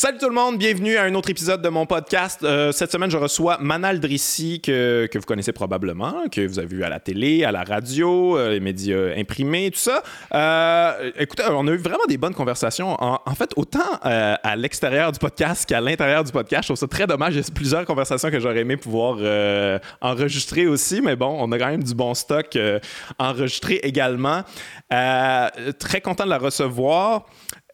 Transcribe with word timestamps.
Salut 0.00 0.18
tout 0.18 0.28
le 0.28 0.34
monde, 0.36 0.58
bienvenue 0.58 0.96
à 0.96 1.02
un 1.02 1.14
autre 1.16 1.28
épisode 1.28 1.60
de 1.60 1.68
mon 1.68 1.84
podcast. 1.84 2.44
Euh, 2.44 2.70
cette 2.70 2.92
semaine, 2.92 3.10
je 3.10 3.16
reçois 3.16 3.58
Manal 3.58 3.98
Drissi, 3.98 4.60
que, 4.60 5.08
que 5.10 5.18
vous 5.18 5.24
connaissez 5.24 5.50
probablement, 5.50 6.28
que 6.30 6.46
vous 6.46 6.60
avez 6.60 6.68
vu 6.68 6.84
à 6.84 6.88
la 6.88 7.00
télé, 7.00 7.42
à 7.42 7.50
la 7.50 7.64
radio, 7.64 8.38
euh, 8.38 8.50
les 8.50 8.60
médias 8.60 9.12
imprimés, 9.16 9.72
tout 9.72 9.80
ça. 9.80 10.04
Euh, 10.32 11.10
écoutez, 11.18 11.42
on 11.50 11.66
a 11.66 11.72
eu 11.72 11.78
vraiment 11.78 12.04
des 12.08 12.16
bonnes 12.16 12.32
conversations. 12.32 12.94
En, 13.02 13.18
en 13.26 13.34
fait, 13.34 13.50
autant 13.56 13.98
à 14.02 14.54
l'extérieur 14.54 15.10
du 15.10 15.18
podcast 15.18 15.68
qu'à 15.68 15.80
l'intérieur 15.80 16.22
du 16.22 16.30
podcast, 16.30 16.62
je 16.62 16.68
trouve 16.68 16.78
ça 16.78 16.86
très 16.86 17.08
dommage. 17.08 17.34
Il 17.34 17.38
y 17.38 17.44
a 17.44 17.52
plusieurs 17.52 17.84
conversations 17.84 18.30
que 18.30 18.38
j'aurais 18.38 18.60
aimé 18.60 18.76
pouvoir 18.76 19.18
enregistrer 20.00 20.68
aussi, 20.68 21.00
mais 21.00 21.16
bon, 21.16 21.36
on 21.40 21.50
a 21.50 21.58
quand 21.58 21.70
même 21.70 21.82
du 21.82 21.94
bon 21.96 22.14
stock 22.14 22.56
enregistré 23.18 23.80
également. 23.82 24.44
Très 24.90 26.00
content 26.00 26.24
de 26.24 26.30
la 26.30 26.38
recevoir. 26.38 27.26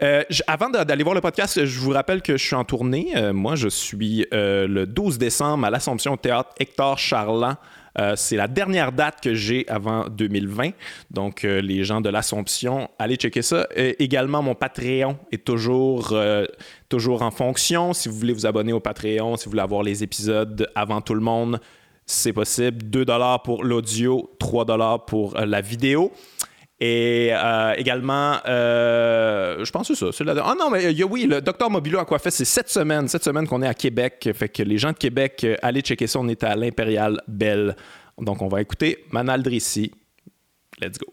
Euh, 0.03 0.25
avant 0.49 0.71
d'aller 0.71 1.05
voir 1.05 1.15
le 1.15 1.21
podcast, 1.21 1.65
je 1.65 1.79
vous 1.79 1.91
rappelle 1.91 2.21
que 2.21 2.37
je 2.37 2.45
suis 2.45 2.57
en 2.57 2.65
tournée. 2.65 3.13
Euh, 3.17 3.33
moi, 3.33 3.55
je 3.55 3.69
suis 3.69 4.27
euh, 4.35 4.67
le 4.67 4.87
12 4.87 5.19
décembre 5.19 5.67
à 5.67 5.71
l'Assomption 5.71 6.15
au 6.15 6.17
Théâtre 6.17 6.51
Hector 6.59 6.99
Charland. 6.99 7.57
C'est 8.17 8.35
la 8.35 8.49
dernière 8.49 8.91
date 8.91 9.21
que 9.23 9.35
j'ai 9.35 9.65
avant 9.69 10.09
2020. 10.09 10.71
Donc, 11.13 11.45
les 11.45 11.85
gens 11.85 12.01
de 12.01 12.09
l'Assomption, 12.09 12.91
allez 12.99 13.15
checker 13.15 13.41
ça. 13.41 13.69
Également, 13.77 14.43
mon 14.43 14.57
Patreon 14.57 15.17
est 15.31 15.45
toujours, 15.45 16.13
toujours 16.89 17.23
en 17.23 17.31
fonction. 17.31 17.93
Si 17.93 18.09
vous 18.09 18.17
voulez 18.17 18.33
vous 18.33 18.47
abonner 18.47 18.73
au 18.73 18.81
Patreon, 18.81 19.37
si 19.37 19.45
vous 19.45 19.53
voulez 19.53 19.63
avoir 19.63 19.85
les 19.85 20.03
épisodes 20.03 20.69
avant 20.75 21.03
tout 21.03 21.15
le 21.15 21.21
monde, 21.21 21.61
c'est 22.05 22.33
possible. 22.33 22.83
2 22.83 23.05
pour 23.45 23.63
l'audio, 23.63 24.29
3 24.41 24.99
pour 25.07 25.39
la 25.39 25.61
vidéo. 25.61 26.11
Et 26.87 27.31
euh, 27.33 27.73
également, 27.79 28.37
euh, 28.47 29.65
je 29.65 29.71
pense 29.71 29.89
que 29.89 29.95
c'est 29.95 30.13
ça. 30.13 30.35
Ah 30.45 30.55
non, 30.59 30.69
mais 30.69 30.85
a- 31.03 31.07
oui, 31.07 31.25
le 31.25 31.41
Docteur 31.41 31.71
Mobilo 31.71 31.99
fait, 32.19 32.31
c'est 32.31 32.45
cette 32.45 32.69
semaine, 32.69 33.09
cette 33.09 33.25
semaine 33.25 33.47
qu'on 33.47 33.63
est 33.63 33.67
à 33.67 33.73
Québec. 33.73 34.29
Fait 34.35 34.51
que 34.51 34.63
les 34.63 34.77
gens 34.77 34.93
de 34.93 34.99
Québec, 34.99 35.41
euh, 35.45 35.57
allez 35.63 35.81
checker 35.81 36.07
ça. 36.07 36.19
On 36.21 36.29
est 36.29 36.45
à 36.45 36.55
l'Impérial 36.55 37.23
Belle. 37.27 37.75
Donc, 38.19 38.43
on 38.43 38.49
va 38.49 38.61
écouter 38.61 39.07
Manal 39.13 39.43
Drissi. 39.43 39.93
Let's 40.79 40.99
go. 40.99 41.07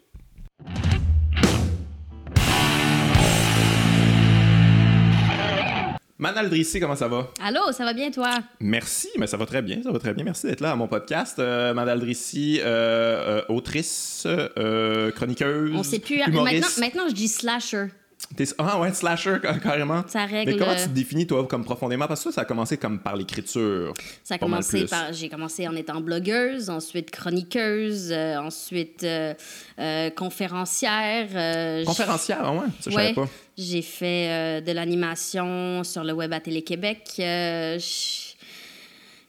Manal 6.22 6.48
Drissi, 6.48 6.78
comment 6.78 6.94
ça 6.94 7.08
va? 7.08 7.28
Allô, 7.42 7.72
ça 7.72 7.84
va 7.84 7.92
bien 7.92 8.12
toi? 8.12 8.30
Merci, 8.60 9.08
mais 9.18 9.26
ça 9.26 9.36
va 9.36 9.44
très 9.44 9.60
bien, 9.60 9.82
ça 9.82 9.90
va 9.90 9.98
très 9.98 10.14
bien. 10.14 10.22
Merci 10.22 10.46
d'être 10.46 10.60
là 10.60 10.70
à 10.70 10.76
mon 10.76 10.86
podcast. 10.86 11.40
Euh, 11.40 11.74
Manal 11.74 11.98
Drissi, 11.98 12.60
euh, 12.60 13.40
euh, 13.40 13.42
autrice, 13.48 14.22
euh, 14.28 15.10
chroniqueuse, 15.10 15.72
On 15.74 15.82
sait 15.82 15.98
plus. 15.98 16.18
Maintenant, 16.18 16.46
humoriste. 16.46 16.78
maintenant, 16.78 17.08
je 17.08 17.14
dis 17.14 17.26
slasher. 17.26 17.88
Ah 18.58 18.80
ouais, 18.80 18.92
slasher 18.94 19.36
ca- 19.42 19.58
carrément. 19.58 20.02
Ça 20.08 20.24
règle. 20.24 20.52
Mais 20.52 20.58
comment 20.58 20.74
tu 20.74 20.84
te 20.84 20.88
définis 20.88 21.26
toi 21.26 21.46
comme 21.46 21.64
profondément? 21.64 22.06
Parce 22.06 22.24
que 22.24 22.30
ça, 22.30 22.36
ça 22.36 22.40
a 22.42 22.44
commencé 22.46 22.78
comme 22.78 22.98
par 22.98 23.14
l'écriture. 23.14 23.92
Ça 24.24 24.36
a 24.36 24.38
commencé 24.38 24.86
par. 24.86 25.12
J'ai 25.12 25.28
commencé 25.28 25.68
en 25.68 25.76
étant 25.76 26.00
blogueuse, 26.00 26.70
ensuite 26.70 27.10
chroniqueuse, 27.10 28.10
euh, 28.10 28.36
ensuite 28.38 29.04
euh, 29.04 29.34
euh, 29.78 30.08
conférencière. 30.10 31.84
Conférencière, 31.84 32.38
ah 32.42 32.52
ouais, 32.52 32.58
ça 32.80 32.90
je 32.90 32.96
Ouais. 32.96 33.02
savais 33.02 33.14
pas. 33.14 33.28
J'ai 33.58 33.82
fait 33.82 34.62
de 34.62 34.72
l'animation 34.72 35.84
sur 35.84 36.02
le 36.02 36.12
web 36.14 36.32
à 36.32 36.40
Télé-Québec. 36.40 37.20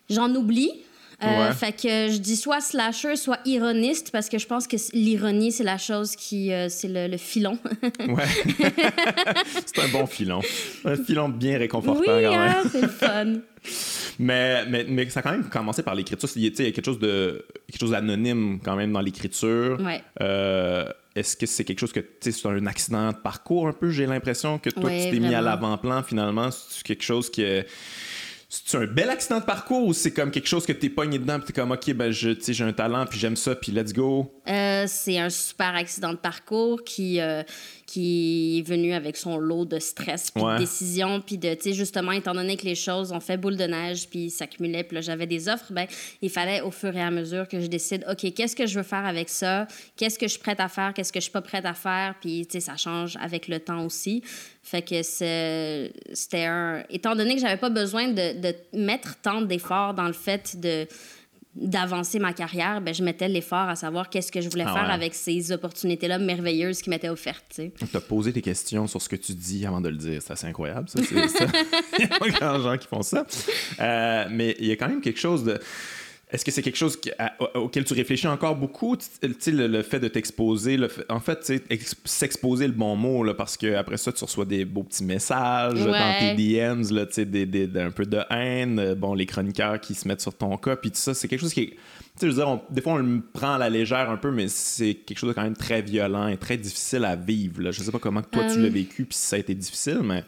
J'en 0.09 0.33
oublie. 0.35 0.71
Euh, 1.25 1.47
Ouais. 1.49 1.53
Fait 1.53 1.71
que 1.71 2.11
je 2.11 2.17
dis 2.17 2.35
soit 2.35 2.61
slasher, 2.61 3.15
soit 3.15 3.39
ironiste, 3.45 4.11
parce 4.11 4.29
que 4.29 4.37
je 4.37 4.45
pense 4.47 4.67
que 4.67 4.75
l'ironie, 4.93 5.51
c'est 5.51 5.63
la 5.63 5.77
chose 5.77 6.15
qui. 6.15 6.51
euh, 6.53 6.67
c'est 6.69 6.87
le, 6.87 7.07
le 7.07 7.17
filon. 7.17 7.57
Ouais. 8.07 8.23
c'est 9.65 9.79
un 9.81 9.87
bon 9.89 10.05
filon. 10.05 10.41
Un 10.85 10.95
filon 10.95 11.29
bien 11.29 11.57
réconfortant 11.57 11.99
oui, 11.99 12.23
quand 12.23 12.31
même. 12.31 12.39
hein, 12.39 12.63
c'est 12.71 12.81
le 12.81 12.87
fun. 12.87 13.33
Mais, 14.19 14.65
mais, 14.67 14.85
mais 14.87 15.09
ça 15.09 15.21
a 15.21 15.23
quand 15.23 15.31
même 15.31 15.49
commencé 15.49 15.83
par 15.83 15.95
l'écriture. 15.95 16.29
Il 16.35 16.43
y 16.43 16.47
a 16.47 16.49
tu 16.49 16.57
sais, 16.57 16.63
il 16.63 16.65
y 16.67 16.69
a 16.69 16.71
quelque 16.73 16.85
chose 16.85 16.99
de 16.99 17.45
quelque 17.67 17.79
chose 17.79 17.91
d'anonyme 17.91 18.59
quand 18.63 18.75
même 18.75 18.91
dans 18.91 18.99
l'écriture. 19.01 19.79
Ouais. 19.79 20.03
Euh, 20.21 20.85
Est-ce 21.15 21.37
que 21.37 21.45
c'est 21.45 21.63
quelque 21.63 21.79
chose 21.79 21.93
que 21.93 22.01
tu 22.01 22.07
sais, 22.19 22.31
c'est 22.33 22.47
un 22.47 22.65
accident 22.65 23.11
de 23.11 23.15
parcours 23.17 23.67
un 23.67 23.71
peu 23.73 23.89
J'ai 23.89 24.05
l'impression 24.05 24.59
que 24.59 24.69
toi 24.69 24.83
Ouais, 24.85 25.05
tu 25.05 25.11
t'es 25.11 25.19
mis 25.25 25.33
à 25.33 25.41
l'avant-plan 25.41 26.03
finalement? 26.03 26.49
C'est 26.51 26.83
quelque 26.83 27.03
chose 27.03 27.29
qui 27.29 27.41
est 27.43 27.65
c'est 28.65 28.77
un 28.77 28.85
bel 28.85 29.09
accident 29.09 29.39
de 29.39 29.45
parcours 29.45 29.87
ou 29.87 29.93
c'est 29.93 30.11
comme 30.11 30.29
quelque 30.29 30.47
chose 30.47 30.65
que 30.65 30.73
t'es 30.73 30.89
pogné 30.89 31.17
dedans 31.17 31.39
puis 31.39 31.47
t'es 31.47 31.53
comme 31.53 31.71
ok 31.71 31.91
ben 31.93 32.11
je 32.11 32.29
j'ai 32.39 32.63
un 32.63 32.71
talent 32.71 33.05
puis 33.07 33.17
j'aime 33.17 33.35
ça 33.35 33.55
puis 33.55 33.71
let's 33.71 33.93
go? 33.93 34.31
Euh, 34.47 34.85
c'est 34.87 35.17
un 35.17 35.31
super 35.31 35.75
accident 35.75 36.11
de 36.11 36.17
parcours 36.17 36.83
qui, 36.83 37.19
euh, 37.19 37.41
qui 37.85 38.59
est 38.59 38.67
venu 38.67 38.93
avec 38.93 39.17
son 39.17 39.37
lot 39.37 39.65
de 39.65 39.79
stress, 39.79 40.31
puis 40.31 40.43
Ouais. 40.43 40.53
de 40.53 40.59
décisions, 40.59 41.21
puis 41.21 41.37
de, 41.37 41.53
tu 41.53 41.61
sais, 41.61 41.73
justement, 41.73 42.11
étant 42.11 42.33
donné 42.33 42.55
que 42.57 42.65
les 42.65 42.75
choses 42.75 43.11
ont 43.11 43.19
fait 43.19 43.37
boule 43.37 43.57
de 43.57 43.65
neige, 43.65 44.07
puis 44.09 44.29
s'accumulaient, 44.29 44.83
puis 44.83 44.95
là, 44.95 45.01
j'avais 45.01 45.27
des 45.27 45.49
offres, 45.49 45.71
ben, 45.71 45.85
il 46.21 46.29
fallait 46.29 46.61
au 46.61 46.71
fur 46.71 46.95
et 46.95 47.01
à 47.01 47.11
mesure 47.11 47.47
que 47.47 47.59
je 47.59 47.67
décide, 47.67 48.05
OK, 48.09 48.33
qu'est-ce 48.33 48.55
que 48.55 48.65
je 48.65 48.77
veux 48.79 48.83
faire 48.83 49.05
avec 49.05 49.29
ça? 49.29 49.67
Qu'est-ce 49.97 50.17
que 50.17 50.27
je 50.27 50.31
suis 50.31 50.39
prête 50.39 50.59
à 50.59 50.69
faire? 50.69 50.93
Qu'est-ce 50.93 51.11
que 51.11 51.19
je 51.19 51.23
suis 51.23 51.31
pas 51.31 51.41
prête 51.41 51.65
à 51.65 51.73
faire? 51.73 52.15
Puis, 52.21 52.45
tu 52.45 52.53
sais, 52.53 52.59
ça 52.61 52.77
change 52.77 53.17
avec 53.21 53.47
le 53.47 53.59
temps 53.59 53.85
aussi. 53.85 54.23
Fait 54.63 54.81
que 54.81 55.03
c'est- 55.03 55.91
c'était 56.13 56.45
un... 56.45 56.83
Étant 56.89 57.15
donné 57.15 57.35
que 57.35 57.41
j'avais 57.41 57.57
pas 57.57 57.69
besoin 57.69 58.07
de, 58.07 58.39
de 58.39 58.55
mettre 58.73 59.17
tant 59.21 59.41
d'efforts 59.41 59.93
dans 59.93 60.07
le 60.07 60.13
fait 60.13 60.57
de 60.59 60.87
d'avancer 61.55 62.17
ma 62.19 62.33
carrière, 62.33 62.81
ben, 62.81 62.93
je 62.93 63.03
mettais 63.03 63.27
l'effort 63.27 63.69
à 63.69 63.75
savoir 63.75 64.09
qu'est-ce 64.09 64.31
que 64.31 64.41
je 64.41 64.49
voulais 64.49 64.65
Ah 64.67 64.73
faire 64.73 64.87
ouais. 64.87 64.93
avec 64.93 65.13
ces 65.13 65.51
opportunités-là 65.51 66.17
merveilleuses 66.17 66.81
qui 66.81 66.89
m'étaient 66.89 67.09
offertes. 67.09 67.45
tu. 67.53 67.71
T'as 67.91 67.99
posé 67.99 68.33
tes 68.33 68.41
questions 68.41 68.87
sur 68.87 69.01
ce 69.01 69.07
que 69.09 69.15
tu 69.15 69.33
dis 69.33 69.65
avant 69.65 69.79
de 69.81 69.89
le 69.89 69.97
dire. 69.97 70.21
C'est 70.21 70.33
assez 70.33 70.47
incroyable, 70.47 70.89
ça. 70.89 70.99
Il 71.11 71.17
y 71.99 72.03
a 72.11 72.17
pas 72.19 72.29
grand 72.29 72.59
gens 72.59 72.77
qui 72.77 72.87
font 72.87 73.03
ça. 73.03 73.25
Euh, 73.79 74.25
mais 74.31 74.55
il 74.59 74.65
y 74.67 74.71
a 74.71 74.75
quand 74.75 74.87
même 74.87 75.01
quelque 75.01 75.19
chose 75.19 75.43
de. 75.43 75.59
Est-ce 76.33 76.43
que 76.43 76.49
c'est 76.51 76.63
quelque 76.63 76.75
chose 76.77 76.99
qui- 76.99 77.11
à- 77.19 77.33
au- 77.39 77.59
auquel 77.65 77.85
tu 77.85 77.93
réfléchis 77.93 78.27
encore 78.27 78.55
beaucoup? 78.55 78.97
Le, 79.21 79.67
le 79.67 79.81
fait 79.83 79.99
de 79.99 80.07
t'exposer, 80.07 80.77
en 81.07 81.19
fait, 81.19 81.53
s'exposer 82.05 82.65
le 82.67 82.73
bon 82.73 82.95
mot, 82.95 83.23
là, 83.23 83.33
parce 83.35 83.55
que 83.55 83.75
après 83.75 83.97
ça, 83.97 84.11
tu 84.11 84.23
reçois 84.23 84.45
des 84.45 84.65
beaux 84.65 84.83
petits 84.83 85.03
messages 85.03 85.79
dans 85.85 85.91
tes. 86.19 86.33
DMs, 86.35 86.83
là, 86.91 87.05
des, 87.15 87.45
des- 87.45 87.79
un 87.79 87.91
peu 87.91 88.05
de 88.05 88.19
haine, 88.31 88.79
euh, 88.79 88.95
bon, 88.95 89.13
les 89.13 89.25
chroniqueurs 89.27 89.79
qui 89.79 89.93
se 89.93 90.07
mettent 90.07 90.21
sur 90.21 90.33
ton 90.33 90.57
cas, 90.57 90.75
puis 90.75 90.89
tout 90.89 90.97
ça, 90.97 91.13
c'est 91.13 91.27
quelque 91.27 91.41
chose 91.41 91.53
qui 91.53 91.61
est. 91.61 91.73
Je 92.21 92.27
veux 92.27 92.33
dire, 92.33 92.47
on- 92.47 92.61
des 92.71 92.81
fois, 92.81 92.93
on 92.93 92.97
le 92.97 93.21
prend 93.33 93.53
à 93.53 93.57
la 93.57 93.69
légère 93.69 94.09
un 94.09 94.17
peu, 94.17 94.31
mais 94.31 94.47
c'est 94.47 94.95
quelque 94.95 95.17
chose 95.17 95.29
de 95.29 95.33
quand 95.33 95.43
même 95.43 95.55
très 95.55 95.81
violent 95.81 96.27
et 96.27 96.37
très 96.37 96.57
difficile 96.57 97.05
à 97.05 97.15
vivre. 97.15 97.61
Là. 97.61 97.71
Je 97.71 97.81
sais 97.83 97.91
pas 97.91 97.99
comment 97.99 98.21
toi 98.21 98.43
tu 98.51 98.59
Euh. 98.59 98.63
l'as 98.63 98.69
vécu, 98.69 99.05
puis 99.05 99.17
si 99.17 99.27
ça 99.27 99.35
a 99.35 99.39
été 99.39 99.53
difficile, 99.55 99.99
mais. 100.03 100.23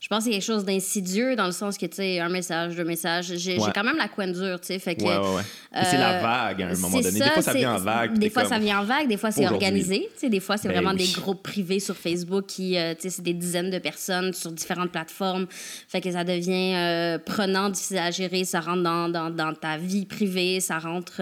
Je 0.00 0.06
pense 0.06 0.18
que 0.18 0.24
c'est 0.26 0.30
quelque 0.30 0.44
chose 0.44 0.64
d'insidieux 0.64 1.34
dans 1.34 1.46
le 1.46 1.52
sens 1.52 1.76
que, 1.76 1.84
tu 1.86 1.96
sais, 1.96 2.20
un 2.20 2.28
message, 2.28 2.76
deux 2.76 2.84
messages. 2.84 3.32
J'ai 3.36 3.58
Ouais. 3.58 3.70
quand 3.74 3.82
même 3.82 3.96
la 3.96 4.06
coin 4.06 4.28
dure, 4.28 4.60
tu 4.60 4.68
sais. 4.68 4.78
Fait 4.78 4.94
que. 4.94 5.02
Ouais, 5.02 5.16
ouais, 5.36 5.42
c'est 5.84 5.98
la 5.98 6.18
euh, 6.18 6.22
vague 6.22 6.62
à 6.62 6.66
un 6.68 6.74
moment 6.76 7.00
donné. 7.00 7.18
des 7.18 7.26
fois, 7.30 7.42
ça 7.42 7.52
vient 7.52 7.74
en 7.74 7.78
vague. 7.78 8.16
Des 8.16 8.30
fois, 8.30 8.42
comme, 8.42 8.52
ça 8.52 8.58
vient 8.60 8.78
en 8.80 8.84
vague. 8.84 9.08
Des 9.08 9.16
fois, 9.16 9.32
c'est 9.32 9.46
organisé. 9.48 10.08
Tu 10.14 10.20
sais, 10.20 10.28
des 10.30 10.38
fois, 10.38 10.56
c'est 10.56 10.68
Ben 10.68 10.74
vraiment 10.74 10.92
oui. 10.96 11.04
des 11.04 11.20
groupes 11.20 11.42
privés 11.42 11.80
sur 11.80 11.96
Facebook 11.96 12.46
qui, 12.46 12.78
euh, 12.78 12.94
tu 12.94 13.02
sais, 13.02 13.10
c'est 13.10 13.22
des 13.22 13.34
dizaines 13.34 13.70
de 13.70 13.78
personnes 13.80 14.32
sur 14.34 14.52
différentes 14.52 14.92
plateformes. 14.92 15.46
Fait 15.88 16.00
que 16.00 16.12
ça 16.12 16.22
devient 16.22 16.74
euh, 16.76 17.18
prenant, 17.18 17.68
difficile 17.68 17.98
à 17.98 18.12
gérer. 18.12 18.44
Ça 18.44 18.60
rentre 18.60 18.84
dans, 18.84 19.08
dans, 19.08 19.30
dans 19.30 19.52
ta 19.52 19.78
vie 19.78 20.06
privée. 20.06 20.60
Ça 20.60 20.78
rentre, 20.78 21.20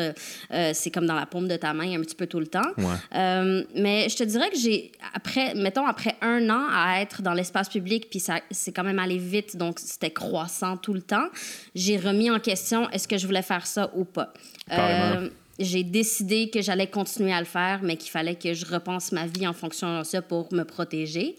c'est 0.74 0.90
comme 0.90 1.06
dans 1.06 1.14
la 1.14 1.24
paume 1.24 1.48
de 1.48 1.56
ta 1.56 1.72
main 1.72 1.98
un 1.98 2.02
petit 2.02 2.14
peu 2.14 2.26
tout 2.26 2.40
le 2.40 2.46
temps. 2.46 2.60
Ouais. 2.76 3.64
Mais 3.74 4.08
je 4.10 4.16
te 4.16 4.24
dirais 4.24 4.50
que 4.50 4.58
j'ai, 4.58 4.92
après, 5.14 5.54
mettons, 5.54 5.86
après 5.86 6.16
un 6.20 6.50
an 6.50 6.66
à 6.70 7.00
être 7.00 7.22
dans 7.22 7.32
l'espace 7.32 7.70
public, 7.70 8.08
puis 8.10 8.20
ça, 8.20 8.34
c'est 8.66 8.72
quand 8.72 8.82
même 8.82 8.98
allé 8.98 9.16
vite, 9.16 9.56
donc 9.56 9.78
c'était 9.78 10.10
croissant 10.10 10.76
tout 10.76 10.92
le 10.92 11.00
temps, 11.00 11.28
j'ai 11.76 11.96
remis 11.96 12.32
en 12.32 12.40
question 12.40 12.90
est-ce 12.90 13.06
que 13.06 13.16
je 13.16 13.24
voulais 13.24 13.42
faire 13.42 13.64
ça 13.64 13.92
ou 13.94 14.04
pas? 14.04 14.34
Carrément. 14.68 15.28
j'ai 15.60 15.84
décidé 15.84 16.50
que 16.50 16.60
j'allais 16.60 16.88
continuer 16.88 17.32
à 17.32 17.38
le 17.38 17.46
faire, 17.46 17.78
mais 17.84 17.96
qu'il 17.96 18.10
fallait 18.10 18.34
que 18.34 18.54
je 18.54 18.66
repense 18.66 19.12
ma 19.12 19.24
vie 19.26 19.46
en 19.46 19.52
fonction 19.52 20.00
de 20.00 20.02
ça 20.02 20.20
pour 20.20 20.52
me 20.52 20.64
protéger. 20.64 21.36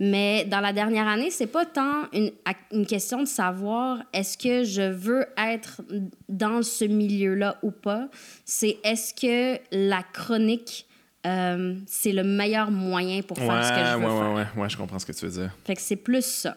Mais 0.00 0.44
dans 0.44 0.58
la 0.58 0.72
dernière 0.72 1.06
année, 1.06 1.30
c'est 1.30 1.46
pas 1.46 1.64
tant 1.64 2.10
une, 2.12 2.32
une 2.72 2.84
question 2.84 3.20
de 3.20 3.28
savoir 3.28 4.02
est-ce 4.12 4.36
que 4.36 4.64
je 4.64 4.90
veux 4.90 5.24
être 5.38 5.82
dans 6.28 6.64
ce 6.64 6.84
milieu-là 6.84 7.58
ou 7.62 7.70
pas? 7.70 8.08
C'est 8.44 8.78
est-ce 8.82 9.14
que 9.14 9.60
la 9.70 10.02
chronique, 10.02 10.86
euh, 11.26 11.74
c'est 11.86 12.12
le 12.12 12.22
meilleur 12.24 12.70
moyen 12.70 13.20
pour 13.22 13.36
faire 13.38 13.48
Ouais, 13.48 13.62
ce 13.62 13.68
que 13.70 13.78
je 13.78 13.96
veux 13.98 14.04
ouais, 14.04 14.18
faire. 14.20 14.32
ouais, 14.32 14.44
ouais, 14.56 14.62
ouais, 14.62 14.68
je 14.70 14.76
comprends 14.76 14.98
ce 14.98 15.06
que 15.06 15.12
tu 15.12 15.26
veux 15.26 15.32
dire. 15.42 15.50
Fait 15.64 15.74
que 15.74 15.82
c'est 15.82 15.96
plus 15.96 16.24
ça. 16.24 16.56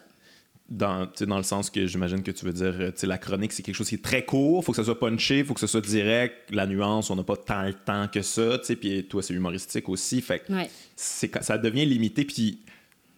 Dans, 0.68 1.06
tu 1.06 1.12
sais, 1.16 1.26
dans 1.26 1.36
le 1.36 1.42
sens 1.42 1.68
que 1.68 1.84
j'imagine 1.88 2.22
que 2.22 2.30
tu 2.30 2.44
veux 2.44 2.52
dire, 2.52 2.74
euh, 2.78 2.90
tu 2.92 2.98
sais, 3.00 3.06
la 3.08 3.18
chronique, 3.18 3.52
c'est 3.52 3.64
quelque 3.64 3.74
chose 3.74 3.88
qui 3.88 3.96
est 3.96 4.04
très 4.04 4.24
court, 4.24 4.64
faut 4.64 4.70
que 4.70 4.76
ça 4.76 4.84
soit 4.84 5.00
punché, 5.00 5.42
faut 5.42 5.52
que 5.52 5.58
ça 5.58 5.66
soit 5.66 5.80
direct, 5.80 6.36
la 6.50 6.64
nuance, 6.64 7.10
on 7.10 7.16
n'a 7.16 7.24
pas 7.24 7.36
tant 7.36 7.62
le 7.62 7.74
temps 7.74 8.06
que 8.06 8.22
ça, 8.22 8.56
tu 8.60 8.66
sais, 8.66 8.76
puis 8.76 9.04
toi, 9.08 9.20
c'est 9.20 9.34
humoristique 9.34 9.88
aussi, 9.88 10.20
fait 10.22 10.38
que 10.38 10.52
Ouais. 10.52 10.70
ça 10.94 11.58
devient 11.58 11.84
limité, 11.86 12.24
puis 12.24 12.60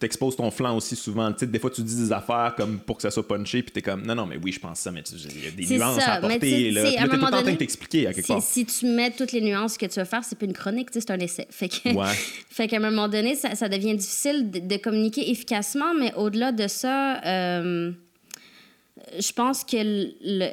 t'exposes 0.02 0.36
ton 0.36 0.50
flanc 0.50 0.76
aussi 0.76 0.94
souvent. 0.94 1.32
Tu 1.32 1.38
sais, 1.40 1.46
des 1.46 1.58
fois, 1.58 1.70
tu 1.70 1.82
dis 1.82 1.96
des 1.96 2.12
affaires 2.12 2.54
comme 2.56 2.78
pour 2.78 2.96
que 2.96 3.02
ça 3.02 3.10
soit 3.10 3.26
punché, 3.26 3.62
puis 3.62 3.72
t'es 3.72 3.82
comme, 3.82 4.02
non, 4.06 4.14
non, 4.14 4.26
mais 4.26 4.36
oui, 4.42 4.52
je 4.52 4.60
pense 4.60 4.78
ça, 4.80 4.90
mais 4.92 5.00
il 5.00 5.44
y 5.44 5.48
a 5.48 5.50
des 5.50 5.74
nuances 5.76 5.98
ça, 5.98 6.12
à 6.12 6.14
apporter. 6.16 6.70
là. 6.70 6.82
t'es 6.84 6.96
tout 7.08 7.14
en 7.14 7.18
train 7.28 7.40
de 7.40 7.44
donné, 7.44 7.56
t'expliquer 7.56 8.06
à 8.06 8.12
quelque 8.12 8.26
Si, 8.26 8.32
part. 8.32 8.42
si 8.42 8.66
tu 8.66 8.86
mets 8.86 9.10
toutes 9.10 9.32
les 9.32 9.40
nuances 9.40 9.76
que 9.78 9.86
tu 9.86 9.98
veux 9.98 10.04
faire, 10.04 10.22
c'est 10.24 10.36
plus 10.36 10.46
une 10.46 10.52
chronique, 10.52 10.88
c'est 10.92 11.10
un 11.10 11.18
essai. 11.18 11.46
Fait 11.50 11.68
que, 11.68 11.88
Ouais. 11.94 12.06
fait 12.50 12.68
qu'à 12.68 12.76
un 12.76 12.90
moment 12.90 13.08
donné, 13.08 13.34
ça, 13.34 13.54
ça 13.54 13.68
devient 13.68 13.96
difficile 13.96 14.50
de, 14.50 14.58
de 14.60 14.76
communiquer 14.76 15.30
efficacement, 15.30 15.94
mais 15.98 16.12
au-delà 16.14 16.52
de 16.52 16.66
ça, 16.68 17.22
euh, 17.24 17.92
je 19.18 19.32
pense 19.32 19.64
que 19.64 19.76
le- 19.76 20.12
le- 20.22 20.52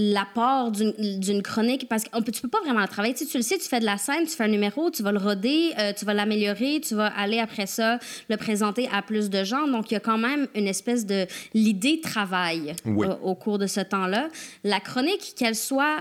l'apport 0.00 0.70
d'une 0.70 1.42
chronique, 1.42 1.88
parce 1.88 2.04
que 2.04 2.30
tu 2.30 2.40
peux 2.40 2.48
pas 2.48 2.60
vraiment 2.60 2.82
le 2.82 2.86
travailler. 2.86 3.14
Tu, 3.14 3.24
sais, 3.24 3.30
tu 3.32 3.36
le 3.36 3.42
sais, 3.42 3.58
tu 3.58 3.68
fais 3.68 3.80
de 3.80 3.84
la 3.84 3.98
scène, 3.98 4.24
tu 4.26 4.30
fais 4.36 4.44
un 4.44 4.48
numéro, 4.48 4.90
tu 4.92 5.02
vas 5.02 5.10
le 5.10 5.18
roder, 5.18 5.72
euh, 5.76 5.92
tu 5.92 6.04
vas 6.04 6.14
l'améliorer, 6.14 6.80
tu 6.80 6.94
vas 6.94 7.08
aller 7.08 7.40
après 7.40 7.66
ça 7.66 7.98
le 8.30 8.36
présenter 8.36 8.88
à 8.92 9.02
plus 9.02 9.28
de 9.28 9.42
gens. 9.42 9.66
Donc, 9.66 9.90
il 9.90 9.94
y 9.94 9.96
a 9.96 10.00
quand 10.00 10.16
même 10.18 10.46
une 10.54 10.68
espèce 10.68 11.04
de... 11.04 11.26
L'idée 11.52 12.00
travaille 12.00 12.74
Oui. 12.84 13.08
euh, 13.08 13.14
au 13.24 13.34
cours 13.34 13.58
de 13.58 13.66
ce 13.66 13.80
temps-là. 13.80 14.28
La 14.62 14.78
chronique, 14.78 15.34
qu'elle 15.36 15.56
soit 15.56 15.96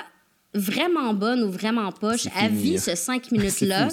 vraiment 0.53 1.13
bonne 1.13 1.41
ou 1.43 1.49
vraiment 1.51 1.91
poche, 1.91 2.27
fini. 2.29 2.49
vit 2.49 2.79
ce 2.79 2.95
cinq 2.95 3.31
minutes-là. 3.31 3.87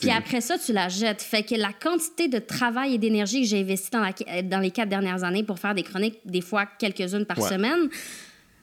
Puis 0.00 0.10
après 0.10 0.40
ça, 0.40 0.58
tu 0.58 0.72
la 0.72 0.88
jettes. 0.88 1.20
Fait 1.22 1.42
que 1.42 1.54
la 1.54 1.72
quantité 1.72 2.28
de 2.28 2.38
travail 2.38 2.94
et 2.94 2.98
d'énergie 2.98 3.42
que 3.42 3.46
j'ai 3.48 3.60
investi 3.60 3.90
dans, 3.90 4.00
la- 4.00 4.42
dans 4.42 4.60
les 4.60 4.70
quatre 4.70 4.88
dernières 4.88 5.24
années 5.24 5.42
pour 5.44 5.58
faire 5.58 5.74
des 5.74 5.82
chroniques, 5.82 6.18
des 6.24 6.40
fois 6.40 6.64
quelques-unes 6.78 7.24
par 7.26 7.38
Ouais. 7.38 7.48
semaine, 7.50 7.88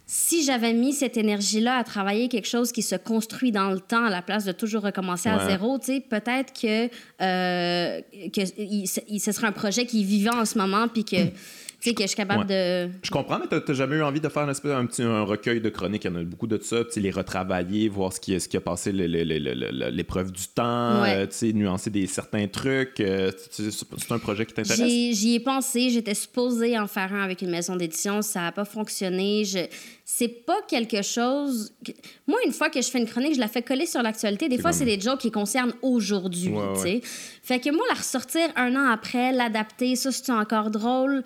si 0.05 0.43
j'avais 0.43 0.73
mis 0.73 0.91
cette 0.93 1.15
énergie-là 1.17 1.77
à 1.77 1.83
travailler 1.83 2.27
quelque 2.27 2.47
chose 2.47 2.71
qui 2.71 2.81
se 2.83 2.95
construit 2.95 3.51
dans 3.51 3.69
le 3.71 3.79
temps 3.79 4.05
à 4.05 4.09
la 4.09 4.21
place 4.21 4.43
de 4.45 4.51
toujours 4.51 4.83
recommencer 4.83 5.29
à 5.29 5.47
zéro, 5.47 5.79
peut-être 5.79 6.51
que, 6.53 6.85
euh, 7.21 8.01
que 8.33 8.41
il, 8.61 8.85
il- 9.07 9.19
ce 9.19 9.31
serait 9.31 9.47
un 9.47 9.51
projet 9.53 9.85
qui 9.85 10.03
vivait 10.03 10.29
en 10.33 10.45
ce 10.45 10.57
moment, 10.57 10.87
puis 10.87 11.05
que, 11.05 11.15
tu 11.83 11.89
sais, 11.89 11.93
que 11.95 12.03
je 12.03 12.07
suis 12.07 12.15
capable 12.15 12.45
de... 12.47 12.89
Je 13.03 13.11
comprends, 13.11 13.39
mais 13.39 13.59
t'as 13.59 13.73
jamais 13.73 13.97
eu 13.97 14.01
envie 14.03 14.21
de 14.21 14.29
faire 14.29 14.43
une 14.43 14.49
espèce, 14.51 14.71
un 14.71 14.85
petit 14.85 15.03
un 15.03 15.23
recueil 15.23 15.59
de 15.59 15.69
chroniques. 15.69 16.05
Il 16.05 16.11
y 16.11 16.13
en 16.13 16.15
a 16.15 16.23
beaucoup 16.23 16.47
de 16.47 16.57
ça. 16.61 16.83
Tu 16.85 16.99
les 17.01 17.11
retravailler, 17.11 17.89
voir 17.89 18.13
ce 18.13 18.19
qui, 18.21 18.39
ce 18.39 18.47
qui 18.47 18.55
a 18.57 18.61
passé 18.61 18.91
l'épreuve 18.93 20.31
du 20.31 20.47
temps, 20.47 21.01
Ouais. 21.01 21.15
euh, 21.15 21.25
tu 21.27 21.33
sais, 21.35 21.53
nuancer 21.53 21.89
des, 21.89 22.07
certains 22.07 22.47
trucs. 22.47 22.99
euh, 22.99 23.31
c'est 23.51 24.11
un 24.11 24.19
projet 24.19 24.45
qui 24.45 24.53
t'intéresse? 24.53 24.87
J'y 25.17 25.35
ai 25.35 25.39
pensé, 25.39 25.89
j'étais 25.89 26.13
supposée 26.13 26.77
en 26.79 26.87
faire 26.87 27.13
un 27.13 27.21
avec 27.23 27.41
une 27.41 27.49
maison 27.49 27.75
d'édition, 27.75 28.21
ça 28.21 28.41
n'a 28.41 28.51
pas 28.51 28.65
fonctionné. 28.65 29.43
Je... 29.45 29.59
C'est 30.05 30.27
pas 30.45 30.59
quelque 30.67 31.01
chose. 31.01 31.73
que- 31.85 31.91
Moi, 32.27 32.37
une 32.45 32.51
fois 32.51 32.69
que 32.69 32.81
je 32.81 32.87
fais 32.89 32.99
une 32.99 33.07
chronique, 33.07 33.35
je 33.35 33.39
la 33.39 33.47
fais 33.47 33.61
coller 33.61 33.85
sur 33.85 34.01
l'actualité. 34.01 34.47
Des 34.49 34.57
fois, 34.57 34.71
comme- 34.71 34.79
c'est 34.79 34.85
des 34.85 34.99
jokes 34.99 35.19
qui 35.21 35.31
concernent 35.31 35.73
aujourd'hui. 35.81 36.49
Ouais, 36.49 36.61
tu 36.75 36.79
ouais. 36.81 37.01
sais. 37.01 37.01
Fait 37.41 37.59
que 37.59 37.69
moi, 37.73 37.83
la 37.89 37.95
ressortir 37.95 38.41
un 38.55 38.75
an 38.75 38.89
après, 38.91 39.31
l'adapter, 39.31 39.95
ça, 39.95 40.11
c'est 40.11 40.31
encore 40.31 40.71
drôle. 40.71 41.23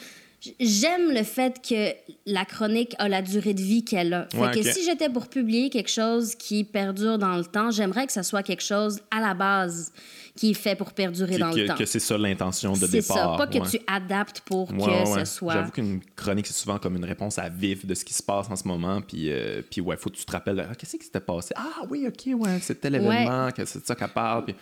J'aime 0.60 1.12
le 1.12 1.24
fait 1.24 1.62
que 1.68 1.94
la 2.26 2.46
chronique 2.46 2.96
a 3.00 3.08
la 3.10 3.22
durée 3.22 3.54
de 3.54 3.62
vie 3.62 3.84
qu'elle 3.84 4.14
a. 4.14 4.28
Fait 4.32 4.38
Ouais, 4.40 4.52
que 4.52 4.64
si 4.64 4.84
j'étais 4.84 5.10
pour 5.10 5.28
publier 5.28 5.70
quelque 5.70 5.90
chose 5.90 6.36
qui 6.36 6.64
perdure 6.64 7.18
dans 7.18 7.36
le 7.38 7.46
temps, 7.46 7.72
j'aimerais 7.72 8.06
que 8.08 8.14
ça 8.14 8.24
soit 8.24 8.44
quelque 8.44 8.64
chose 8.64 9.00
à 9.12 9.20
la 9.20 9.34
base 9.34 9.92
qui 10.38 10.52
est 10.52 10.54
fait 10.54 10.76
pour 10.76 10.94
perdurer 10.94 11.36
Que- 11.36 11.40
dans 11.40 11.52
que, 11.52 11.60
le 11.60 11.68
temps. 11.68 11.76
que 11.76 11.86
c'est 11.86 12.00
ça 12.00 12.18
l'intention 12.18 12.72
de 12.74 12.78
C'est 12.78 12.88
départ. 13.02 13.18
ça, 13.18 13.36
pas 13.38 13.48
que 13.48 13.70
tu 13.70 13.80
adaptes 13.88 14.42
pour 14.46 14.72
Ouais, 14.72 14.78
que 14.78 15.10
ouais, 15.16 15.26
ce 15.26 15.26
soit. 15.26 15.54
J'avoue 15.54 15.72
qu'une 15.72 16.00
chronique, 16.16 16.48
c'est 16.48 16.54
souvent 16.56 16.78
comme 16.78 16.96
une 16.96 17.04
réponse 17.06 17.38
à 17.40 17.50
vif 17.50 17.86
de 17.86 17.94
ce 17.94 18.06
qui 18.06 18.14
se 18.14 18.24
passe 18.24 18.48
en 18.50 18.56
ce 18.56 18.68
moment. 18.68 19.02
Puis, 19.02 19.32
euh, 19.32 19.62
puis 19.70 19.82
ouais, 19.82 19.98
faut 19.98 20.10
que 20.10 20.16
tu 20.16 20.24
te 20.26 20.32
rappelles, 20.32 20.66
ah, 20.70 20.74
qu'est-ce 20.76 20.96
qui 20.96 21.04
s'était 21.04 21.20
passé? 21.20 21.54
Ah 21.58 21.84
oui, 21.90 22.06
OK, 22.08 22.34
ouais, 22.40 22.60
c'est 22.62 22.80
tel 22.80 22.96
événement, 22.96 23.52
que 23.52 23.66
c'est 23.66 23.82
de 23.82 23.86
ça 23.86 23.96
qu'elle 23.96 24.08
parle. 24.10 24.46
Puis, 24.46 24.56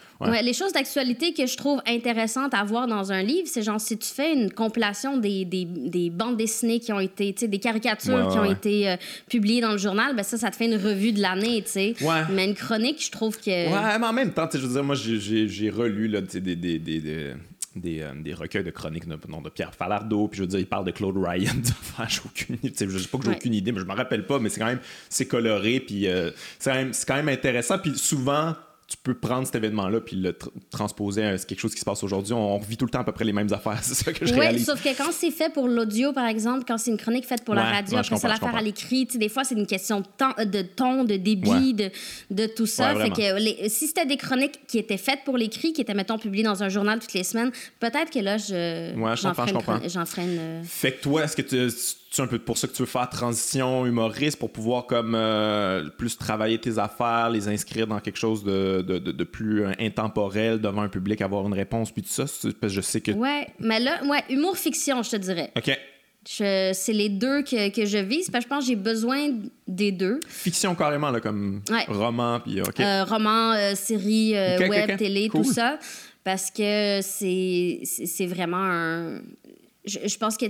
les 0.43 0.53
choses 0.53 0.71
d'actualité 0.73 1.33
que 1.33 1.45
je 1.45 1.57
trouve 1.57 1.81
intéressantes 1.85 2.53
à 2.53 2.63
voir 2.63 2.87
dans 2.87 3.11
un 3.11 3.21
livre, 3.21 3.47
c'est 3.51 3.61
genre 3.61 3.79
si 3.81 3.97
tu 3.97 4.07
fais 4.07 4.33
une 4.33 4.51
compilation 4.51 5.17
des, 5.17 5.43
des, 5.45 5.65
des 5.65 6.09
bandes 6.09 6.37
dessinées 6.37 6.79
qui 6.79 6.93
ont 6.93 6.99
été, 6.99 7.33
tu 7.33 7.41
sais, 7.41 7.47
des 7.47 7.59
caricatures 7.59 8.29
qui 8.31 8.37
ont 8.39 8.45
été 8.51 8.89
euh, 8.89 8.95
publiées 9.29 9.61
dans 9.61 9.71
le 9.73 9.77
journal, 9.77 10.15
ben 10.15 10.23
ça, 10.23 10.37
ça 10.37 10.49
te 10.51 10.55
fait 10.55 10.65
une 10.67 10.75
revue 10.81 11.11
de 11.11 11.21
l'année, 11.21 11.61
tu 11.63 11.71
sais. 11.71 11.95
Ouais. 12.01 12.21
Mais 12.31 12.45
une 12.45 12.53
chronique, 12.55 13.03
je 13.03 13.11
trouve 13.11 13.37
que. 13.37 13.49
Ouais, 13.49 13.99
mais 13.99 14.05
en 14.07 14.13
même 14.13 14.31
temps, 14.31 14.45
tu 14.47 14.53
sais, 14.53 14.59
je 14.61 14.67
veux 14.67 14.73
dire, 14.73 14.83
moi, 14.83 14.95
j'ai- 14.95 15.64
j'ai 15.65 15.71
relu 15.71 16.07
là, 16.07 16.21
des, 16.21 16.39
des, 16.41 16.55
des, 16.55 16.79
des, 16.79 17.33
des, 17.75 18.01
euh, 18.01 18.13
des 18.21 18.33
recueils 18.33 18.63
de 18.63 18.69
chroniques 18.71 19.07
de, 19.07 19.17
non, 19.27 19.41
de 19.41 19.49
Pierre 19.49 19.73
Falardeau, 19.73 20.27
puis 20.27 20.37
je 20.37 20.43
veux 20.43 20.47
dire, 20.47 20.59
il 20.59 20.67
parle 20.67 20.85
de 20.85 20.91
Claude 20.91 21.17
Ryan. 21.17 21.53
Enfin, 21.81 22.05
j'ai 22.07 22.21
aucune 22.25 22.57
idée. 22.63 22.87
Je 22.89 22.97
sais 22.99 23.07
pas 23.07 23.17
que 23.17 23.23
j'ai 23.23 23.29
Ouais. 23.31 23.35
aucune 23.35 23.53
idée, 23.53 23.71
mais 23.71 23.79
je 23.79 23.85
me 23.85 23.93
rappelle 23.93 24.25
pas, 24.25 24.39
mais 24.39 24.49
c'est 24.49 24.59
quand 24.59 24.67
même, 24.67 24.79
c'est 25.09 25.25
coloré, 25.27 25.79
puis 25.79 26.07
euh, 26.07 26.31
c'est 26.59 26.71
quand, 26.71 26.91
quand 27.07 27.15
même 27.15 27.29
intéressant, 27.29 27.79
puis 27.79 27.97
souvent, 27.97 28.55
tu 28.87 28.97
peux 29.01 29.15
prendre 29.15 29.45
cet 29.47 29.55
événement-là 29.55 29.99
puis 29.99 30.15
le 30.15 30.31
tr- 30.31 30.49
transposer 30.69 31.23
à 31.25 31.37
quelque 31.39 31.59
chose 31.59 31.73
qui 31.73 31.79
se 31.79 31.85
passe 31.85 32.03
aujourd'hui. 32.03 32.33
On, 32.33 32.55
on 32.55 32.59
vit 32.59 32.77
tout 32.77 32.85
le 32.85 32.91
temps 32.91 32.99
à 32.99 33.03
peu 33.03 33.11
près 33.11 33.25
les 33.25 33.33
mêmes 33.33 33.51
affaires, 33.51 33.79
c'est 33.81 33.95
ça 33.95 34.13
que 34.13 34.25
je 34.27 34.33
Oui, 34.33 34.39
réalise. 34.39 34.65
sauf 34.65 34.81
que 34.83 34.95
quand 34.95 35.11
c'est 35.11 35.31
fait 35.31 35.51
pour 35.51 35.67
l'audio, 35.67 36.13
par 36.13 36.27
exemple, 36.27 36.65
quand 36.67 36.77
c'est 36.77 36.91
une 36.91 36.97
chronique 36.97 37.25
faite 37.25 37.43
pour 37.43 37.55
la 37.55 37.63
Ouais, 37.63 37.71
radio, 37.71 37.93
ouais, 37.93 37.99
après 37.99 38.17
ça, 38.17 38.27
je 38.27 38.33
l'affaire 38.33 38.55
à 38.55 38.61
l'écrit, 38.61 39.05
des 39.05 39.27
fois, 39.29 39.43
c'est 39.43 39.55
une 39.55 39.65
question 39.65 40.01
de, 40.01 40.05
temps, 40.17 40.33
de 40.37 40.61
ton, 40.61 41.03
de 41.03 41.15
débit, 41.15 41.49
Ouais. 41.49 41.73
de, 41.73 41.91
de 42.29 42.45
tout 42.45 42.67
ça. 42.67 42.93
Ouais, 42.93 43.05
fait 43.05 43.09
que 43.09 43.39
les- 43.39 43.69
si 43.69 43.87
c'était 43.87 44.05
des 44.05 44.17
chroniques 44.17 44.59
qui 44.67 44.77
étaient 44.77 44.97
faites 44.97 45.23
pour 45.25 45.37
l'écrit, 45.37 45.73
qui 45.73 45.81
étaient, 45.81 45.95
mettons, 45.95 46.19
publiées 46.19 46.43
dans 46.43 46.61
un 46.61 46.69
journal 46.69 46.99
toutes 46.99 47.13
les 47.13 47.23
semaines, 47.23 47.51
peut-être 47.79 48.11
que 48.11 48.19
là, 48.19 48.37
je, 48.37 48.95
Ouais, 48.99 49.15
je 49.15 49.21
j'en 49.23 49.29
comprends, 49.33 49.47
ferais 49.79 50.05
ferais 50.05 50.23
une... 50.25 50.37
euh, 50.39 50.61
Fait 50.63 50.91
que 50.91 51.01
toi, 51.01 51.23
est-ce 51.23 51.35
que 51.35 51.41
tu 51.41 51.55
c'est 52.15 52.21
un 52.21 52.27
peu 52.27 52.39
pour 52.39 52.57
ça 52.57 52.67
que 52.67 52.73
tu 52.73 52.81
veux 52.81 52.87
faire 52.87 53.09
transition 53.09 53.85
humoriste 53.85 54.39
pour 54.39 54.51
pouvoir 54.51 54.85
comme 54.87 55.13
euh, 55.15 55.89
plus 55.97 56.17
travailler 56.17 56.57
tes 56.59 56.77
affaires, 56.79 57.29
les 57.29 57.47
inscrire 57.47 57.87
dans 57.87 57.99
quelque 57.99 58.17
chose 58.17 58.43
de, 58.43 58.81
de, 58.81 58.99
de- 58.99 59.11
de 59.11 59.23
plus 59.23 59.63
euh, 59.65 59.71
intemporel 59.79 60.59
devant 60.61 60.81
un 60.83 60.87
public, 60.89 61.21
avoir 61.21 61.45
une 61.45 61.53
réponse 61.53 61.91
puis 61.91 62.01
tout 62.03 62.09
ça? 62.09 62.23
Parce 62.23 62.53
que 62.61 62.67
je 62.69 62.81
sais 62.81 63.01
que. 63.01 63.11
Ouais, 63.11 63.47
mais 63.59 63.79
là, 63.79 64.03
ouais, 64.05 64.23
humour-fiction, 64.29 65.03
je 65.03 65.09
te 65.11 65.15
dirais. 65.17 65.51
OK. 65.57 65.77
C'est 66.27 66.73
les 66.93 67.09
deux 67.09 67.43
que, 67.43 67.69
que 67.69 67.85
je 67.85 67.99
vise, 67.99 68.29
parce 68.31 68.45
que 68.45 68.49
je 68.49 68.55
pense 68.55 68.63
que 68.63 68.69
j'ai 68.71 68.75
besoin 68.75 69.29
des 69.67 69.91
deux. 69.91 70.19
Fiction 70.27 70.73
carrément, 70.73 71.11
là, 71.11 71.19
comme 71.19 71.61
Ouais. 71.69 71.85
roman, 71.87 72.39
puis 72.39 72.61
OK. 72.61 72.79
Euh, 72.79 73.03
roman, 73.03 73.53
euh, 73.53 73.75
série, 73.75 74.31
web, 74.33 74.97
télé, 74.97 75.27
Cool. 75.29 75.43
tout 75.45 75.51
ça. 75.53 75.77
Parce 76.23 76.49
que 76.49 76.99
c'est 77.03 77.81
c'est 77.83 78.07
c'est 78.07 78.25
vraiment 78.25 78.57
un. 78.63 79.21
Je, 79.87 79.99
je 80.07 80.17
pense 80.17 80.37
que 80.37 80.45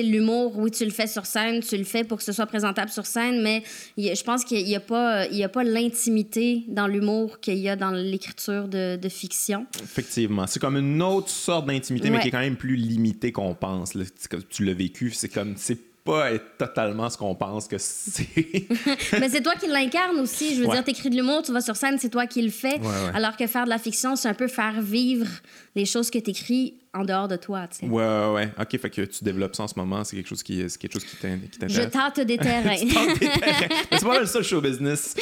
l'humour, 0.00 0.58
oui, 0.58 0.70
tu 0.70 0.84
le 0.84 0.90
fais 0.90 1.06
sur 1.06 1.24
scène, 1.26 1.60
tu 1.60 1.76
le 1.76 1.84
fais 1.84 2.04
pour 2.04 2.18
que 2.18 2.24
ce 2.24 2.32
soit 2.32 2.46
présentable 2.46 2.90
sur 2.90 3.06
scène, 3.06 3.42
mais 3.42 3.62
je 3.96 4.22
pense 4.22 4.44
qu'il 4.44 4.64
n'y 4.64 4.76
a, 4.76 4.80
pas, 4.80 5.26
il 5.28 5.36
y 5.36 5.44
a 5.44 5.48
pas 5.48 5.64
l'intimité 5.64 6.64
dans 6.68 6.86
l'humour 6.86 7.40
qu'il 7.40 7.58
y 7.58 7.68
a 7.68 7.76
dans 7.76 7.90
l'écriture 7.90 8.68
de, 8.68 8.96
de 8.96 9.08
fiction. 9.08 9.66
Effectivement. 9.82 10.46
C'est 10.46 10.60
comme 10.60 10.76
une 10.76 11.00
autre 11.02 11.28
sorte 11.30 11.66
d'intimité, 11.66 12.10
mais 12.10 12.20
qui 12.20 12.28
est 12.28 12.32
quand 12.32 12.38
même 12.40 12.56
plus 12.56 12.76
limitée 12.76 13.32
qu'on 13.32 13.54
pense. 13.54 13.94
là. 13.94 14.04
Tu 14.50 14.64
l'as 14.64 14.74
vécu, 14.74 15.10
c'est 15.12 15.28
comme. 15.28 15.54
C'est 15.56 15.78
pas 16.04 16.32
être 16.32 16.58
totalement 16.58 17.08
ce 17.08 17.16
qu'on 17.16 17.34
pense 17.34 17.66
que 17.66 17.78
c'est. 17.78 18.28
mais 19.18 19.30
c'est 19.30 19.40
toi 19.42 19.54
qui 19.54 19.66
l'incarne 19.68 20.18
aussi. 20.20 20.54
Je 20.54 20.60
veux 20.60 20.66
Ouais. 20.66 20.74
dire, 20.74 20.84
t'écris 20.84 21.08
de 21.08 21.16
l'humour, 21.16 21.40
tu 21.42 21.50
vas 21.52 21.62
sur 21.62 21.76
scène, 21.76 21.96
c'est 21.98 22.10
toi 22.10 22.26
qui 22.26 22.42
le 22.42 22.50
fais. 22.50 22.78
Ouais, 22.78 22.86
ouais. 22.86 23.10
Alors 23.14 23.36
que 23.38 23.46
faire 23.46 23.64
de 23.64 23.70
la 23.70 23.78
fiction, 23.78 24.14
c'est 24.14 24.28
un 24.28 24.34
peu 24.34 24.46
faire 24.48 24.82
vivre 24.82 25.26
les 25.74 25.86
choses 25.86 26.10
que 26.10 26.18
t'écris 26.18 26.74
en 26.94 27.04
dehors 27.04 27.28
de 27.28 27.36
toi, 27.36 27.66
tu 27.66 27.78
sais. 27.80 27.86
ouais, 27.86 27.92
ouais, 28.04 28.32
ouais. 28.34 28.48
OK, 28.60 28.78
fait 28.78 28.90
que 28.90 29.02
tu 29.02 29.24
développes 29.24 29.54
ça 29.56 29.64
en 29.64 29.68
ce 29.68 29.74
moment. 29.78 30.04
C'est 30.04 30.16
quelque 30.16 30.28
chose 30.28 30.42
qui, 30.42 30.62
c'est 30.68 30.78
quelque 30.80 30.92
chose 30.94 31.04
qui 31.04 31.16
t'in- 31.16 31.38
qui 31.38 31.48
Je 31.68 31.80
t'intéresse. 31.80 31.90
tente 31.92 32.20
des 32.26 32.38
terrains. 32.38 32.76
C'est 33.90 34.04
pas 34.04 34.20
le 34.20 34.26
show 34.42 34.60
business. 34.60 35.14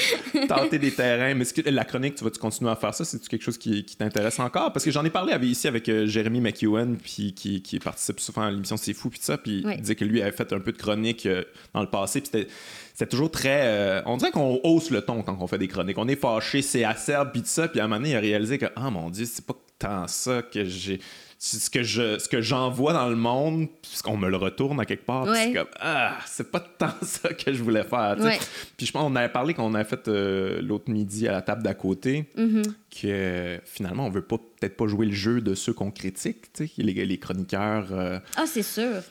Tenter 0.49 0.79
des 0.79 0.91
terrains. 0.93 1.35
Mais 1.35 1.45
que 1.45 1.69
la 1.69 1.85
chronique, 1.85 2.15
tu 2.17 2.25
vas-tu 2.25 2.39
continuer 2.39 2.71
à 2.71 2.77
faire 2.77 2.95
ça? 2.95 3.05
C'est 3.05 3.27
quelque 3.27 3.43
chose 3.43 3.59
qui, 3.59 3.85
qui 3.85 3.97
t'intéresse 3.97 4.39
encore? 4.39 4.73
Parce 4.73 4.85
que 4.85 4.91
j'en 4.91 5.05
ai 5.05 5.11
parlé 5.11 5.33
avec- 5.33 5.49
ici 5.49 5.67
avec 5.69 5.89
euh, 5.89 6.07
Jérémy 6.07 6.41
McEwen, 6.41 6.97
puis 6.97 7.33
qui, 7.35 7.63
qui 7.63 7.79
participe 7.79 8.21
souvent 8.21 8.43
à 8.43 8.51
l'émission 8.51 8.77
C'est 8.77 8.93
fou, 8.95 9.11
puis 9.11 9.21
ça. 9.23 9.39
Puis 9.39 9.65
Ouais. 9.65 9.75
il 9.77 9.81
disait 9.81 9.95
que 9.95 10.05
lui 10.05 10.23
avait 10.23 10.33
fait 10.33 10.53
un 10.53 10.61
peu 10.61 10.73
de 10.73 10.79
chronique 10.79 11.27
euh, 11.27 11.43
dans 11.75 11.81
le 11.81 11.89
passé. 11.91 12.21
Puis 12.21 12.31
c'était. 12.33 12.49
C'était 12.95 13.07
toujours 13.09 13.31
très. 13.31 13.63
euh, 13.65 14.03
on 14.05 14.19
dirait 14.19 14.31
qu'on 14.33 14.61
hausse 14.65 14.91
le 14.91 15.01
ton 15.01 15.23
quand 15.23 15.35
on 15.41 15.47
fait 15.47 15.57
des 15.57 15.67
chroniques. 15.67 15.97
On 15.97 16.07
est 16.09 16.15
fâché, 16.21 16.61
c'est 16.61 16.85
acerbe, 16.85 17.31
puis 17.33 17.41
tout 17.41 17.49
ça. 17.49 17.67
Puis 17.67 17.81
à 17.81 17.85
un 17.85 17.89
moment 17.89 17.97
donné, 17.99 18.11
il 18.11 18.17
a 18.17 18.21
réalisé 18.21 18.59
que, 18.59 18.67
ah 18.77 18.91
mon 18.91 19.09
Dieu, 19.09 19.25
c'est 19.25 19.47
pas 19.47 19.55
tant 19.79 20.07
ça 20.07 20.43
que 20.43 20.63
j'ai. 20.67 21.01
Ce 21.45 21.69
que 21.71 21.83
je, 21.83 22.21
ce 22.21 22.29
que 22.29 22.41
j'envoie 22.41 22.93
dans 22.93 23.09
le 23.09 23.17
monde, 23.17 23.67
puisqu'on 23.83 24.17
me 24.17 24.31
le 24.31 24.37
retourne 24.37 24.79
à 24.79 24.85
quelque 24.85 25.05
part, 25.05 25.25
Ouais. 25.27 25.47
c'est 25.47 25.53
comme 25.55 25.67
ah, 25.81 26.17
c'est 26.25 26.53
pas 26.53 26.61
tant 26.61 26.95
ça 27.03 27.31
que 27.35 27.53
je 27.53 27.61
voulais 27.65 27.83
faire. 27.83 28.17
Ouais. 28.21 28.39
Puis 28.77 28.87
je 28.87 28.93
pense 28.93 29.03
qu'on 29.03 29.17
avait 29.17 29.29
parlé 29.29 29.53
qu'on 29.53 29.75
avait 29.75 29.83
fait 29.89 30.07
euh, 30.07 30.63
l'autre 30.63 30.89
midi 30.89 31.27
à 31.27 31.33
la 31.33 31.43
table 31.43 31.65
d'à 31.65 31.75
côté, 31.75 32.27
Mm-hmm. 32.39 32.63
que 32.91 33.07
euh, 33.09 33.59
finalement 33.65 34.07
on 34.07 34.11
veut 34.11 34.23
pas 34.23 34.39
peut-être 34.39 34.77
pas 34.77 34.87
jouer 34.87 35.07
le 35.07 35.13
jeu 35.15 35.41
de 35.41 35.57
ceux 35.57 35.73
qu'on 35.73 35.91
critique, 35.91 36.45
les, 36.79 36.93
les 37.05 37.19
chroniqueurs. 37.19 37.89
euh, 37.91 38.21
Ah, 38.37 38.45
c'est 38.47 38.63
sûr. 38.63 39.03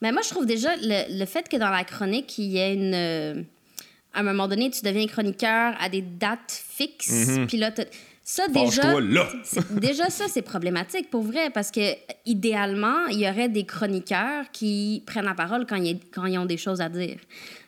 Mais 0.00 0.12
moi, 0.12 0.22
je 0.24 0.28
trouve 0.30 0.46
déjà 0.46 0.70
le, 0.76 1.18
le 1.18 1.26
fait 1.26 1.48
que 1.48 1.56
dans 1.56 1.70
la 1.70 1.82
chronique, 1.82 2.38
il 2.38 2.52
y 2.52 2.58
ait 2.58 2.72
une. 2.72 2.94
euh, 2.94 3.42
à 4.14 4.20
un 4.20 4.22
moment 4.22 4.46
donné, 4.46 4.70
tu 4.70 4.82
deviens 4.84 5.06
chroniqueur 5.08 5.74
à 5.80 5.88
des 5.88 6.02
dates 6.02 6.62
fixes. 6.68 7.36
Mhm. 7.36 7.46
Puis 7.48 7.56
là, 7.58 7.70
ça, 8.32 8.48
déjà. 8.48 9.00
Là! 9.00 9.28
déjà, 9.70 10.08
ça, 10.10 10.24
c'est 10.28 10.42
problématique 10.42 11.10
pour 11.10 11.22
vrai, 11.22 11.50
parce 11.50 11.70
que 11.70 11.80
idéalement, 12.26 13.06
il 13.10 13.18
y 13.20 13.28
aurait 13.28 13.48
des 13.48 13.64
chroniqueurs 13.64 14.44
qui 14.52 15.02
prennent 15.06 15.24
la 15.24 15.34
parole 15.34 15.66
quand, 15.66 15.76
ils- 15.76 15.98
quand 16.14 16.26
ils 16.26 16.38
ont 16.38 16.46
des 16.46 16.56
choses 16.56 16.80
à 16.80 16.88
dire. 16.88 17.16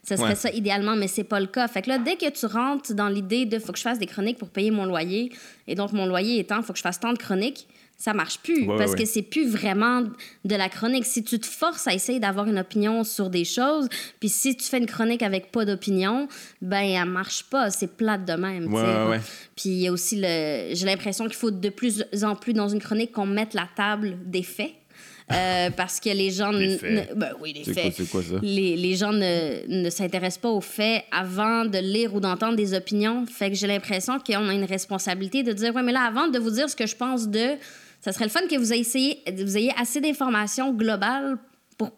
Ce 0.08 0.16
serait 0.16 0.30
Ouais. 0.30 0.34
ça 0.34 0.50
idéalement, 0.50 0.96
mais 0.96 1.08
c'est 1.08 1.24
pas 1.24 1.40
le 1.40 1.46
cas. 1.46 1.68
Fait 1.68 1.82
que 1.82 1.88
là, 1.88 1.98
dès 1.98 2.16
que 2.16 2.28
tu 2.30 2.46
rentres 2.46 2.92
dans 2.94 3.08
l'idée 3.08 3.44
de 3.46 3.58
faut 3.58 3.72
que 3.72 3.78
je 3.78 3.82
fasse 3.84 3.98
des 3.98 4.06
chroniques 4.06 4.38
pour 4.38 4.48
payer 4.50 4.70
mon 4.70 4.84
loyer, 4.84 5.32
et 5.68 5.74
donc 5.74 5.92
mon 5.92 6.06
loyer 6.06 6.38
étant 6.40 6.62
faut 6.62 6.72
que 6.72 6.78
je 6.78 6.82
fasse 6.82 6.98
tant 7.00 7.12
de 7.12 7.18
chroniques, 7.18 7.66
ça 8.04 8.14
marche 8.14 8.38
plus 8.40 8.66
Ouais, 8.66 8.76
parce 8.78 8.92
ouais. 8.92 8.98
que 8.98 9.04
c'est 9.04 9.22
plus 9.22 9.48
vraiment 9.48 10.02
de 10.44 10.56
la 10.56 10.68
chronique. 10.68 11.04
Si 11.06 11.22
tu 11.22 11.38
te 11.38 11.46
forces 11.46 11.86
à 11.86 11.94
essayer 11.94 12.18
d'avoir 12.18 12.46
une 12.48 12.58
opinion 12.58 13.04
sur 13.04 13.30
des 13.30 13.44
choses, 13.44 13.88
puis 14.18 14.28
si 14.28 14.56
tu 14.56 14.64
fais 14.64 14.78
une 14.78 14.86
chronique 14.86 15.22
avec 15.22 15.52
pas 15.52 15.64
d'opinion, 15.64 16.26
ben 16.60 16.82
elle 16.82 17.04
marche 17.08 17.44
pas, 17.44 17.70
c'est 17.70 17.96
plate 17.96 18.24
de 18.24 18.32
même. 18.32 18.74
Ouais. 18.74 19.20
Puis 19.54 19.68
il 19.70 19.80
y 19.82 19.86
a 19.86 19.92
aussi 19.92 20.16
le 20.20 20.74
j'ai 20.74 20.84
l'impression 20.86 21.26
qu'il 21.26 21.36
faut 21.36 21.52
de 21.52 21.68
plus 21.68 22.04
en 22.24 22.34
plus 22.34 22.54
dans 22.54 22.68
une 22.68 22.80
chronique 22.80 23.12
qu'on 23.12 23.26
mette 23.26 23.54
la 23.54 23.68
table 23.76 24.16
des 24.26 24.42
faits. 24.42 24.72
Euh, 25.30 25.70
parce 25.76 26.00
que 26.00 26.10
les 26.10 26.30
gens 26.32 26.50
Les 26.50 26.74
ne- 26.82 27.14
ben 27.14 27.30
oui 27.40 27.52
les 27.54 27.62
quoi- 27.72 27.82
faits 27.84 27.94
c'est 27.96 28.10
quoi 28.10 28.22
ça? 28.22 28.34
les, 28.42 28.76
les 28.76 28.96
gens 28.96 29.12
ne, 29.12 29.64
ne 29.84 29.88
s'intéressent 29.90 30.42
pas 30.42 30.50
aux 30.50 30.60
faits 30.60 31.04
avant 31.12 31.64
de 31.64 31.78
lire 31.78 32.12
ou 32.16 32.18
d'entendre 32.20 32.56
des 32.56 32.74
opinions. 32.74 33.24
Fait 33.26 33.48
que 33.48 33.56
j'ai 33.56 33.68
l'impression 33.68 34.18
qu'on 34.18 34.48
a 34.48 34.52
une 34.52 34.64
responsabilité 34.64 35.44
de 35.44 35.52
dire, 35.52 35.72
ouais, 35.76 35.82
mais 35.84 35.92
là, 35.92 36.02
avant 36.02 36.26
de 36.26 36.38
vous 36.40 36.50
dire 36.50 36.68
ce 36.68 36.74
que 36.74 36.86
je 36.88 36.96
pense 36.96 37.28
de, 37.28 37.50
ça 38.02 38.12
serait 38.12 38.24
le 38.24 38.30
fun 38.30 38.46
que 38.48 38.56
vous 38.56 38.72
ayez, 38.72 39.22
vous 39.32 39.56
ayez 39.56 39.72
assez 39.78 40.00
d'informations 40.00 40.74
globales 40.74 41.38
pour... 41.78 41.90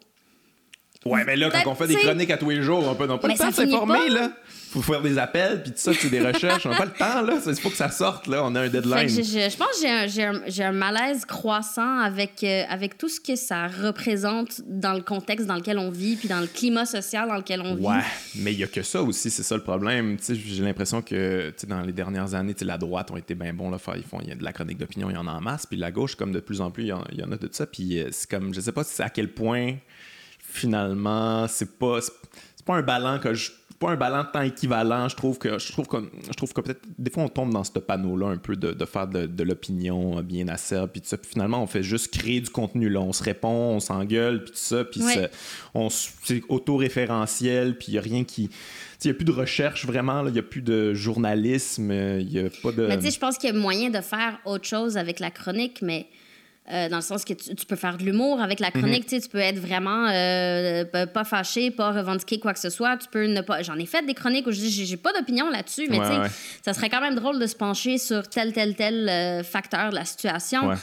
Ouais, 1.05 1.25
mais 1.25 1.37
là, 1.37 1.51
quand 1.51 1.71
on 1.71 1.75
fait 1.75 1.87
des 1.87 1.97
chroniques 1.97 2.31
à 2.31 2.37
tous 2.39 2.51
les 2.51 2.63
jours, 2.63 2.87
on 2.89 2.95
peut, 2.95 3.05
on 3.05 3.09
n'a 3.09 3.19
pas 3.19 3.29
Mais 3.29 3.35
le 3.35 3.39
temps 3.39 3.49
de 3.49 3.55
s'informer, 3.55 4.09
là. 4.09 4.31
Faut 4.71 4.83
faire 4.83 5.03
des 5.03 5.19
appels, 5.19 5.63
puis 5.63 5.71
tout 5.71 5.79
ça, 5.79 5.93
c'est 5.95 6.09
des 6.11 6.21
recherches. 6.21 6.67
On 6.67 6.71
n'a 6.71 6.77
pas 6.77 6.85
le 6.87 6.91
temps, 6.91 7.23
là. 7.23 7.35
Il 7.47 7.55
faut 7.55 7.71
que 7.71 7.77
ça 7.77 7.91
sorte, 7.91 8.27
là. 8.27 8.43
On 8.45 8.53
a 8.57 8.63
un 8.63 8.69
deadline. 8.69 9.09
je, 9.09 9.23
je- 9.23 9.49
je 9.49 9.57
pense 9.57 9.81
que 9.81 10.51
j'ai 10.51 10.65
un, 10.65 10.73
malaise 10.73 11.25
croissant 11.25 11.99
avec, 12.01 12.43
euh, 12.43 12.65
avec 12.69 12.99
tout 12.99 13.09
ce 13.09 13.21
que 13.21 13.37
ça 13.37 13.69
représente 13.69 14.63
dans 14.67 14.95
le 14.95 15.03
contexte 15.03 15.47
dans 15.47 15.55
lequel 15.55 15.79
on 15.79 15.91
vit, 15.91 16.17
puis 16.17 16.27
dans 16.27 16.41
le 16.41 16.49
climat 16.49 16.87
social 16.87 17.29
dans 17.29 17.37
lequel 17.37 17.61
on 17.61 17.77
vit. 17.77 17.85
Ouais, 17.87 18.01
mais 18.35 18.53
il 18.53 18.59
y 18.59 18.65
a 18.65 18.67
que 18.67 18.83
ça 18.83 19.01
aussi, 19.01 19.31
c'est 19.31 19.45
ça 19.45 19.55
le 19.55 19.63
problème. 19.63 20.17
Tu 20.17 20.25
sais, 20.25 20.35
J'ai 20.35 20.65
l'impression 20.65 21.03
que 21.03 21.51
tu 21.51 21.55
sais, 21.59 21.67
dans 21.69 21.83
les 21.83 21.93
dernières 21.93 22.35
années, 22.35 22.55
la 22.63 22.77
droite 22.79 23.13
ont 23.13 23.17
été 23.17 23.37
bien 23.37 23.53
bons. 23.55 23.71
Là, 23.71 23.79
ils 23.95 24.03
font, 24.03 24.19
il 24.23 24.29
y 24.29 24.33
a 24.33 24.35
de 24.35 24.43
la 24.43 24.53
chronique 24.53 24.79
d'opinion, 24.79 25.09
il 25.09 25.15
y 25.15 25.19
en 25.19 25.29
a 25.29 25.33
en 25.33 25.41
masse. 25.41 25.67
Puis 25.67 25.77
la 25.79 25.93
gauche, 25.93 26.17
comme 26.17 26.33
de 26.33 26.41
plus 26.41 26.61
en 26.61 26.73
plus, 26.73 26.83
il 26.85 26.89
y 26.89 26.93
en, 26.93 27.05
il 27.13 27.21
y 27.21 27.23
en 27.23 27.31
a 27.31 27.37
de 27.37 27.49
ça. 27.53 27.67
Puis 27.67 28.01
euh, 28.01 28.09
c'est 28.11 28.29
comme, 28.29 28.53
je 28.53 28.61
sais 28.61 28.73
pas 28.73 28.83
à 28.99 29.11
quel 29.11 29.29
point, 29.33 29.75
finalement, 30.55 31.47
c'est 31.49 31.79
pas, 31.79 32.01
c'est 32.01 32.65
pas 32.65 32.77
un 32.77 32.83
ballon 32.83 33.19
que 33.19 33.35
je. 33.35 33.51
Pas 33.81 33.91
un 33.91 33.97
ballon 33.97 34.23
de 34.23 34.29
temps 34.31 34.41
équivalent. 34.41 35.09
Je 35.09 35.17
trouve 35.17 35.37
que 35.37 35.59
je 35.59 35.73
trouve 35.73 35.89
que 35.89 35.97
je 36.29 36.33
trouve 36.35 36.53
que 36.53 36.61
peut-être 36.61 36.83
des 36.97 37.11
fois 37.11 37.25
on 37.25 37.29
tombe 37.29 37.53
dans 37.53 37.65
ce 37.65 37.73
panneau-là 37.73 38.29
un 38.29 38.37
peu 38.37 38.55
de, 38.55 38.73
de 38.73 38.85
faire 38.85 39.09
de, 39.09 39.27
de 39.27 39.43
l'opinion 39.43 40.19
euh, 40.19 40.23
bien 40.23 40.47
acerbe 40.47 40.91
puis 40.93 41.01
tout 41.03 41.09
ça. 41.09 41.19
Puis 41.19 41.29
finalement 41.33 41.61
on 41.61 41.67
fait 41.67 41.83
juste 41.83 42.17
créer 42.17 42.41
du 42.41 42.51
contenu 42.51 42.89
là. 42.89 43.01
On 43.01 43.13
se 43.13 43.23
répond, 43.25 43.49
on 43.75 43.81
s'engueule 43.81 44.45
puis 44.45 44.53
tout 44.53 44.59
ça. 44.61 44.85
Puis 44.85 45.03
Ouais. 45.03 45.15
c'est- 45.15 45.31
on 45.75 45.89
c'est 45.91 46.43
auto-référentiel, 46.49 47.77
puis 47.77 47.89
il 47.89 47.93
n'y 47.93 47.99
a 47.99 48.03
rien 48.03 48.23
qui. 48.25 48.49
Il 49.03 49.09
n'y 49.09 49.11
a 49.11 49.15
plus 49.15 49.25
de 49.25 49.33
recherche 49.33 49.85
vraiment, 49.85 50.25
il 50.27 50.33
n'y 50.33 50.39
a 50.39 50.43
plus 50.43 50.63
de 50.63 50.95
journalisme, 50.95 51.91
il 51.93 52.27
n'y 52.29 52.39
a 52.39 52.49
pas 52.63 52.71
de. 52.73 52.87
Mais 52.87 52.97
tu 52.97 53.05
sais, 53.07 53.11
je 53.11 53.19
pense 53.19 53.37
qu'il 53.39 53.51
y 53.53 53.53
a 53.53 53.59
moyen 53.59 53.91
de 53.91 54.01
faire 54.01 54.39
autre 54.47 54.65
chose 54.65 54.97
avec 54.97 55.19
la 55.21 55.31
chronique, 55.31 55.81
mais 55.83 56.07
euh, 56.73 56.89
dans 56.89 56.97
le 56.97 57.03
sens 57.03 57.25
que 57.27 57.35
tu, 57.35 57.55
tu 57.55 57.67
peux 57.67 57.77
faire 57.77 57.99
de 57.99 58.05
l'humour 58.05 58.41
avec 58.41 58.59
la 58.59 58.71
chronique, 58.71 59.07
tu 59.07 59.21
peux 59.29 59.39
être 59.39 59.59
vraiment 59.59 60.07
euh, 60.09 60.85
pas 61.07 61.25
fâché, 61.25 61.71
pas 61.71 61.93
revendiquer 61.93 62.39
quoi 62.41 62.55
que 62.55 62.59
ce 62.61 62.71
soit. 62.71 62.97
Tu 62.97 63.09
peux 63.11 63.27
ne 63.27 63.43
pas. 63.43 63.63
J'en 63.63 63.77
ai 63.77 63.85
fait 63.85 64.05
des 64.07 64.15
chroniques 64.15 64.47
où 64.47 64.51
je 64.51 64.61
dis 64.61 64.71
j'ai 64.71 64.87
j'ai 64.87 64.97
pas 64.97 65.13
d'opinion 65.13 65.51
là-dessus, 65.51 65.89
mais 65.91 65.99
Ouais, 65.99 66.09
tu 66.09 66.15
sais, 66.15 66.21
ouais. 66.21 66.29
ça 66.65 66.73
serait 66.73 66.89
quand 66.89 67.03
même 67.03 67.17
drôle 67.17 67.39
de 67.39 67.47
se 67.47 67.55
pencher 67.55 67.99
sur 67.99 68.29
tel 68.29 68.53
tel 68.55 68.75
tel 68.77 69.09
euh, 69.09 69.43
facteur 69.43 69.91
de 69.91 69.95
la 69.95 70.05
situation. 70.07 70.69
Ouais. 70.69 70.77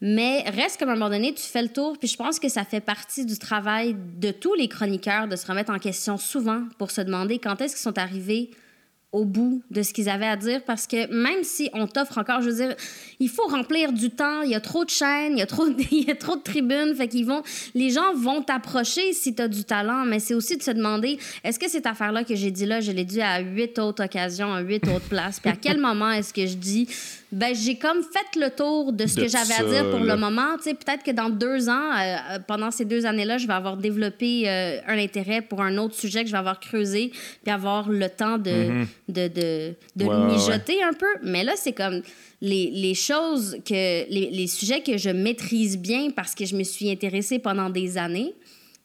Mais 0.00 0.42
reste 0.50 0.78
qu'à 0.78 0.84
un 0.84 0.88
moment 0.94 1.08
donné, 1.08 1.32
tu 1.32 1.42
fais 1.42 1.62
le 1.62 1.68
tour, 1.68 1.96
puis 1.98 2.08
je 2.08 2.16
pense 2.16 2.38
que 2.40 2.48
ça 2.48 2.64
fait 2.64 2.80
partie 2.80 3.24
du 3.24 3.38
travail 3.38 3.96
de 4.18 4.32
tous 4.32 4.54
les 4.54 4.68
chroniqueurs 4.68 5.28
de 5.28 5.36
se 5.36 5.46
remettre 5.46 5.72
en 5.72 5.78
question 5.78 6.18
souvent 6.18 6.62
pour 6.78 6.90
se 6.90 7.00
demander 7.00 7.38
quand 7.38 7.60
est-ce 7.62 7.74
qu'ils 7.76 7.82
sont 7.82 7.98
arrivés 7.98 8.50
au 9.14 9.24
bout 9.24 9.62
de 9.70 9.82
ce 9.82 9.92
qu'ils 9.92 10.08
avaient 10.08 10.26
à 10.26 10.36
dire 10.36 10.60
parce 10.64 10.88
que 10.88 11.06
même 11.14 11.44
si 11.44 11.70
on 11.72 11.86
t'offre 11.86 12.18
encore, 12.18 12.42
je 12.42 12.50
veux 12.50 12.56
dire, 12.56 12.74
il 13.20 13.28
faut 13.28 13.46
remplir 13.46 13.92
du 13.92 14.10
temps, 14.10 14.42
il 14.42 14.50
y 14.50 14.56
a 14.56 14.60
trop 14.60 14.84
de 14.84 14.90
chaînes, 14.90 15.34
il 15.34 15.38
y 15.38 15.42
a 15.42 15.46
trop 15.46 15.68
de, 15.68 15.74
il 15.92 16.08
y 16.08 16.10
a 16.10 16.16
trop 16.16 16.34
de 16.34 16.42
tribunes, 16.42 16.94
fait 16.96 17.06
qu'ils 17.06 17.24
vont, 17.24 17.42
les 17.74 17.90
gens 17.90 18.12
vont 18.14 18.42
t'approcher 18.42 19.12
si 19.12 19.32
tu 19.34 19.40
as 19.40 19.46
du 19.46 19.62
talent, 19.62 20.04
mais 20.04 20.18
c'est 20.18 20.34
aussi 20.34 20.56
de 20.56 20.62
se 20.62 20.72
demander, 20.72 21.18
est-ce 21.44 21.60
que 21.60 21.70
cette 21.70 21.86
affaire-là 21.86 22.24
que 22.24 22.34
j'ai 22.34 22.50
dit 22.50 22.66
là, 22.66 22.80
je 22.80 22.90
l'ai 22.90 23.04
dit 23.04 23.22
à 23.22 23.38
huit 23.38 23.78
autres 23.78 24.04
occasions, 24.04 24.52
à 24.52 24.60
huit 24.60 24.86
autres 24.88 25.08
places, 25.08 25.38
puis 25.38 25.50
à 25.50 25.56
quel 25.56 25.78
moment 25.78 26.10
est-ce 26.10 26.34
que 26.34 26.46
je 26.46 26.56
dis, 26.56 26.88
ben 27.32 27.54
j'ai 27.54 27.76
comme 27.76 28.02
fait 28.02 28.38
le 28.38 28.50
tour 28.50 28.92
de 28.92 29.06
ce 29.06 29.16
De 29.16 29.22
que 29.22 29.28
j'avais 29.28 29.54
à 29.54 29.64
dire 29.64 29.90
pour 29.90 30.00
là. 30.00 30.14
le 30.14 30.20
moment, 30.20 30.56
tu 30.56 30.64
sais, 30.64 30.74
peut-être 30.74 31.02
que 31.02 31.10
dans 31.10 31.28
deux 31.28 31.68
ans, 31.68 31.90
euh, 31.92 32.16
euh, 32.32 32.38
pendant 32.46 32.70
ces 32.70 32.84
deux 32.84 33.06
années-là, 33.06 33.38
je 33.38 33.46
vais 33.46 33.52
avoir 33.52 33.76
développé 33.76 34.48
euh, 34.48 34.78
un 34.86 34.98
intérêt 34.98 35.42
pour 35.42 35.60
un 35.62 35.76
autre 35.78 35.94
sujet 35.94 36.20
que 36.22 36.26
je 36.26 36.32
vais 36.32 36.38
avoir 36.38 36.60
creusé, 36.60 37.10
puis 37.42 37.52
avoir 37.52 37.88
le 37.88 38.08
temps 38.08 38.38
de, 38.38 38.84
de, 39.08 39.28
de, 39.28 39.74
de. 39.96 40.04
Ouais, 40.04 40.14
ouais, 40.14 40.32
mijoter 40.32 40.82
un 40.82 40.92
peu. 40.92 41.06
Mais 41.22 41.42
là, 41.44 41.52
c'est 41.56 41.72
comme 41.72 42.02
les, 42.40 42.70
les 42.70 42.94
choses 42.94 43.56
que, 43.64 44.08
les, 44.10 44.30
les 44.30 44.46
sujets 44.46 44.80
que 44.82 44.96
je 44.96 45.10
maîtrise 45.10 45.78
bien 45.78 46.10
parce 46.10 46.34
que 46.34 46.44
je 46.44 46.54
me 46.54 46.62
suis 46.62 46.90
intéressée 46.90 47.38
pendant 47.38 47.70
des 47.70 47.98
années. 47.98 48.32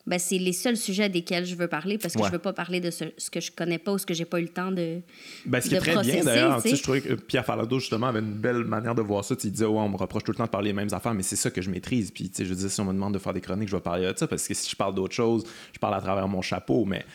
Ben, 0.09 0.17
c'est 0.17 0.39
les 0.39 0.53
seuls 0.53 0.75
sujets 0.75 1.07
desquels 1.07 1.45
je 1.45 1.53
veux 1.55 1.67
parler 1.67 1.99
parce 1.99 2.15
que 2.15 2.19
Ouais. 2.19 2.27
je 2.27 2.31
veux 2.33 2.39
pas 2.39 2.51
parler 2.51 2.79
de 2.79 2.89
ce, 2.89 3.05
ce 3.17 3.29
que 3.29 3.39
je 3.39 3.51
connais 3.51 3.77
pas 3.77 3.93
ou 3.93 3.97
ce 3.99 4.07
que 4.07 4.15
j'ai 4.15 4.25
pas 4.25 4.39
eu 4.39 4.43
le 4.43 4.49
temps 4.49 4.71
de. 4.71 5.01
Ben, 5.45 5.61
ce 5.61 5.69
qui 5.69 5.75
est 5.75 5.79
très 5.79 5.91
processer, 5.93 6.15
bien 6.17 6.25
d'ailleurs, 6.25 6.61
je 6.65 6.81
trouvais 6.81 7.01
que 7.01 7.13
Pierre 7.13 7.45
Falardeau 7.45 7.79
justement 7.79 8.07
avait 8.07 8.19
une 8.19 8.33
belle 8.33 8.63
manière 8.63 8.95
de 8.95 9.03
voir 9.03 9.23
ça. 9.23 9.35
Tu 9.35 9.43
sais, 9.43 9.47
il 9.49 9.51
disait, 9.51 9.65
ouais, 9.65 9.77
on 9.79 9.89
me 9.89 9.97
reproche 9.97 10.23
tout 10.23 10.31
le 10.31 10.37
temps 10.37 10.45
de 10.45 10.49
parler 10.49 10.69
les 10.69 10.73
mêmes 10.73 10.91
affaires, 10.93 11.13
mais 11.13 11.21
c'est 11.23 11.35
ça 11.35 11.51
que 11.51 11.61
je 11.61 11.69
maîtrise. 11.69 12.09
Puis, 12.09 12.29
tu 12.29 12.37
sais, 12.37 12.45
je 12.45 12.53
dis, 12.55 12.69
si 12.69 12.81
on 12.81 12.85
me 12.85 12.93
demande 12.93 13.13
de 13.13 13.19
faire 13.19 13.33
des 13.33 13.41
chroniques, 13.41 13.69
je 13.69 13.75
vais 13.75 13.81
parler 13.81 14.11
de 14.11 14.17
ça 14.17 14.27
parce 14.27 14.47
que 14.47 14.53
si 14.55 14.67
je 14.69 14.75
parle 14.75 14.95
d'autre 14.95 15.13
chose, 15.13 15.43
je 15.73 15.79
parle 15.79 15.93
à 15.93 16.01
travers 16.01 16.27
mon 16.27 16.41
chapeau, 16.41 16.85
mais 16.85 17.05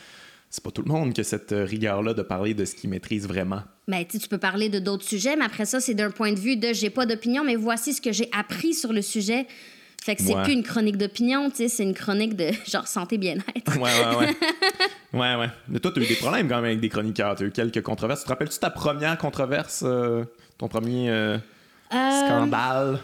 c'est 0.49 0.63
pas 0.63 0.71
tout 0.71 0.83
le 0.83 0.93
monde 0.93 1.13
qui 1.13 1.21
a 1.21 1.25
cette 1.25 1.51
euh, 1.51 1.65
rigueur-là 1.65 2.15
de 2.15 2.23
parler 2.23 2.55
de 2.55 2.65
ce 2.65 2.77
qu'il 2.77 2.89
maîtrise 2.91 3.27
vraiment. 3.27 3.63
Ben, 3.89 4.05
tu 4.05 4.13
sais, 4.13 4.19
tu 4.21 4.29
peux 4.29 4.39
parler 4.39 4.69
de 4.69 4.79
d'autres 4.79 5.03
sujets, 5.05 5.35
mais 5.35 5.45
après 5.45 5.65
ça, 5.65 5.81
c'est 5.81 5.95
d'un 5.95 6.13
point 6.13 6.33
de 6.33 6.39
vue 6.39 6.57
de 6.57 6.73
j'ai 6.73 6.91
pas 6.91 7.07
d'opinion, 7.07 7.43
mais 7.43 7.57
voici 7.57 7.93
ce 7.93 8.01
que 8.01 8.13
j'ai 8.13 8.29
appris 8.33 8.73
sur 8.73 8.93
le 8.93 9.03
sujet. 9.03 9.49
Fait 10.05 10.17
que 10.17 10.23
c'est 10.23 10.35
Ouais. 10.35 10.43
plus 10.43 10.53
une 10.53 10.63
chronique 10.63 10.99
d'opinion, 10.99 11.49
tu 11.49 11.57
sais, 11.57 11.69
c'est 11.71 11.83
une 11.83 11.95
chronique 11.95 12.37
de 12.37 12.51
genre 12.71 12.87
santé 12.87 13.17
bien-être. 13.17 13.79
Ouais, 13.79 13.91
ouais, 13.91 14.17
ouais. 14.19 14.37
ouais, 15.19 15.35
ouais. 15.41 15.49
Mais 15.69 15.79
toi, 15.81 15.93
tu 15.95 16.01
as 16.01 16.03
eu 16.03 16.07
des 16.07 16.17
problèmes 16.17 16.47
quand 16.47 16.57
même 16.57 16.67
avec 16.67 16.81
des 16.81 16.91
chroniqueurs. 16.91 17.35
Tu 17.37 17.45
as 17.45 17.47
eu 17.47 17.51
quelques 17.51 17.81
controverses. 17.81 18.21
Tu 18.21 18.27
te 18.27 18.29
rappelles-tu 18.29 18.59
ta 18.59 18.69
première 18.69 19.17
controverse, 19.17 19.83
euh, 19.87 20.25
ton 20.59 20.69
premier 20.69 21.09
euh, 21.09 21.39
scandale? 21.91 22.99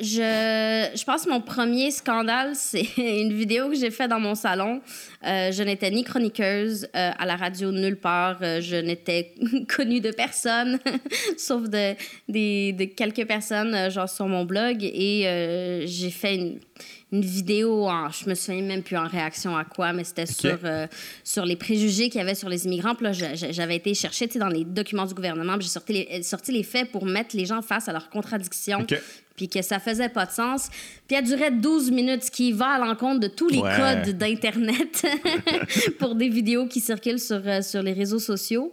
Je, 0.00 0.88
je 0.94 1.04
pense 1.04 1.24
que 1.24 1.30
mon 1.30 1.40
premier 1.40 1.90
scandale, 1.90 2.52
c'est 2.54 2.86
une 2.96 3.32
vidéo 3.32 3.68
que 3.68 3.74
j'ai 3.76 3.90
faite 3.90 4.10
dans 4.10 4.20
mon 4.20 4.34
salon. 4.34 4.80
Euh, 5.26 5.52
je 5.52 5.62
n'étais 5.62 5.90
ni 5.90 6.02
chroniqueuse 6.04 6.84
euh, 6.96 7.10
à 7.18 7.26
la 7.26 7.36
radio 7.36 7.70
nulle 7.72 7.96
part. 7.96 8.38
Euh, 8.42 8.60
je 8.60 8.76
n'étais 8.76 9.34
connue 9.68 10.00
de 10.00 10.10
personne, 10.10 10.78
sauf 11.36 11.68
de, 11.68 11.94
des- 12.28 12.72
de 12.72 12.84
quelques 12.84 13.26
personnes, 13.26 13.90
genre 13.90 14.08
sur 14.08 14.26
mon 14.26 14.44
blog. 14.44 14.82
Et 14.82 15.82
j'ai 15.86 16.10
fait 16.10 16.34
une, 16.36 16.58
une 17.12 17.20
vidéo, 17.20 17.88
en, 17.88 18.08
je 18.08 18.28
me 18.28 18.34
souviens 18.34 18.62
même 18.62 18.82
plus 18.82 18.96
en 18.96 19.06
réaction 19.06 19.56
à 19.56 19.64
quoi, 19.64 19.92
mais 19.92 20.02
c'était 20.02 20.26
sur, 20.26 20.58
euh, 20.64 20.86
sur 21.22 21.44
les 21.44 21.56
préjugés 21.56 22.08
qu'il 22.08 22.18
y 22.18 22.22
avait 22.22 22.34
sur 22.34 22.48
les 22.48 22.64
immigrants. 22.66 22.94
Puis 22.94 23.04
là, 23.04 23.12
j'avais 23.12 23.76
été 23.76 23.92
chercher 23.94 24.26
dans 24.28 24.48
les 24.48 24.64
documents 24.64 25.04
du 25.06 25.12
gouvernement, 25.14 25.56
j'ai 25.60 25.68
sorti 25.68 25.92
les, 25.92 26.22
sorti 26.22 26.52
les 26.52 26.62
faits 26.62 26.90
pour 26.90 27.04
mettre 27.04 27.36
les 27.36 27.44
gens 27.44 27.60
face 27.62 27.88
à 27.88 27.92
leurs 27.92 28.08
contradictions 28.10 28.86
puis 29.34 29.48
que 29.48 29.62
ça 29.62 29.78
faisait 29.78 30.10
pas 30.10 30.26
de 30.26 30.30
sens. 30.30 30.68
Puis 31.08 31.16
elle 31.16 31.24
durait 31.24 31.50
12 31.50 31.90
minutes, 31.90 32.24
ce 32.24 32.30
qui 32.30 32.52
va 32.52 32.72
à 32.72 32.78
l'encontre 32.78 33.20
de 33.20 33.28
tous 33.28 33.48
les 33.48 33.58
Ouais. 33.60 33.76
codes 34.04 34.16
d'Internet 34.18 35.06
pour 35.98 36.14
des 36.14 36.28
vidéos 36.28 36.66
qui 36.66 36.80
circulent 36.80 37.18
sur, 37.20 37.40
euh, 37.46 37.62
sur 37.62 37.82
les 37.82 37.92
réseaux 37.94 38.18
sociaux. 38.18 38.72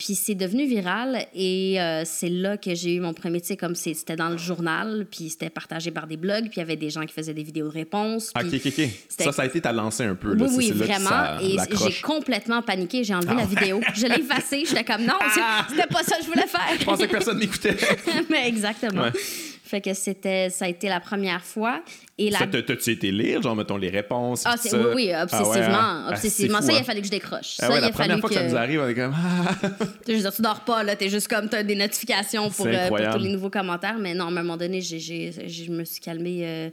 Puis 0.00 0.14
c'est 0.14 0.34
devenu 0.34 0.66
viral 0.66 1.26
et 1.34 1.78
euh, 1.78 2.04
c'est 2.06 2.30
là 2.30 2.56
que 2.56 2.74
j'ai 2.74 2.94
eu 2.94 3.00
mon 3.00 3.12
premier, 3.12 3.38
tu 3.42 3.48
sais, 3.48 3.56
comme 3.58 3.74
c'était 3.74 4.16
dans 4.16 4.30
le 4.30 4.38
journal, 4.38 5.06
puis 5.10 5.28
c'était 5.28 5.50
partagé 5.50 5.90
par 5.90 6.06
des 6.06 6.16
blogs, 6.16 6.44
puis 6.44 6.54
il 6.56 6.60
y 6.60 6.62
avait 6.62 6.76
des 6.76 6.88
gens 6.88 7.02
qui 7.02 7.12
faisaient 7.12 7.34
des 7.34 7.42
vidéos 7.42 7.68
de 7.68 7.72
réponses. 7.74 8.30
Ah, 8.34 8.40
ok, 8.40 8.54
ok, 8.54 8.72
ok. 8.78 8.88
Ça, 9.10 9.30
ça 9.30 9.42
a 9.42 9.44
été 9.44 9.60
ta 9.60 9.72
lancée 9.72 10.04
un 10.04 10.14
peu. 10.14 10.32
Là. 10.32 10.46
oui, 10.48 10.54
oui, 10.56 10.70
vraiment. 10.70 11.10
ça 11.10 11.38
Et 11.42 11.58
j'ai 11.76 12.00
complètement 12.00 12.62
paniqué. 12.62 13.04
J'ai 13.04 13.12
enlevé 13.14 13.32
Ah 13.32 13.40
la 13.40 13.44
vidéo. 13.44 13.82
Je 13.94 14.06
l'ai 14.06 14.20
effacée. 14.20 14.64
J'étais 14.66 14.84
comme 14.84 15.04
non, 15.04 15.18
Ah! 15.20 15.66
c'était 15.68 15.86
pas 15.86 16.02
ça 16.02 16.16
que 16.16 16.22
je 16.24 16.28
voulais 16.28 16.46
faire. 16.46 16.78
Je 16.78 16.84
pensais 16.86 17.06
que 17.06 17.12
personne 17.12 17.36
m'écoutait. 17.38 17.76
Mais 18.30 18.48
exactement. 18.48 19.02
Ouais. 19.02 19.12
Fait 19.70 19.80
que 19.80 19.94
c'était, 19.94 20.50
ça 20.50 20.64
a 20.64 20.68
été 20.68 20.88
la 20.88 20.98
première 20.98 21.44
fois. 21.44 21.80
Et 22.18 22.28
la 22.28 22.40
T'as-tu 22.44 22.90
été 22.90 23.12
lire, 23.12 23.40
genre, 23.40 23.54
mettons, 23.54 23.76
les 23.76 23.88
réponses? 23.88 24.42
Ah, 24.44 24.56
ça? 24.56 24.76
oui, 24.76 24.84
oui, 24.96 25.12
Ah 25.12 25.18
ouais, 25.18 25.22
obsessivement. 25.22 25.78
hein? 25.78 26.04
Ah, 26.08 26.10
obsessivement. 26.10 26.60
c'est 26.60 26.66
ça, 26.66 26.72
fou, 26.72 26.74
il 26.74 26.76
a 26.76 26.80
hein? 26.80 26.84
fallu 26.84 27.00
que 27.02 27.06
je 27.06 27.10
décroche. 27.12 27.54
Ah 27.60 27.66
ça, 27.66 27.68
ouais, 27.70 27.78
il 27.78 27.80
la 27.82 27.86
a 27.86 27.90
première 27.90 28.08
fallu 28.08 28.20
fois 28.20 28.28
que... 28.30 28.34
ça 28.34 28.48
nous 28.48 28.56
arrive, 28.56 28.80
on 28.80 28.88
est 28.88 28.94
comme... 28.96 29.14
Ah! 29.16 29.54
Je 30.08 30.12
veux 30.12 30.18
dire, 30.18 30.32
tu 30.34 30.42
dors 30.42 30.60
pas, 30.64 30.82
là. 30.82 30.96
T'es 30.96 31.08
juste 31.08 31.28
comme, 31.28 31.48
t'as 31.48 31.62
des 31.62 31.76
notifications 31.76 32.50
pour, 32.50 32.66
euh, 32.66 32.88
pour 32.88 32.98
tous 32.98 33.18
les 33.18 33.30
nouveaux 33.30 33.48
commentaires. 33.48 33.98
Mais 34.00 34.12
non, 34.12 34.24
à 34.24 34.28
un 34.28 34.32
moment 34.32 34.56
donné, 34.56 34.80
j'ai, 34.80 34.98
je 35.00 35.70
me 35.70 35.84
suis 35.84 36.00
calmée 36.00 36.40
euh, 36.42 36.70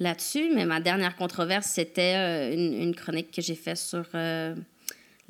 là-dessus. 0.00 0.50
Mais 0.52 0.64
ma 0.66 0.80
dernière 0.80 1.14
controverse, 1.14 1.66
c'était 1.66 2.14
euh, 2.16 2.52
une, 2.52 2.82
une 2.82 2.94
chronique 2.96 3.30
que 3.30 3.40
j'ai 3.42 3.54
faite 3.54 3.78
sur 3.78 4.04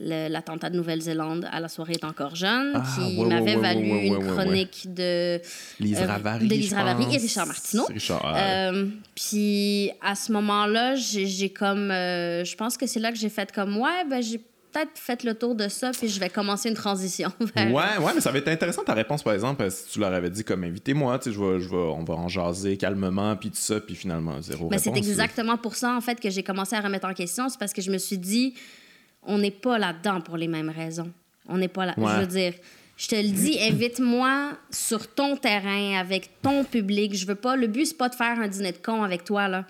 l'attentat 0.01 0.71
de 0.71 0.77
Nouvelle-Zélande 0.77 1.47
à 1.53 1.61
la 1.61 1.69
soirée 1.69 1.93
est 1.93 2.05
encore 2.05 2.35
jeune, 2.35 2.73
Ah, 2.75 2.83
qui 2.95 3.19
ouais, 3.19 3.27
m'avait 3.29 3.57
ouais, 3.57 3.61
valu 3.63 3.93
ouais, 3.93 4.07
une 4.07 4.27
chronique 4.27 4.93
de 4.95 5.41
Lise 5.79 5.99
euh, 6.01 6.07
Ravary, 6.07 6.49
de 6.49 6.55
Lise 6.55 6.73
Ravary 6.75 7.15
et. 7.15 7.19
Richard 7.19 7.47
Martineau. 7.47 7.85
Richard, 7.87 8.23
ah, 8.25 8.71
Euh, 8.73 8.87
puis 9.15 9.91
à 10.03 10.15
ce 10.15 10.33
moment-là, 10.33 10.95
j'ai 10.97 11.51
comme. 11.51 11.91
euh, 11.91 12.45
je 12.45 12.57
pense 12.57 12.77
que 12.77 12.87
c'est 12.87 13.01
là 13.01 13.13
que 13.13 13.19
j'ai 13.19 13.29
fait 13.29 13.53
comme. 13.53 13.77
Ouais, 13.77 14.05
ben 14.09 14.23
j'ai 14.23 14.39
peut-être 14.73 14.93
fait 14.95 15.25
le 15.25 15.35
tour 15.35 15.57
de 15.57 15.67
ça, 15.69 15.91
puis 15.91 16.09
je 16.09 16.21
vais 16.21 16.29
commencer 16.31 16.69
une 16.69 16.77
transition. 16.77 17.31
vers- 17.57 17.67
Ouais, 17.73 17.99
ouais, 18.05 18.13
mais 18.15 18.21
ça 18.21 18.31
va 18.31 18.39
être 18.39 18.47
intéressant 18.49 18.85
ta 18.85 18.95
réponse, 18.95 19.23
par 19.23 19.35
exemple, 19.35 19.69
si 19.71 19.89
tu 19.93 19.99
leur 19.99 20.13
avais 20.15 20.31
dit 20.31 20.45
comme 20.45 20.63
invitez-moi, 20.65 21.19
tu 21.19 21.31
sais, 21.31 21.37
je 21.37 21.41
vais, 21.43 21.61
je 21.61 21.69
vais, 21.69 21.75
on 21.77 22.05
va 22.05 22.15
en 22.15 22.29
jaser 22.29 22.77
calmement, 22.77 23.35
puis 23.37 23.51
tout 23.51 23.57
ça, 23.59 23.81
puis 23.81 23.97
finalement, 23.97 24.41
zéro 24.41 24.69
Mais 24.71 24.79
c'est 24.79 24.91
réponse. 24.91 25.09
exactement 25.09 25.57
pour 25.57 25.75
ça, 25.75 25.95
en 25.97 26.01
fait, 26.01 26.21
que 26.21 26.31
j'ai 26.31 26.45
commencé 26.45 26.77
à 26.77 26.81
remettre 26.81 27.09
en 27.09 27.15
question. 27.15 27.49
C'est 27.49 27.59
parce 27.59 27.73
que 27.73 27.83
je 27.83 27.91
me 27.91 27.99
suis 27.99 28.17
dit, 28.19 28.55
on 29.23 29.39
n'est 29.39 29.51
pas 29.51 29.79
là-dedans 29.79 30.21
pour 30.21 30.37
les 30.37 30.49
mêmes 30.49 30.71
raisons. 30.71 31.11
On 31.49 31.59
n'est 31.59 31.69
pas 31.69 31.87
là. 31.87 31.95
Ouais. 31.97 32.13
Je 32.15 32.21
veux 32.21 32.27
dire, 32.27 32.55
je 32.97 33.09
te 33.09 33.15
le 33.15 33.29
dis, 33.29 33.59
invite-moi 33.61 34.53
sur 34.71 35.13
ton 35.15 35.37
terrain, 35.37 35.99
avec 35.99 36.31
ton 36.43 36.65
public. 36.65 37.17
Je 37.17 37.27
veux 37.27 37.35
pas. 37.35 37.57
Le 37.57 37.67
but, 37.67 37.87
c'est 37.87 37.97
pas 37.97 38.09
de 38.09 38.15
faire 38.15 38.39
un 38.39 38.47
dîner 38.47 38.73
de 38.73 38.79
con 38.79 39.03
avec 39.03 39.25
toi, 39.25 39.49
là. 39.49 39.65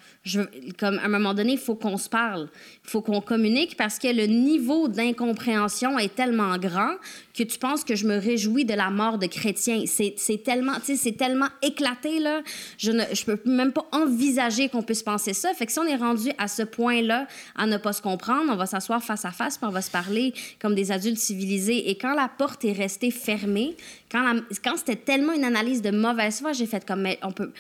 Comme, 0.78 0.98
à 0.98 1.06
un 1.06 1.08
moment 1.08 1.32
donné, 1.32 1.52
il 1.52 1.58
faut 1.58 1.76
qu'on 1.76 1.96
se 1.96 2.10
parle. 2.10 2.50
Il 2.84 2.90
faut 2.90 3.00
qu'on 3.00 3.22
communique 3.22 3.74
parce 3.78 3.98
que 3.98 4.08
le 4.08 4.26
niveau 4.26 4.86
d'incompréhension 4.86 5.98
est 5.98 6.14
tellement 6.14 6.58
grand 6.58 6.96
que 7.34 7.42
tu 7.42 7.58
penses 7.58 7.84
que 7.84 7.94
je 7.94 8.06
me 8.06 8.18
réjouis 8.18 8.66
de 8.66 8.74
la 8.74 8.90
mort 8.90 9.16
de 9.16 9.24
chrétiens. 9.24 9.84
C'est 9.86 10.42
tellement, 10.44 10.74
tellement 11.18 11.48
éclaté, 11.62 12.18
là. 12.18 12.42
Je 12.76 12.92
ne 12.92 13.02
je 13.14 13.24
peux 13.24 13.38
même 13.46 13.72
pas 13.72 13.86
envisager 13.92 14.68
qu'on 14.68 14.82
puisse 14.82 15.02
penser 15.02 15.32
ça. 15.32 15.54
Fait 15.54 15.64
que 15.64 15.72
si 15.72 15.78
on 15.78 15.86
est 15.86 15.96
rendu 15.96 16.28
à 16.36 16.48
ce 16.48 16.64
point-là, 16.64 17.26
à 17.56 17.66
ne 17.66 17.78
pas 17.78 17.94
se 17.94 18.02
comprendre, 18.02 18.50
on 18.50 18.56
va 18.56 18.66
s'asseoir 18.66 19.02
face 19.02 19.24
à 19.24 19.30
face, 19.30 19.56
puis 19.56 19.66
on 19.66 19.72
va 19.72 19.80
se 19.80 19.90
parler 19.90 20.34
comme 20.60 20.74
des 20.74 20.92
adultes 20.92 21.18
civilisés. 21.18 21.88
Et 21.88 21.96
quand 21.96 22.12
la 22.12 22.28
porte 22.28 22.62
est 22.66 22.72
restée 22.72 23.10
fermée, 23.10 23.74
quand, 24.12 24.40
quand 24.62 24.76
c'était 24.76 24.96
tellement 24.96 25.32
une 25.32 25.44
analyse 25.44 25.80
de 25.80 25.90
mauvaise 25.90 26.40
foi, 26.40 26.52
j'ai 26.52 26.66
fait 26.66 26.84
comme, 26.86 27.00
mais 27.00 27.18
on 27.22 27.32
peut... 27.32 27.52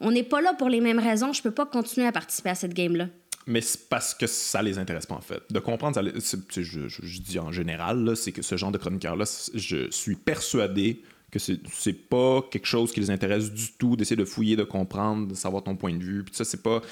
On 0.00 0.10
n'est 0.10 0.22
pas 0.22 0.40
là 0.40 0.54
pour 0.54 0.68
les 0.68 0.80
mêmes 0.80 0.98
raisons. 0.98 1.32
Je 1.32 1.42
peux 1.42 1.50
pas 1.50 1.66
continuer 1.66 2.06
à 2.06 2.12
participer 2.12 2.50
à 2.50 2.54
cette 2.54 2.74
game-là. 2.74 3.08
Mais 3.46 3.60
c'est 3.60 3.88
parce 3.88 4.12
que 4.12 4.26
ça 4.26 4.60
les 4.60 4.78
intéresse 4.78 5.06
pas, 5.06 5.14
en 5.14 5.20
fait. 5.20 5.40
De 5.50 5.60
comprendre, 5.60 6.00
je, 6.02 7.20
dis 7.20 7.38
en 7.38 7.52
général, 7.52 8.16
c'est 8.16 8.32
que 8.32 8.42
ce 8.42 8.56
genre 8.56 8.72
de 8.72 8.78
chroniqueur-là, 8.78 9.24
je 9.54 9.90
suis 9.90 10.16
persuadé 10.16 11.02
que 11.30 11.38
c'est 11.38 12.08
pas 12.08 12.42
quelque 12.50 12.66
chose 12.66 12.92
qui 12.92 13.00
les 13.00 13.10
intéresse 13.10 13.52
du 13.52 13.72
tout, 13.72 13.96
d'essayer 13.96 14.16
de 14.16 14.24
fouiller, 14.24 14.56
de 14.56 14.64
comprendre, 14.64 15.28
de 15.28 15.34
savoir 15.34 15.62
ton 15.62 15.76
point 15.76 15.94
de 15.94 16.02
vue. 16.02 16.24
Puis 16.24 16.34
ça, 16.34 16.44
c'est 16.44 16.62
pas. 16.62 16.82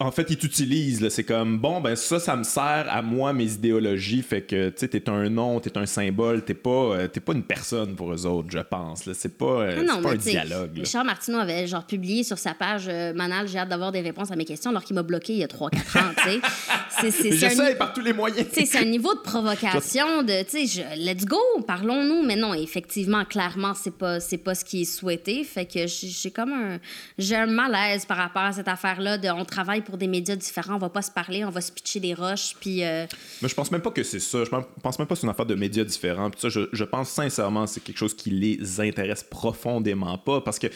En 0.00 0.10
fait, 0.10 0.30
ils 0.30 0.38
t'utilisent. 0.38 1.06
C'est 1.10 1.24
comme, 1.24 1.58
bon, 1.58 1.80
ben 1.82 1.94
ça, 1.94 2.18
ça 2.18 2.36
me 2.36 2.42
sert 2.42 2.86
à 2.88 3.02
moi, 3.02 3.34
mes 3.34 3.52
idéologies. 3.52 4.22
Fait 4.22 4.40
que, 4.42 4.70
tu 4.70 4.76
sais, 4.78 4.88
t'es 4.88 5.10
un 5.10 5.28
nom, 5.28 5.60
t'es 5.60 5.76
un 5.76 5.84
symbole, 5.84 6.42
t'es 6.42 6.54
pas, 6.54 6.70
euh, 6.70 7.08
t'es 7.08 7.20
pas 7.20 7.34
une 7.34 7.42
personne 7.42 7.94
pour 7.96 8.12
eux 8.12 8.24
autres, 8.24 8.48
je 8.50 8.58
pense. 8.60 9.10
C'est 9.12 9.36
pas, 9.36 9.44
euh, 9.44 9.82
Non, 9.82 9.96
c'est 9.96 10.02
pas 10.02 10.10
un 10.12 10.16
dialogue. 10.16 10.70
Richard 10.76 11.04
Martineau 11.04 11.38
avait 11.38 11.66
genre 11.66 11.84
publié 11.84 12.22
sur 12.22 12.38
sa 12.38 12.54
page 12.54 12.86
euh, 12.88 13.12
Manal, 13.12 13.46
j'ai 13.46 13.58
hâte 13.58 13.68
d'avoir 13.68 13.92
des 13.92 14.00
réponses 14.00 14.30
à 14.30 14.36
mes 14.36 14.46
questions, 14.46 14.70
alors 14.70 14.84
qu'il 14.84 14.94
m'a 14.94 15.02
bloqué 15.02 15.34
il 15.34 15.40
y 15.40 15.44
a 15.44 15.48
3-4 15.48 15.98
ans, 15.98 16.12
tu 16.16 16.30
sais. 16.30 16.40
J'essaie 17.02 17.76
par 17.76 17.92
tous 17.92 18.00
les 18.00 18.12
moyens. 18.12 18.46
c'est 18.52 18.76
un 18.76 18.84
niveau 18.84 19.14
de 19.14 19.20
provocation 19.20 20.22
de, 20.22 20.42
tu 20.42 20.66
sais, 20.66 20.96
let's 20.96 21.24
go, 21.24 21.40
parlons-nous. 21.66 22.22
Mais 22.24 22.36
non, 22.36 22.54
effectivement, 22.54 23.24
clairement, 23.24 23.74
c'est 23.74 23.96
pas, 23.96 24.20
c'est 24.20 24.38
pas 24.38 24.54
ce 24.54 24.64
qui 24.64 24.82
est 24.82 24.84
souhaité. 24.84 25.44
Fait 25.44 25.66
que 25.66 25.86
j'ai 25.86 26.30
comme 26.30 26.52
un, 26.52 26.78
j'ai 27.18 27.36
un 27.36 27.46
malaise 27.46 28.04
par 28.04 28.16
rapport 28.16 28.42
à 28.42 28.52
cette 28.52 28.68
affaire-là 28.68 29.18
de, 29.18 29.28
on 29.28 29.44
travaille 29.44 29.82
pour 29.82 29.96
des 29.96 30.06
médias 30.06 30.36
différents, 30.36 30.76
on 30.76 30.78
va 30.78 30.90
pas 30.90 31.02
se 31.02 31.10
parler, 31.10 31.44
on 31.44 31.50
va 31.50 31.60
se 31.60 31.72
pitcher 31.72 32.00
des 32.00 32.14
roches, 32.14 32.54
puis 32.60 32.84
euh, 32.84 33.06
Mais 33.42 33.48
je 33.48 33.54
pense 33.54 33.70
même 33.70 33.82
pas 33.82 33.90
que 33.90 34.02
c'est 34.02 34.20
ça. 34.20 34.44
Je 34.44 34.50
pense 34.50 34.64
pense 34.82 34.98
même 34.98 35.08
pas 35.08 35.14
que 35.14 35.20
c'est 35.20 35.26
une 35.26 35.30
affaire 35.30 35.46
de 35.46 35.54
médias 35.54 35.84
différents. 35.84 36.30
Puis 36.30 36.40
ça, 36.40 36.48
je, 36.48 36.60
je 36.72 36.84
pense 36.84 37.10
sincèrement 37.10 37.64
que 37.64 37.70
c'est 37.70 37.82
quelque 37.82 37.98
chose 37.98 38.14
qui 38.14 38.30
les 38.30 38.80
intéresse 38.80 39.24
profondément 39.24 40.18
pas 40.18 40.40
parce 40.40 40.58
que 40.58 40.68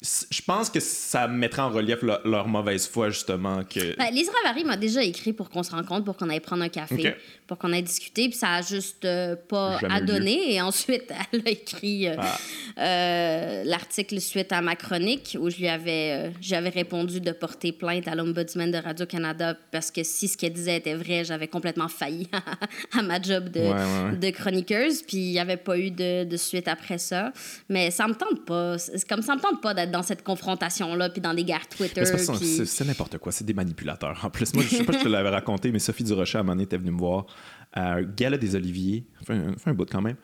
je 0.00 0.42
pense 0.42 0.70
que 0.70 0.78
ça 0.78 1.26
mettrait 1.26 1.62
en 1.62 1.70
relief 1.70 2.02
leur, 2.02 2.24
leur 2.26 2.46
mauvaise 2.46 2.86
foi, 2.86 3.10
justement. 3.10 3.64
Que... 3.64 3.96
Ben, 3.96 4.12
Lise 4.12 4.30
Ravary 4.44 4.64
m'a 4.64 4.76
déjà 4.76 5.02
écrit 5.02 5.32
pour 5.32 5.50
qu'on 5.50 5.64
se 5.64 5.72
rencontre, 5.72 6.04
pour 6.04 6.16
qu'on 6.16 6.30
aille 6.30 6.38
prendre 6.38 6.62
un 6.62 6.68
café, 6.68 7.16
pour 7.48 7.58
qu'on 7.58 7.72
aille 7.72 7.82
discuter, 7.82 8.28
puis 8.28 8.38
ça 8.38 8.54
a 8.54 8.62
juste 8.62 9.04
euh, 9.04 9.34
pas 9.34 9.78
Jamais 9.80 9.94
eu 9.94 9.96
adonné. 9.96 10.54
Et 10.54 10.60
ensuite, 10.60 11.12
elle 11.32 11.42
a 11.46 11.50
écrit 11.50 12.06
euh, 12.08 12.14
Ah. 12.16 12.38
euh, 12.78 13.62
l'article 13.64 14.20
suite 14.20 14.52
à 14.52 14.60
ma 14.60 14.76
chronique 14.76 15.36
où 15.40 15.50
je 15.50 15.56
lui 15.56 15.66
avais, 15.68 16.32
j'avais 16.40 16.68
répondu 16.68 17.20
de 17.20 17.32
porter 17.32 17.72
plainte 17.72 18.06
à 18.06 18.14
l'Ombudsman 18.14 18.70
de 18.70 18.78
Radio-Canada 18.78 19.56
parce 19.72 19.90
que 19.90 20.04
si 20.04 20.28
ce 20.28 20.36
qu'elle 20.38 20.52
disait 20.52 20.76
était 20.76 20.94
vrai, 20.94 21.24
j'avais 21.24 21.48
complètement 21.48 21.88
failli 21.88 22.28
à 22.96 23.02
ma 23.02 23.20
job 23.20 23.48
de, 23.48 23.58
Ouais, 23.60 23.66
ouais, 23.70 24.10
ouais. 24.12 24.16
de 24.16 24.30
chroniqueuse, 24.30 25.02
puis 25.02 25.16
il 25.16 25.32
n'y 25.32 25.40
avait 25.40 25.56
pas 25.56 25.76
eu 25.76 25.90
de, 25.90 26.22
de 26.22 26.36
suite 26.36 26.68
après 26.68 26.98
ça. 26.98 27.32
Mais 27.68 27.90
ça 27.90 28.06
me 28.06 28.14
tente 28.14 28.44
pas. 28.46 28.76
Comme 29.08 29.22
ça 29.22 29.34
me 29.34 29.40
tente 29.40 29.60
pas 29.60 29.74
d'être 29.74 29.87
dans 29.90 30.02
cette 30.02 30.22
confrontation-là, 30.22 31.10
puis 31.10 31.20
dans 31.20 31.34
des 31.34 31.44
guerres 31.44 31.68
Twitter. 31.68 32.00
Puis- 32.38 32.46
c'est- 32.66 32.84
n'importe 32.84 33.18
quoi, 33.18 33.32
c'est 33.32 33.44
des 33.44 33.54
manipulateurs. 33.54 34.18
En 34.24 34.30
plus, 34.30 34.54
moi, 34.54 34.62
je 34.68 34.76
sais 34.76 34.84
pas 34.84 34.92
si 34.92 35.00
je 35.00 35.04
te 35.04 35.08
l'avais 35.08 35.30
raconté, 35.30 35.70
mais 35.72 35.78
Sophie 35.78 36.04
Durocher, 36.04 36.38
à 36.38 36.40
un 36.40 36.44
moment 36.44 36.54
donné, 36.54 36.64
était 36.64 36.78
venue 36.78 36.90
me 36.92 36.98
voir 36.98 37.26
à 37.72 37.94
un 37.94 38.02
gala 38.02 38.38
des 38.38 38.54
Oliviers, 38.54 39.04
fait 39.24 39.34
un, 39.34 39.52
fait 39.56 39.70
un 39.70 39.74
bout 39.74 39.88
quand 39.90 40.02
même. 40.02 40.16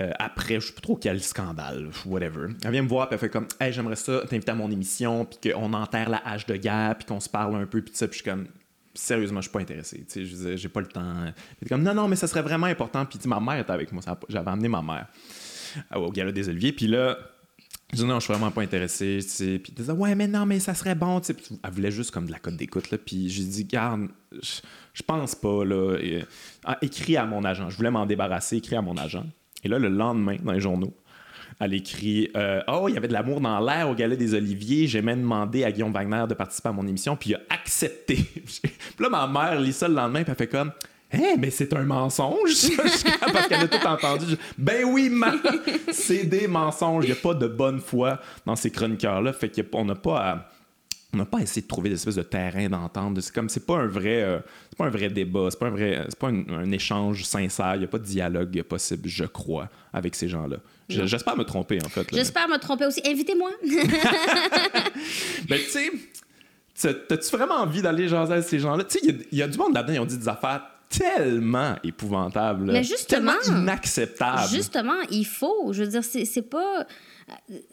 Euh, 0.00 0.10
après, 0.18 0.60
je 0.60 0.68
sais 0.68 0.72
pas 0.72 0.80
trop 0.80 0.96
quel 0.96 1.20
scandale, 1.22 1.90
whatever. 2.06 2.48
Elle 2.64 2.70
vient 2.70 2.82
me 2.82 2.88
voir, 2.88 3.08
puis 3.08 3.14
elle 3.14 3.20
fait 3.20 3.28
comme, 3.28 3.46
hey, 3.60 3.72
j'aimerais 3.72 3.96
ça 3.96 4.22
t'inviter 4.28 4.50
à 4.52 4.54
mon 4.54 4.70
émission, 4.70 5.26
puis 5.26 5.52
qu'on 5.52 5.72
enterre 5.74 6.08
la 6.08 6.22
hache 6.26 6.46
de 6.46 6.56
guerre, 6.56 6.96
puis 6.96 7.06
qu'on 7.06 7.20
se 7.20 7.28
parle 7.28 7.54
un 7.56 7.66
peu, 7.66 7.82
puis 7.82 7.90
tout 7.92 7.98
ça, 7.98 8.08
puis 8.08 8.18
je 8.18 8.22
suis 8.22 8.30
comme, 8.30 8.46
sérieusement, 8.94 9.40
je 9.40 9.48
suis 9.48 9.52
pas 9.52 9.60
intéressé. 9.60 10.04
Tu 10.10 10.26
sais, 10.26 10.56
j'ai 10.56 10.68
pas 10.70 10.80
le 10.80 10.86
temps. 10.86 11.02
Puis 11.24 11.32
elle 11.60 11.66
est 11.66 11.68
comme, 11.68 11.82
non, 11.82 11.92
non, 11.94 12.08
mais 12.08 12.16
ça 12.16 12.26
serait 12.26 12.42
vraiment 12.42 12.66
important. 12.66 13.04
Puis 13.04 13.18
ma 13.26 13.40
mère 13.40 13.58
était 13.58 13.72
avec 13.72 13.92
moi, 13.92 14.02
j'avais 14.28 14.50
amené 14.50 14.68
ma 14.68 14.80
mère 14.80 15.06
euh, 15.94 15.98
au 15.98 16.10
gala 16.10 16.32
des 16.32 16.48
Oliviers, 16.48 16.72
puis 16.72 16.86
là, 16.86 17.18
je 17.92 17.98
dis 17.98 18.04
non, 18.04 18.20
je 18.20 18.24
suis 18.24 18.32
vraiment 18.32 18.50
pas 18.50 18.62
intéressé. 18.62 19.18
Puis 19.18 19.62
elle 19.68 19.74
disait, 19.74 19.92
ouais, 19.92 20.14
mais 20.14 20.28
non, 20.28 20.46
mais 20.46 20.60
ça 20.60 20.74
serait 20.74 20.94
bon, 20.94 21.20
Elle 21.20 21.70
voulait 21.70 21.90
juste 21.90 22.10
comme 22.12 22.26
de 22.26 22.32
la 22.32 22.38
cote 22.38 22.56
d'écoute, 22.56 22.90
là. 22.90 22.98
Puis 22.98 23.28
j'ai 23.28 23.44
dit, 23.44 23.64
garde, 23.64 24.08
je, 24.32 24.60
je 24.94 25.02
pense 25.02 25.34
pas, 25.34 25.64
là. 25.64 25.96
Et, 26.00 26.24
ah, 26.64 26.78
écris 26.82 27.16
à 27.16 27.26
mon 27.26 27.44
agent. 27.44 27.70
Je 27.70 27.76
voulais 27.76 27.90
m'en 27.90 28.06
débarrasser, 28.06 28.58
écris 28.58 28.76
à 28.76 28.82
mon 28.82 28.96
agent. 28.96 29.26
Et 29.64 29.68
là, 29.68 29.78
le 29.78 29.88
lendemain, 29.88 30.36
dans 30.42 30.52
les 30.52 30.60
journaux, 30.60 30.94
elle 31.58 31.74
écrit 31.74 32.30
euh, 32.36 32.62
Oh, 32.68 32.86
il 32.88 32.94
y 32.94 32.96
avait 32.96 33.08
de 33.08 33.12
l'amour 33.12 33.40
dans 33.40 33.60
l'air 33.60 33.88
au 33.90 33.94
Galet 33.94 34.16
des 34.16 34.34
Oliviers. 34.34 34.86
J'ai 34.86 35.02
même 35.02 35.20
demandé 35.20 35.64
à 35.64 35.72
Guillaume 35.72 35.92
Wagner 35.92 36.24
de 36.28 36.34
participer 36.34 36.70
à 36.70 36.72
mon 36.72 36.86
émission, 36.86 37.16
puis 37.16 37.30
il 37.30 37.34
a 37.34 37.40
accepté. 37.50 38.14
puis 38.44 38.72
là, 38.98 39.08
ma 39.08 39.26
mère 39.26 39.60
lit 39.60 39.72
ça 39.72 39.88
le 39.88 39.94
lendemain, 39.94 40.22
puis 40.22 40.30
elle 40.30 40.36
fait 40.36 40.46
comme 40.46 40.72
Hein, 41.12 41.34
mais 41.38 41.50
c'est 41.50 41.72
un 41.74 41.82
mensonge, 41.82 42.52
ça? 42.52 42.82
Parce 43.32 43.48
qu'elle 43.48 43.60
a 43.62 43.68
tout 43.68 43.86
entendu. 43.86 44.26
Je- 44.30 44.36
Ben 44.56 44.84
oui, 44.84 45.08
ma, 45.08 45.34
c'est 45.92 46.24
des 46.24 46.46
mensonges. 46.46 47.04
Il 47.04 47.08
n'y 47.08 47.12
a 47.18 47.20
pas 47.20 47.34
de 47.34 47.46
bonne 47.48 47.80
foi 47.80 48.20
dans 48.46 48.54
ces 48.56 48.70
chroniqueurs-là. 48.70 49.32
Fait 49.32 49.50
qu'on 49.70 49.84
n'a 49.84 49.94
pas 49.96 50.18
à. 50.18 50.50
On 51.12 51.16
n'a 51.16 51.24
pas 51.24 51.38
à 51.38 51.42
essayer 51.42 51.62
de 51.62 51.66
trouver 51.66 51.88
des 51.88 51.96
espèces 51.96 52.14
de 52.14 52.22
terrain 52.22 52.68
d'entente. 52.68 53.20
C'est 53.20 53.34
comme 53.34 53.48
c'est 53.48 53.66
pas 53.66 53.78
un 53.78 53.88
vrai, 53.88 54.22
euh, 54.22 54.38
c'est 54.68 54.78
pas 54.78 54.84
un 54.86 54.90
vrai 54.90 55.08
débat, 55.08 55.48
c'est 55.50 55.58
pas 55.58 55.66
un 55.66 55.70
vrai, 55.70 56.04
c'est 56.08 56.16
pas 56.18 56.28
un, 56.28 56.44
un 56.50 56.70
échange 56.70 57.24
sincère. 57.24 57.72
Il 57.74 57.78
n'y 57.80 57.84
a 57.84 57.88
pas 57.88 57.98
de 57.98 58.04
dialogue 58.04 58.62
possible, 58.62 59.08
je 59.08 59.24
crois, 59.24 59.68
avec 59.92 60.14
ces 60.14 60.28
gens-là. 60.28 60.58
J'espère 60.88 61.36
me 61.36 61.42
tromper 61.42 61.80
en 61.84 61.88
fait. 61.88 62.06
J'espère 62.12 62.48
me 62.48 62.58
tromper 62.58 62.86
aussi. 62.86 63.02
Invitez-moi. 63.04 63.50
Ben, 65.48 65.58
tu 65.58 65.70
sais, 65.70 65.90
t'as- 66.80 66.94
t'as-tu 66.94 67.36
vraiment 67.36 67.56
envie 67.56 67.82
d'aller 67.82 68.08
jaser 68.08 68.32
avec 68.34 68.44
ces 68.44 68.58
gens-là? 68.58 68.84
Tu 68.84 68.98
sais, 68.98 69.06
il 69.32 69.36
y 69.36 69.40
y, 69.40 69.42
a 69.42 69.48
du 69.48 69.58
monde 69.58 69.74
là-dedans, 69.74 69.94
ils 69.94 69.98
ont 70.00 70.06
dit 70.06 70.18
des 70.18 70.28
affaires 70.28 70.62
tellement 70.90 71.76
épouvantables. 71.84 72.66
là. 72.66 72.72
Mais 72.74 72.84
justement, 72.84 73.32
Tellement 73.42 73.62
inacceptables. 73.62 74.48
Justement, 74.50 75.00
il 75.10 75.24
faut. 75.24 75.72
Je 75.72 75.84
veux 75.84 75.88
dire, 75.88 76.04
c'est 76.04 76.42
pas. 76.42 76.86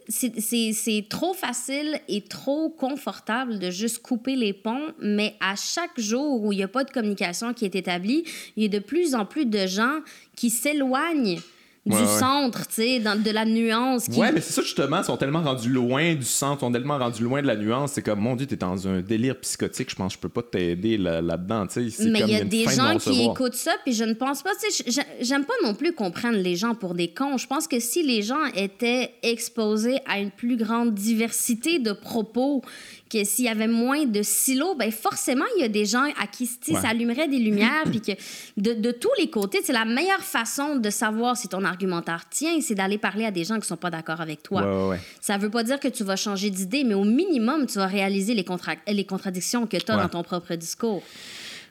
c'est 0.07 1.05
trop 1.09 1.33
facile 1.33 1.99
et 2.07 2.21
trop 2.21 2.69
confortable 2.69 3.59
de 3.59 3.71
juste 3.71 4.01
couper 4.03 4.35
les 4.35 4.53
ponts, 4.53 4.93
mais 5.01 5.35
à 5.41 5.55
chaque 5.55 5.99
jour 5.99 6.43
où 6.43 6.53
il 6.53 6.57
n'y 6.57 6.63
a 6.63 6.67
pas 6.67 6.83
de 6.83 6.91
communication 6.91 7.53
qui 7.53 7.65
est 7.65 7.75
établie, 7.75 8.23
il 8.55 8.63
y 8.63 8.65
a 8.67 8.69
de 8.69 8.79
plus 8.79 9.15
en 9.15 9.25
plus 9.25 9.45
de 9.45 9.65
gens 9.67 9.99
qui 10.35 10.49
s'éloignent 10.49 11.39
du 11.87 11.95
Ouais, 11.95 12.01
ouais. 12.01 12.19
centre, 12.19 12.67
tu 12.67 12.75
sais, 12.75 12.99
de 12.99 13.31
la 13.31 13.45
nuance. 13.45 14.07
Qui... 14.07 14.19
Ouais, 14.19 14.31
mais 14.31 14.41
c'est 14.41 14.53
ça 14.53 14.61
justement, 14.61 14.99
ils 14.99 15.03
sont 15.05 15.17
tellement 15.17 15.41
rendus 15.41 15.69
loin 15.69 16.13
du 16.15 16.23
centre, 16.25 16.57
ils 16.57 16.65
sont 16.65 16.71
tellement 16.71 16.97
rendus 16.97 17.23
loin 17.23 17.41
de 17.41 17.47
la 17.47 17.55
nuance. 17.55 17.91
C'est 17.93 18.01
comme, 18.01 18.19
mon 18.19 18.35
Dieu, 18.35 18.45
t'es 18.47 18.55
dans 18.55 18.87
un 18.87 19.01
délire 19.01 19.39
psychotique, 19.39 19.89
je 19.89 19.95
pense 19.95 20.13
que 20.13 20.17
je 20.17 20.21
peux 20.21 20.29
pas 20.29 20.43
t'aider 20.43 20.97
là- 20.97 21.21
là-dedans. 21.21 21.67
tu 21.67 21.89
sais. 21.91 22.09
Mais 22.09 22.19
il 22.21 22.29
y 22.29 22.35
a 22.35 22.43
des 22.43 22.65
de 22.65 22.69
gens 22.71 22.97
qui 22.97 23.23
écoutent 23.23 23.53
ça, 23.55 23.71
puis 23.83 23.93
je 23.93 24.03
ne 24.03 24.13
pense 24.13 24.43
pas. 24.43 24.51
tu 24.61 24.71
sais, 24.71 24.83
j'ai- 24.87 25.25
J'aime 25.25 25.45
pas 25.45 25.53
non 25.63 25.73
plus 25.73 25.93
qu'on 25.93 26.11
prenne 26.11 26.35
les 26.35 26.55
gens 26.55 26.75
pour 26.75 26.93
des 26.93 27.07
cons. 27.09 27.37
Je 27.37 27.47
pense 27.47 27.67
que 27.67 27.79
si 27.79 28.03
les 28.03 28.21
gens 28.21 28.43
étaient 28.55 29.11
exposés 29.23 29.97
à 30.05 30.19
une 30.19 30.31
plus 30.31 30.57
grande 30.57 30.93
diversité 30.93 31.79
de 31.79 31.91
propos, 31.91 32.61
que 33.09 33.23
s'il 33.23 33.45
y 33.45 33.49
avait 33.49 33.67
moins 33.67 34.05
de 34.05 34.21
silos, 34.21 34.75
ben 34.75 34.91
forcément, 34.91 35.45
il 35.57 35.61
y 35.61 35.65
a 35.65 35.67
des 35.69 35.85
gens 35.85 36.03
à 36.21 36.27
qui 36.27 36.49
Ouais. 36.69 36.81
ça 36.81 36.89
allumerait 36.89 37.27
des 37.27 37.39
lumières, 37.39 37.83
puis 37.85 38.01
que 38.01 38.11
de, 38.57 38.73
de 38.73 38.91
tous 38.91 39.11
les 39.19 39.29
côtés, 39.29 39.59
c'est 39.63 39.73
la 39.73 39.85
meilleure 39.85 40.21
façon 40.23 40.75
de 40.75 40.89
savoir 40.89 41.37
si 41.37 41.47
ton 41.47 41.63
argumentaire 41.63 42.25
tient, 42.29 42.59
c'est 42.61 42.75
d'aller 42.75 42.97
parler 42.97 43.25
à 43.25 43.31
des 43.31 43.43
gens 43.43 43.59
qui 43.59 43.67
sont 43.67 43.77
pas 43.77 43.89
d'accord 43.89 44.21
avec 44.21 44.43
toi. 44.43 44.61
Ouais, 44.63 44.89
ouais. 44.91 44.99
Ça 45.21 45.37
veut 45.37 45.49
pas 45.49 45.63
dire 45.63 45.79
que 45.79 45.87
tu 45.87 46.03
vas 46.03 46.15
changer 46.15 46.49
d'idée, 46.49 46.83
mais 46.83 46.93
au 46.95 47.03
minimum, 47.03 47.65
tu 47.65 47.77
vas 47.79 47.87
réaliser 47.87 48.33
les, 48.33 48.43
contra- 48.43 48.75
les 48.87 49.05
contradictions 49.05 49.65
que 49.67 49.77
tu 49.77 49.91
as 49.91 49.95
dans 49.97 50.09
ton 50.09 50.23
propre 50.23 50.55
discours. 50.55 51.03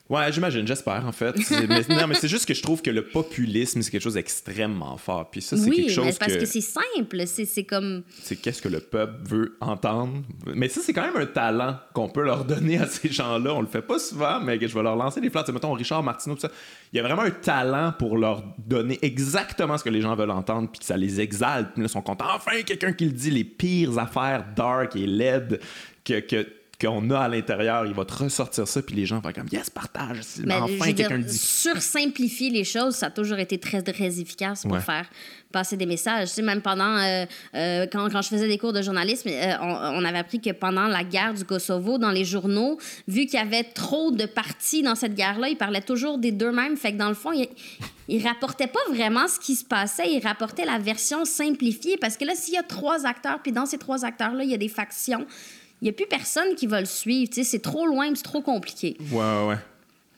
Ouais, 0.08 0.30
j'imagine, 0.30 0.64
j'espère, 0.66 1.04
en 1.04 1.10
fait. 1.10 1.34
mais, 1.68 1.82
non, 1.88 2.06
mais 2.06 2.14
c'est 2.14 2.28
juste 2.28 2.46
que 2.46 2.54
je 2.54 2.62
trouve 2.62 2.80
que 2.80 2.90
le 2.90 3.08
populisme, 3.08 3.82
c'est 3.82 3.90
quelque 3.90 4.02
chose 4.02 4.14
d'extrêmement 4.14 4.96
fort. 4.98 5.28
Puis 5.30 5.42
ça, 5.42 5.56
c'est 5.56 5.68
oui, 5.68 5.76
quelque 5.76 5.90
chose 5.90 6.04
mais 6.04 6.12
parce 6.12 6.34
que, 6.34 6.40
que 6.40 6.46
c'est 6.46 6.60
simple. 6.60 7.26
C'est 7.26 7.44
c'est 7.44 7.64
comme. 7.64 8.04
c'est 8.22 8.36
qu'est-ce 8.36 8.62
que 8.62 8.68
le 8.68 8.78
peuple 8.78 9.28
veut 9.28 9.56
entendre. 9.60 10.22
Mais 10.54 10.68
ça, 10.68 10.80
c'est 10.80 10.92
quand 10.92 11.02
même 11.02 11.16
un 11.16 11.26
talent 11.26 11.76
qu'on 11.92 12.08
peut 12.08 12.22
leur 12.22 12.44
donner 12.44 12.78
à 12.78 12.86
ces 12.86 13.10
gens-là. 13.10 13.54
On 13.54 13.60
le 13.60 13.66
fait 13.66 13.82
pas 13.82 13.98
souvent, 13.98 14.38
mais 14.38 14.58
je 14.60 14.72
vais 14.72 14.82
leur 14.82 14.94
lancer 14.94 15.20
des 15.20 15.28
fleurs. 15.28 15.42
Tu 15.42 15.48
sais, 15.48 15.52
mettons 15.52 15.72
Richard 15.72 16.04
Martineau, 16.04 16.36
tout 16.36 16.42
ça. 16.42 16.52
Il 16.92 16.96
y 16.96 17.00
a 17.00 17.02
vraiment 17.02 17.22
un 17.22 17.30
talent 17.30 17.92
pour 17.98 18.16
leur 18.16 18.44
donner 18.58 19.00
exactement 19.02 19.76
ce 19.76 19.82
que 19.82 19.90
les 19.90 20.02
gens 20.02 20.14
veulent 20.14 20.30
entendre, 20.30 20.68
puis 20.70 20.78
que 20.78 20.86
ça 20.86 20.96
les 20.96 21.20
exalte. 21.20 21.70
Puis 21.74 21.82
ils 21.82 21.88
sont 21.88 22.02
contents. 22.02 22.26
Enfin, 22.32 22.62
quelqu'un 22.62 22.92
qui 22.92 23.06
le 23.06 23.12
dit 23.12 23.32
les 23.32 23.44
pires 23.44 23.98
affaires 23.98 24.44
dark 24.54 24.94
et 24.94 25.06
laid 25.06 25.58
que. 26.04 26.20
que 26.20 26.46
qu'on 26.80 27.08
a 27.10 27.18
à 27.20 27.28
l'intérieur, 27.28 27.86
il 27.86 27.94
va 27.94 28.04
te 28.04 28.12
ressortir 28.14 28.68
ça, 28.68 28.82
puis 28.82 28.94
les 28.94 29.06
gens 29.06 29.20
vont 29.20 29.32
comme 29.32 29.48
yes, 29.50 29.70
partage. 29.70 30.18
Mais, 30.44 30.54
je 30.54 30.62
enfin, 30.62 30.92
quelqu'un 30.92 31.16
le 31.18 31.24
dit. 31.24 31.38
sursimplifier 31.38 32.50
les 32.50 32.64
choses, 32.64 32.94
ça 32.96 33.06
a 33.06 33.10
toujours 33.10 33.38
été 33.38 33.58
très, 33.58 33.82
très 33.82 34.20
efficace 34.20 34.62
pour 34.62 34.72
Ouais. 34.72 34.80
faire 34.80 35.08
passer 35.52 35.76
des 35.76 35.86
messages. 35.86 36.28
Tu 36.28 36.34
sais, 36.34 36.42
même 36.42 36.60
pendant, 36.60 36.96
euh, 36.98 37.24
euh, 37.54 37.86
quand, 37.90 38.10
quand 38.10 38.20
je 38.20 38.28
faisais 38.28 38.48
des 38.48 38.58
cours 38.58 38.72
de 38.74 38.82
journalisme, 38.82 39.28
euh, 39.30 39.54
on, 39.60 40.02
on 40.02 40.04
avait 40.04 40.18
appris 40.18 40.40
que 40.40 40.50
pendant 40.50 40.86
la 40.86 41.02
guerre 41.02 41.32
du 41.32 41.44
Kosovo, 41.44 41.96
dans 41.98 42.10
les 42.10 42.24
journaux, 42.26 42.78
vu 43.08 43.24
qu'il 43.26 43.38
y 43.38 43.42
avait 43.42 43.64
trop 43.64 44.10
de 44.10 44.26
partis 44.26 44.82
dans 44.82 44.94
cette 44.94 45.14
guerre-là, 45.14 45.48
ils 45.48 45.56
parlaient 45.56 45.80
toujours 45.80 46.18
des 46.18 46.32
deux 46.32 46.52
mêmes. 46.52 46.76
Fait 46.76 46.92
que 46.92 46.98
dans 46.98 47.08
le 47.08 47.14
fond, 47.14 47.32
ils, 47.32 47.48
ils 48.08 48.26
rapportaient 48.26 48.66
pas 48.66 48.80
vraiment 48.90 49.28
ce 49.28 49.38
qui 49.40 49.54
se 49.54 49.64
passait, 49.64 50.12
ils 50.12 50.20
rapportaient 50.22 50.66
la 50.66 50.78
version 50.78 51.24
simplifiée. 51.24 51.96
Parce 51.96 52.16
que 52.18 52.24
là, 52.26 52.34
s'il 52.34 52.54
y 52.54 52.58
a 52.58 52.62
trois 52.62 53.06
acteurs, 53.06 53.38
puis 53.42 53.52
dans 53.52 53.64
ces 53.66 53.78
trois 53.78 54.04
acteurs-là, 54.04 54.44
il 54.44 54.50
y 54.50 54.54
a 54.54 54.58
des 54.58 54.68
factions, 54.68 55.26
il 55.80 55.84
n'y 55.84 55.90
a 55.90 55.92
plus 55.92 56.06
personne 56.06 56.54
qui 56.54 56.66
va 56.66 56.80
le 56.80 56.86
suivre. 56.86 57.30
C'est 57.32 57.62
trop 57.62 57.86
loin, 57.86 58.14
c'est 58.14 58.22
trop 58.22 58.42
compliqué. 58.42 58.96
Ouais, 59.12 59.46
ouais. 59.46 59.56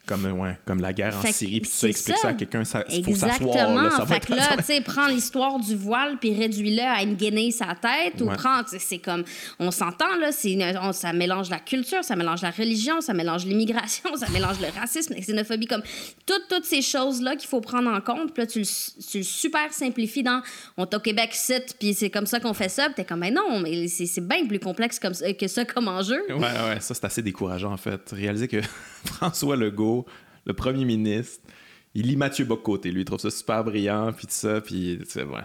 Comme, 0.09 0.25
ouais, 0.41 0.59
comme 0.65 0.81
la 0.81 0.93
guerre 0.93 1.15
en 1.17 1.21
Fait 1.21 1.33
Syrie, 1.33 1.61
puis 1.61 1.71
tu 1.71 1.77
c'est 1.77 1.81
sais, 1.81 1.91
explique 1.91 2.17
ça. 2.17 2.23
ça. 2.23 2.29
à 2.31 2.33
quelqu'un, 2.33 2.65
ça 2.65 2.83
faut 3.05 3.15
s'asseoir. 3.15 3.29
Exactement. 3.57 3.83
là, 3.83 3.91
ça 3.91 4.05
va 4.05 4.07
fait 4.15 4.27
que 4.27 4.33
là, 4.35 4.57
tu 4.57 4.65
sais, 4.65 4.81
prends 4.81 5.07
l'histoire 5.07 5.59
du 5.61 5.77
voile 5.77 6.17
puis 6.19 6.35
réduis-le 6.35 6.81
à 6.83 7.03
une 7.03 7.15
guenille 7.15 7.53
sa 7.53 7.75
tête. 7.75 8.21
Ou 8.23 8.27
prends, 8.27 8.63
c'est 8.67 8.99
comme, 8.99 9.25
on 9.59 9.71
s'entend, 9.71 10.17
là, 10.19 10.31
on- 10.83 10.93
ça 10.93 11.13
mélange 11.13 11.51
la 11.51 11.59
culture, 11.59 12.03
ça 12.03 12.17
mélange 12.17 12.41
la 12.43 12.51
religion, 12.51 13.01
ça 13.03 13.13
mélange 13.13 13.45
l'immigration, 13.45 14.11
ça 14.17 14.29
mélange 14.31 14.57
le 14.61 14.69
racisme, 14.81 15.13
la 15.15 15.21
xénophobie, 15.21 15.67
comme 15.67 15.83
toutes, 16.27 16.49
toutes 16.49 16.65
ces 16.65 16.81
choses-là 16.83 17.37
qu'il 17.37 17.49
faut 17.49 17.61
prendre 17.61 17.91
en 17.91 18.01
compte. 18.01 18.33
Puis 18.33 18.43
là, 18.43 18.47
tu 18.47 18.61
le, 18.61 19.03
tu 19.11 19.19
le 19.19 19.25
super 19.25 19.73
simplifies 19.73 20.23
dans, 20.23 20.41
on 20.79 20.85
est 20.87 20.95
au 20.95 21.01
Québec, 21.01 21.31
site, 21.35 21.77
puis 21.79 21.93
c'est 21.93 22.11
comme 22.11 22.27
ça 22.27 22.41
qu'on 22.41 22.55
fait 22.55 22.71
ça. 22.71 22.87
Puis 22.87 22.95
t'es 22.97 23.05
comme, 23.05 23.21
mais 23.21 23.31
non, 23.31 23.61
mais 23.61 23.89
c'est 23.89 24.27
bien 24.27 24.47
plus 24.47 24.59
complexe 24.59 24.99
comme 24.99 25.13
que 25.15 25.49
ça 25.49 25.65
comme 25.67 25.89
enjeu. 25.89 26.23
Ouais, 26.31 26.37
ouais, 26.37 26.81
ça, 26.81 26.95
c'est 26.95 27.05
assez 27.05 27.23
décourageant, 27.23 27.73
en 27.73 27.77
fait. 27.77 28.01
Réaliser 28.13 28.49
que 28.49 28.61
François 29.05 29.57
Legault, 29.57 29.98
le 30.45 30.53
premier 30.55 30.85
ministre, 30.85 31.41
il 31.95 32.07
lit 32.07 32.17
Mathieu 32.17 32.45
Bocoté, 32.45 32.91
lui, 32.91 33.03
il 33.03 33.05
trouve 33.05 33.21
ça 33.21 33.31
super 33.31 33.65
brillant, 33.65 34.13
puis 34.13 34.27
tout 34.27 34.33
ça, 34.35 34.61
puis, 34.61 34.99
tu 35.05 35.11
sais, 35.11 35.23
ouais. 35.25 35.41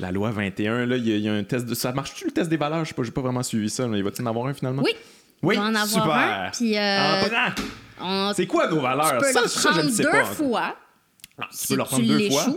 La 0.00 0.12
loi 0.12 0.30
21, 0.30 0.86
là, 0.86 0.96
il 0.96 1.08
y, 1.08 1.12
a- 1.12 1.16
il 1.16 1.22
y 1.22 1.28
a 1.28 1.32
un 1.32 1.42
test 1.42 1.66
de... 1.66 1.74
Ça 1.74 1.90
marche-tu, 1.92 2.24
le 2.26 2.30
test 2.30 2.48
des 2.48 2.56
valeurs? 2.56 2.84
Je 2.84 2.90
sais 2.90 2.94
pas, 2.94 3.02
j'ai 3.02 3.10
pas 3.10 3.20
vraiment 3.20 3.42
suivi 3.42 3.68
ça, 3.68 3.86
mais 3.88 3.98
il 3.98 4.04
va-tu 4.04 4.22
en 4.22 4.26
avoir 4.26 4.46
un, 4.46 4.54
finalement? 4.54 4.82
Oui. 4.82 4.92
Oui, 5.42 5.54
Il 5.56 5.60
va 5.60 5.66
en 5.66 5.74
avoir 5.74 5.88
super. 5.88 6.10
un, 6.10 6.50
puis, 6.52 6.78
euh, 6.78 8.32
C'est 8.34 8.46
quoi 8.46 8.68
nos 8.68 8.80
valeurs? 8.80 9.18
tu 9.18 9.26
peux 9.26 9.32
ça, 9.32 9.40
je 9.60 9.66
prendre 9.68 9.84
ne 9.84 9.90
sais 9.90 10.02
deux 10.04 10.10
pas. 10.10 10.24
fois. 10.24 10.76
Ah, 11.40 11.46
tu 11.50 11.56
si 11.56 11.66
peux 11.68 11.74
le 11.74 11.78
tu 11.78 11.82
reprendre 11.94 12.06
deux 12.06 12.30
fois? 12.30 12.46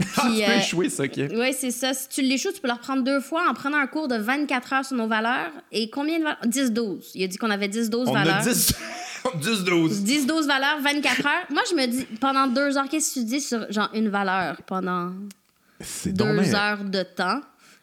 Ah, 0.00 0.04
tu 0.22 0.28
peux 0.36 0.42
euh, 0.52 0.58
échouer, 0.58 0.88
ça, 0.90 1.02
OK. 1.06 1.12
Oui, 1.34 1.52
c'est 1.58 1.72
ça. 1.72 1.92
Si 1.92 2.08
tu 2.08 2.22
l'échoues, 2.22 2.52
tu 2.52 2.60
peux 2.60 2.68
le 2.68 2.74
reprendre 2.74 3.02
deux 3.02 3.18
fois 3.20 3.48
en 3.50 3.52
prenant 3.54 3.78
un 3.78 3.88
cours 3.88 4.06
de 4.06 4.14
24 4.16 4.72
heures 4.72 4.84
sur 4.84 4.96
nos 4.96 5.08
valeurs. 5.08 5.50
Et 5.72 5.90
combien 5.90 6.20
de 6.20 6.22
valeurs? 6.22 6.38
10-12. 6.46 7.10
Il 7.16 7.24
a 7.24 7.26
dit 7.26 7.36
qu'on 7.36 7.50
avait 7.50 7.66
10-12 7.66 8.04
On 8.06 8.12
valeurs. 8.12 8.36
a 8.36 8.42
10... 8.44 8.74
10-12. 9.40 10.02
10-12 10.04 10.46
valeurs, 10.46 10.80
24 10.82 11.26
heures. 11.26 11.32
Moi, 11.50 11.62
je 11.70 11.74
me 11.74 11.86
dis, 11.86 12.04
pendant 12.20 12.46
deux 12.46 12.76
heures, 12.76 12.88
qu'est-ce 12.88 13.14
que 13.14 13.20
tu 13.20 13.24
dis 13.26 13.40
sur 13.40 13.70
genre 13.72 13.90
une 13.94 14.08
valeur 14.08 14.56
pendant 14.66 15.12
deux 16.06 16.12
bien- 16.12 16.54
heures 16.54 16.84
de 16.84 17.02
temps 17.02 17.40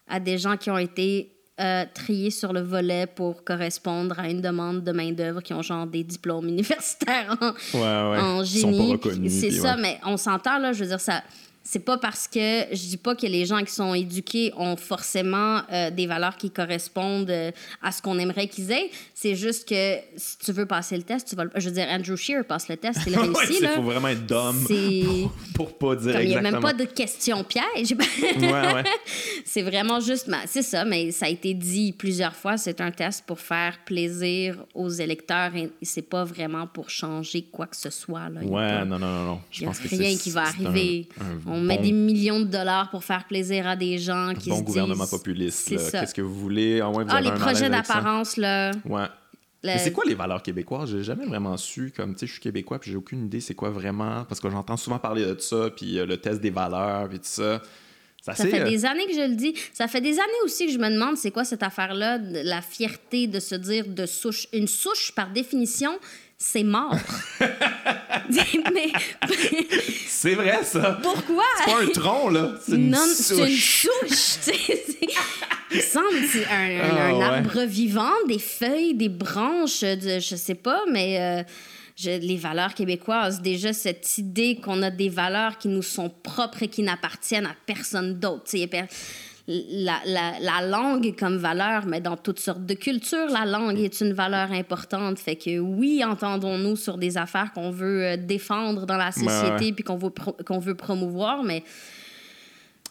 à 0.07 0.19
des 0.19 0.37
gens 0.37 0.57
qui 0.57 0.69
ont 0.69 0.77
été 0.77 1.31
euh, 1.61 1.85
triés 1.93 2.31
sur 2.31 2.51
le 2.51 2.59
volet 2.59 3.07
pour 3.07 3.43
correspondre 3.45 4.19
à 4.19 4.27
une 4.29 4.41
demande 4.41 4.83
de 4.83 4.91
main-d'œuvre 4.91 5.41
qui 5.41 5.53
ont 5.53 5.61
genre 5.61 5.87
des 5.87 6.03
diplômes 6.03 6.47
universitaires 6.49 7.37
en, 7.39 7.51
Ouais, 7.77 8.19
en 8.19 8.43
génie. 8.43 8.97
C'est 9.29 9.51
ça, 9.51 9.77
mais 9.77 9.99
on 10.05 10.17
s'entend 10.17 10.57
là, 10.59 10.73
je 10.73 10.81
veux 10.83 10.89
dire 10.89 10.99
ça. 10.99 11.23
C'est 11.67 11.79
pas 11.79 11.97
parce 11.97 12.27
que 12.27 12.39
je 12.71 12.87
dis 12.89 12.97
pas 12.97 13.15
que 13.15 13.25
les 13.25 13.47
gens 13.47 13.59
qui 13.63 13.73
sont 13.73 13.95
éduqués 13.95 14.53
ont 14.55 14.77
forcément 14.77 15.61
euh, 15.73 15.89
des 15.89 16.05
valeurs 16.05 16.37
qui 16.37 16.51
correspondent 16.51 17.29
euh, 17.31 17.49
à 17.81 17.91
ce 17.91 18.03
qu'on 18.03 18.19
aimerait 18.19 18.47
qu'ils 18.47 18.69
aient. 18.71 18.91
C'est 19.15 19.35
juste 19.35 19.67
que 19.67 19.95
si 20.15 20.37
tu 20.37 20.51
veux 20.51 20.67
passer 20.67 20.95
le 20.95 21.01
test, 21.01 21.27
tu 21.27 21.35
vas 21.35 21.45
le... 21.45 21.49
Je 21.55 21.67
veux 21.69 21.73
dire, 21.73 21.87
Andrew 21.89 22.15
Shear 22.15 22.45
passe 22.45 22.69
le 22.69 22.77
test, 22.77 22.99
il 23.07 23.13
Ouais, 23.17 23.23
réussit. 23.23 23.55
c'est- 23.57 23.61
là. 23.63 23.69
faut 23.77 23.81
vraiment 23.81 24.09
être 24.09 24.27
d'homme 24.27 24.63
pour 25.55 25.75
pas 25.75 25.95
dire 25.95 26.13
comme 26.13 26.21
il 26.21 26.27
n'y 26.27 26.35
a 26.35 26.37
exactement. 26.37 26.51
même 26.51 26.61
pas 26.61 26.73
de 26.73 26.85
question 26.85 27.43
piège. 27.43 27.95
Ouais, 28.45 28.73
ouais. 28.73 28.83
c'est 29.43 29.63
vraiment 29.63 29.99
juste, 29.99 30.29
c'est 30.45 30.61
ça, 30.61 30.85
mais 30.85 31.11
ça 31.11 31.25
a 31.25 31.29
été 31.29 31.53
dit 31.55 31.93
plusieurs 31.93 32.35
fois, 32.35 32.57
c'est 32.57 32.79
un 32.79 32.91
test 32.91 33.23
pour 33.25 33.39
faire 33.39 33.79
plaisir 33.85 34.57
aux 34.75 34.89
électeurs 34.89 35.55
et 35.55 35.71
c'est 35.81 36.01
pas 36.03 36.23
vraiment 36.23 36.67
pour 36.67 36.89
changer 36.91 37.43
quoi 37.51 37.65
que 37.65 37.75
ce 37.75 37.89
soit. 37.89 38.29
Là. 38.29 38.41
Il 38.43 38.49
Ouais, 38.49 38.67
pas- 38.69 38.85
non, 38.85 38.99
non, 38.99 39.07
non, 39.07 39.25
non. 39.25 39.39
Je 39.51 39.61
il 39.61 39.63
n'y 39.63 39.67
a 39.73 39.73
pense 39.73 39.91
rien 39.91 40.15
qui 40.17 40.29
va 40.29 40.41
un- 40.41 40.45
arriver. 40.45 41.07
un 41.19 41.35
On 41.55 41.61
met 41.61 41.77
bon- 41.77 41.83
des 41.83 41.91
millions 41.91 42.39
de 42.39 42.45
dollars 42.45 42.89
pour 42.89 43.03
faire 43.03 43.25
plaisir 43.25 43.67
à 43.67 43.75
des 43.75 43.97
gens 43.97 44.33
qui 44.37 44.49
bon 44.49 44.57
se 44.59 44.63
gouvernement 44.63 45.03
disent... 45.03 45.11
populiste. 45.11 45.69
Qu'est-ce 45.69 46.13
que 46.13 46.21
vous 46.21 46.35
voulez? 46.39 46.81
Ah, 46.81 46.89
ouais, 46.89 47.03
vous 47.03 47.09
Ah, 47.11 47.17
avez 47.17 47.29
les 47.29 47.35
projets 47.35 47.69
d'apparence, 47.69 48.37
là. 48.37 48.71
Ouais. 48.85 49.01
le- 49.01 49.07
Mais 49.63 49.77
c'est 49.79 49.91
quoi 49.91 50.03
les 50.07 50.15
valeurs 50.15 50.43
québécoises? 50.43 50.91
J'ai 50.91 51.03
jamais 51.03 51.25
vraiment 51.25 51.57
su. 51.57 51.91
Comme, 51.95 52.13
tu 52.13 52.19
sais, 52.19 52.27
je 52.27 52.31
suis 52.33 52.41
québécois, 52.41 52.79
puis 52.79 52.91
j'ai 52.91 52.97
aucune 52.97 53.25
idée 53.25 53.41
c'est 53.41 53.55
quoi 53.55 53.69
vraiment. 53.69 54.23
Parce 54.25 54.39
que 54.39 54.49
j'entends 54.49 54.77
souvent 54.77 54.99
parler 54.99 55.25
de 55.25 55.37
ça, 55.39 55.69
puis 55.75 55.97
euh, 55.97 56.05
le 56.05 56.17
test 56.17 56.41
des 56.41 56.51
valeurs, 56.51 57.09
puis 57.09 57.17
tout 57.19 57.25
ça. 57.25 57.61
Ça 58.21 58.33
fait 58.33 58.61
euh, 58.61 58.67
des 58.67 58.85
années 58.85 59.05
que 59.05 59.13
je 59.13 59.27
le 59.29 59.35
dis. 59.35 59.53
Ça 59.71 59.87
fait 59.87 60.01
des 60.01 60.13
années 60.13 60.41
aussi 60.43 60.65
que 60.65 60.71
je 60.71 60.79
me 60.79 60.89
demande 60.89 61.15
c'est 61.15 61.29
quoi 61.29 61.43
cette 61.43 61.61
affaire-là, 61.61 62.17
la 62.17 62.61
fierté 62.63 63.27
de 63.27 63.39
se 63.39 63.53
dire 63.53 63.85
de 63.87 64.07
souche. 64.07 64.47
Une 64.51 64.67
souche, 64.67 65.11
par 65.15 65.29
définition, 65.29 65.91
c'est 66.37 66.63
mort. 66.63 66.95
Mais 68.73 68.91
C'est 70.07 70.35
vrai, 70.35 70.63
ça! 70.63 70.99
pourquoi? 71.01 71.43
C'est 71.65 71.71
pas 71.71 71.81
un 71.81 71.87
tronc, 71.87 72.29
là! 72.29 72.55
C'est 72.65 72.75
une 72.75 72.89
Non, 72.89 72.97
c'est 73.07 73.37
une 73.37 73.55
souche! 73.57 73.87
souche. 73.87 74.53
Il 75.71 75.81
semble 75.81 76.07
c'est 76.31 76.45
un, 76.45 76.51
un- 76.51 76.79
Ah, 76.81 77.05
un 77.07 77.13
ouais. 77.17 77.23
arbre 77.23 77.61
vivant, 77.65 78.11
des 78.27 78.39
feuilles, 78.39 78.93
des 78.93 79.09
branches, 79.09 79.81
de, 79.81 80.19
je 80.19 80.35
sais 80.35 80.55
pas, 80.55 80.81
mais 80.91 81.19
euh, 81.19 81.43
je- 81.97 82.19
les 82.19 82.37
valeurs 82.37 82.73
québécoises, 82.73 83.41
déjà 83.41 83.73
cette 83.73 84.17
idée 84.17 84.57
qu'on 84.63 84.81
a 84.83 84.91
des 84.91 85.09
valeurs 85.09 85.57
qui 85.57 85.67
nous 85.67 85.81
sont 85.81 86.09
propres 86.09 86.63
et 86.63 86.67
qui 86.67 86.81
n'appartiennent 86.83 87.45
à 87.47 87.55
personne 87.65 88.19
d'autre. 88.19 88.43
Per- 88.67 88.85
La, 89.47 89.99
la- 90.07 90.39
la 90.39 90.65
langue 90.67 91.15
comme 91.19 91.37
valeur, 91.37 91.85
mais 91.85 92.01
dans 92.01 92.17
toutes 92.17 92.39
sortes 92.39 92.65
de 92.65 92.73
cultures, 92.73 93.27
la 93.29 93.45
langue 93.45 93.79
est 93.79 94.01
une 94.01 94.11
valeur 94.13 94.51
importante. 94.51 95.19
Fait 95.19 95.35
que 95.35 95.59
oui, 95.59 96.03
entendons-nous 96.03 96.75
sur 96.75 96.97
des 96.97 97.15
affaires 97.15 97.53
qu'on 97.53 97.69
veut 97.69 98.03
euh, 98.03 98.17
défendre 98.17 98.87
dans 98.87 98.97
la 98.97 99.11
société 99.11 99.71
puis 99.71 99.83
qu'on 99.83 99.97
veut, 99.97 100.09
pro- 100.09 100.35
qu'on 100.47 100.57
veut 100.57 100.73
promouvoir, 100.73 101.43
mais 101.43 101.63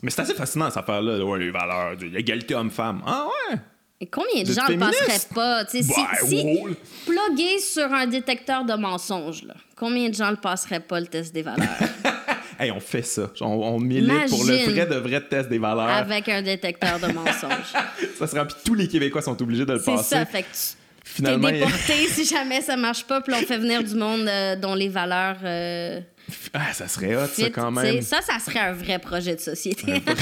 Mais 0.01 0.11
c'est 0.11 0.23
assez 0.23 0.35
fascinant, 0.35 0.69
cette 0.71 0.77
affaire-là. 0.85 1.25
Ouais, 1.25 1.39
les 1.41 1.51
valeurs, 1.51 1.97
de 1.97 2.07
l'égalité 2.07 2.55
homme-femme. 2.55 3.03
Ah 3.05 3.27
ouais! 3.51 3.57
Et 4.01 4.07
combien 4.07 4.43
de 4.43 4.53
gens 4.53 4.69
ne 4.69 4.77
passeraient 4.77 4.93
féministe? 5.07 5.35
pas? 5.35 5.65
Tu 5.65 5.83
sais, 5.83 5.89
Bah, 5.97 6.09
si, 6.23 6.29
si 6.29 6.45
wow. 6.45 6.69
plugué 7.07 7.59
sur 7.59 7.93
un 7.93 8.07
détecteur 8.07 8.65
de 8.65 8.75
mensonges, 8.75 9.43
là, 9.45 9.55
combien 9.77 10.09
de 10.09 10.15
gens 10.15 10.31
ne 10.31 10.37
passeraient 10.37 10.79
pas 10.81 11.01
le 11.01 11.07
test 11.07 11.35
des 11.35 11.43
valeurs? 11.43 11.67
Hey, 12.59 12.71
on 12.71 12.81
fait 12.81 13.03
ça. 13.03 13.31
On, 13.41 13.47
on 13.47 13.81
milite 13.81 14.29
pour 14.31 14.45
le 14.45 14.71
vrai 14.71 14.87
de 14.87 14.95
vrai 14.97 15.21
test 15.21 15.49
des 15.49 15.59
valeurs. 15.59 15.89
avec 15.89 16.29
un 16.29 16.43
détecteur 16.43 16.99
de 17.01 17.07
mensonges? 17.13 17.73
Ça 18.19 18.27
sera 18.27 18.45
puis 18.47 18.57
tous 18.65 18.75
les 18.75 18.89
Québécois 18.89 19.23
sont 19.23 19.41
obligés 19.43 19.67
de 19.67 19.73
le 19.73 19.79
C'est 19.79 19.85
passer. 19.93 20.15
ça, 20.17 20.27
fait 20.27 20.43
que 20.43 20.49
tu 20.49 20.53
t'es 20.53 20.79
Finalement, 21.05 21.49
il- 21.49 21.59
déporté 21.61 21.93
si 22.09 22.25
jamais 22.25 22.61
ça 22.63 22.77
marche 22.77 23.05
pas, 23.05 23.21
puis 23.21 23.35
on 23.35 23.47
fait 23.47 23.59
venir 23.59 23.83
du 23.85 23.95
monde 23.95 24.27
euh, 24.27 24.57
dont 24.57 24.75
les 24.75 24.89
valeurs... 24.89 25.37
euh, 25.45 26.01
ah, 26.55 26.73
ça 26.73 26.89
serait 26.89 27.15
hot, 27.17 27.27
ça, 27.31 27.51
quand 27.51 27.71
même. 27.71 28.01
Ça, 28.01 28.23
ça 28.23 28.39
serait 28.39 28.61
un 28.61 28.73
vrai 28.73 28.99
projet 28.99 29.35
de 29.35 29.41
société. 29.41 30.03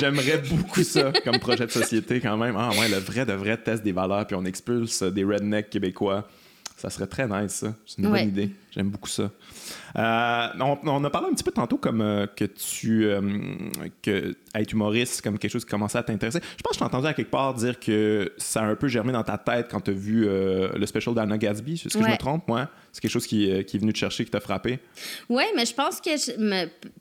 J'aimerais 0.00 0.38
beaucoup 0.38 0.82
ça 0.82 1.12
comme 1.24 1.38
projet 1.38 1.66
de 1.66 1.70
société 1.70 2.20
quand 2.20 2.36
même. 2.36 2.56
Ah 2.58 2.70
ouais, 2.78 2.88
le 2.88 2.96
vrai 2.96 3.24
de 3.26 3.32
vrai 3.32 3.56
test 3.56 3.82
des 3.82 3.92
valeurs, 3.92 4.26
puis 4.26 4.36
on 4.36 4.44
expulse 4.44 5.02
des 5.02 5.24
rednecks 5.24 5.70
québécois. 5.70 6.28
Ça 6.76 6.90
serait 6.90 7.06
très 7.06 7.26
nice, 7.28 7.52
ça. 7.52 7.74
C'est 7.86 7.98
une 7.98 8.08
Ouais. 8.08 8.20
bonne 8.20 8.28
idée. 8.30 8.50
J'aime 8.74 8.90
beaucoup 8.90 9.08
ça. 9.08 9.30
Euh, 9.96 10.46
on, 10.58 10.78
on 10.82 11.04
a 11.04 11.10
parlé 11.10 11.28
un 11.28 11.34
petit 11.34 11.44
peu 11.44 11.52
tantôt 11.52 11.76
comme 11.76 12.00
euh, 12.00 12.26
que 12.26 12.44
tu 12.44 13.04
euh, 13.04 13.20
que 14.02 14.34
être 14.52 14.72
humoriste, 14.72 15.22
comme 15.22 15.38
quelque 15.38 15.52
chose 15.52 15.64
qui 15.64 15.70
commençait 15.70 15.98
à 15.98 16.02
t'intéresser. 16.02 16.40
Je 16.56 16.62
pense 16.62 16.70
que 16.70 16.74
je 16.74 16.78
t'ai 16.80 16.84
entendu 16.84 17.06
à 17.06 17.14
quelque 17.14 17.30
part 17.30 17.54
dire 17.54 17.78
que 17.78 18.32
ça 18.36 18.62
a 18.62 18.64
un 18.64 18.74
peu 18.74 18.88
germé 18.88 19.12
dans 19.12 19.22
ta 19.22 19.38
tête 19.38 19.68
quand 19.70 19.80
tu 19.80 19.92
as 19.92 19.94
vu 19.94 20.26
euh, 20.26 20.72
le 20.76 20.86
special 20.86 21.14
d'Anna 21.14 21.38
Gatsby. 21.38 21.74
Est-ce 21.74 21.96
que 21.96 22.04
je 22.04 22.10
me 22.10 22.16
trompe, 22.16 22.48
moi? 22.48 22.68
C'est 22.90 23.00
quelque 23.00 23.12
chose 23.12 23.26
qui, 23.26 23.64
qui 23.64 23.76
est 23.76 23.80
venu 23.80 23.92
te 23.92 23.98
chercher, 23.98 24.24
qui 24.24 24.30
t'a 24.30 24.40
frappé? 24.40 24.78
Oui, 25.28 25.42
mais 25.56 25.66
je 25.66 25.74
pense 25.74 26.00
que 26.00 26.26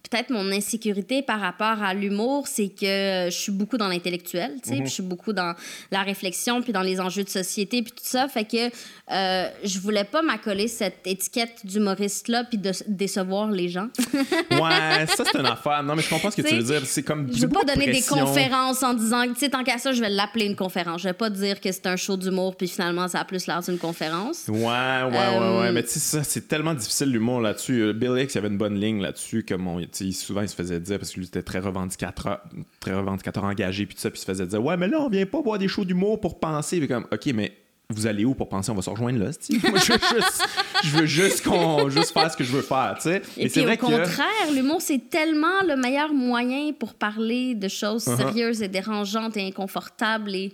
peut-être 0.09 0.31
mon 0.31 0.51
insécurité 0.51 1.21
par 1.21 1.39
rapport 1.39 1.83
à 1.83 1.93
l'humour, 1.93 2.47
c'est 2.47 2.69
que 2.69 3.29
je 3.29 3.37
suis 3.37 3.51
beaucoup 3.51 3.77
dans 3.77 3.87
l'intellectuel, 3.87 4.55
tu 4.63 4.69
sais, 4.69 4.75
puis 4.77 4.87
je 4.87 4.93
suis 4.93 5.03
beaucoup 5.03 5.33
dans 5.33 5.53
la 5.91 6.01
réflexion, 6.01 6.61
puis 6.63 6.73
dans 6.73 6.81
les 6.81 6.99
enjeux 6.99 7.23
de 7.23 7.29
société, 7.29 7.83
puis 7.83 7.91
tout 7.91 8.03
ça. 8.03 8.27
Fait 8.27 8.45
que 8.45 8.69
je 9.09 9.79
voulais 9.79 10.03
pas 10.03 10.21
m'accoler 10.21 10.67
cette 10.67 11.05
étiquette 11.05 11.62
d'humoriste-là 11.63 12.43
puis 12.45 12.57
de 12.57 12.71
décevoir 12.87 13.51
les 13.51 13.69
gens. 13.69 13.87
ouais, 14.51 15.05
ça, 15.07 15.23
c'est 15.25 15.39
une 15.39 15.45
affaire. 15.45 15.83
Non, 15.83 15.95
mais 15.95 16.01
je 16.01 16.09
comprends 16.09 16.31
ce 16.31 16.41
que 16.41 16.47
tu 16.47 16.55
veux 16.55 16.63
dire. 16.63 16.81
C'est 16.85 17.03
comme. 17.03 17.31
Je 17.33 17.41
veux 17.41 17.49
pas 17.49 17.63
donner 17.63 17.91
des 17.91 18.01
conférences 18.01 18.83
en 18.83 18.93
disant, 18.93 19.23
tu 19.27 19.35
sais, 19.39 19.49
tant 19.49 19.63
qu'à 19.63 19.77
ça, 19.77 19.91
je 19.91 20.01
vais 20.01 20.09
l'appeler 20.09 20.45
une 20.45 20.55
conférence. 20.55 21.01
Je 21.01 21.07
vais 21.07 21.13
pas 21.13 21.29
dire 21.29 21.59
que 21.59 21.71
c'est 21.71 21.87
un 21.87 21.95
show 21.95 22.17
d'humour 22.17 22.55
puis 22.55 22.67
finalement, 22.67 23.07
ça 23.07 23.19
a 23.19 23.25
plus 23.25 23.47
l'air 23.47 23.61
d'une 23.61 23.77
conférence. 23.77 24.45
Ouais, 24.47 24.57
ouais, 24.57 25.09
ouais, 25.11 25.59
ouais. 25.59 25.67
Euh, 25.67 25.71
mais 25.73 25.83
tu 25.83 25.89
sais, 25.89 25.99
ça, 25.99 26.23
c'est 26.23 26.47
tellement 26.47 26.73
difficile 26.73 27.11
l'humour 27.11 27.41
là-dessus. 27.41 27.81
Euh, 27.81 27.93
Bill 27.93 28.17
Hicks, 28.17 28.35
il 28.35 28.37
avait 28.37 28.47
une 28.47 28.57
bonne 28.57 28.79
ligne 28.79 29.01
là-dessus. 29.01 29.45
Comme 29.47 29.67
on, 29.67 29.81
souvent, 30.11 30.41
il 30.41 30.49
se 30.49 30.55
faisait 30.55 30.79
dire, 30.79 30.99
parce 30.99 31.11
que 31.11 31.19
lui, 31.19 31.27
était 31.27 31.41
très 31.41 31.59
revendicateur, 31.59 32.41
très 32.79 32.93
revendicateur 32.93 33.43
engagé, 33.43 33.85
puis 33.85 33.95
tout 33.95 34.01
ça, 34.01 34.09
puis 34.09 34.19
il 34.19 34.21
se 34.21 34.25
faisait 34.25 34.45
dire, 34.45 34.63
ouais, 34.63 34.77
mais 34.77 34.87
là, 34.87 34.99
on 35.01 35.09
vient 35.09 35.25
pas 35.25 35.41
voir 35.41 35.57
des 35.57 35.67
shows 35.67 35.85
d'humour 35.85 36.19
pour 36.19 36.39
penser. 36.39 36.85
comme, 36.87 37.07
OK, 37.11 37.25
mais 37.33 37.53
vous 37.89 38.07
allez 38.07 38.25
où 38.25 38.33
pour 38.33 38.49
penser 38.49 38.71
on 38.71 38.75
va 38.75 38.81
se 38.81 38.89
rejoindre 38.89 39.19
là 39.19 39.25
Moi, 39.69 39.79
je 39.79 39.93
veux 39.93 39.99
juste, 39.99 40.47
je 40.83 40.89
veux 40.89 41.05
juste 41.05 41.43
qu'on 41.43 41.89
juste 41.89 42.11
faire 42.11 42.31
ce 42.31 42.37
que 42.37 42.43
je 42.43 42.51
veux 42.51 42.61
faire, 42.61 42.95
tu 42.97 43.03
sais. 43.03 43.21
Et, 43.37 43.49
puis, 43.49 43.61
au 43.61 43.77
contraire, 43.77 44.51
l'humour 44.53 44.81
c'est 44.81 45.09
tellement 45.09 45.61
le 45.67 45.75
meilleur 45.75 46.13
moyen 46.13 46.71
pour 46.73 46.93
parler 46.93 47.55
de 47.55 47.67
choses 47.67 48.07
uh-huh. 48.07 48.17
sérieuses 48.17 48.61
et 48.61 48.67
dérangeantes 48.67 49.37
et 49.37 49.45
inconfortables 49.45 50.33
et, 50.33 50.53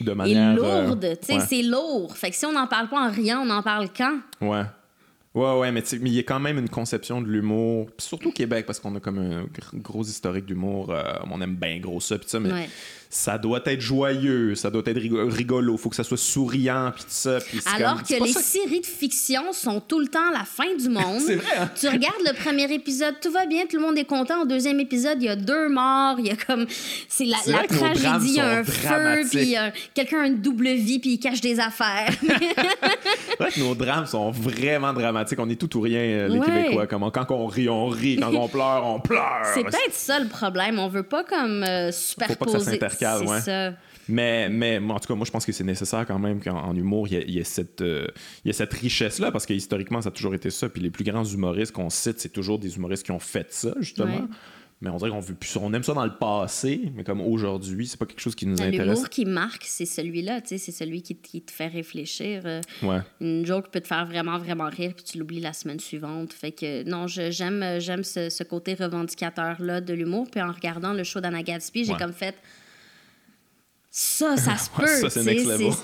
de 0.00 0.12
manière, 0.12 0.54
et 0.54 0.58
euh, 0.58 0.86
lourdes, 0.86 1.18
tu 1.20 1.34
sais, 1.34 1.40
c'est 1.46 1.62
lourd. 1.62 2.16
Fait 2.16 2.30
que 2.30 2.36
si 2.36 2.46
on 2.46 2.52
n'en 2.52 2.66
parle 2.66 2.88
pas 2.88 3.00
en 3.00 3.10
rien, 3.10 3.40
on 3.40 3.50
en 3.50 3.62
parle 3.62 3.88
quand? 3.96 4.18
Ouais. 4.40 4.64
Ouais, 5.32 5.58
ouais, 5.58 5.70
mais 5.70 5.80
il 5.80 6.08
y 6.08 6.18
a 6.18 6.24
quand 6.24 6.40
même 6.40 6.58
une 6.58 6.68
conception 6.68 7.20
de 7.20 7.28
l'humour, 7.28 7.88
surtout 7.98 8.30
au 8.30 8.32
Québec, 8.32 8.66
parce 8.66 8.80
qu'on 8.80 8.96
a 8.96 9.00
comme 9.00 9.18
un 9.18 9.44
gros 9.74 10.02
historique 10.02 10.44
d'humour. 10.44 10.90
Euh, 10.90 11.04
on 11.30 11.40
aime 11.40 11.54
bien 11.54 11.78
gros 11.78 12.00
ça, 12.00 12.18
pis 12.18 12.28
ça, 12.28 12.40
mais 12.40 12.68
ça 13.12 13.38
doit 13.38 13.60
être 13.66 13.80
joyeux, 13.80 14.54
ça 14.54 14.70
doit 14.70 14.82
être 14.86 15.00
rigolo, 15.00 15.76
faut 15.76 15.88
que 15.90 15.96
ça 15.96 16.04
soit 16.04 16.16
souriant, 16.16 16.92
puis 16.94 17.02
tout 17.02 17.10
ça. 17.10 17.38
Alors 17.74 18.04
que 18.04 18.24
les 18.24 18.32
séries 18.32 18.80
de 18.80 18.86
fiction 18.86 19.52
sont 19.52 19.80
tout 19.80 19.98
le 19.98 20.06
temps 20.06 20.30
la 20.32 20.44
fin 20.44 20.72
du 20.78 20.88
monde. 20.88 21.20
c'est 21.26 21.34
vrai. 21.34 21.56
Hein? 21.58 21.70
Tu 21.78 21.88
regardes 21.88 22.22
le 22.24 22.32
premier 22.32 22.72
épisode, 22.72 23.16
tout 23.20 23.32
va 23.32 23.46
bien, 23.46 23.64
tout 23.68 23.78
le 23.78 23.82
monde 23.82 23.98
est 23.98 24.04
content. 24.04 24.42
Au 24.42 24.46
deuxième 24.46 24.78
épisode, 24.78 25.18
il 25.20 25.24
y 25.24 25.28
a 25.28 25.34
deux 25.34 25.68
morts, 25.68 26.16
il 26.20 26.28
y 26.28 26.30
a 26.30 26.36
comme. 26.36 26.66
C'est 27.08 27.24
la, 27.24 27.36
la 27.46 27.66
tragédie, 27.66 28.28
il 28.28 28.34
y 28.34 28.40
a 28.40 28.58
un 28.58 28.64
feu, 28.64 29.22
puis 29.28 29.56
quelqu'un 29.92 30.20
a 30.20 30.26
une 30.26 30.40
double 30.40 30.68
vie, 30.68 31.00
puis 31.00 31.14
il 31.14 31.18
cache 31.18 31.40
des 31.40 31.58
affaires. 31.58 32.10
c'est 32.22 33.38
vrai 33.40 33.50
que 33.50 33.60
nos 33.60 33.74
drames 33.74 34.06
sont 34.06 34.30
vraiment 34.30 34.92
dramatiques. 34.92 35.40
On 35.40 35.48
est 35.48 35.56
tout 35.56 35.76
ou 35.76 35.80
rien, 35.80 36.00
euh, 36.00 36.28
les 36.28 36.38
Québécois. 36.38 36.86
Comme, 36.86 37.10
quand 37.10 37.30
on 37.30 37.46
rit, 37.46 37.68
on 37.68 37.88
rit. 37.88 38.20
Quand 38.20 38.32
on 38.32 38.48
pleure, 38.48 38.86
on 38.86 39.00
pleure. 39.00 39.42
C'est 39.52 39.64
peut-être 39.64 39.94
ça 39.94 40.20
le 40.20 40.28
problème. 40.28 40.78
On 40.78 40.86
veut 40.86 41.02
pas 41.02 41.24
comme 41.24 41.64
euh, 41.64 41.90
superposer. 41.90 42.78
Mais, 44.08 44.48
mais 44.48 44.78
en 44.78 44.98
tout 44.98 45.08
cas, 45.08 45.14
moi, 45.14 45.24
je 45.24 45.30
pense 45.30 45.46
que 45.46 45.52
c'est 45.52 45.64
nécessaire 45.64 46.04
quand 46.06 46.18
même 46.18 46.42
qu'en 46.42 46.74
humour, 46.74 47.06
il 47.08 47.30
y, 47.30 47.38
ait, 47.38 47.44
cette, 47.44 47.80
euh, 47.80 48.06
cette 48.50 48.74
richesse-là, 48.74 49.30
parce 49.30 49.46
que 49.46 49.52
historiquement, 49.52 50.02
ça 50.02 50.08
a 50.08 50.12
toujours 50.12 50.34
été 50.34 50.50
ça. 50.50 50.68
Puis 50.68 50.82
les 50.82 50.90
plus 50.90 51.04
grands 51.04 51.24
humoristes 51.24 51.72
qu'on 51.72 51.90
cite, 51.90 52.18
c'est 52.18 52.32
toujours 52.32 52.58
des 52.58 52.76
humoristes 52.76 53.04
qui 53.04 53.12
ont 53.12 53.20
fait 53.20 53.52
ça, 53.52 53.74
justement. 53.78 54.28
Mais 54.82 54.88
on 54.88 54.96
dirait 54.96 55.10
qu'on 55.10 55.20
veut 55.20 55.34
plus 55.34 55.54
on 55.58 55.74
aime 55.74 55.82
ça 55.82 55.92
dans 55.92 56.06
le 56.06 56.16
passé, 56.16 56.90
mais 56.94 57.04
comme 57.04 57.20
aujourd'hui, 57.20 57.86
c'est 57.86 57.98
pas 57.98 58.06
quelque 58.06 58.20
chose 58.20 58.34
qui 58.34 58.46
nous 58.46 58.62
intéresse. 58.62 58.88
L'humour 58.88 59.10
qui 59.10 59.26
marque, 59.26 59.64
c'est 59.66 59.84
celui-là, 59.84 60.40
tu 60.40 60.48
sais, 60.48 60.58
c'est 60.58 60.72
celui 60.72 61.02
qui, 61.02 61.42
te 61.42 61.50
fait 61.52 61.66
réfléchir. 61.66 62.40
Euh, 62.46 62.62
ouais. 62.82 63.00
Une 63.20 63.44
joke 63.44 63.68
peut 63.70 63.82
te 63.82 63.86
faire 63.86 64.06
vraiment, 64.06 64.38
vraiment 64.38 64.70
rire, 64.70 64.94
puis 64.96 65.04
tu 65.04 65.18
l'oublies 65.18 65.40
la 65.40 65.52
semaine 65.52 65.80
suivante. 65.80 66.32
Fait 66.32 66.52
que 66.52 66.88
non, 66.88 67.06
j'aime 67.06 67.78
j'aime 67.78 68.04
ce, 68.04 68.30
ce, 68.30 68.42
côté 68.42 68.72
revendicateur-là 68.72 69.82
de 69.82 69.92
l'humour. 69.92 70.28
Puis 70.30 70.40
en 70.40 70.50
regardant 70.50 70.94
le 70.94 71.04
show 71.04 71.20
d'Anna 71.20 71.42
Gatsby, 71.42 71.84
j'ai 71.84 71.94
comme 71.96 72.14
fait 72.14 72.36
ça, 73.92 74.36
ça 74.36 74.56
se 74.56 74.70
peut. 74.70 75.08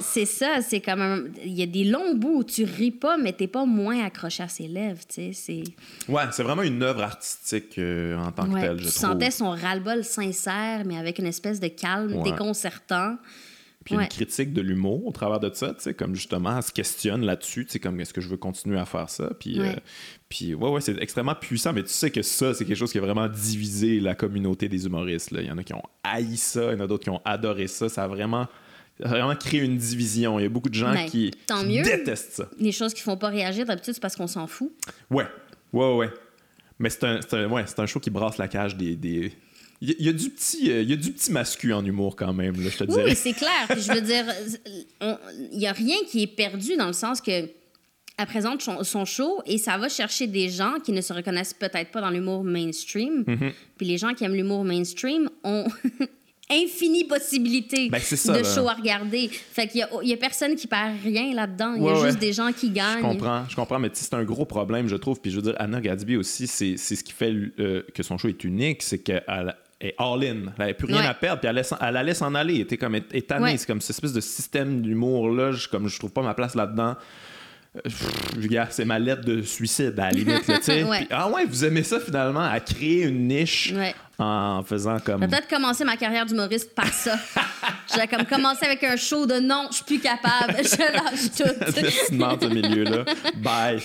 c'est 0.00 0.26
ça, 0.26 0.62
c'est 0.62 0.80
comme 0.80 1.30
Il 1.44 1.58
y 1.58 1.62
a 1.62 1.66
des 1.66 1.82
longs 1.82 2.14
bouts 2.14 2.38
où 2.38 2.44
tu 2.44 2.62
ris 2.64 2.92
pas, 2.92 3.16
mais 3.16 3.32
t'es 3.32 3.48
pas 3.48 3.64
moins 3.64 4.04
accroché 4.04 4.44
à 4.44 4.48
ses 4.48 4.68
lèvres, 4.68 5.00
tu 5.08 5.34
sais. 5.34 5.64
Ouais, 6.08 6.22
c'est 6.30 6.44
vraiment 6.44 6.62
une 6.62 6.82
œuvre 6.84 7.02
artistique 7.02 7.76
euh, 7.78 8.16
en 8.16 8.30
tant 8.30 8.46
que 8.46 8.60
telle, 8.60 8.78
je 8.78 8.84
tu 8.84 8.90
sentais 8.90 9.32
son 9.32 9.50
ras-le-bol 9.50 10.04
sincère, 10.04 10.84
mais 10.86 10.96
avec 10.96 11.18
une 11.18 11.26
espèce 11.26 11.58
de 11.58 11.66
calme 11.66 12.22
déconcertant 12.22 13.16
puis 13.86 13.94
une 13.94 14.08
critique 14.08 14.52
de 14.52 14.60
l'humour 14.60 15.06
au 15.06 15.12
travers 15.12 15.38
de 15.38 15.48
ça, 15.54 15.68
tu 15.68 15.80
sais, 15.80 15.94
comme 15.94 16.16
justement, 16.16 16.56
elle 16.56 16.62
se 16.62 16.72
questionne 16.72 17.24
là-dessus, 17.24 17.66
tu 17.66 17.72
sais, 17.72 17.78
comme 17.78 17.98
est-ce 18.00 18.12
que 18.12 18.20
je 18.20 18.28
veux 18.28 18.36
continuer 18.36 18.78
à 18.78 18.84
faire 18.84 19.08
ça, 19.08 19.30
puis, 19.38 19.60
ouais. 19.60 19.68
Euh, 19.68 19.80
puis 20.28 20.54
ouais, 20.54 20.68
ouais, 20.68 20.80
c'est 20.80 21.00
extrêmement 21.00 21.36
puissant, 21.36 21.72
mais 21.72 21.84
tu 21.84 21.90
sais 21.90 22.10
que 22.10 22.20
ça, 22.20 22.52
c'est 22.52 22.64
quelque 22.64 22.76
chose 22.76 22.90
qui 22.90 22.98
a 22.98 23.00
vraiment 23.00 23.28
divisé 23.28 24.00
la 24.00 24.16
communauté 24.16 24.68
des 24.68 24.86
humoristes, 24.86 25.30
là. 25.30 25.40
Il 25.40 25.46
y 25.46 25.50
en 25.52 25.56
a 25.56 25.62
qui 25.62 25.72
ont 25.72 25.82
haï 26.02 26.36
ça, 26.36 26.72
il 26.72 26.78
y 26.78 26.80
en 26.80 26.84
a 26.84 26.86
d'autres 26.88 27.04
qui 27.04 27.10
ont 27.10 27.22
adoré 27.24 27.68
ça, 27.68 27.88
ça 27.88 28.04
a 28.04 28.08
vraiment 28.08 28.48
vraiment 28.98 29.36
créé 29.36 29.60
une 29.60 29.76
division. 29.76 30.38
Il 30.38 30.42
y 30.42 30.46
a 30.46 30.48
beaucoup 30.48 30.70
de 30.70 30.74
gens 30.74 30.92
ben, 30.92 31.06
qui, 31.06 31.30
détestent 31.62 32.32
ça. 32.32 32.48
Les 32.58 32.72
choses 32.72 32.94
qui 32.94 33.02
font 33.02 33.18
pas 33.18 33.28
réagir, 33.28 33.66
d'habitude, 33.66 33.92
c'est 33.94 34.00
parce 34.00 34.16
qu'on 34.16 34.26
s'en 34.26 34.46
fout. 34.46 34.72
Ouais, 35.10 35.26
ouais, 35.74 35.94
ouais. 35.94 36.10
Mais 36.78 36.88
c'est 36.90 37.04
un, 37.04 37.20
un, 37.32 37.50
ouais, 37.50 37.64
un 37.76 37.86
show 37.86 38.00
qui 38.00 38.10
brasse 38.10 38.38
la 38.38 38.48
cage 38.48 38.74
des, 38.74 38.96
des, 38.96 39.32
il 39.82 40.02
y, 40.02 40.08
a 40.08 40.12
du 40.12 40.30
petit, 40.30 40.70
euh, 40.70 40.82
il 40.82 40.88
y 40.88 40.92
a 40.94 40.96
du 40.96 41.12
petit 41.12 41.30
mascu 41.30 41.72
en 41.72 41.84
humour 41.84 42.16
quand 42.16 42.32
même, 42.32 42.54
là, 42.62 42.70
je 42.70 42.78
te 42.78 42.84
dirais. 42.84 43.04
Oui, 43.04 43.14
c'est 43.14 43.34
clair. 43.34 43.66
je 43.68 43.92
veux 43.92 44.00
dire, 44.00 44.24
il 45.52 45.58
n'y 45.58 45.66
a 45.66 45.72
rien 45.72 45.96
qui 46.08 46.22
est 46.22 46.26
perdu 46.26 46.76
dans 46.76 46.86
le 46.86 46.94
sens 46.94 47.20
que 47.20 47.48
elle 48.18 48.26
présente 48.26 48.62
son, 48.62 49.04
show 49.04 49.42
et 49.44 49.58
ça 49.58 49.76
va 49.76 49.90
chercher 49.90 50.26
des 50.26 50.48
gens 50.48 50.76
qui 50.82 50.92
ne 50.92 51.02
se 51.02 51.12
reconnaissent 51.12 51.52
peut-être 51.52 51.90
pas 51.90 52.00
dans 52.00 52.08
l'humour 52.08 52.44
mainstream. 52.44 53.24
Mm-hmm. 53.24 53.52
Puis 53.76 53.86
les 53.86 53.98
gens 53.98 54.14
qui 54.14 54.24
aiment 54.24 54.34
l'humour 54.34 54.64
mainstream 54.64 55.28
ont 55.44 55.66
infini 56.50 57.04
possibilités 57.04 57.90
ben, 57.90 57.98
de 58.00 58.44
show 58.44 58.68
à 58.68 58.72
regarder. 58.72 59.28
Fait 59.28 59.66
qu'il 59.66 59.86
y, 60.02 60.12
a 60.12 60.16
personne 60.16 60.54
qui 60.54 60.66
perd 60.66 60.94
rien 61.02 61.34
là-dedans. 61.34 61.74
Il 61.76 61.82
y 61.82 61.88
a 61.88 62.06
juste 62.06 62.18
des 62.18 62.32
gens 62.32 62.52
qui 62.52 62.70
gagnent. 62.70 63.02
Je 63.02 63.02
comprends, 63.02 63.44
je 63.50 63.56
comprends, 63.56 63.78
mais 63.78 63.90
c'est 63.92 64.14
un 64.14 64.24
gros 64.24 64.46
problème, 64.46 64.88
je 64.88 64.96
trouve. 64.96 65.20
Puis 65.20 65.30
je 65.30 65.36
veux 65.36 65.42
dire, 65.42 65.54
Anna 65.58 65.82
Gadsby 65.82 66.16
aussi, 66.16 66.46
c'est 66.46 66.76
ce 66.76 67.04
qui 67.04 67.12
fait 67.12 67.34
euh, 67.58 67.82
que 67.92 68.02
son 68.02 68.16
show 68.16 68.28
est 68.28 68.44
unique, 68.44 68.82
c'est 68.82 68.98
qu'elle 68.98 69.56
est 69.80 69.94
all-in. 69.98 70.20
Elle 70.24 70.52
n'avait 70.58 70.74
plus 70.74 70.86
rien 70.86 71.02
à 71.02 71.14
perdre, 71.14 71.40
puis 71.40 71.48
elle, 71.48 71.56
laisse, 71.56 71.74
elle 71.80 71.96
allait 71.96 72.14
s'en 72.14 72.34
aller. 72.34 72.54
Elle 72.54 72.60
était 72.62 72.78
comme 72.78 72.94
étonnée. 72.94 73.56
C'est 73.58 73.66
comme 73.66 73.80
cette 73.80 73.96
espèce 73.96 74.12
de 74.12 74.20
système 74.20 74.82
d'humour-là. 74.82 75.52
Je, 75.52 75.68
comme 75.68 75.88
je 75.88 75.98
trouve 75.98 76.12
pas 76.12 76.22
ma 76.22 76.34
place 76.34 76.54
là-dedans. 76.54 76.96
Euh, 77.76 78.64
c'est 78.70 78.84
ma 78.84 78.98
lettre 78.98 79.24
de 79.24 79.42
suicide 79.42 79.98
à 79.98 80.04
la 80.04 80.10
limite. 80.10 80.50
ah 81.10 81.30
ouais, 81.30 81.44
vous 81.44 81.64
aimez 81.64 81.82
ça 81.82 82.00
finalement, 82.00 82.40
à 82.40 82.58
créer 82.60 83.02
une 83.02 83.28
niche 83.28 83.74
en 84.18 84.62
faisant 84.62 84.98
comme. 84.98 85.20
Peut-être 85.20 85.48
commencer 85.48 85.84
ma 85.84 85.96
carrière 85.96 86.24
d'humoriste 86.24 86.74
par 86.74 86.92
ça. 86.92 87.18
J'ai 87.94 88.06
comme 88.06 88.24
commencé 88.24 88.64
avec 88.64 88.82
un 88.84 88.96
show 88.96 89.26
de 89.26 89.38
non, 89.38 89.68
je 89.70 89.76
suis 89.76 89.84
plus 89.84 90.00
capable, 90.00 90.54
je 90.56 90.92
lâche 90.92 91.30
tout. 91.36 92.40
ce 92.40 92.46
milieu-là. 92.46 93.04
Bye. 93.36 93.82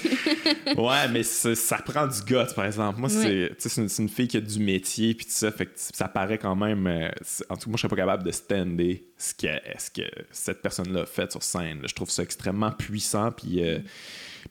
Ouais, 0.78 1.08
mais 1.12 1.24
ça 1.24 1.78
prend 1.78 2.08
du 2.08 2.22
goût, 2.22 2.54
par 2.56 2.66
exemple. 2.66 3.00
Moi, 3.00 3.10
c'est 3.10 3.78
une, 3.78 3.90
une, 4.00 4.10
fille 4.10 4.28
qui 4.28 4.38
a 4.38 4.42
du 4.42 4.60
métier, 4.60 5.14
puis 5.14 5.26
tout 5.26 5.34
ça, 5.34 5.52
fait 5.52 5.66
que 5.66 5.74
ça 5.76 6.08
paraît 6.08 6.38
quand 6.38 6.56
même. 6.56 6.88
Euh, 6.88 7.10
en 7.50 7.56
tout 7.56 7.66
cas, 7.66 7.70
moi, 7.70 7.76
je 7.76 7.82
serais 7.82 7.90
pas 7.90 7.96
capable 7.98 8.24
de 8.24 8.32
stander 8.32 9.06
ce 9.18 9.34
que, 9.34 9.48
ce 9.78 9.92
que 9.92 10.08
cette 10.32 10.62
personne-là 10.62 11.02
a 11.02 11.06
fait 11.06 11.32
sur 11.32 11.44
scène. 11.44 11.82
Je 11.86 11.94
trouve 11.94 12.10
ça 12.10 12.24
extrêmement 12.24 12.72
puissant, 12.72 13.32
puis. 13.32 13.64
Euh, 13.64 13.80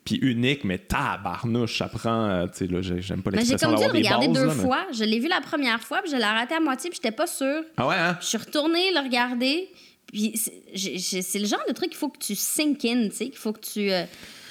puis 0.04 0.16
unique, 0.16 0.64
mais 0.64 0.78
tabarnouche, 0.78 1.78
ça 1.78 1.88
prend. 1.88 2.24
Euh, 2.24 2.46
tu 2.46 2.66
sais, 2.66 2.66
là, 2.66 2.80
j'aime 2.80 3.22
pas 3.22 3.30
l'expression 3.30 3.70
bases. 3.70 3.80
J'ai 3.80 3.86
comme 3.86 3.96
dû 3.96 4.02
le 4.02 4.06
regarder 4.06 4.28
deux 4.28 4.50
fois. 4.50 4.86
Je 4.92 5.04
l'ai 5.04 5.18
vu 5.18 5.28
la 5.28 5.40
première 5.40 5.80
fois, 5.80 6.00
puis 6.02 6.10
je 6.10 6.16
l'ai 6.16 6.22
arrêté 6.22 6.54
à 6.54 6.60
moitié, 6.60 6.90
puis 6.90 6.98
j'étais 7.02 7.14
pas 7.14 7.26
sûre. 7.26 7.62
Ah 7.76 7.86
ouais, 7.86 7.96
hein? 7.96 8.16
Je 8.20 8.26
suis 8.26 8.38
retournée 8.38 8.92
le 8.92 9.00
regarder, 9.00 9.68
puis 10.06 10.34
c'est 10.36 11.38
le 11.38 11.46
genre 11.46 11.64
de 11.68 11.72
truc 11.72 11.90
qu'il 11.90 11.98
faut 11.98 12.08
que 12.08 12.18
tu 12.18 12.34
sink 12.34 12.84
in, 12.84 13.08
tu 13.08 13.16
sais, 13.16 13.24
qu'il 13.26 13.38
faut 13.38 13.52
que 13.52 13.60
tu. 13.60 13.90
Euh, 13.90 14.04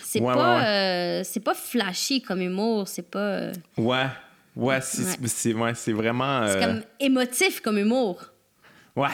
c'est 0.04 0.22
pas, 0.22 0.66
euh, 0.66 1.22
c'est 1.24 1.40
pas 1.40 1.54
flashy 1.54 2.22
comme 2.22 2.42
humour, 2.42 2.88
c'est 2.88 3.10
pas. 3.10 3.52
Ouais. 3.78 4.08
Ouais, 4.56 4.80
c'est 4.82 5.54
ouais. 5.54 5.94
vraiment. 5.94 6.48
C'est 6.48 6.60
comme 6.60 6.82
émotif 7.00 7.62
comme 7.62 7.78
humour. 7.78 8.22
Ouais. 8.96 9.08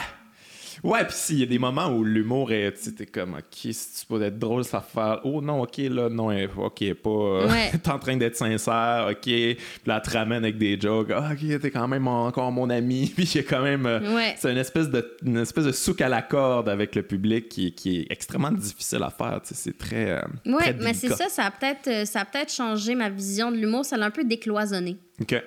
Ouais, 0.82 1.04
puis 1.04 1.14
s'il 1.14 1.38
y 1.38 1.42
a 1.42 1.46
des 1.46 1.58
moments 1.58 1.88
où 1.88 2.04
l'humour 2.04 2.52
est, 2.52 2.72
tu 2.72 3.06
comme, 3.06 3.34
ok, 3.34 3.44
si 3.72 4.00
tu 4.00 4.06
peux 4.06 4.22
être 4.22 4.38
drôle, 4.38 4.64
ça 4.64 4.80
faire, 4.80 5.20
oh 5.24 5.40
non, 5.40 5.62
ok, 5.62 5.78
là, 5.78 6.08
non, 6.08 6.28
ok, 6.56 6.94
pas, 6.94 7.10
euh, 7.10 7.48
t'es 7.82 7.90
en 7.90 7.98
train 7.98 8.16
d'être 8.16 8.36
sincère, 8.36 9.08
ok, 9.10 9.22
puis 9.22 9.56
là, 9.86 10.00
tu 10.00 10.10
ramènes 10.10 10.44
avec 10.44 10.58
des 10.58 10.78
jokes, 10.80 11.10
ah, 11.14 11.30
ok, 11.32 11.60
t'es 11.60 11.70
quand 11.70 11.88
même 11.88 12.06
encore 12.08 12.52
mon 12.52 12.70
ami, 12.70 13.12
puis 13.16 13.24
il 13.24 13.36
y 13.36 13.40
a 13.40 13.42
quand 13.42 13.62
même, 13.62 13.86
euh, 13.86 14.00
c'est 14.36 14.50
une 14.50 14.58
espèce 14.58 14.90
de, 14.90 15.16
une 15.24 15.38
espèce 15.38 15.64
de 15.64 15.72
souk 15.72 16.00
à 16.00 16.08
la 16.08 16.22
corde 16.22 16.68
avec 16.68 16.94
le 16.94 17.02
public 17.02 17.48
qui, 17.48 17.72
qui 17.72 18.00
est 18.00 18.06
extrêmement 18.10 18.52
difficile 18.52 19.02
à 19.02 19.10
faire, 19.10 19.40
tu 19.42 19.48
sais, 19.48 19.54
c'est 19.54 19.78
très. 19.78 20.10
Euh, 20.10 20.20
ouais, 20.46 20.74
mais 20.80 20.94
c'est 20.94 21.08
ça, 21.08 21.28
ça 21.28 21.46
a 21.46 21.50
peut-être, 21.50 22.06
ça 22.06 22.20
a 22.20 22.24
peut-être 22.24 22.52
changé 22.52 22.94
ma 22.94 23.08
vision 23.08 23.50
de 23.50 23.56
l'humour, 23.56 23.84
ça 23.84 23.96
l'a 23.96 24.06
un 24.06 24.10
peu 24.10 24.24
décloisonné. 24.24 24.96
Ok. 25.20 25.42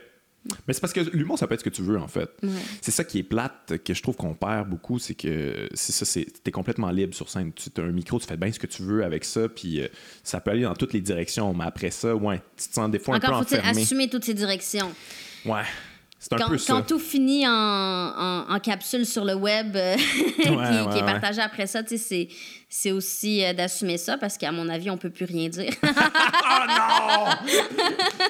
Mais 0.67 0.73
c'est 0.73 0.81
parce 0.81 0.93
que 0.93 1.01
l'humour, 1.01 1.37
ça 1.37 1.47
peut 1.47 1.53
être 1.53 1.61
ce 1.61 1.65
que 1.65 1.69
tu 1.69 1.81
veux, 1.81 1.99
en 1.99 2.07
fait. 2.07 2.29
C'est 2.81 2.91
ça 2.91 3.03
qui 3.03 3.19
est 3.19 3.23
plate, 3.23 3.73
que 3.83 3.93
je 3.93 4.01
trouve 4.01 4.15
qu'on 4.15 4.33
perd 4.33 4.69
beaucoup, 4.69 4.99
c'est 4.99 5.15
que 5.15 5.69
c'est 5.73 5.91
ça, 5.91 6.05
c'est, 6.05 6.25
t'es 6.43 6.51
complètement 6.51 6.89
libre 6.91 7.13
sur 7.13 7.29
scène. 7.29 7.51
Tu 7.53 7.69
as 7.79 7.83
un 7.83 7.91
micro, 7.91 8.19
tu 8.19 8.27
fais 8.27 8.37
bien 8.37 8.51
ce 8.51 8.59
que 8.59 8.67
tu 8.67 8.83
veux 8.83 9.03
avec 9.03 9.25
ça, 9.25 9.49
puis 9.49 9.81
euh, 9.81 9.87
ça 10.23 10.39
peut 10.39 10.51
aller 10.51 10.63
dans 10.63 10.75
toutes 10.75 10.93
les 10.93 11.01
directions. 11.01 11.53
Mais 11.53 11.65
après 11.65 11.91
ça, 11.91 12.15
ouais, 12.15 12.41
tu 12.57 12.67
te 12.67 12.73
sens 12.73 12.89
des 12.89 12.99
fois 12.99 13.15
un 13.15 13.19
peu 13.19 13.27
enfermé. 13.27 13.59
Encore 13.59 13.73
faut 13.73 13.81
assumer 13.81 14.09
toutes 14.09 14.25
ces 14.25 14.33
directions. 14.33 14.91
Ouais. 15.45 15.63
C'est 16.21 16.33
un 16.33 16.37
quand, 16.37 16.49
peu 16.49 16.57
ça. 16.57 16.73
Quand 16.73 16.81
tout 16.81 16.99
finit 16.99 17.47
en, 17.47 18.45
en, 18.49 18.59
capsule 18.59 19.05
sur 19.05 19.23
le 19.23 19.35
web, 19.35 19.73
euh, 19.77 19.95
qui, 20.41 20.49
est 20.49 21.05
partagé 21.05 21.39
après 21.39 21.65
ça, 21.65 21.81
tu 21.81 21.97
sais, 21.97 22.27
c'est 22.71 22.91
aussi 22.91 23.43
euh, 23.43 23.53
d'assumer 23.53 23.97
ça 23.97 24.17
parce 24.17 24.37
qu'à 24.37 24.51
mon 24.51 24.69
avis, 24.69 24.89
on 24.91 24.97
peut 24.97 25.09
plus 25.09 25.25
rien 25.25 25.49
dire. 25.49 25.71
oh 25.83 25.87
non! 26.67 27.49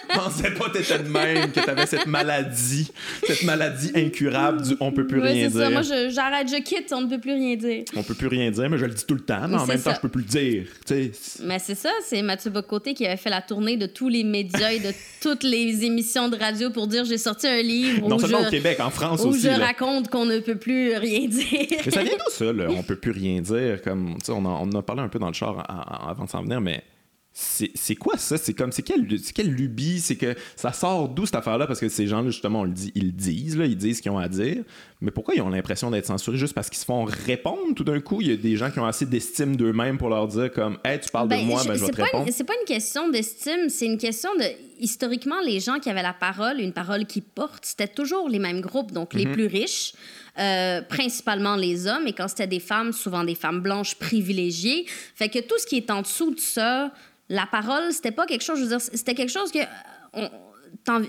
Je 0.10 0.16
pensais 0.16 0.52
pas 0.52 0.70
que 0.70 0.78
t'étais 0.78 1.00
de 1.00 1.10
même, 1.10 1.52
que 1.52 1.60
t'avais 1.60 1.86
cette 1.86 2.06
maladie, 2.08 2.92
cette 3.28 3.44
maladie 3.44 3.92
incurable 3.96 4.62
du 4.62 4.76
on 4.80 4.92
peut 4.92 5.06
plus 5.08 5.20
rien 5.20 5.50
c'est 5.50 5.58
ça. 5.58 5.68
dire. 5.68 5.72
Moi, 5.72 5.82
je- 5.82 6.10
j'arrête, 6.10 6.48
je 6.50 6.62
quitte, 6.62 6.92
on 6.94 7.02
ne 7.02 7.08
peut 7.08 7.20
plus 7.20 7.34
rien 7.34 7.56
dire. 7.56 7.84
On 7.96 8.04
peut 8.04 8.14
plus 8.14 8.28
rien 8.28 8.50
dire, 8.52 8.70
mais 8.70 8.78
je 8.78 8.86
le 8.86 8.94
dis 8.94 9.06
tout 9.06 9.14
le 9.16 9.20
temps, 9.22 9.48
mais 9.48 9.58
en 9.58 9.66
même 9.66 9.82
temps, 9.82 9.94
je 9.94 10.00
peux 10.00 10.10
plus 10.10 10.22
le 10.22 10.28
dire. 10.28 10.64
Tu 10.86 11.12
sais, 11.12 11.44
Mais 11.44 11.60
c'est 11.60 11.76
ça, 11.76 11.92
c'est 12.06 12.22
Mathieu 12.22 12.50
Bocoté 12.50 12.94
qui 12.94 13.06
avait 13.06 13.18
fait 13.18 13.30
la 13.30 13.42
tournée 13.42 13.78
de 13.78 13.86
tous 13.88 14.10
les 14.10 14.24
médias 14.24 14.72
et 14.72 14.80
de 14.80 14.92
toutes 15.22 15.44
les 15.44 15.84
émissions 15.84 16.30
de 16.30 16.38
radio 16.38 16.70
pour 16.70 16.88
dire 16.88 17.04
j'ai 17.06 17.18
sorti 17.18 17.48
un 17.48 17.62
livre 17.62 18.08
non 18.08 18.16
où, 18.16 18.20
seulement 18.20 18.42
je, 18.44 18.48
au 18.48 18.50
Québec, 18.52 18.80
en 18.80 18.90
France 18.90 19.22
où 19.24 19.30
aussi. 19.30 19.42
je 19.42 19.48
là. 19.50 19.58
raconte 19.68 20.10
qu'on 20.10 20.26
ne 20.26 20.40
peut 20.40 20.56
plus 20.56 20.96
rien 20.96 21.28
dire. 21.28 21.46
Mais 21.86 21.92
ça 21.92 22.04
vient 22.04 22.14
d'où 22.18 22.32
ça, 22.32 22.54
là? 22.54 22.68
On 22.70 22.84
peut 22.84 22.96
plus 22.96 23.12
rien 23.12 23.42
dire. 23.42 23.82
Comme, 23.82 24.16
on, 24.30 24.46
en, 24.46 24.68
on 24.68 24.72
en 24.72 24.80
a 24.80 24.82
parlé 24.84 25.02
un 25.02 25.10
peu 25.10 25.20
dans 25.20 25.28
le 25.28 25.34
char 25.34 25.58
en- 25.58 25.74
en- 26.06 26.10
avant 26.10 26.26
de 26.26 26.30
s'en 26.30 26.42
venir, 26.44 26.62
mais 26.62 26.84
c'est 27.32 27.96
quoi 27.96 28.18
ça? 28.18 28.38
C'est 28.38 28.54
comme, 28.54 28.72
c'est 28.72 28.82
quelle, 28.82 29.06
lubie? 29.54 30.00
C'est 30.02 30.16
que 30.18 30.36
ça 30.58 30.74
sort 30.74 31.08
d'où 31.08 31.26
cette 31.26 31.36
affaire-là? 31.36 31.68
Parce 31.68 31.80
que 31.80 31.88
ces 31.88 32.08
gens-là, 32.08 32.32
justement, 32.32 32.62
on 32.62 32.64
le 32.66 32.72
dit, 32.72 32.92
ils 32.96 33.06
le 33.06 33.12
disent, 33.12 33.56
là, 33.56 33.66
ils 33.66 33.78
disent 33.78 33.98
ce 33.98 34.02
qu'ils 34.02 34.12
ont 34.12 34.18
à 34.18 34.28
dire. 34.28 34.64
Mais 35.00 35.12
pourquoi 35.12 35.36
ils 35.36 35.42
ont 35.42 35.48
l'impression 35.50 35.90
d'être 35.92 36.08
censurés? 36.08 36.38
Juste 36.38 36.54
parce 36.54 36.70
qu'ils 36.70 36.80
se 36.80 36.86
font 36.86 37.06
répondre 37.06 37.76
tout 37.76 37.84
d'un 37.86 38.02
coup? 38.02 38.20
Il 38.20 38.28
y 38.28 38.34
a 38.34 38.36
des 38.36 38.58
gens 38.58 38.72
qui 38.72 38.80
ont 38.80 38.86
assez 38.86 39.06
d'estime 39.06 39.56
d'eux-mêmes 39.56 39.98
pour 40.00 40.10
leur 40.10 40.28
dire 40.28 40.52
comme, 40.52 40.80
hey, 40.84 41.00
tu 41.00 41.10
parles 41.12 41.30
Ben, 41.30 41.42
de 41.42 41.46
moi, 41.46 41.62
je- 41.64 41.68
ben 41.70 41.76
je 41.76 41.86
vais 41.86 41.92
te 41.92 41.96
pas 41.98 42.04
répondre. 42.06 42.26
une- 42.28 42.34
C'est 42.34 42.44
pas 42.44 42.54
une 42.60 42.66
question 42.68 43.10
d'estime, 43.10 43.70
c'est 43.70 43.86
une 43.86 43.98
question 44.00 44.32
de. 44.36 44.44
Historiquement, 44.82 45.40
les 45.46 45.60
gens 45.60 45.80
qui 45.80 45.90
avaient 45.90 46.02
la 46.04 46.14
parole, 46.14 46.60
une 46.60 46.74
parole 46.74 47.06
qui 47.06 47.22
porte, 47.22 47.64
c'était 47.66 47.88
toujours 47.88 48.28
les 48.28 48.40
mêmes 48.40 48.62
groupes, 48.62 48.92
donc 48.92 49.14
Mhm. 49.14 49.20
les 49.20 49.28
plus 49.28 49.46
riches, 49.46 49.94
euh, 50.40 50.82
principalement 50.82 51.56
les 51.56 51.88
hommes, 51.88 52.08
et 52.08 52.14
quand 52.14 52.28
c'était 52.28 52.48
des 52.48 52.60
femmes, 52.60 52.94
souvent 52.94 53.24
des 53.24 53.36
femmes 53.36 53.62
blanches 53.62 53.96
privilégiées. 53.96 54.86
Fait 55.16 55.30
que 55.30 55.40
tout 55.40 55.58
ce 55.58 55.68
qui 55.68 55.78
est 55.78 55.92
en 55.92 56.02
dessous 56.02 56.34
de 56.34 56.40
ça, 56.40 56.92
la 57.30 57.46
parole, 57.46 57.92
c'était 57.92 58.12
pas 58.12 58.26
quelque 58.26 58.44
chose, 58.44 58.58
je 58.58 58.64
veux 58.64 58.70
dire, 58.70 58.82
c'était 58.82 59.16
quelque 59.16 59.32
chose 59.32 59.52
que. 59.52 59.60
euh, 59.60 60.28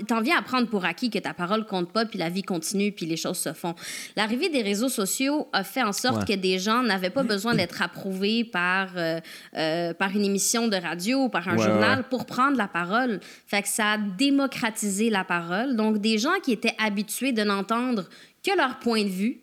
T'en 0.06 0.20
viens 0.20 0.38
à 0.38 0.42
prendre 0.42 0.68
pour 0.68 0.84
acquis 0.84 1.10
que 1.10 1.18
ta 1.18 1.32
parole 1.34 1.64
compte 1.66 1.92
pas, 1.92 2.04
puis 2.04 2.18
la 2.18 2.28
vie 2.28 2.42
continue, 2.42 2.92
puis 2.92 3.06
les 3.06 3.16
choses 3.16 3.38
se 3.38 3.52
font. 3.52 3.74
L'arrivée 4.16 4.48
des 4.48 4.62
réseaux 4.62 4.88
sociaux 4.88 5.48
a 5.52 5.64
fait 5.64 5.82
en 5.82 5.92
sorte 5.92 6.28
Ouais. 6.28 6.36
que 6.36 6.40
des 6.40 6.58
gens 6.58 6.82
n'avaient 6.82 7.10
pas 7.10 7.22
besoin 7.22 7.54
d'être 7.54 7.80
approuvés 7.82 8.44
par, 8.44 8.88
euh, 8.96 9.20
euh, 9.56 9.94
par 9.94 10.10
une 10.16 10.24
émission 10.24 10.68
de 10.68 10.76
radio 10.76 11.24
ou 11.24 11.28
par 11.28 11.48
un 11.48 11.56
Ouais, 11.56 11.64
journal 11.64 11.98
ouais. 12.00 12.04
pour 12.10 12.26
prendre 12.26 12.56
la 12.56 12.68
parole. 12.68 13.20
Fait 13.46 13.62
que 13.62 13.68
ça 13.68 13.92
a 13.92 13.98
démocratisé 13.98 15.10
la 15.10 15.24
parole. 15.24 15.76
Donc, 15.76 15.98
des 15.98 16.18
gens 16.18 16.38
qui 16.42 16.52
étaient 16.52 16.74
habitués 16.78 17.32
de 17.32 17.42
n'entendre 17.42 18.08
que 18.44 18.56
leur 18.56 18.78
point 18.78 19.04
de 19.04 19.08
vue 19.08 19.40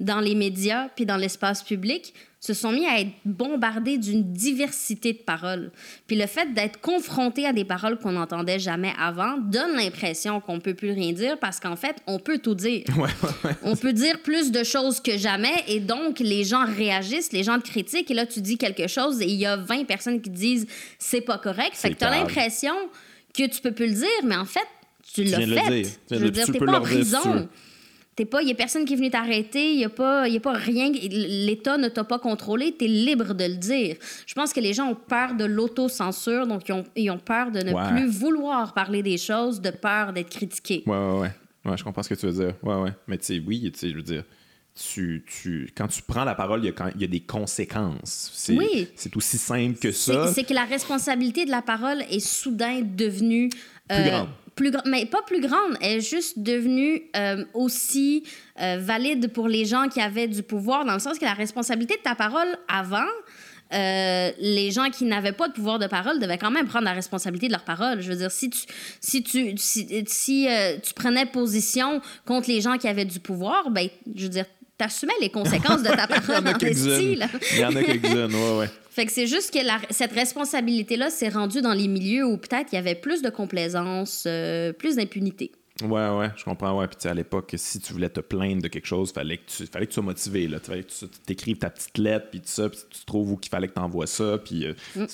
dans 0.00 0.20
les 0.20 0.34
médias 0.34 0.88
puis 0.94 1.06
dans 1.06 1.16
l'espace 1.16 1.62
public 1.62 2.12
se 2.40 2.54
sont 2.54 2.70
mis 2.70 2.86
à 2.86 3.00
être 3.00 3.12
bombardés 3.24 3.98
d'une 3.98 4.32
diversité 4.32 5.12
de 5.12 5.18
paroles. 5.18 5.72
Puis 6.06 6.16
le 6.16 6.26
fait 6.26 6.52
d'être 6.52 6.80
confronté 6.80 7.46
à 7.46 7.52
des 7.52 7.64
paroles 7.64 7.98
qu'on 7.98 8.12
n'entendait 8.12 8.58
jamais 8.58 8.92
avant 8.98 9.38
donne 9.38 9.74
l'impression 9.76 10.40
qu'on 10.40 10.60
peut 10.60 10.74
plus 10.74 10.92
rien 10.92 11.12
dire 11.12 11.38
parce 11.38 11.60
qu'en 11.60 11.76
fait, 11.76 11.96
on 12.06 12.18
peut 12.18 12.38
tout 12.38 12.54
dire. 12.54 12.84
Ouais, 12.96 13.10
ouais, 13.22 13.30
ouais. 13.44 13.56
On 13.62 13.76
peut 13.76 13.92
dire 13.92 14.20
plus 14.22 14.50
de 14.50 14.64
choses 14.64 15.00
que 15.00 15.18
jamais 15.18 15.52
et 15.68 15.80
donc 15.80 16.18
les 16.18 16.44
gens 16.44 16.64
réagissent, 16.64 17.30
les 17.30 17.42
gens 17.42 17.60
te 17.60 17.68
critiquent 17.68 18.10
et 18.10 18.14
là 18.14 18.24
tu 18.24 18.40
dis 18.40 18.56
quelque 18.56 18.86
chose 18.86 19.20
et 19.20 19.26
il 19.26 19.36
y 19.36 19.44
a 19.44 19.56
20 19.56 19.84
personnes 19.84 20.20
qui 20.20 20.30
disent 20.30 20.66
c'est 20.98 21.20
pas 21.20 21.36
correct. 21.36 21.74
Fait 21.74 21.90
que 21.90 21.98
tu 21.98 22.04
as 22.04 22.10
l'impression 22.10 22.74
que 23.34 23.46
tu 23.46 23.60
peux 23.60 23.72
plus 23.72 23.88
le 23.88 23.94
dire 23.94 24.08
mais 24.24 24.36
en 24.36 24.46
fait 24.46 24.66
tu 25.12 25.24
l'as 25.24 25.38
de 25.38 25.44
le 25.44 25.56
fait. 25.56 25.82
dire. 25.82 25.90
Je 26.10 26.16
veux 26.16 26.30
dire 26.30 26.46
t'es 26.50 26.58
pas 26.58 26.78
en 26.78 26.80
prison. 26.80 27.48
T'es 28.16 28.24
pas, 28.24 28.40
il 28.40 28.48
y 28.48 28.50
a 28.50 28.54
personne 28.54 28.86
qui 28.86 28.94
est 28.94 28.96
venu 28.96 29.10
t'arrêter, 29.10 29.72
il 29.74 29.78
y 29.78 29.84
a 29.84 29.90
pas, 29.90 30.26
y 30.26 30.38
a 30.38 30.40
pas 30.40 30.54
rien, 30.54 30.90
l'État 30.90 31.76
ne 31.76 31.88
t'a 31.88 32.02
pas 32.02 32.18
contrôlé, 32.18 32.72
t'es 32.72 32.86
libre 32.88 33.34
de 33.34 33.44
le 33.44 33.56
dire. 33.56 33.96
Je 34.26 34.32
pense 34.32 34.54
que 34.54 34.60
les 34.60 34.72
gens 34.72 34.88
ont 34.88 34.94
peur 34.94 35.34
de 35.34 35.44
l'autocensure, 35.44 36.46
donc 36.46 36.66
ils 36.66 36.72
ont, 36.72 36.84
ils 36.96 37.10
ont 37.10 37.18
peur 37.18 37.50
de 37.50 37.60
ne 37.60 37.72
Ouais. 37.74 37.88
plus 37.90 38.06
vouloir 38.06 38.72
parler 38.72 39.02
des 39.02 39.18
choses, 39.18 39.60
de 39.60 39.70
peur 39.70 40.14
d'être 40.14 40.30
critiqués. 40.30 40.82
Ouais, 40.86 40.96
ouais, 40.96 41.18
ouais. 41.20 41.30
Ouais, 41.66 41.76
je 41.76 41.84
comprends 41.84 42.02
ce 42.02 42.08
que 42.08 42.14
tu 42.14 42.26
veux 42.26 42.32
dire. 42.46 42.54
Ouais, 42.62 42.76
ouais. 42.76 42.92
Mais 43.06 43.18
tu 43.18 43.24
sais, 43.26 43.42
oui, 43.46 43.70
tu 43.70 43.78
sais, 43.78 43.90
je 43.90 43.96
veux 43.96 44.02
dire, 44.02 44.24
tu, 44.74 45.22
tu, 45.28 45.70
quand 45.76 45.88
tu 45.88 46.00
prends 46.00 46.24
la 46.24 46.34
parole, 46.34 46.60
il 46.62 46.66
y 46.66 46.68
a, 46.68 46.72
quand- 46.72 46.90
il 46.94 47.00
y 47.02 47.04
a 47.04 47.08
des 47.08 47.20
conséquences. 47.20 48.30
C'est, 48.34 48.56
Oui. 48.56 48.88
C'est 48.94 49.14
aussi 49.16 49.36
simple 49.36 49.78
que 49.78 49.92
ça. 49.92 50.32
c'est 50.32 50.44
que 50.44 50.54
la 50.54 50.64
responsabilité 50.64 51.44
de 51.44 51.50
la 51.50 51.60
parole 51.62 52.02
est 52.10 52.20
soudain 52.20 52.80
devenue 52.82 53.50
Plus 53.88 54.04
grande. 54.04 54.28
Plus 54.56 54.72
mais 54.86 55.06
pas 55.06 55.22
plus 55.22 55.40
grande, 55.40 55.76
elle 55.80 55.98
est 55.98 56.00
juste 56.00 56.38
devenue 56.38 57.02
euh, 57.14 57.44
aussi 57.54 58.24
euh, 58.60 58.78
valide 58.80 59.30
pour 59.32 59.48
les 59.48 59.66
gens 59.66 59.88
qui 59.88 60.00
avaient 60.00 60.26
du 60.26 60.42
pouvoir, 60.42 60.84
dans 60.84 60.94
le 60.94 60.98
sens 60.98 61.18
que 61.18 61.24
la 61.24 61.34
responsabilité 61.34 61.96
de 61.96 62.02
ta 62.02 62.14
parole 62.14 62.48
avant, 62.66 63.06
euh, 63.74 64.30
les 64.38 64.70
gens 64.70 64.90
qui 64.90 65.04
n'avaient 65.04 65.32
pas 65.32 65.48
de 65.48 65.52
pouvoir 65.52 65.78
de 65.78 65.86
parole 65.86 66.20
devaient 66.20 66.38
quand 66.38 66.50
même 66.50 66.66
prendre 66.66 66.84
la 66.84 66.92
responsabilité 66.92 67.48
de 67.48 67.52
leur 67.52 67.64
parole. 67.64 68.00
Je 68.00 68.10
veux 68.10 68.16
dire, 68.16 68.30
si 68.30 68.48
tu, 68.48 68.60
si 69.00 69.22
tu, 69.22 69.54
si, 69.56 70.04
si, 70.06 70.48
euh, 70.48 70.76
tu 70.82 70.94
prenais 70.94 71.26
position 71.26 72.00
contre 72.24 72.48
les 72.48 72.60
gens 72.60 72.78
qui 72.78 72.86
avaient 72.86 73.04
du 73.04 73.18
pouvoir, 73.18 73.70
ben, 73.70 73.88
je 74.14 74.22
veux 74.22 74.28
dire, 74.28 74.46
t'assumais 74.78 75.14
les 75.20 75.30
conséquences 75.30 75.82
de 75.82 75.88
ta 75.88 76.06
parole. 76.06 76.44
Il 77.52 77.58
y 77.58 77.64
en 77.64 77.74
a 77.74 77.82
quelques-unes, 77.82 78.34
ouais, 78.34 78.58
ouais. 78.58 78.70
Fait 78.96 79.04
que 79.04 79.12
c'est 79.12 79.26
juste 79.26 79.52
que 79.52 79.58
cette 79.90 80.12
responsabilité-là 80.12 81.10
s'est 81.10 81.28
rendue 81.28 81.60
dans 81.60 81.74
les 81.74 81.86
milieux 81.86 82.24
où 82.24 82.38
peut-être 82.38 82.72
il 82.72 82.76
y 82.76 82.78
avait 82.78 82.94
plus 82.94 83.20
de 83.20 83.28
complaisance, 83.28 84.24
euh, 84.26 84.72
plus 84.72 84.96
d'impunité. 84.96 85.52
Ouais, 85.82 86.08
ouais, 86.08 86.30
je 86.36 86.44
comprends. 86.44 86.78
Ouais. 86.78 86.86
Puis 86.86 86.96
tu 86.96 87.02
sais, 87.02 87.08
à 87.10 87.14
l'époque, 87.14 87.52
si 87.56 87.80
tu 87.80 87.92
voulais 87.92 88.08
te 88.08 88.20
plaindre 88.20 88.62
de 88.62 88.68
quelque 88.68 88.86
chose, 88.86 89.12
fallait 89.12 89.36
que 89.36 89.42
tu, 89.46 89.66
fallait 89.66 89.84
que 89.86 89.90
tu 89.90 89.94
sois 89.94 90.02
motivé. 90.02 90.48
Là. 90.48 90.58
Fallait 90.58 90.84
que 90.84 90.90
tu 90.90 91.06
t'écrives 91.26 91.58
ta 91.58 91.68
petite 91.70 91.98
lettre, 91.98 92.28
puis 92.30 92.40
tout 92.40 92.48
ça, 92.48 92.68
puis 92.70 92.78
tu 92.90 93.04
trouves 93.04 93.32
où 93.32 93.36
qu'il 93.36 93.50
fallait 93.50 93.68
que 93.68 93.74
tu 93.74 93.80
envoies 93.80 94.06
ça, 94.06 94.38
puis 94.42 94.64
euh, 94.66 94.72
Mm. 94.96 95.04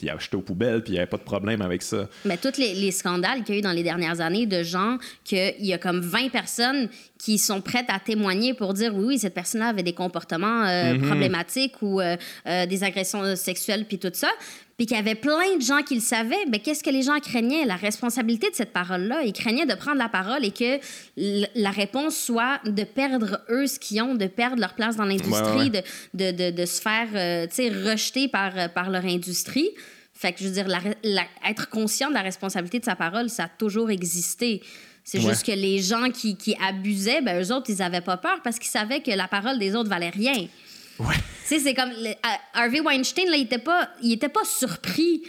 ils 0.00 0.10
avaient 0.10 0.20
jeté 0.20 0.36
aux 0.36 0.40
poubelles, 0.42 0.82
puis 0.82 0.92
il 0.92 0.94
n'y 0.94 0.98
avait 1.00 1.06
pas 1.08 1.18
de 1.18 1.22
problème 1.22 1.60
avec 1.60 1.82
ça. 1.82 2.08
Mais 2.24 2.36
tous 2.38 2.56
les, 2.58 2.74
les 2.74 2.90
scandales 2.92 3.44
qu'il 3.44 3.54
y 3.54 3.56
a 3.56 3.58
eu 3.58 3.62
dans 3.62 3.72
les 3.72 3.82
dernières 3.82 4.20
années 4.20 4.46
de 4.46 4.62
gens 4.62 4.96
qu'il 5.24 5.54
y 5.66 5.72
a 5.74 5.78
comme 5.78 6.00
20 6.00 6.30
personnes 6.30 6.88
qui 7.18 7.38
sont 7.38 7.60
prêtes 7.60 7.88
à 7.88 7.98
témoigner 7.98 8.54
pour 8.54 8.72
dire 8.74 8.94
oui, 8.94 9.04
oui, 9.04 9.18
cette 9.18 9.34
personne-là 9.34 9.68
avait 9.68 9.82
des 9.82 9.94
comportements 9.94 10.64
euh, 10.64 10.94
Mm-hmm. 10.94 11.06
problématiques 11.06 11.74
ou 11.82 12.00
euh, 12.00 12.16
euh, 12.46 12.66
des 12.66 12.84
agressions 12.84 13.34
sexuelles, 13.36 13.84
puis 13.86 13.98
tout 13.98 14.10
ça. 14.12 14.28
Puis 14.76 14.84
qu'il 14.86 14.96
y 14.96 15.00
avait 15.00 15.14
plein 15.14 15.56
de 15.56 15.62
gens 15.62 15.82
qui 15.82 15.94
le 15.94 16.00
savaient. 16.02 16.44
Mais 16.50 16.58
qu'est-ce 16.58 16.84
que 16.84 16.90
les 16.90 17.02
gens 17.02 17.18
craignaient? 17.18 17.64
La 17.64 17.76
responsabilité 17.76 18.50
de 18.50 18.54
cette 18.54 18.72
parole-là. 18.74 19.22
Ils 19.24 19.32
craignaient 19.32 19.64
de 19.64 19.74
prendre 19.74 19.96
la 19.96 20.10
parole 20.10 20.44
et 20.44 20.50
que 20.50 20.78
la 21.16 21.70
réponse 21.70 22.14
soit 22.16 22.60
de 22.66 22.84
perdre 22.84 23.40
eux 23.48 23.66
ce 23.66 23.78
qu'ils 23.78 24.02
ont, 24.02 24.14
de 24.14 24.26
perdre 24.26 24.60
leur 24.60 24.74
place 24.74 24.96
dans 24.96 25.06
l'industrie, 25.06 25.70
Ouais, 25.70 25.70
De, 25.70 25.82
de, 26.32 26.50
de, 26.50 26.56
de 26.56 26.66
se 26.66 26.80
faire 26.82 27.08
euh, 27.14 27.46
tu 27.46 27.54
sais, 27.54 27.68
rejeter 27.70 28.28
par, 28.28 28.52
euh, 28.58 28.68
par 28.68 28.90
leur 28.90 29.04
industrie. 29.06 29.70
Fait 30.12 30.32
que 30.32 30.40
je 30.40 30.44
veux 30.44 30.52
dire, 30.54 30.68
la, 30.68 30.80
la- 31.02 31.26
être 31.48 31.68
conscient 31.70 32.08
de 32.10 32.14
la 32.14 32.22
responsabilité 32.22 32.78
de 32.78 32.84
sa 32.84 32.96
parole, 32.96 33.30
ça 33.30 33.44
a 33.44 33.48
toujours 33.48 33.90
existé. 33.90 34.62
C'est 35.04 35.18
Ouais. 35.20 35.28
juste 35.30 35.46
que 35.46 35.52
les 35.52 35.78
gens 35.78 36.10
qui, 36.10 36.36
qui 36.36 36.54
abusaient, 36.66 37.22
ben, 37.22 37.40
eux 37.42 37.52
autres, 37.54 37.70
ils 37.70 37.80
avaient 37.80 38.00
pas 38.00 38.16
peur 38.16 38.40
parce 38.42 38.58
qu'ils 38.58 38.70
savaient 38.70 39.00
que 39.00 39.10
la 39.12 39.28
parole 39.28 39.58
des 39.58 39.74
autres 39.76 39.88
valait 39.88 40.10
rien. 40.10 40.48
Ouais. 40.98 41.14
Tu 41.14 41.54
sais, 41.54 41.60
c'est 41.60 41.74
comme. 41.74 41.90
le- 41.90 42.14
Harvey 42.54 42.80
Weinstein, 42.80 43.28
là, 43.30 43.36
il 43.36 43.42
était 43.44 43.58
pas, 43.58 43.88
il 44.02 44.12
était 44.12 44.28
pas 44.28 44.44
surpris 44.44 45.22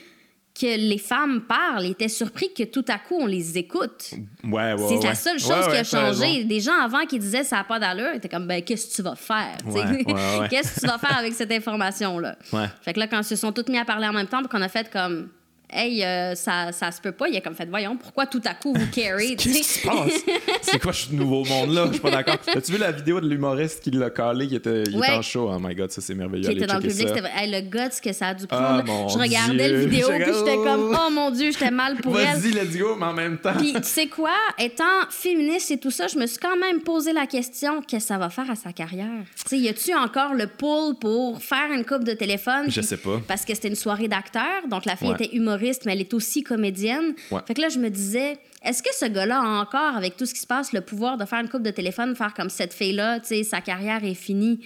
que 0.60 0.66
les 0.66 0.98
femmes 0.98 1.42
parlent. 1.48 1.86
Il 1.86 1.92
était 1.92 2.08
surpris 2.08 2.52
que 2.54 2.64
tout 2.64 2.86
à 2.88 2.98
coup, 2.98 3.16
on 3.20 3.28
les 3.28 3.58
écoute. 3.60 4.12
Ouais, 4.44 4.74
ouais. 4.74 4.78
C'est 5.00 5.08
la 5.08 5.14
seule 5.14 5.40
chose 5.40 5.68
qui 5.70 5.78
a 5.78 5.84
changé. 5.84 6.44
Des 6.46 6.60
gens 6.60 6.80
avant 6.82 7.06
qui 7.06 7.20
disaient 7.20 7.44
ça 7.44 7.58
n'a 7.58 7.64
pas 7.64 7.80
d'allure, 7.80 8.14
étaient 8.16 8.30
comme, 8.30 8.48
ben, 8.48 8.64
qu'est-ce 8.64 8.88
que 8.90 8.96
tu 8.96 9.02
vas 9.04 9.16
faire? 9.16 9.58
qu'est-ce 10.50 10.76
que 10.76 10.80
tu 10.82 10.88
vas 10.88 10.98
faire 10.98 11.18
avec 11.18 11.34
cette 11.34 11.52
information-là? 11.52 12.38
Ouais. 12.54 12.66
Fait 12.82 12.94
que 12.94 13.00
là, 13.00 13.08
quand 13.08 13.20
ils 13.20 13.24
se 13.26 13.36
sont 13.36 13.52
tous 13.52 13.70
mis 13.72 13.78
à 13.78 13.86
parler 13.86 14.08
en 14.08 14.14
même 14.14 14.28
temps, 14.28 14.42
qu'on 14.44 14.62
a 14.62 14.70
fait 14.70 14.90
comme, 14.92 15.30
hey, 15.70 16.04
euh, 16.04 16.36
ça, 16.36 16.72
ça 16.72 16.92
se 16.92 17.02
peut 17.02 17.12
pas, 17.12 17.28
il 17.28 17.38
a 17.38 17.42
comme 17.42 17.56
fait, 17.56 17.66
voyons, 17.70 17.98
pourquoi 17.98 18.26
tout 18.26 18.42
à 18.46 18.54
coup 18.54 18.74
vous 18.74 18.88
carry? 18.88 19.36
Qu'est-ce 19.38 19.58
qui 19.58 19.64
se 19.64 19.88
passe? 19.88 20.24
C'est 20.62 20.82
quoi 20.82 20.94
ce 20.94 21.12
nouveau 21.14 21.44
monde-là? 21.46 21.86
Je 21.88 21.92
suis 21.94 22.02
pas 22.02 22.12
d'accord. 22.12 22.38
As-tu 22.56 22.72
vu 22.72 22.78
la 22.78 22.92
vidéo 22.92 23.20
de 23.22 23.28
l'humoriste 23.28 23.84
qui 23.84 23.92
l'a 23.92 24.10
calé? 24.10 24.46
Il 24.46 24.56
était, 24.56 24.84
il 24.84 24.90
était 24.90 24.98
Ouais. 24.98 25.12
en 25.12 25.22
show? 25.22 25.50
Oh 25.52 25.58
my 25.60 25.76
god, 25.76 25.92
ça 25.92 26.02
c'est 26.02 26.16
merveilleux. 26.16 26.50
qui 26.50 26.56
était 26.58 26.68
dans 26.68 26.76
le 26.76 26.82
public, 26.82 27.08
c'était 27.08 27.24
hey, 27.36 27.52
le 27.52 27.62
guts 27.62 28.00
que 28.02 28.14
ça 28.14 28.28
a 28.28 28.34
dû 28.34 28.46
Ah, 28.50 28.56
prendre. 28.58 28.84
mon 28.86 29.08
je 29.10 29.18
regardais 29.18 29.70
le 29.70 29.86
vidéo, 29.86 30.08
puis 30.10 30.24
j'étais 30.26 30.56
comme, 30.56 30.64
comme, 30.92 30.98
oh 31.08 31.10
mon 31.12 31.32
Dieu, 31.32 31.52
j'étais 31.52 31.72
mal 31.72 31.96
pour 31.98 32.20
elle. 32.20 32.38
Vas-y, 32.40 32.52
let's 32.52 32.78
go, 32.78 32.96
mais 32.98 33.06
en 33.06 33.14
même 33.14 33.38
temps. 33.38 33.54
Puis 33.58 33.74
tu 33.74 33.84
sais 33.84 34.08
quoi, 34.08 34.32
étant 34.58 34.84
féministe 35.10 35.72
et 35.72 35.78
tout 35.78 35.92
ça, 35.92 36.08
je 36.08 36.18
me 36.18 36.26
suis 36.28 36.38
quand 36.40 36.58
même 36.58 36.82
posé 36.82 37.14
la 37.14 37.28
question 37.28 37.82
qu'est-ce 37.82 38.06
que 38.06 38.08
ça 38.08 38.18
va 38.18 38.30
faire 38.30 38.50
à 38.50 38.56
sa 38.56 38.72
carrière? 38.74 39.08
Tu 39.36 39.50
sais, 39.50 39.58
y 39.58 39.70
a-tu 39.70 39.94
encore 39.94 40.34
le 40.34 40.48
pull 40.48 40.96
pour 41.00 41.42
faire 41.42 41.72
une 41.74 41.86
coupe 41.86 42.04
de 42.04 42.14
téléphone? 42.14 42.66
Je 42.68 42.80
puis- 42.80 42.84
sais 42.88 42.98
pas. 42.98 43.20
Parce 43.28 43.46
que 43.46 43.54
c'était 43.54 43.68
une 43.70 43.76
soirée 43.76 44.08
d'acteurs, 44.08 44.68
donc 44.70 44.86
la 44.86 44.96
fille 44.96 45.10
Ouais. 45.10 45.16
était 45.16 45.36
humoriste, 45.36 45.57
mais 45.86 45.94
elle 45.94 46.02
est 46.02 46.14
aussi 46.14 46.44
comédienne. 46.44 47.14
Ouais. 47.32 47.42
Fait 47.48 47.54
que 47.54 47.62
là, 47.62 47.70
je 47.70 47.80
me 47.80 47.90
disais, 47.90 48.38
est-ce 48.64 48.82
que 48.84 48.94
ce 48.94 49.06
gars-là 49.06 49.40
a 49.40 49.62
encore, 49.62 49.96
avec 49.96 50.18
tout 50.18 50.26
ce 50.26 50.34
qui 50.34 50.40
se 50.40 50.48
passe, 50.48 50.74
le 50.74 50.82
pouvoir 50.82 51.18
de 51.18 51.26
faire 51.26 51.40
une 51.40 51.50
coupe 51.50 51.64
de 51.64 51.72
téléphone, 51.72 52.16
faire 52.16 52.34
comme 52.34 52.50
cette 52.50 52.74
fille-là, 52.74 53.20
tu 53.20 53.28
sais, 53.28 53.44
sa 53.44 53.62
carrière 53.62 54.04
est 54.04 54.14
finie? 54.14 54.60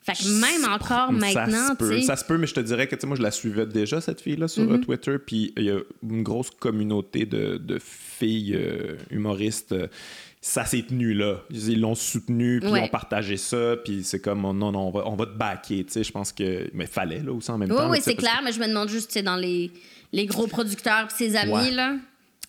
Fait 0.00 0.12
que 0.12 0.40
même 0.40 0.72
encore 0.72 1.12
maintenant, 1.12 1.74
tu. 1.78 2.02
Ça 2.02 2.16
se 2.16 2.24
peut, 2.24 2.38
mais 2.38 2.46
je 2.46 2.54
te 2.54 2.60
dirais 2.60 2.86
que 2.86 2.94
tu 2.94 3.02
sais, 3.02 3.06
moi, 3.06 3.16
je 3.16 3.22
la 3.22 3.30
suivais 3.30 3.66
déjà, 3.66 4.00
cette 4.00 4.20
fille-là, 4.22 4.48
sur 4.48 4.62
Mm-hmm. 4.64 4.72
euh, 4.72 4.78
Twitter. 4.78 5.16
Puis 5.18 5.52
il 5.56 5.64
y 5.64 5.70
a 5.70 5.80
une 6.02 6.22
grosse 6.22 6.50
communauté 6.50 7.26
de, 7.26 7.58
de 7.58 7.78
filles 7.78 8.54
euh, 8.56 8.96
humoristes 9.10 9.72
euh, 9.72 9.88
ça 10.40 10.64
s'est 10.64 10.82
tenu 10.82 11.14
là. 11.14 11.42
Ils 11.50 11.80
l'ont 11.80 11.94
soutenu, 11.94 12.60
puis 12.60 12.70
Ouais. 12.70 12.80
ils 12.80 12.84
ont 12.84 12.88
partagé 12.88 13.36
ça, 13.36 13.76
puis 13.84 14.04
c'est 14.04 14.20
comme, 14.20 14.44
oh, 14.44 14.52
non, 14.52 14.70
non, 14.72 14.88
on 14.88 14.90
va, 14.90 15.06
on 15.08 15.16
va 15.16 15.26
te 15.26 15.36
backer, 15.36 15.84
tu 15.84 15.92
sais, 15.92 16.04
je 16.04 16.12
pense 16.12 16.32
que... 16.32 16.70
Mais 16.74 16.86
fallait, 16.86 17.20
là, 17.20 17.32
aussi, 17.32 17.50
en 17.50 17.58
même 17.58 17.70
Oui, 17.70 17.76
temps. 17.76 17.90
oui, 17.90 17.96
sais, 17.98 18.02
c'est 18.10 18.14
clair, 18.16 18.40
mais 18.44 18.52
je 18.52 18.60
me 18.60 18.66
demande 18.68 18.88
juste, 18.88 19.08
tu 19.08 19.14
sais, 19.14 19.22
dans 19.22 19.36
les, 19.36 19.70
les 20.12 20.26
gros 20.26 20.46
producteurs 20.46 21.06
et 21.10 21.14
ses 21.14 21.34
amis, 21.36 21.52
Ouais. 21.52 21.70
là. 21.72 21.96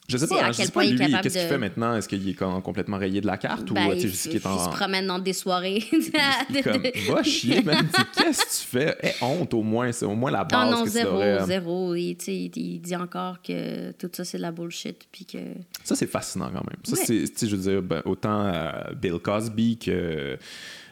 Je 0.10 0.18
sais 0.18 0.28
pas, 0.28 0.46
à 0.46 0.52
je 0.52 0.58
quel 0.58 0.72
point 0.72 0.84
pas, 0.84 0.86
il 0.86 0.94
est 0.94 0.98
lui, 0.98 1.06
capable 1.06 1.24
qu'est-ce 1.24 1.38
qu'il 1.38 1.48
fait 1.48 1.58
maintenant? 1.58 1.96
Est-ce 1.96 2.10
qu'il 2.10 2.28
est 2.28 2.34
com- 2.34 2.62
complètement 2.62 2.98
rayé 2.98 3.22
de 3.22 3.28
la 3.28 3.38
carte? 3.38 3.72
Ben, 3.72 3.88
ou, 3.88 3.94
tu 3.96 4.08
il, 4.08 4.16
se 4.16 4.70
promène 4.70 5.06
dans 5.06 5.20
des 5.20 5.34
soirées. 5.34 5.84
va 7.10 7.24
chier, 7.24 7.62
man. 7.62 7.88
Qu'est-ce 8.18 8.40
que 8.40 8.64
tu 8.64 8.78
fais? 8.78 9.16
Honte, 9.22 9.54
au 9.54 9.62
moins. 9.62 9.92
C'est 9.92 10.06
au 10.06 10.16
moins 10.16 10.32
la 10.32 10.40
Ah 10.42 10.46
base 10.46 10.72
non, 10.72 10.80
que 10.82 10.88
tu 10.88 10.94
zéro, 10.94 11.12
devrais- 11.12 11.46
zéro. 11.46 11.96
Il, 11.96 12.16
dit 12.16 12.96
encore 12.96 13.42
que 13.42 13.92
tout 13.92 14.10
ça, 14.12 14.26
c'est 14.26 14.38
de 14.38 14.42
la 14.42 14.52
bullshit. 14.52 15.08
Puis 15.12 15.26
que... 15.26 15.38
Ça, 15.84 15.96
c'est 15.96 16.08
fascinant 16.08 16.48
quand 16.48 16.66
même. 16.66 16.80
Ça, 16.84 16.96
c'est, 16.96 17.26
je 17.48 17.56
veux 17.56 17.72
dire, 17.72 17.82
ben, 17.84 18.02
autant 18.06 18.46
euh, 18.46 18.72
Bill 18.96 19.20
Cosby 19.20 19.78
que. 19.78 20.38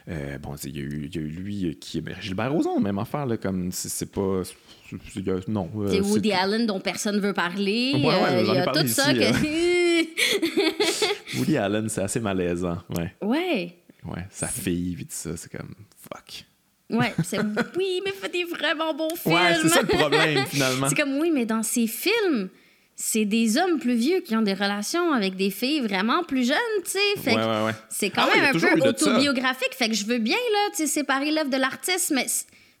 Euh, 0.08 0.38
bon, 0.38 0.54
il 0.64 0.76
y, 0.76 0.80
a 0.80 0.82
eu, 0.82 1.08
il 1.12 1.14
y 1.14 1.18
a 1.18 1.22
eu 1.22 1.28
lui 1.28 1.66
euh, 1.66 1.72
qui. 1.78 2.00
ben, 2.00 2.14
Gilbert 2.20 2.52
Rozon, 2.52 2.80
même 2.80 2.98
affaire, 2.98 3.26
là, 3.26 3.36
comme 3.36 3.70
c'est, 3.72 4.10
pas. 4.10 4.40
a- 4.42 5.40
non. 5.48 5.70
euh, 5.76 5.88
C'est 5.90 6.00
Woody 6.00 6.32
Allen 6.32 6.66
dont 6.66 6.80
personne 6.80 7.20
veut 7.20 7.32
parler. 7.34 7.92
Ouais, 7.96 8.04
ouais, 8.06 8.12
Euh, 8.14 8.44
j'en 8.44 8.52
il 8.52 8.56
y 8.56 8.60
a 8.60 8.64
parlé 8.64 8.82
tout 8.82 8.88
ça 8.88 9.12
que. 9.12 9.18
Woody 11.38 11.56
Allen, 11.56 11.88
c'est 11.88 12.02
assez 12.02 12.20
malaisant. 12.20 12.78
Ouais. 12.96 13.14
ouais. 13.22 13.74
Ouais. 14.04 14.24
Sa 14.30 14.46
fille, 14.48 14.94
vite 14.94 15.12
ça, 15.12 15.36
c'est 15.36 15.50
comme. 15.50 15.74
Fuck. 16.10 16.44
Ouais, 16.90 17.12
c'est 17.22 17.38
oui, 17.76 18.00
mais 18.04 18.12
fait 18.12 18.30
des 18.30 18.44
vraiment 18.44 18.94
bons 18.94 19.14
films. 19.14 19.34
Ouais, 19.34 19.54
c'est 19.60 19.68
ça 19.68 19.82
le 19.82 19.88
problème, 19.88 20.46
finalement. 20.46 20.88
C'est 20.90 20.94
comme 20.96 21.18
oui, 21.18 21.30
mais 21.34 21.44
dans 21.44 21.62
ces 21.62 21.86
films, 21.86 22.48
c'est 23.00 23.24
des 23.24 23.56
hommes 23.58 23.78
plus 23.78 23.94
vieux 23.94 24.18
qui 24.20 24.34
ont 24.34 24.42
des 24.42 24.54
relations 24.54 25.12
avec 25.12 25.36
des 25.36 25.50
filles 25.50 25.80
vraiment 25.80 26.24
plus 26.24 26.44
jeunes, 26.48 26.56
tu 26.84 26.90
sais. 26.90 26.98
Fait 27.22 27.30
Ouais, 27.36 27.36
que 27.36 27.46
ouais, 27.46 27.64
ouais. 27.66 27.72
c'est 27.88 28.10
quand 28.10 28.22
Ah 28.28 28.34
même 28.36 28.56
un 28.56 28.58
peu 28.58 28.88
autobiographique. 28.88 29.72
Fait 29.76 29.88
que 29.88 29.94
je 29.94 30.04
veux 30.04 30.18
bien, 30.18 30.34
là, 30.36 30.70
tu 30.72 30.78
sais, 30.78 30.86
séparer 30.88 31.30
l'œuvre 31.30 31.48
de 31.48 31.56
l'artiste, 31.58 32.10
mais 32.12 32.26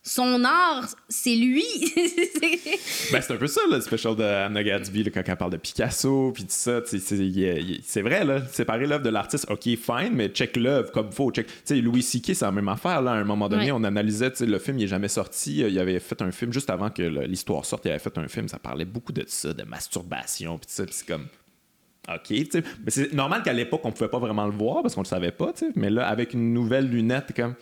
son 0.08 0.42
art, 0.44 0.86
c'est 1.08 1.34
lui. 1.36 1.64
Ben, 3.12 3.20
c'est 3.22 3.32
un 3.32 3.36
peu 3.36 3.46
ça, 3.46 3.60
le 3.70 3.80
special 3.80 4.16
de 4.16 4.22
Anna 4.22 4.62
Gatsby, 4.62 5.04
là, 5.04 5.10
quand 5.12 5.22
elle 5.26 5.36
parle 5.36 5.52
de 5.52 5.56
Picasso, 5.56 6.32
puis 6.34 6.42
tout 6.44 6.48
ça. 6.50 6.80
C'est 6.84 8.02
vrai, 8.02 8.24
là, 8.24 8.42
séparer 8.52 8.86
l'œuvre 8.86 9.02
de 9.02 9.08
l'artiste, 9.08 9.46
ok, 9.50 9.62
fine, 9.62 10.10
mais 10.12 10.28
check 10.28 10.56
l'œuvre 10.56 10.90
comme 10.92 11.10
faut. 11.12 11.30
Check. 11.30 11.46
Louis 11.70 12.02
C.K., 12.02 12.34
c'est 12.34 12.42
la 12.44 12.52
même 12.52 12.68
affaire, 12.68 13.00
là. 13.02 13.12
À 13.12 13.14
un 13.14 13.24
moment 13.24 13.48
donné, 13.48 13.66
Ouais. 13.66 13.72
on 13.72 13.84
analysait, 13.84 14.32
le 14.40 14.58
film, 14.58 14.78
il 14.78 14.84
est 14.84 14.88
jamais 14.88 15.08
sorti. 15.08 15.58
Il 15.58 15.78
avait 15.78 16.00
fait 16.00 16.20
un 16.22 16.30
film 16.30 16.52
juste 16.52 16.70
avant 16.70 16.90
que 16.90 17.02
l'histoire 17.02 17.64
sorte, 17.64 17.84
il 17.86 17.90
avait 17.90 17.98
fait 17.98 18.16
un 18.18 18.28
film, 18.28 18.48
ça 18.48 18.58
parlait 18.58 18.84
beaucoup 18.84 19.12
de 19.12 19.24
ça, 19.26 19.52
de 19.52 19.62
masturbation, 19.64 20.58
puis 20.58 20.66
ça, 20.70 20.84
puis 20.84 20.94
c'est 20.94 21.06
comme. 21.06 21.26
OK. 22.08 22.30
Mais 22.30 22.90
c'est 22.90 23.12
normal 23.12 23.42
qu'à 23.42 23.52
l'époque, 23.52 23.82
on 23.84 23.92
pouvait 23.92 24.08
pas 24.08 24.18
vraiment 24.18 24.46
le 24.46 24.52
voir 24.52 24.82
parce 24.82 24.94
qu'on 24.94 25.02
le 25.02 25.06
savait 25.06 25.32
pas. 25.32 25.52
Mais 25.76 25.90
là, 25.90 26.08
avec 26.08 26.32
une 26.34 26.52
nouvelle 26.54 26.88
lunette, 26.88 27.32
comme. 27.36 27.54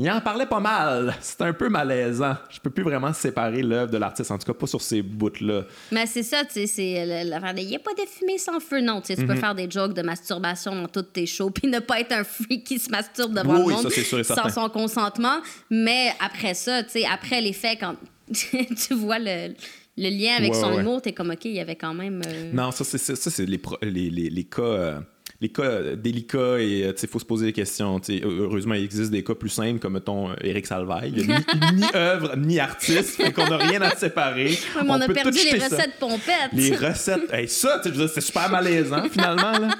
Il 0.00 0.08
en 0.10 0.20
parlait 0.20 0.46
pas 0.46 0.60
mal. 0.60 1.12
C'était 1.20 1.44
un 1.44 1.52
peu 1.52 1.68
malaisant. 1.68 2.36
Je 2.50 2.60
peux 2.60 2.70
plus 2.70 2.84
vraiment 2.84 3.12
séparer 3.12 3.62
l'œuvre 3.62 3.90
de 3.90 3.98
l'artiste, 3.98 4.30
en 4.30 4.38
tout 4.38 4.46
cas 4.46 4.56
pas 4.56 4.68
sur 4.68 4.80
ces 4.80 5.02
bouts-là. 5.02 5.62
mais 5.90 6.06
c'est 6.06 6.22
ça, 6.22 6.44
tu 6.44 6.52
sais, 6.52 6.66
c'est 6.68 7.04
le- 7.24 7.28
l'affaire 7.28 7.52
de. 7.52 7.60
Il 7.60 7.66
n'y 7.66 7.74
a 7.76 7.80
pas 7.80 7.94
de 7.94 8.06
fumée 8.08 8.38
sans 8.38 8.60
feu, 8.60 8.80
non. 8.80 9.00
Tu 9.00 9.16
peux 9.16 9.34
faire 9.34 9.56
des 9.56 9.68
jokes 9.68 9.94
de 9.94 10.02
masturbation 10.02 10.74
dans 10.80 10.86
toutes 10.88 11.12
tes 11.12 11.26
shows, 11.26 11.50
puis 11.50 11.66
ne 11.68 11.80
pas 11.80 11.98
être 12.00 12.12
un 12.12 12.22
freak 12.22 12.62
qui 12.64 12.78
se 12.78 12.90
masturbe 12.90 13.34
devant 13.34 13.54
Oui, 13.64 13.70
le 13.70 13.74
monde 13.74 13.82
ça, 13.82 13.90
c'est 13.90 14.04
sûr 14.04 14.20
et 14.20 14.24
sans 14.24 14.34
certain. 14.36 14.50
son 14.50 14.68
consentement. 14.68 15.38
Mais 15.68 16.12
après 16.24 16.54
ça, 16.54 16.84
tu 16.84 16.90
sais, 16.90 17.04
après 17.04 17.40
les 17.40 17.52
faits, 17.52 17.78
quand 17.80 17.96
tu 18.32 18.94
vois 18.94 19.18
le, 19.18 19.54
le 19.96 20.10
lien 20.10 20.36
avec 20.36 20.52
Ouais, 20.52 20.60
son 20.60 20.74
ouais. 20.74 20.80
humour, 20.80 21.02
t'es 21.02 21.12
comme, 21.12 21.30
OK, 21.30 21.44
il 21.46 21.52
y 21.54 21.60
avait 21.60 21.76
quand 21.76 21.94
même. 21.94 22.22
euh, 22.26 22.50
Non, 22.52 22.70
ça, 22.70 22.84
c'est, 22.84 22.98
ça, 22.98 23.16
ça, 23.16 23.30
c'est 23.30 23.46
les, 23.46 23.58
pro- 23.58 23.78
les, 23.82 24.10
les, 24.10 24.30
les 24.30 24.44
cas. 24.44 24.62
euh, 24.62 25.00
les 25.40 25.50
cas 25.50 25.62
euh, 25.62 25.96
délicats 25.96 26.58
et 26.58 26.84
euh, 26.84 26.92
il 27.00 27.08
faut 27.08 27.18
se 27.20 27.24
poser 27.24 27.46
des 27.46 27.52
questions. 27.52 28.00
Heureusement, 28.22 28.74
il 28.74 28.84
existe 28.84 29.10
des 29.10 29.22
cas 29.22 29.34
plus 29.34 29.48
simples 29.48 29.78
comme, 29.78 29.92
mettons, 29.92 30.30
euh, 30.30 30.34
Éric 30.42 30.66
Salvaille. 30.66 31.12
Il 31.16 31.26
n'y 31.26 31.32
a 31.32 31.38
ni, 31.38 31.76
ni 31.76 31.84
œuvre, 31.94 32.36
ni 32.36 32.58
artiste, 32.58 33.10
fait 33.10 33.32
qu'on 33.32 33.46
n'a 33.46 33.58
rien 33.58 33.80
à 33.82 33.94
séparer. 33.94 34.58
Mais 34.82 34.90
on, 34.90 35.00
a 35.00 35.06
peut 35.06 35.14
perdu 35.14 35.38
les 35.38 35.50
jeter 35.50 35.60
ça. 35.60 35.76
recettes 35.76 35.98
pompettes. 36.00 36.52
Les 36.52 36.74
recettes. 36.74 37.32
Hey, 37.32 37.48
ça, 37.48 37.80
c'est 37.82 38.20
super 38.20 38.50
malaisant, 38.50 39.08
finalement. 39.10 39.52
Là. 39.58 39.68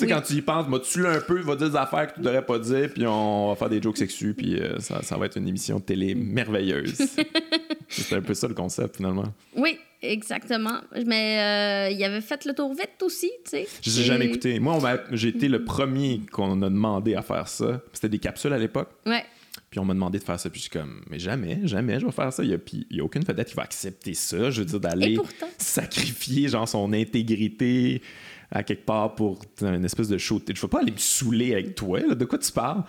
Sais, 0.00 0.06
Oui. 0.06 0.12
quand 0.12 0.22
tu 0.22 0.32
y 0.34 0.42
penses, 0.42 0.66
bah, 0.68 0.78
tu 0.80 1.06
un 1.06 1.20
peu, 1.20 1.40
va 1.40 1.56
dire 1.56 1.70
des 1.70 1.76
affaires 1.76 2.08
que 2.08 2.14
tu 2.14 2.20
devrais 2.20 2.44
pas 2.44 2.58
dire, 2.58 2.90
puis 2.92 3.06
on 3.06 3.48
va 3.50 3.54
faire 3.56 3.68
des 3.68 3.82
jokes 3.82 3.98
sexus, 3.98 4.34
puis 4.34 4.56
euh, 4.56 4.78
ça, 4.78 5.02
ça 5.02 5.16
va 5.16 5.26
être 5.26 5.36
une 5.36 5.46
émission 5.48 5.78
de 5.78 5.82
télé 5.82 6.14
merveilleuse. 6.14 6.96
c'est 7.88 8.16
un 8.16 8.22
peu 8.22 8.34
ça 8.34 8.48
le 8.48 8.54
concept, 8.54 8.96
finalement. 8.96 9.24
Oui, 9.56 9.78
exactement. 10.00 10.80
Mais 11.06 11.90
euh, 11.90 11.94
il 11.94 12.02
avait 12.04 12.20
fait 12.20 12.44
le 12.46 12.54
tour 12.54 12.70
vite 12.72 13.02
aussi, 13.02 13.30
tu 13.44 13.50
sais. 13.50 13.68
Je 13.82 13.90
l'ai 13.90 14.00
Et- 14.00 14.04
jamais 14.04 14.26
écouté. 14.26 14.58
Moi, 14.60 14.78
j'ai 15.12 15.28
été 15.28 15.48
le 15.48 15.64
premier 15.64 16.20
qu'on 16.32 16.62
a 16.62 16.70
demandé 16.70 17.14
à 17.14 17.22
faire 17.22 17.48
ça. 17.48 17.80
C'était 17.92 18.08
des 18.08 18.18
capsules 18.18 18.52
à 18.52 18.58
l'époque. 18.58 18.88
Ouais. 19.06 19.24
Puis 19.68 19.78
on 19.78 19.84
m'a 19.84 19.94
demandé 19.94 20.18
de 20.18 20.24
faire 20.24 20.38
ça. 20.40 20.50
Puis 20.50 20.58
je 20.60 20.62
suis 20.62 20.70
comme, 20.70 21.00
mais 21.08 21.18
jamais, 21.20 21.60
jamais, 21.64 22.00
je 22.00 22.06
vais 22.06 22.10
faire 22.12 22.32
ça. 22.32 22.42
Il 22.42 22.50
y 22.50 22.54
a, 22.54 23.02
a 23.02 23.04
aucune 23.04 23.22
vedette 23.22 23.48
qui 23.50 23.54
va 23.54 23.62
accepter 23.62 24.14
ça. 24.14 24.50
Je 24.50 24.60
veux 24.62 24.66
dire, 24.66 24.80
d'aller 24.80 25.16
sacrifier, 25.58 26.48
genre, 26.48 26.68
son 26.68 26.92
intégrité 26.92 28.02
à 28.50 28.62
quelque 28.62 28.84
part 28.84 29.14
pour 29.14 29.40
une 29.62 29.84
espèce 29.84 30.08
de 30.08 30.18
show. 30.18 30.40
Je 30.52 30.60
veux 30.60 30.68
pas 30.68 30.80
aller 30.80 30.92
me 30.92 30.98
saouler 30.98 31.52
avec 31.52 31.74
toi. 31.74 32.00
là. 32.00 32.14
De 32.14 32.24
quoi 32.24 32.38
tu 32.38 32.50
parles? 32.52 32.82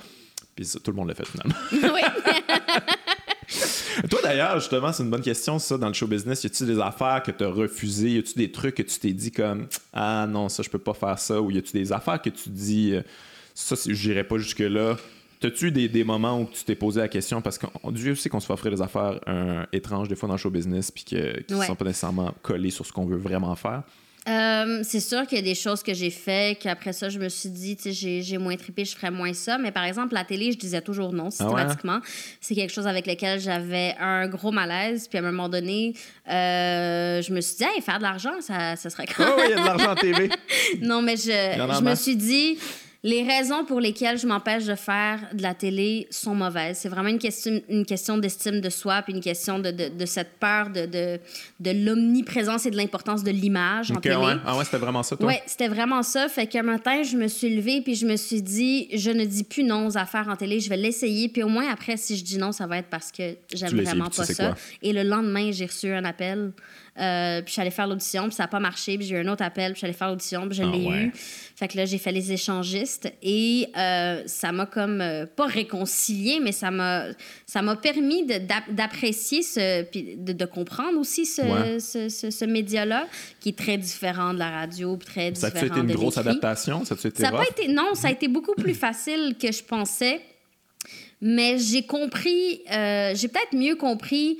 Puis 0.56 0.66
ça, 0.66 0.80
tout 0.80 0.92
le 0.92 0.98
monde 0.98 1.08
l'a 1.10 1.16
fait 1.16 1.28
finalement. 1.28 1.56
oui. 1.72 2.02
Toi 4.10 4.20
d'ailleurs, 4.24 4.60
justement, 4.60 4.92
c'est 4.94 5.04
une 5.04 5.10
bonne 5.10 5.22
question, 5.22 5.60
ça, 5.60 5.78
dans 5.78 5.88
le 5.88 5.94
show 5.94 6.08
business. 6.08 6.44
Y 6.44 6.48
a-tu 6.48 6.66
des 6.66 6.80
affaires 6.80 7.22
que 7.24 7.32
tu 7.32 7.44
as 7.44 7.50
refusées? 7.50 8.12
Y 8.12 8.18
a-tu 8.20 8.34
des 8.36 8.52
trucs 8.52 8.76
que 8.76 8.84
tu 8.84 8.98
t'es 9.00 9.14
dit 9.14 9.32
comme 9.32 9.68
Ah 9.94 10.26
non, 10.28 10.50
ça, 10.50 10.64
je 10.64 10.70
peux 10.70 10.80
pas 10.80 10.94
faire 10.94 11.20
ça? 11.20 11.42
Ou 11.42 11.52
y 11.52 11.58
a-tu 11.58 11.74
des 11.74 11.92
affaires 11.92 12.22
que 12.22 12.30
tu 12.30 12.50
dis 12.50 12.94
euh, 12.94 13.02
Ça, 13.54 13.76
j'irai 13.88 14.24
pas 14.24 14.38
jusque-là? 14.38 14.98
T'as-tu 15.42 15.68
eu 15.68 15.72
des, 15.72 15.90
des 15.90 16.04
moments 16.04 16.40
où 16.42 16.46
tu 16.52 16.64
t'es 16.64 16.76
posé 16.76 17.00
la 17.02 17.08
question? 17.10 17.42
Parce 17.42 17.58
qu'on 17.58 17.92
Dieu 17.92 18.16
sait 18.16 18.30
qu'on 18.30 18.40
se 18.40 18.46
fait 18.46 18.54
offrir 18.54 18.72
des 18.72 18.82
affaires 18.82 19.20
euh, 19.28 19.66
étranges 19.74 20.08
des 20.08 20.16
fois 20.16 20.28
dans 20.28 20.36
le 20.36 20.40
show 20.40 20.50
business 20.52 20.92
puis 20.92 21.04
que, 21.04 21.42
qui 21.42 21.54
Ouais. 21.54 21.66
sont 21.68 21.76
pas 21.76 21.86
nécessairement 21.86 22.34
collées 22.42 22.70
sur 22.72 22.86
ce 22.86 22.94
qu'on 22.94 23.06
veut 23.06 23.18
vraiment 23.18 23.56
faire. 23.56 23.84
Euh, 24.30 24.82
c'est 24.84 25.00
sûr 25.00 25.26
qu'il 25.26 25.40
y 25.40 25.42
a 25.42 25.44
des 25.44 25.56
choses 25.56 25.82
que 25.82 25.94
j'ai 25.96 26.12
fait 26.12 26.58
qu'après 26.60 26.94
ça, 26.94 27.10
je 27.10 27.18
me 27.18 27.28
suis 27.28 27.50
dit, 27.50 27.76
tu 27.76 27.94
sais, 27.94 28.22
j'ai, 28.22 28.38
moins 28.38 28.56
trippé, 28.56 28.86
je 28.86 28.96
ferais 28.96 29.10
moins 29.10 29.34
ça. 29.34 29.58
Mais 29.58 29.72
par 29.72 29.84
exemple, 29.84 30.14
la 30.14 30.24
télé, 30.24 30.52
je 30.52 30.58
disais 30.58 30.82
toujours 30.82 31.12
non, 31.12 31.30
Ah 31.40 31.46
ouais, 31.46 31.50
systématiquement. 31.50 32.00
C'est 32.40 32.54
quelque 32.54 32.72
chose 32.72 32.86
avec 32.86 33.08
lequel 33.08 33.40
j'avais 33.40 33.96
un 34.00 34.28
gros 34.28 34.52
malaise. 34.52 35.08
Puis 35.08 35.18
à 35.18 35.22
un 35.22 35.32
moment 35.32 35.50
donné, 35.50 35.96
euh, 36.30 37.22
je 37.22 37.34
me 37.34 37.42
suis 37.42 37.58
dit, 37.58 37.64
hey, 37.64 37.82
faire 37.82 37.98
de 37.98 38.04
l'argent, 38.04 38.42
ça, 38.42 38.76
ça 38.76 38.90
serait 38.92 39.08
quand 39.08 39.26
Oh, 39.28 39.34
oui, 39.38 39.44
il 39.48 39.52
y 39.52 39.54
a 39.54 39.62
de 39.62 39.66
l'argent 39.66 39.92
en 39.92 39.96
TV. 39.96 40.30
Non, 40.82 41.02
mais 41.02 41.16
je, 41.16 41.32
je 41.32 41.84
me 41.84 41.96
suis 41.96 42.16
dit, 42.16 42.58
les 43.04 43.24
raisons 43.24 43.66
pour 43.66 43.80
lesquelles 43.80 44.20
je 44.20 44.28
m'empêche 44.28 44.66
de 44.66 44.76
faire 44.76 45.20
de 45.34 45.42
la 45.42 45.56
télé 45.56 46.08
sont 46.12 46.36
mauvaises. 46.36 46.78
C'est 46.78 46.90
vraiment 46.90 47.10
une 47.10 47.18
question, 47.18 47.60
une 47.68 47.84
question 47.84 48.20
d'estime 48.20 48.62
de 48.62 48.70
soi, 48.70 49.02
puis 49.02 49.14
une 49.14 49.22
question 49.22 49.58
de, 49.58 49.72
de, 49.72 49.88
de 49.90 50.06
cette 50.06 50.34
peur 50.40 50.70
de, 50.70 50.86
de, 50.86 51.20
de 51.60 51.72
l'omniprésence 51.84 52.68
et 52.68 52.72
de 52.72 52.78
l'importance 52.78 53.24
de 53.24 53.32
l'image 53.32 53.90
en 53.92 53.96
télé. 53.96 54.16
ouais. 54.16 54.34
Ah 54.46 54.56
ouais, 54.56 54.66
c'était 54.66 54.78
vraiment 54.78 55.02
ça, 55.02 55.18
toi? 55.18 55.26
Ouais, 55.26 55.42
c'était 55.48 55.68
vraiment 55.68 56.04
ça. 56.04 56.30
Fait 56.30 56.46
qu'un 56.46 56.62
matin, 56.62 57.02
je 57.02 57.18
me 57.18 57.28
suis 57.28 57.56
levée 57.56 57.82
puis 57.82 57.96
je 57.96 58.06
me 58.06 58.16
suis 58.18 58.44
dit, 58.44 58.88
je 58.94 59.10
ne 59.10 59.26
dis 59.26 59.46
plus 59.46 59.64
non 59.64 59.88
aux 59.88 59.98
affaires 59.98 60.28
en 60.30 60.36
télé, 60.36 60.60
je 60.60 60.70
vais 60.70 60.78
l'essayer. 60.78 61.28
Puis 61.28 61.42
au 61.42 61.50
moins 61.50 61.72
après, 61.72 61.98
si 61.98 62.16
je 62.18 62.24
dis 62.24 62.38
non, 62.38 62.52
ça 62.52 62.68
va 62.68 62.78
être 62.78 62.90
parce 62.90 63.12
que 63.12 63.36
j'aime 63.52 63.82
vraiment 63.82 64.10
pas 64.10 64.26
ça. 64.26 64.34
quoi? 64.50 64.56
Et 64.84 64.94
le 64.94 65.02
lendemain, 65.02 65.52
j'ai 65.52 65.66
reçu 65.66 65.92
un 65.92 66.06
appel. 66.06 66.52
Euh, 67.02 67.42
puis 67.42 67.56
allée 67.58 67.72
faire 67.72 67.88
l'audition, 67.88 68.24
puis 68.28 68.34
ça 68.36 68.44
n'a 68.44 68.48
pas 68.48 68.60
marché. 68.60 68.98
Puis 68.98 69.08
j'ai 69.08 69.16
eu 69.16 69.20
un 69.20 69.28
autre 69.32 69.44
appel, 69.44 69.74
puis 69.74 69.82
allée 69.84 69.94
faire 69.94 70.10
l'audition, 70.10 70.48
puis 70.48 70.58
je 70.58 70.64
Ah 70.64 70.68
l'ai 70.72 70.86
ouais. 70.86 71.04
eu. 71.06 71.12
Fait 71.56 71.68
que 71.68 71.78
là, 71.78 71.86
j'ai 71.86 71.98
fait 71.98 72.12
les 72.12 72.32
échangistes 72.32 73.12
et 73.22 73.68
euh, 73.78 74.24
ça 74.26 74.52
m'a 74.52 74.66
comme 74.66 75.02
euh, 75.02 75.26
pas 75.26 75.46
réconcilié, 75.48 76.40
mais 76.42 76.52
ça 76.52 76.72
m'a 76.72 77.06
ça 77.46 77.62
m'a 77.62 77.76
permis 77.76 78.26
d'apprécier 78.70 79.42
ce 79.44 79.84
puis 79.84 80.16
de, 80.18 80.34
de 80.34 80.46
comprendre 80.46 80.98
aussi 81.00 81.26
ce, 81.26 81.42
Ouais. 81.42 81.80
ce, 81.80 82.10
ce- 82.10 82.32
ce 82.32 82.46
média-là 82.46 83.08
qui 83.40 83.50
est 83.50 83.58
très 83.58 83.78
différent 83.78 84.34
de 84.34 84.40
la 84.40 84.50
radio, 84.52 84.98
puis 84.98 85.08
très 85.08 85.36
Ça 85.36 85.50
différent 85.50 85.66
été 85.76 85.80
une 85.80 85.92
grosse 85.94 86.18
adaptation? 86.18 86.86
Ça 86.86 86.96
été 86.96 87.22
Ça 87.22 87.28
a 87.30 87.32
pas 87.32 87.46
été 87.50 87.68
non, 87.68 87.94
ça 87.96 88.08
a 88.08 88.12
été 88.12 88.28
beaucoup 88.28 88.54
plus 88.56 88.74
facile 88.76 89.36
que 89.40 89.52
je 89.52 89.64
pensais. 89.64 90.22
Mais 91.24 91.60
j'ai 91.60 91.84
compris, 91.84 92.62
euh, 92.72 93.14
j'ai 93.16 93.28
peut-être 93.28 93.54
mieux 93.54 93.76
compris 93.76 94.40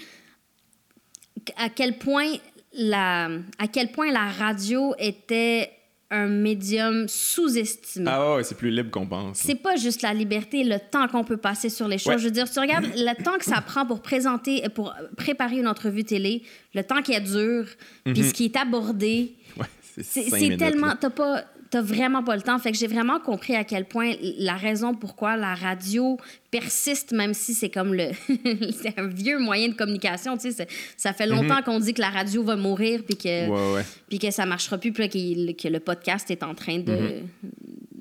à 1.58 1.70
quel 1.70 1.98
point 1.98 2.34
la, 2.74 3.30
à 3.60 3.68
quel 3.68 3.92
point 3.92 4.12
la 4.12 4.30
radio 4.32 4.94
était 4.98 5.72
un 6.10 6.28
médium 6.28 7.08
sous-estimé. 7.08 8.10
Ah 8.10 8.36
ouais, 8.36 8.44
c'est 8.44 8.56
plus 8.58 8.70
libre 8.70 8.92
qu'on 8.92 9.08
pense. 9.08 9.38
C'est 9.38 9.56
pas 9.56 9.78
juste 9.78 10.02
la 10.02 10.14
liberté, 10.14 10.64
le 10.66 10.78
temps 10.78 11.08
qu'on 11.08 11.24
peut 11.24 11.38
passer 11.38 11.70
sur 11.70 11.88
les 11.88 11.98
choses. 11.98 12.14
Ouais. 12.16 12.20
Je 12.20 12.26
veux 12.26 12.32
dire, 12.32 12.50
tu 12.52 12.60
regardes 12.60 12.86
le 12.96 13.24
temps 13.24 13.38
que 13.38 13.46
ça 13.46 13.62
prend 13.62 13.86
pour 13.86 14.02
présenter, 14.02 14.68
pour 14.76 14.94
préparer 15.16 15.60
une 15.60 15.68
entrevue 15.70 16.04
télé, 16.04 16.44
le 16.74 16.84
temps 16.84 17.02
qui 17.02 17.14
est 17.14 17.22
dur, 17.22 17.66
puis 18.04 18.24
ce 18.24 18.34
qui 18.34 18.46
est 18.46 18.58
abordé, 18.58 19.36
Ouais, 19.58 19.66
c'est 20.02 20.58
tellement. 20.58 20.96
T'as 21.00 21.10
pas. 21.10 21.44
T'as 21.72 21.82
vraiment 21.82 22.22
pas 22.22 22.36
le 22.36 22.42
temps. 22.42 22.60
Fait 22.60 22.72
que 22.72 22.78
j'ai 22.78 22.88
vraiment 22.88 23.20
compris 23.20 23.56
à 23.56 23.64
quel 23.64 23.86
point 23.86 24.12
la 24.38 24.56
raison 24.56 24.94
pourquoi 24.94 25.38
la 25.38 25.56
radio 25.56 26.18
persiste, 26.52 27.14
même 27.14 27.34
si 27.34 27.54
c'est 27.54 27.70
comme 27.70 27.94
le. 27.94 28.10
c'est 28.82 29.00
un 29.00 29.08
vieux 29.08 29.40
moyen 29.40 29.70
de 29.70 29.74
communication. 29.74 30.38
Tu 30.38 30.52
sais, 30.52 30.68
ça 30.98 31.14
fait 31.14 31.26
longtemps 31.28 31.62
qu'on 31.64 31.80
dit 31.80 31.94
que 31.94 32.02
la 32.02 32.10
radio 32.10 32.44
va 32.44 32.58
mourir 32.58 33.04
puis 33.06 33.16
que, 33.18 33.46
Mhm. 33.48 33.52
Ouais, 33.52 33.74
ouais. 33.76 33.86
puis 34.10 34.20
que 34.20 34.30
ça 34.32 34.46
marchera 34.46 34.78
plus, 34.78 34.92
puis 34.92 35.00
là, 35.36 35.54
que 35.54 35.68
le 35.70 35.80
podcast 35.80 36.30
est 36.30 36.44
en 36.44 36.54
train 36.54 36.80
de. 36.80 37.22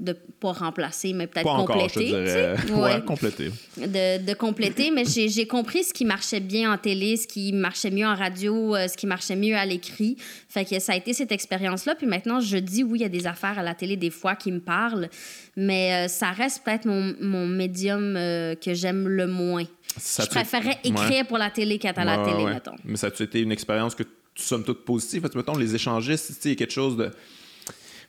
De 0.01 0.17
pas 0.41 0.53
remplacer, 0.53 1.13
mais 1.13 1.27
peut-être 1.27 1.45
Pas 1.45 1.51
encore, 1.53 1.89
je 1.89 1.95
te 1.95 2.01
compléter. 2.01 2.73
Ouais, 2.73 2.81
Ouais. 2.81 3.05
compléter. 3.05 3.51
de, 3.77 4.25
de 4.27 4.35
compléter, 4.35 4.91
mais 4.91 5.05
j'ai 5.05 5.47
compris 5.47 5.85
ce 5.85 5.93
qui 5.93 6.05
marchait 6.05 6.41
bien 6.41 6.73
en 6.73 6.79
télé, 6.79 7.17
ce 7.17 7.27
qui 7.27 7.53
marchait 7.53 7.91
mieux 7.91 8.07
en 8.07 8.15
radio, 8.15 8.75
euh, 8.75 8.89
ce 8.89 8.97
qui 8.97 9.07
marchait 9.07 9.37
mieux 9.37 9.55
à 9.57 9.67
l'écrit. 9.67 10.17
Fait 10.49 10.65
que 10.65 10.79
ça 10.81 10.95
a 10.95 10.97
été 10.97 11.13
cette 11.13 11.33
expérience-là. 11.33 11.95
Puis 11.95 12.07
maintenant, 12.07 12.41
je 12.41 12.57
dis 12.57 12.83
oui, 12.83 13.01
il 13.01 13.03
y 13.03 13.05
a 13.05 13.09
des 13.11 13.27
affaires 13.27 13.59
à 13.59 13.63
la 13.63 13.75
télé 13.75 13.97
des 13.97 14.11
fois 14.11 14.35
qui 14.37 14.51
me 14.51 14.61
parlent, 14.61 15.09
mais 15.57 15.93
euh, 16.07 16.09
ça 16.09 16.31
reste 16.31 16.63
peut-être 16.65 16.87
mon, 16.87 17.15
mon 17.21 17.47
médium 17.47 18.15
euh, 18.17 18.55
que 18.55 18.73
j'aime 18.75 19.07
le 19.07 19.27
moins. 19.27 19.65
Ça 19.99 20.25
je 20.25 20.31
préférais 20.31 20.79
Ouais. 20.85 20.91
écrire 20.91 21.27
pour 21.27 21.37
la 21.39 21.51
télé 21.51 21.79
qu'être 21.79 21.99
à 21.99 22.05
la 22.05 22.19
télé, 22.25 22.45
mettons. 22.45 22.77
Mais 22.85 22.97
ça 22.97 23.09
a 23.09 23.23
été 23.23 23.41
une 23.41 23.53
expérience 23.53 23.95
que 23.95 24.05
tu 24.05 24.43
sommes 24.45 24.65
toute 24.65 24.85
positive? 24.85 25.21
Parce 25.23 25.35
que, 25.35 25.39
mettons, 25.39 25.57
les 25.59 25.75
échangistes, 25.75 26.45
il 26.45 26.51
y 26.51 26.53
a 26.53 26.57
quelque 26.57 26.73
chose 26.73 26.97
de. 26.97 27.11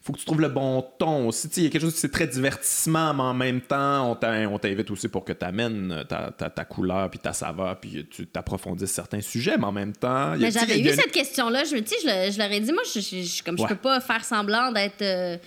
Faut 0.03 0.13
que 0.13 0.17
tu 0.19 0.25
trouves 0.25 0.41
le 0.41 0.49
bon 0.49 0.83
ton 0.97 1.27
aussi. 1.27 1.47
Il 1.57 1.63
y 1.63 1.67
a 1.67 1.69
quelque 1.69 1.81
chose, 1.83 1.93
c'est 1.95 2.11
très 2.11 2.25
divertissement, 2.27 3.13
mais 3.13 3.21
en 3.21 3.33
même 3.33 3.61
temps, 3.61 4.11
on 4.11 4.15
t'in- 4.15 4.47
on 4.47 4.57
t'invite 4.57 4.89
aussi 4.91 5.07
pour 5.07 5.23
que 5.23 5.31
tu 5.33 5.45
amènes 5.45 6.03
ta, 6.09 6.31
ta, 6.31 6.49
ta 6.49 6.65
couleur 6.65 7.09
puis 7.09 7.19
ta 7.19 7.33
saveur, 7.33 7.79
puis 7.79 8.07
tu 8.09 8.25
t'approfondisses 8.27 8.91
certains 8.91 9.21
sujets, 9.21 9.57
mais 9.57 9.65
en 9.65 9.71
même 9.71 9.93
temps. 9.93 10.31
Mais 10.37 10.49
j'avais 10.51 10.79
eu 10.79 10.87
une- 10.89 10.95
cette 10.95 11.11
question-là. 11.11 11.63
Je, 11.65 11.75
tu 11.77 11.87
sais, 11.87 11.95
je, 12.03 12.31
je 12.33 12.37
leur 12.39 12.51
ai 12.51 12.59
dit, 12.59 12.71
moi, 12.73 12.81
je, 12.93 12.99
je- 12.99 13.21
je- 13.21 13.43
comme 13.43 13.57
je 13.57 13.63
peux 13.67 13.75
pas 13.75 13.99
faire 14.01 14.23
semblant 14.25 14.71
d'être 14.71 15.01
euh, 15.03 15.37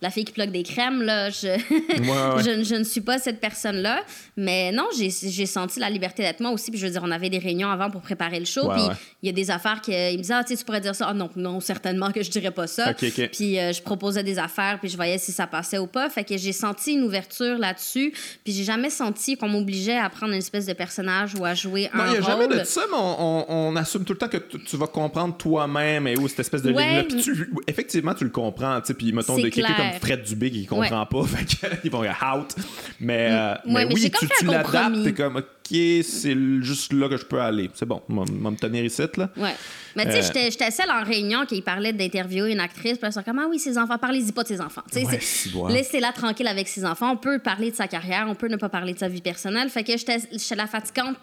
la 0.00 0.10
fille 0.10 0.24
qui 0.24 0.32
plug 0.32 0.50
des 0.52 0.62
crèmes, 0.62 1.02
là. 1.02 1.28
Je, 1.30 1.48
Ouais, 1.48 2.36
ouais. 2.36 2.42
je, 2.44 2.62
je 2.64 2.74
ne 2.76 2.84
suis 2.84 3.00
pas 3.00 3.18
cette 3.18 3.40
personne-là. 3.40 4.00
Mais 4.36 4.70
non, 4.72 4.84
j'ai 4.96 5.10
senti 5.46 5.80
la 5.80 5.90
liberté 5.90 6.22
d'être 6.22 6.40
moi 6.40 6.50
aussi. 6.52 6.70
Puis 6.70 6.78
je 6.78 6.86
veux 6.86 6.92
dire, 6.92 7.02
on 7.04 7.10
avait 7.10 7.30
des 7.30 7.38
réunions 7.38 7.68
avant 7.70 7.90
pour 7.90 8.00
préparer 8.00 8.38
le 8.38 8.44
show. 8.44 8.68
Ouais, 8.68 8.74
puis 8.76 8.96
il 9.22 9.26
y 9.26 9.30
a 9.30 9.32
des 9.32 9.50
affaires 9.50 9.80
qu'il 9.80 9.92
me 9.94 10.16
disait, 10.18 10.34
ah, 10.34 10.44
tu 10.44 10.56
pourrais 10.64 10.80
dire 10.80 10.94
ça. 10.94 11.06
Ah 11.10 11.14
non, 11.14 11.28
non, 11.36 11.60
certainement 11.60 12.10
que 12.12 12.22
je 12.22 12.30
dirais 12.30 12.50
pas 12.52 12.66
ça. 12.66 12.94
Puis 12.94 13.58
euh, 13.58 13.72
je 13.72 13.82
proposais 13.82 14.22
des 14.22 14.38
affaires, 14.38 14.78
puis 14.80 14.88
je 14.88 14.96
voyais 14.96 15.18
si 15.18 15.32
ça 15.32 15.46
passait 15.46 15.78
ou 15.78 15.86
pas. 15.86 16.08
Fait 16.10 16.24
que 16.24 16.36
j'ai 16.36 16.52
senti 16.52 16.92
une 16.92 17.02
ouverture 17.02 17.58
là-dessus. 17.58 18.12
Puis 18.44 18.52
j'ai 18.52 18.64
jamais 18.64 18.90
senti 18.90 19.36
qu'on 19.36 19.48
m'obligeait 19.48 19.98
à 19.98 20.08
prendre 20.10 20.32
une 20.32 20.38
espèce 20.38 20.66
de 20.66 20.72
personnage 20.74 21.34
ou 21.38 21.44
à 21.44 21.54
jouer 21.54 21.90
Non, 21.94 22.02
un 22.04 22.06
il 22.06 22.10
n'y 22.12 22.16
a 22.18 22.20
jamais 22.22 22.44
rôle. 22.46 22.58
de 22.60 22.64
ça, 22.64 22.82
mais 22.90 22.96
on, 22.96 23.16
on- 23.20 23.44
on 23.48 23.76
assume 23.76 24.04
tout 24.04 24.12
le 24.12 24.18
temps 24.18 24.28
que 24.28 24.36
tu, 24.36 24.76
vas 24.76 24.86
comprendre 24.86 25.36
toi-même 25.36 26.06
et 26.06 26.16
où 26.16 26.28
cette 26.28 26.40
espèce 26.40 26.62
de 26.62 26.68
ligne-là. 26.70 27.04
Puis 27.04 27.16
tu- 27.22 27.50
effectivement, 27.66 28.14
tu 28.14 28.24
le 28.24 28.30
comprends. 28.30 28.80
Puis 28.96 29.12
mettons, 29.12 29.36
de 29.36 29.48
quelqu'un 29.48 29.74
clair. 29.74 29.87
Comme 29.92 30.00
Fred 30.00 30.22
Dubé 30.22 30.50
qui 30.50 30.66
comprend 30.66 31.06
pas, 31.06 31.24
fait 31.26 31.44
qu'ils 31.80 31.90
vont 31.90 32.02
dire 32.02 32.16
out. 32.34 32.54
Mais, 33.00 33.28
euh. 33.30 33.54
Ouais, 33.66 33.86
mais 33.86 33.94
oui, 33.94 34.10
tu, 34.10 34.44
l'adaptes, 34.46 35.04
t'es 35.04 35.12
comme, 35.14 35.36
OK, 35.36 35.44
c'est 35.70 36.36
juste 36.62 36.92
là 36.92 37.08
que 37.08 37.16
je 37.16 37.24
peux 37.24 37.40
aller. 37.40 37.70
C'est 37.74 37.86
bon, 37.86 38.02
on 38.08 38.24
va 38.24 38.50
me 38.50 38.56
tenir 38.56 38.84
ici, 38.84 39.02
là. 39.16 39.28
Ouais. 39.36 39.54
Mais 39.96 40.04
tu 40.06 40.12
sais, 40.12 40.18
Euh, 40.18 40.50
j'étais- 40.50 40.70
celle 40.70 40.90
en 40.90 41.02
réunion 41.02 41.44
qui 41.44 41.60
parlait 41.60 41.92
d'interviewer 41.92 42.52
une 42.52 42.60
actrice. 42.60 42.98
Puis 42.98 43.10
elle 43.14 43.24
comme, 43.24 43.38
ah 43.38 43.46
oui, 43.50 43.58
ses 43.58 43.76
enfants, 43.78 43.98
parlez-y 43.98 44.32
pas 44.32 44.42
de 44.44 44.48
ses 44.48 44.60
enfants. 44.60 44.82
Ouais. 44.94 45.72
Laissez-la 45.72 46.12
tranquille 46.12 46.46
avec 46.46 46.68
ses 46.68 46.84
enfants. 46.84 47.10
On 47.12 47.16
peut 47.16 47.38
parler 47.40 47.70
de 47.70 47.76
sa 47.76 47.88
carrière, 47.88 48.26
on 48.28 48.34
peut 48.34 48.48
ne 48.48 48.56
pas 48.56 48.68
parler 48.68 48.94
de 48.94 48.98
sa 48.98 49.08
vie 49.08 49.20
personnelle. 49.22 49.68
Fait 49.70 49.82
que 49.82 49.96
j'étais 49.96 50.18
j'étais 50.32 50.54
la 50.54 50.66
fatigante 50.66 51.16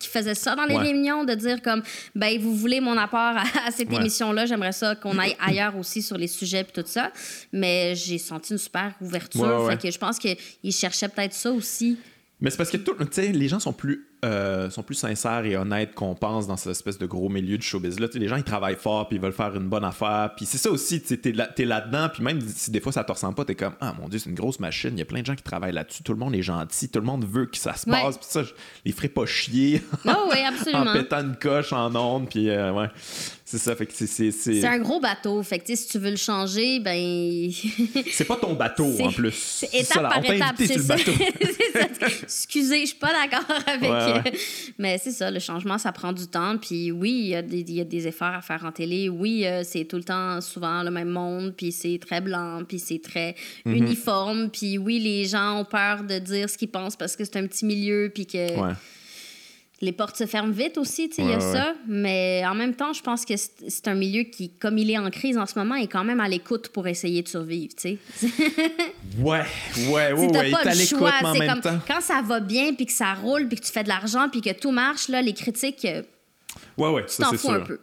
qui 0.00 0.08
faisait 0.08 0.34
ça 0.34 0.56
dans 0.56 0.64
les 0.64 0.74
Ouais. 0.74 0.82
réunions, 0.82 1.22
de 1.24 1.34
dire 1.34 1.62
comme, 1.62 1.82
ben, 2.16 2.36
vous 2.40 2.56
voulez 2.56 2.80
mon 2.80 2.96
apport 2.96 3.20
à, 3.20 3.42
à 3.66 3.70
cette 3.70 3.88
Ouais. 3.90 3.96
émission-là, 3.96 4.46
j'aimerais 4.46 4.72
ça 4.72 4.96
qu'on 4.96 5.16
aille 5.18 5.36
ailleurs 5.38 5.76
aussi 5.76 6.02
sur 6.02 6.16
les 6.18 6.26
sujets 6.26 6.64
puis 6.64 6.82
tout 6.82 6.88
ça. 6.88 7.12
Mais 7.52 7.94
j'ai 7.94 8.18
senti 8.18 8.52
une 8.54 8.58
super 8.58 8.92
ouverture. 9.00 9.68
Fait 9.70 9.80
que 9.80 9.90
je 9.90 9.98
pense 9.98 10.18
qu'ils 10.18 10.72
cherchaient 10.72 11.08
peut-être 11.08 11.34
ça 11.34 11.52
aussi. 11.52 11.96
Mais 12.40 12.48
c'est 12.50 12.56
parce 12.56 12.70
que 12.70 12.78
tout- 12.78 12.94
les 13.18 13.48
gens 13.48 13.60
sont 13.60 13.72
plus, 13.74 14.06
euh, 14.24 14.70
sont 14.70 14.82
plus 14.82 14.94
sincères 14.94 15.44
et 15.44 15.56
honnêtes 15.56 15.94
qu'on 15.94 16.14
pense 16.14 16.46
dans 16.46 16.56
cette 16.56 16.70
espèce 16.72 16.96
de 16.96 17.04
gros 17.04 17.28
milieu 17.28 17.58
du 17.58 17.66
showbiz-là. 17.66 18.06
Les 18.14 18.28
gens, 18.28 18.36
ils 18.36 18.44
travaillent 18.44 18.76
fort, 18.76 19.08
puis 19.08 19.16
ils 19.18 19.20
veulent 19.22 19.32
faire 19.34 19.54
une 19.54 19.68
bonne 19.68 19.84
affaire. 19.84 20.30
Puis 20.36 20.46
c'est 20.46 20.56
ça 20.58 20.70
aussi, 20.70 21.02
t'es 21.02 21.32
là- 21.32 21.48
t'es 21.48 21.66
là-dedans, 21.66 22.08
puis 22.12 22.22
même 22.22 22.40
si 22.40 22.70
des 22.70 22.80
fois 22.80 22.92
ça 22.92 23.04
te 23.04 23.12
ressemble 23.12 23.34
pas, 23.34 23.44
t'es 23.44 23.54
comme, 23.54 23.74
ah 23.80 23.94
mon 24.00 24.08
Dieu, 24.08 24.18
c'est 24.18 24.30
une 24.30 24.36
grosse 24.36 24.58
machine. 24.58 24.90
Il 24.94 24.98
y 24.98 25.02
a 25.02 25.04
plein 25.04 25.20
de 25.20 25.26
gens 25.26 25.34
qui 25.34 25.42
travaillent 25.42 25.72
là-dessus. 25.74 26.02
Tout 26.02 26.12
le 26.12 26.18
monde 26.18 26.34
est 26.34 26.42
gentil. 26.42 26.88
Tout 26.88 27.00
le 27.00 27.06
monde 27.06 27.26
veut 27.26 27.44
que 27.46 27.58
ça 27.58 27.74
se 27.74 27.88
Ouais. 27.90 28.00
passe. 28.02 28.16
Puis 28.16 28.26
ça, 28.30 28.42
je 28.42 28.52
les 28.86 28.92
ferai 28.92 29.08
pas 29.08 29.26
chier 29.26 29.82
Oh 30.06 30.10
oui, 30.30 30.38
en 30.74 30.92
pétant 30.94 31.20
une 31.20 31.36
coche 31.36 31.72
en 31.74 31.94
ondes. 31.94 32.28
Puis 32.30 32.48
euh, 32.48 32.72
ouais, 32.72 32.88
c'est 33.50 33.58
ça. 33.58 33.74
Fait 33.74 33.86
que 33.86 33.92
c'est- 33.94 34.30
c'est. 34.30 34.64
Un 34.64 34.78
gros 34.78 35.00
bateau. 35.00 35.42
Fait 35.42 35.58
que, 35.58 35.74
si 35.74 35.88
tu 35.88 35.98
veux 35.98 36.10
le 36.10 36.16
changer, 36.16 36.78
ben. 36.80 37.50
c'est 38.12 38.24
pas 38.24 38.36
ton 38.36 38.54
bateau 38.54 38.86
en 39.00 39.10
plus. 39.10 39.34
C'est 39.34 39.66
ça, 39.66 39.78
étape 39.96 40.02
là, 40.02 40.08
par 40.10 40.18
on 40.18 40.32
étape, 40.32 40.54
c'est 40.58 40.78
ça. 40.78 40.96
bateau. 40.96 41.12
C'est 41.40 41.78
ça. 41.78 42.06
Excusez, 42.22 42.80
je 42.82 42.86
suis 42.86 42.96
pas 42.98 43.12
d'accord 43.12 43.56
avec. 43.66 43.82
Ouais, 43.82 43.90
ouais. 43.90 44.22
euh, 44.34 44.38
Mais 44.78 44.98
c'est 45.02 45.10
ça, 45.12 45.30
le 45.30 45.38
changement, 45.40 45.78
ça 45.78 45.92
prend 45.92 46.12
du 46.12 46.26
temps. 46.26 46.56
Puis 46.58 46.90
oui, 46.92 47.10
il 47.10 47.26
y, 47.28 47.34
a 47.34 47.42
des- 47.42 47.60
il 47.60 47.72
y 47.74 47.80
a 47.80 47.84
des 47.84 48.06
efforts 48.06 48.34
à 48.34 48.42
faire 48.42 48.64
en 48.64 48.72
télé. 48.72 49.08
Oui, 49.08 49.44
euh, 49.46 49.62
c'est 49.64 49.84
tout 49.84 49.96
le 49.96 50.04
temps, 50.04 50.40
souvent, 50.40 50.82
le 50.82 50.90
même 50.90 51.08
monde. 51.10 51.54
Puis 51.56 51.72
c'est 51.72 51.98
très 51.98 52.20
blanc. 52.20 52.62
Puis 52.66 52.78
c'est 52.78 53.00
très 53.02 53.34
Mhm. 53.64 53.74
uniforme. 53.74 54.50
Puis 54.50 54.78
oui, 54.78 54.98
les 54.98 55.24
gens 55.26 55.60
ont 55.60 55.64
peur 55.64 56.02
de 56.04 56.18
dire 56.18 56.48
ce 56.48 56.56
qu'ils 56.58 56.70
pensent 56.70 56.96
parce 56.96 57.16
que 57.16 57.24
c'est 57.24 57.36
un 57.36 57.46
petit 57.46 57.64
milieu. 57.64 58.10
Puis 58.14 58.26
que 58.26 58.58
Ouais. 58.60 58.72
Les 59.82 59.92
portes 59.92 60.16
se 60.16 60.26
ferment 60.26 60.52
vite 60.52 60.76
aussi, 60.76 61.08
tu 61.08 61.16
sais, 61.16 61.22
il 61.22 61.28
y 61.30 61.32
a 61.32 61.36
Ouais, 61.38 61.52
ça. 61.52 61.74
Mais 61.88 62.42
en 62.46 62.54
même 62.54 62.74
temps, 62.74 62.92
je 62.92 63.00
pense 63.02 63.24
que 63.24 63.34
c'est 63.36 63.88
un 63.88 63.94
milieu 63.94 64.24
qui, 64.24 64.50
comme 64.50 64.76
il 64.76 64.90
est 64.90 64.98
en 64.98 65.08
crise 65.10 65.38
en 65.38 65.46
ce 65.46 65.58
moment, 65.58 65.74
est 65.74 65.86
quand 65.86 66.04
même 66.04 66.20
à 66.20 66.28
l'écoute 66.28 66.68
pour 66.68 66.86
essayer 66.86 67.22
de 67.22 67.28
survivre, 67.28 67.72
tu 67.74 67.96
sais. 67.96 67.98
Ouais, 69.18 69.40
ouais, 69.88 69.88
ouais, 69.88 70.12
ouais. 70.12 70.50
pas 70.50 70.58
à 70.60 70.64
le 70.74 70.78
l'écoute, 70.78 70.98
choix. 70.98 71.12
mais 71.22 71.28
en 71.28 71.32
C'est 71.32 71.38
même 71.38 71.48
comme 71.50 71.60
temps. 71.60 71.78
quand 71.88 72.00
ça 72.00 72.20
va 72.22 72.40
bien, 72.40 72.74
puis 72.74 72.86
que 72.86 72.92
ça 72.92 73.14
roule, 73.14 73.48
puis 73.48 73.58
que 73.58 73.64
tu 73.64 73.72
fais 73.72 73.82
de 73.82 73.88
l'argent, 73.88 74.28
puis 74.30 74.40
que 74.42 74.52
tout 74.52 74.70
marche, 74.70 75.08
là, 75.08 75.22
les 75.22 75.32
critiques, 75.32 75.84
euh, 75.86 76.02
Ouais, 76.80 76.90
ouais, 76.90 77.06
tu 77.06 77.12
ça 77.14 77.24
t'en 77.24 77.30
fous 77.32 77.38
sûr. 77.38 77.50
un 77.52 77.60
peu. 77.60 77.78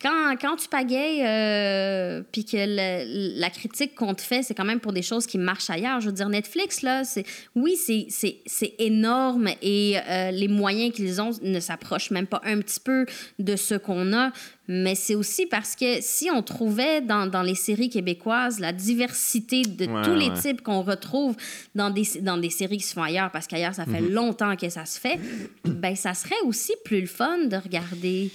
Quand, 0.00 0.34
quand 0.40 0.56
tu 0.56 0.68
pagayes, 0.68 1.22
euh, 1.24 2.22
puis 2.32 2.44
que 2.44 2.56
le- 2.56 3.38
la 3.40 3.50
critique 3.50 3.94
qu'on 3.94 4.14
te 4.14 4.20
fait, 4.20 4.42
c'est 4.42 4.54
quand 4.54 4.64
même 4.64 4.80
pour 4.80 4.92
des 4.92 5.02
choses 5.02 5.26
qui 5.26 5.38
marchent 5.38 5.70
ailleurs. 5.70 6.00
Je 6.00 6.06
veux 6.06 6.12
dire, 6.12 6.28
Netflix, 6.28 6.82
là, 6.82 7.04
c'est 7.04 7.24
oui, 7.54 7.76
c'est- 7.76 8.06
c'est 8.08 8.38
c'est 8.46 8.74
énorme 8.78 9.48
et 9.62 9.96
euh, 10.08 10.30
les 10.32 10.48
moyens 10.48 10.92
qu'ils 10.92 11.20
ont 11.20 11.30
ne 11.42 11.60
s'approchent 11.60 12.10
même 12.10 12.26
pas 12.26 12.40
un 12.44 12.58
petit 12.58 12.80
peu 12.80 13.06
de 13.38 13.54
ce 13.56 13.74
qu'on 13.76 14.12
a. 14.12 14.32
Mais 14.74 14.94
c'est 14.94 15.14
aussi 15.14 15.44
parce 15.46 15.76
que 15.76 16.00
si 16.00 16.30
on 16.30 16.42
trouvait 16.42 17.02
dans, 17.02 17.26
dans 17.26 17.42
les 17.42 17.54
séries 17.54 17.90
québécoises 17.90 18.58
la 18.58 18.72
diversité 18.72 19.62
de 19.62 19.84
Ouais, 19.86 20.02
tous 20.02 20.14
les 20.14 20.32
types 20.32 20.62
qu'on 20.62 20.80
retrouve 20.82 21.36
dans 21.74 21.90
des, 21.90 22.06
dans 22.22 22.38
des 22.38 22.48
séries 22.48 22.78
qui 22.78 22.84
se 22.86 22.94
font 22.94 23.02
ailleurs, 23.02 23.30
parce 23.30 23.46
qu'ailleurs, 23.46 23.74
ça 23.74 23.84
fait 23.84 24.00
Mhm. 24.00 24.12
longtemps 24.12 24.56
que 24.56 24.68
ça 24.70 24.86
se 24.86 24.98
fait, 24.98 25.18
ben 25.64 25.94
ça 25.94 26.14
serait 26.14 26.40
aussi 26.46 26.72
plus 26.84 27.00
le 27.02 27.06
fun 27.06 27.38
de 27.46 27.56
regarder 27.56 28.30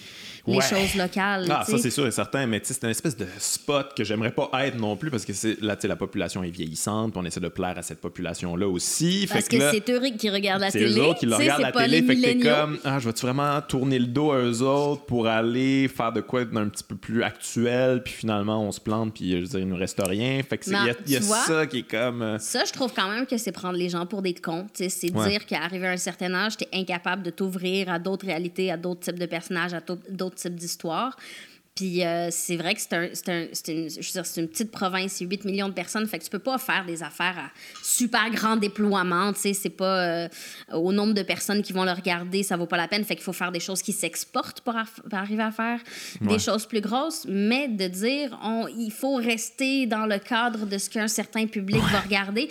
les 0.47 0.57
Ouais. 0.57 0.61
choses 0.63 0.95
locales. 0.95 1.45
Ah, 1.49 1.63
ça 1.67 1.77
c'est 1.77 1.89
sûr 1.91 2.07
et 2.07 2.11
certain, 2.11 2.47
mais 2.47 2.61
c'est 2.63 2.81
une 2.83 2.89
espèce 2.89 3.15
de 3.17 3.27
spot 3.37 3.93
que 3.95 4.03
j'aimerais 4.03 4.31
pas 4.31 4.49
être 4.65 4.77
non 4.77 4.95
plus 4.95 5.11
parce 5.11 5.25
que 5.25 5.33
c'est 5.33 5.61
là, 5.61 5.75
tu 5.75 5.83
sais, 5.83 5.87
la 5.87 5.95
population 5.95 6.43
est 6.43 6.49
vieillissante, 6.49 7.15
on 7.17 7.25
essaie 7.25 7.39
de 7.39 7.47
plaire 7.49 7.77
à 7.77 7.81
cette 7.81 7.99
population-là 8.01 8.67
aussi. 8.67 9.27
Parce 9.29 9.45
fait 9.47 9.57
que, 9.57 9.71
c'est 9.71 9.89
eux 9.91 10.01
qui 10.17 10.29
regardent 10.29 10.61
la 10.61 10.71
c'est 10.71 10.79
télé. 10.79 10.99
eux 10.99 11.03
autres 11.03 11.19
qui 11.19 11.25
regardent 11.25 11.57
c'est 11.57 11.61
la 11.61 11.71
pas 11.71 11.83
télé, 11.83 12.01
fait 12.03 12.15
que 12.15 12.21
t'es 12.21 12.37
comme, 12.37 12.79
ah, 12.83 12.99
je 12.99 13.07
vais-tu 13.07 13.25
vraiment 13.25 13.61
tourner 13.61 13.99
le 13.99 14.07
dos 14.07 14.31
à 14.31 14.37
eux 14.39 14.61
autres 14.61 15.03
pour 15.05 15.27
aller 15.27 15.87
faire 15.87 16.11
de 16.13 16.21
quoi 16.21 16.45
d'un 16.45 16.69
petit 16.69 16.83
peu 16.83 16.95
plus 16.95 17.23
actuel, 17.23 18.01
puis 18.03 18.13
finalement 18.13 18.63
on 18.63 18.71
se 18.71 18.79
plante, 18.79 19.13
puis 19.13 19.31
je 19.31 19.37
veux 19.37 19.47
dire, 19.47 19.59
il 19.59 19.67
nous 19.67 19.75
reste 19.77 20.01
rien. 20.05 20.41
Fait 20.47 20.57
que 20.57 20.65
c'est- 20.65 20.71
il 20.71 20.87
y 20.87 20.89
a, 20.89 20.93
il 21.05 21.11
y 21.11 21.15
a 21.15 21.19
tu 21.19 21.25
vois? 21.25 21.37
ça 21.45 21.65
qui 21.67 21.79
est 21.79 21.89
comme. 21.89 22.21
euh, 22.21 22.37
Ça, 22.39 22.63
je 22.65 22.71
trouve 22.71 22.93
quand 22.93 23.09
même 23.09 23.25
que 23.25 23.37
c'est 23.37 23.51
prendre 23.51 23.77
les 23.77 23.89
gens 23.89 24.05
pour 24.05 24.21
des 24.21 24.33
cons. 24.33 24.67
C'est 24.73 24.87
Ouais. 25.13 25.29
dire 25.29 25.45
qu'à 25.45 25.61
arriver 25.63 25.87
à 25.87 25.91
un 25.91 25.97
certain 25.97 26.33
âge, 26.33 26.57
tu 26.57 26.63
es 26.71 26.79
incapable 26.79 27.23
de 27.23 27.29
t'ouvrir 27.31 27.89
à 27.89 27.99
d'autres 27.99 28.25
réalités, 28.25 28.71
à 28.71 28.77
d'autres 28.77 29.01
types 29.01 29.19
de 29.19 29.25
personnages, 29.25 29.73
à 29.73 29.81
to- 29.81 29.97
d'autres 30.37 30.49
types 30.49 30.55
d'histoires. 30.55 31.15
Puis 31.75 32.03
euh, 32.03 32.29
c'est 32.31 32.55
vrai 32.57 32.73
que 32.73 32.81
c'est 32.81 32.93
un, 32.95 33.03
un- 33.03 33.47
une, 33.67 33.87
une 34.37 34.47
petite 34.47 34.71
province, 34.71 35.11
c'est 35.11 35.25
8 35.25 35.45
millions 35.45 35.69
de 35.69 35.75
personnes, 35.75 36.07
fait 36.07 36.17
que 36.17 36.23
tu 36.23 36.29
peux 36.31 36.39
pas 36.39 36.57
faire 36.57 36.87
des 36.87 37.03
affaires 37.03 37.37
à 37.37 37.51
super 37.83 38.31
grand 38.31 38.55
déploiement, 38.55 39.31
tu 39.33 39.41
sais, 39.41 39.53
c'est 39.53 39.69
pas 39.69 40.23
euh, 40.23 40.27
au 40.73 40.91
nombre 40.91 41.13
de 41.13 41.21
personnes 41.21 41.61
qui 41.61 41.73
vont 41.73 41.83
le 41.83 41.91
regarder, 41.91 42.41
ça 42.41 42.57
vaut 42.57 42.65
pas 42.65 42.77
la 42.77 42.87
peine, 42.87 43.03
fait 43.05 43.13
qu'il 43.13 43.23
faut 43.23 43.31
faire 43.31 43.51
des 43.51 43.59
choses 43.59 43.83
qui 43.83 43.93
s'exportent 43.93 44.61
pour, 44.61 44.73
arriver 45.11 45.43
à 45.43 45.51
faire 45.51 45.79
Ouais. 46.21 46.29
des 46.29 46.39
choses 46.39 46.65
plus 46.65 46.81
grosses, 46.81 47.27
mais 47.29 47.67
de 47.67 47.87
dire 47.87 48.35
on, 48.43 48.67
il 48.67 48.91
faut 48.91 49.17
rester 49.17 49.85
dans 49.85 50.07
le 50.07 50.17
cadre 50.17 50.65
de 50.65 50.79
ce 50.79 50.89
qu'un 50.89 51.07
certain 51.07 51.45
public 51.45 51.83
va 51.91 51.99
regarder. 51.99 52.49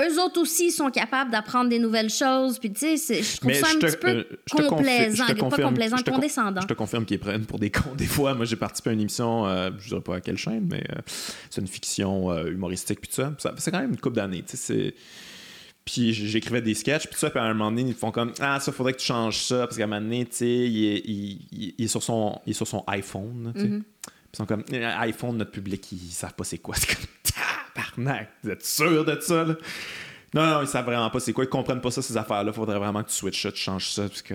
Eux 0.00 0.20
autres 0.20 0.40
aussi 0.40 0.72
sont 0.72 0.90
capables 0.90 1.30
d'apprendre 1.30 1.70
des 1.70 1.78
nouvelles 1.78 2.10
choses. 2.10 2.58
Puis, 2.58 2.72
tu 2.72 2.96
sais, 2.98 3.22
je 3.22 3.36
trouve 3.36 3.46
Mais 3.48 3.54
ça 3.54 3.68
un 3.72 3.78
te- 3.78 3.86
petit 3.86 3.96
peu 3.96 4.08
euh, 4.08 4.68
complaisant. 4.68 5.24
je 5.28 5.32
te 5.32 5.38
Pas 5.38 5.46
confirme- 5.46 5.68
complaisant, 5.68 5.96
je 5.98 6.02
te 6.02 6.10
con- 6.10 6.16
condescendant. 6.16 6.60
Je 6.62 6.66
te 6.66 6.72
confirme 6.74 7.04
qu'ils 7.04 7.20
prennent 7.20 7.46
pour 7.46 7.60
des 7.60 7.70
cons 7.70 7.94
des 7.94 8.06
fois. 8.06 8.34
Moi, 8.34 8.44
j'ai 8.44 8.56
participé 8.56 8.90
à 8.90 8.92
une 8.94 9.00
émission, 9.02 9.46
euh, 9.46 9.70
je 9.78 9.88
dirais 9.88 10.00
pas 10.00 10.16
à 10.16 10.20
quelle 10.20 10.36
chaîne, 10.36 10.66
mais 10.68 10.82
euh, 10.90 11.00
c'est 11.48 11.60
une 11.60 11.68
fiction 11.68 12.32
euh, 12.32 12.50
humoristique 12.50 13.00
puis 13.00 13.08
tout 13.08 13.14
ça. 13.22 13.32
Ça 13.38 13.54
C'est 13.56 13.70
quand 13.70 13.78
même 13.80 13.90
une 13.90 14.00
couple 14.00 14.16
d'années, 14.16 14.42
tu 14.42 14.56
sais, 14.56 14.56
c'est... 14.56 14.94
Puis 15.84 16.14
j'écrivais 16.14 16.62
des 16.62 16.72
sketchs, 16.74 17.06
puis 17.06 17.18
ça, 17.18 17.28
puis 17.28 17.38
à 17.38 17.42
un 17.44 17.52
moment 17.52 17.70
donné, 17.70 17.82
ils 17.90 17.94
font 17.94 18.10
comme 18.10 18.32
Ah, 18.40 18.58
ça, 18.58 18.72
faudrait 18.72 18.94
que 18.94 18.98
tu 19.00 19.04
changes 19.06 19.42
ça, 19.42 19.66
parce 19.66 19.76
qu'à 19.76 19.84
un 19.84 19.86
moment 19.86 20.00
donné, 20.00 20.24
tu 20.24 20.36
sais, 20.36 20.46
il 20.48 20.84
est, 20.86 21.02
il- 21.04 21.38
il- 21.52 21.74
il 21.76 21.84
est 21.84 21.88
sur 21.88 22.02
son, 22.02 22.40
il 22.46 22.50
est 22.50 22.54
sur 22.54 22.66
son 22.66 22.82
iPhone, 22.86 23.52
tu 23.54 23.60
sais. 23.60 23.66
Mm-hmm. 23.68 23.80
Puis 23.80 24.12
ils 24.32 24.36
sont 24.38 24.46
comme 24.46 24.64
iPhone, 24.72 25.36
notre 25.36 25.50
public, 25.50 25.92
ils 25.92 26.10
savent 26.10 26.32
pas 26.34 26.42
c'est 26.44 26.56
quoi. 26.58 26.74
Comme 27.74 28.04
Tabarnak, 28.04 28.28
vous 28.42 28.50
êtes 28.50 28.64
sûr 28.64 29.04
de 29.04 29.18
ça, 29.20 29.44
là? 29.44 29.54
Non, 30.34 30.46
non, 30.46 30.62
ils 30.62 30.66
savent 30.68 30.84
vraiment 30.86 31.10
pas 31.10 31.20
c'est 31.20 31.32
quoi. 31.32 31.44
Ils 31.44 31.48
comprennent 31.50 31.80
pas 31.80 31.90
ça, 31.92 32.02
ces 32.02 32.16
affaires-là. 32.16 32.52
Faudrait 32.52 32.78
vraiment 32.78 33.02
que 33.04 33.08
tu 33.10 33.14
switches 33.14 33.42
ça, 33.42 33.52
tu 33.52 33.60
changes 33.60 33.88
ça. 33.90 34.02
Parce 34.02 34.22
que 34.22 34.34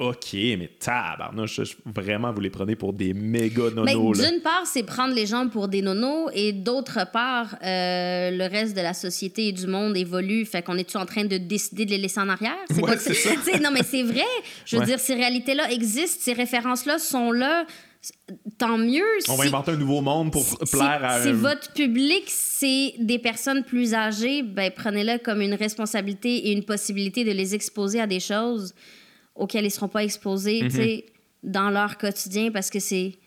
OK, 0.00 0.32
mais 0.32 0.68
tabarnouche, 0.80 1.60
vraiment, 1.84 2.32
vous 2.32 2.40
les 2.40 2.50
prenez 2.50 2.74
pour 2.74 2.92
des 2.92 3.14
méga 3.14 3.70
Ben, 3.70 3.84
nonos, 3.84 4.14
là. 4.14 4.28
D'une 4.30 4.40
part, 4.40 4.66
c'est 4.66 4.82
prendre 4.82 5.14
les 5.14 5.26
gens 5.26 5.46
pour 5.48 5.68
des 5.68 5.80
nonos, 5.80 6.28
et 6.34 6.52
d'autre 6.52 7.06
part, 7.12 7.54
euh, 7.62 8.30
le 8.32 8.50
reste 8.50 8.74
de 8.76 8.80
la 8.80 8.94
société 8.94 9.46
et 9.48 9.52
du 9.52 9.68
monde 9.68 9.96
évolue. 9.96 10.44
Fait 10.44 10.60
qu'on 10.62 10.76
est-tu 10.76 10.96
en 10.96 11.06
train 11.06 11.24
de 11.24 11.36
décider 11.36 11.84
de 11.84 11.90
les 11.92 11.98
laisser 11.98 12.18
en 12.18 12.28
arrière? 12.28 12.56
Ouais, 12.80 12.96
c'est 12.98 13.14
ça. 13.14 13.30
Tu 13.44 13.52
sais, 13.52 13.60
non, 13.60 13.70
mais 13.70 13.84
c'est 13.84 14.02
vrai. 14.02 14.24
Je 14.66 14.74
veux 14.74 14.80
Ouais. 14.80 14.86
dire, 14.86 14.98
ces 14.98 15.14
réalités-là 15.14 15.70
existent, 15.70 16.18
ces 16.20 16.32
références-là 16.32 16.98
sont 16.98 17.30
là. 17.30 17.64
Tant 18.58 18.78
mieux. 18.78 19.04
On 19.28 19.36
va 19.36 19.44
inventer 19.44 19.72
un 19.72 19.76
nouveau 19.76 20.00
monde 20.00 20.32
pour 20.32 20.58
plaire 20.70 21.04
à 21.04 21.22
Si 21.22 21.32
votre 21.32 21.72
public, 21.72 22.24
c'est 22.26 22.94
des 22.98 23.18
personnes 23.18 23.62
plus 23.62 23.94
âgées, 23.94 24.42
ben, 24.42 24.72
prenez-le 24.74 25.18
comme 25.18 25.40
une 25.40 25.54
responsabilité 25.54 26.48
et 26.48 26.52
une 26.52 26.64
possibilité 26.64 27.24
de 27.24 27.30
les 27.30 27.54
exposer 27.54 28.00
à 28.00 28.08
des 28.08 28.18
choses 28.18 28.74
auxquelles 29.36 29.62
ils 29.62 29.68
ne 29.68 29.72
seront 29.72 29.88
pas 29.88 30.02
exposés 30.02 30.60
tu 30.62 30.70
sais, 30.70 31.06
dans 31.44 31.70
leur 31.70 31.96
quotidien 31.96 32.50
parce 32.50 32.70
que 32.70 32.80
c'est. 32.80 33.18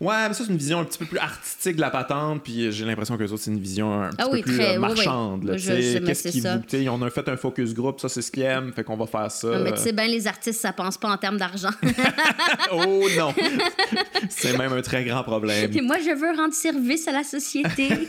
Ouais, 0.00 0.28
mais 0.28 0.34
ça, 0.34 0.44
c'est 0.44 0.50
une 0.50 0.58
vision 0.58 0.80
un 0.80 0.84
petit 0.84 0.98
peu 0.98 1.06
plus 1.06 1.18
artistique 1.18 1.76
de 1.76 1.80
la 1.80 1.90
patente, 1.90 2.42
puis 2.42 2.70
j'ai 2.72 2.84
l'impression 2.84 3.16
que 3.16 3.22
les 3.22 3.32
autres, 3.32 3.42
c'est 3.42 3.50
une 3.50 3.60
vision 3.60 4.02
un 4.02 4.08
petit 4.10 4.16
Ah 4.20 4.24
peu 4.26 4.32
oui, 4.32 4.42
plus 4.42 4.54
très- 4.56 4.76
euh, 4.76 4.78
oui, 4.80 4.88
oui. 4.90 4.94
marchande. 5.04 5.50
Je- 5.54 5.58
je- 5.58 5.98
mais 5.98 6.06
Qu'est-ce 6.06 6.22
c'est 6.22 6.30
qui 6.30 6.40
vous. 6.40 6.88
On 6.90 7.02
a 7.02 7.10
fait 7.10 7.28
un 7.28 7.36
focus 7.36 7.72
group, 7.74 8.00
ça, 8.00 8.08
c'est 8.08 8.22
ce 8.22 8.30
qu'ils 8.30 8.42
aiment, 8.42 8.72
fait 8.74 8.84
qu'on 8.84 8.96
va 8.96 9.06
faire 9.06 9.30
ça. 9.30 9.48
Non, 9.48 9.60
mais 9.64 9.72
tu 9.72 9.78
sais 9.78 9.92
bien, 9.92 10.06
les 10.06 10.26
artistes, 10.26 10.60
ça 10.60 10.72
pense 10.72 10.98
pas 10.98 11.08
en 11.10 11.16
termes 11.16 11.38
d'argent. 11.38 11.70
oh 12.72 13.06
non! 13.16 13.32
c'est 14.28 14.56
même 14.56 14.72
un 14.72 14.82
très 14.82 15.04
grand 15.04 15.22
problème. 15.22 15.70
Et 15.74 15.80
moi, 15.80 15.96
je 15.98 16.10
veux 16.14 16.36
rendre 16.36 16.54
service 16.54 17.06
à 17.08 17.12
la 17.12 17.24
société. 17.24 17.88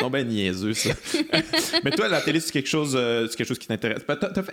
Non, 0.00 0.10
ben 0.10 0.26
niaiseux, 0.26 0.72
ça. 0.74 0.90
mais 1.84 1.90
toi, 1.90 2.08
la 2.08 2.20
télé, 2.20 2.40
c'est 2.40 2.50
quelque 2.52 2.68
chose, 2.68 2.94
euh, 2.96 3.26
c'est 3.28 3.36
quelque 3.36 3.48
chose 3.48 3.58
qui 3.58 3.66
t'intéresse. 3.68 4.02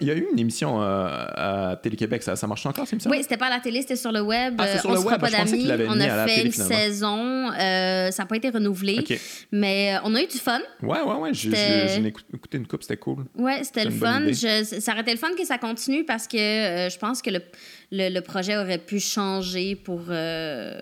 Il 0.01 0.07
y 0.07 0.11
a 0.11 0.13
eu 0.15 0.25
une 0.31 0.39
émission 0.39 0.81
euh, 0.81 1.07
à 1.07 1.75
Télé-Québec, 1.81 2.23
ça, 2.23 2.35
ça 2.35 2.45
marche 2.47 2.65
encore, 2.65 2.85
émission? 2.91 3.09
oui, 3.09 3.19
c'était 3.21 3.37
pas 3.37 3.47
à 3.47 3.51
la 3.51 3.59
télé, 3.59 3.81
c'était 3.81 3.95
sur 3.95 4.11
le 4.11 4.21
web. 4.21 4.55
Ah, 4.57 4.65
c'est 4.67 4.77
Euh, 4.77 4.81
sur 4.81 4.89
on 4.89 4.93
le 4.93 4.99
se 4.99 5.05
web. 5.05 5.19
pas 5.19 5.27
Je 5.27 5.31
pensais 5.35 5.43
qu'il 5.57 5.67
d'amis. 5.67 5.67
l'avait 5.67 5.87
On 5.87 5.95
mis 5.95 6.03
à 6.03 6.08
a 6.09 6.15
la 6.17 6.27
fait 6.27 6.35
télé, 6.35 6.45
une 6.47 6.51
saison. 6.51 7.51
euh, 7.51 8.11
ça 8.11 8.23
n'a 8.23 8.27
pas 8.27 8.35
été 8.37 8.49
renouvelé. 8.49 8.97
Mais 9.51 9.95
euh, 9.95 9.99
on 10.03 10.15
a 10.15 10.21
eu 10.21 10.27
du 10.27 10.37
fun. 10.37 10.59
Ouais, 10.81 11.01
ouais, 11.01 11.15
ouais. 11.15 11.29
J'ai 11.33 11.49
écouté 12.33 12.57
une 12.57 12.67
coupe, 12.67 12.81
c'était 12.83 12.97
cool. 12.97 13.25
Ouais, 13.35 13.63
c'était 13.63 13.85
le 13.85 13.91
fun. 13.91 14.21
Je- 14.27 14.79
ça 14.79 14.91
aurait 14.91 15.01
été 15.01 15.11
le 15.11 15.17
fun 15.17 15.29
que 15.37 15.45
ça 15.45 15.57
continue 15.57 16.03
parce 16.05 16.27
que 16.27 16.37
euh, 16.37 16.89
je 16.89 16.97
pense 16.97 17.21
que 17.21 17.29
le, 17.29 17.41
le, 17.91 18.09
le 18.13 18.21
projet 18.21 18.57
aurait 18.57 18.77
pu 18.77 18.99
changer 18.99 19.75
pour, 19.75 20.01
euh, 20.09 20.77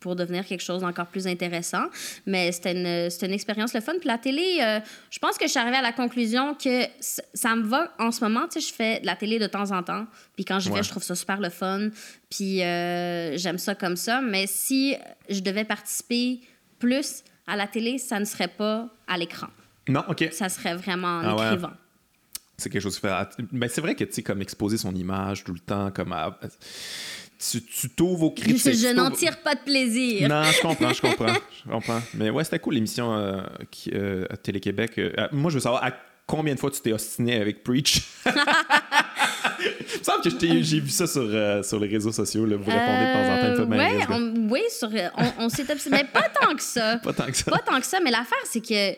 pour 0.00 0.16
devenir 0.16 0.44
quelque 0.46 0.62
chose 0.62 0.80
d'encore 0.80 1.06
plus 1.06 1.26
intéressant. 1.26 1.84
Mais 2.26 2.50
c'était 2.52 2.72
une, 2.72 3.10
c'était 3.10 3.26
une 3.26 3.32
expérience 3.34 3.74
le 3.74 3.80
fun. 3.80 3.92
Puis 4.00 4.08
la 4.08 4.18
télé, 4.18 4.58
euh, 4.62 4.80
je 5.10 5.18
pense 5.18 5.36
que 5.38 5.44
je 5.46 5.50
suis 5.50 5.60
arrivée 5.60 5.76
à 5.76 5.82
la 5.82 5.92
conclusion 5.92 6.54
que 6.54 6.82
c- 7.00 7.22
ça 7.34 7.54
me 7.54 7.62
va 7.64 7.92
en 7.98 8.10
ce 8.10 8.24
moment. 8.24 8.48
Tu 8.50 8.60
sais, 8.60 8.68
je 8.68 8.74
fais 8.74 9.00
de 9.00 9.06
la 9.06 9.14
télé 9.16 9.38
de 9.38 9.46
temps 9.46 9.70
en 9.72 9.82
temps. 9.82 10.06
Puis 10.36 10.44
quand 10.44 10.58
je 10.58 10.70
Ouais. 10.70 10.76
vais, 10.78 10.82
je 10.82 10.88
trouve 10.88 11.02
ça 11.02 11.14
super 11.14 11.38
le 11.38 11.50
fun. 11.50 11.90
Puis 12.30 12.62
euh, 12.62 13.36
j'aime 13.36 13.58
ça 13.58 13.74
comme 13.74 13.96
ça. 13.96 14.20
Mais 14.22 14.46
si 14.46 14.96
je 15.28 15.40
devais 15.40 15.64
participer 15.64 16.40
plus 16.78 17.22
à 17.46 17.56
la 17.56 17.66
télé, 17.66 17.98
ça 17.98 18.18
ne 18.18 18.24
serait 18.24 18.48
pas 18.48 18.88
à 19.06 19.18
l'écran. 19.18 19.48
Non, 19.88 20.02
OK. 20.08 20.28
Ça 20.32 20.48
serait 20.48 20.74
vraiment 20.76 21.18
en 21.18 21.22
Ah 21.24 21.34
ouais. 21.36 21.46
écrivant. 21.48 21.72
C'est 22.56 22.68
quelque 22.70 22.82
chose 22.82 22.94
qui 22.94 23.00
fait. 23.00 23.12
Ben, 23.52 23.68
c'est 23.68 23.80
vrai 23.80 23.94
que, 23.94 24.04
tu 24.04 24.12
sais, 24.12 24.22
comme 24.22 24.40
exposer 24.42 24.76
son 24.76 24.94
image 24.94 25.44
tout 25.44 25.52
le 25.54 25.60
temps, 25.60 25.90
comme. 25.90 26.12
à- 26.12 26.38
Tu 27.40 27.62
tu 27.62 27.88
t'ouvres 27.88 28.24
aux 28.24 28.30
critiques. 28.32 28.74
Je, 28.74 28.94
n'en 28.94 29.10
tire 29.10 29.38
pas 29.38 29.54
de 29.54 29.60
plaisir. 29.60 30.28
Non, 30.28 30.42
je 30.42 30.60
comprends, 30.60 30.92
je 30.92 31.00
comprends. 31.08 31.34
Je 31.64 31.70
comprends. 31.70 32.02
Mais 32.14 32.28
ouais, 32.28 32.44
c'était 32.44 32.58
cool 32.58 32.74
l'émission 32.74 33.14
euh, 33.14 33.40
qui, 33.70 33.90
euh, 33.94 34.26
à 34.28 34.36
Télé-Québec. 34.36 34.98
Euh, 34.98 35.28
moi, 35.32 35.50
je 35.50 35.54
veux 35.56 35.60
savoir 35.60 35.82
à 35.82 35.92
combien 36.26 36.54
de 36.54 36.60
fois 36.60 36.70
tu 36.70 36.82
t'es 36.82 36.92
ostiné 36.92 37.40
avec 37.40 37.64
Preach? 37.64 38.02
Il 39.62 39.98
me 39.98 40.04
semble 40.04 40.22
que 40.22 40.62
j'ai 40.62 40.80
vu 40.80 40.90
ça 40.90 41.06
sur, 41.06 41.28
sur 41.64 41.80
les 41.80 41.88
réseaux 41.88 42.12
sociaux. 42.12 42.44
Là. 42.44 42.56
Vous 42.56 42.70
répondez 42.70 43.06
de 43.06 43.12
temps 43.12 43.34
en 43.34 43.40
temps, 43.40 43.48
une 43.48 43.56
fois 43.56 43.64
de 43.64 43.70
malaise, 43.70 43.92
ouais, 43.92 43.98
là. 43.98 44.06
on, 44.10 44.48
oui, 44.50 44.62
sur, 44.70 44.88
on, 45.16 45.44
on 45.44 45.48
s'est 45.48 45.70
obstiné. 45.70 45.98
Mais 45.98 46.04
pas 46.04 46.28
tant 46.28 46.54
que 46.54 46.62
ça. 46.62 46.98
Pas 47.02 47.12
tant 47.12 47.26
que 47.26 47.36
ça. 47.36 47.50
Pas 47.50 47.58
tant 47.58 47.80
que 47.80 47.86
ça, 47.86 48.00
mais 48.00 48.10
l'affaire, 48.10 48.38
c'est 48.44 48.60
que 48.60 48.94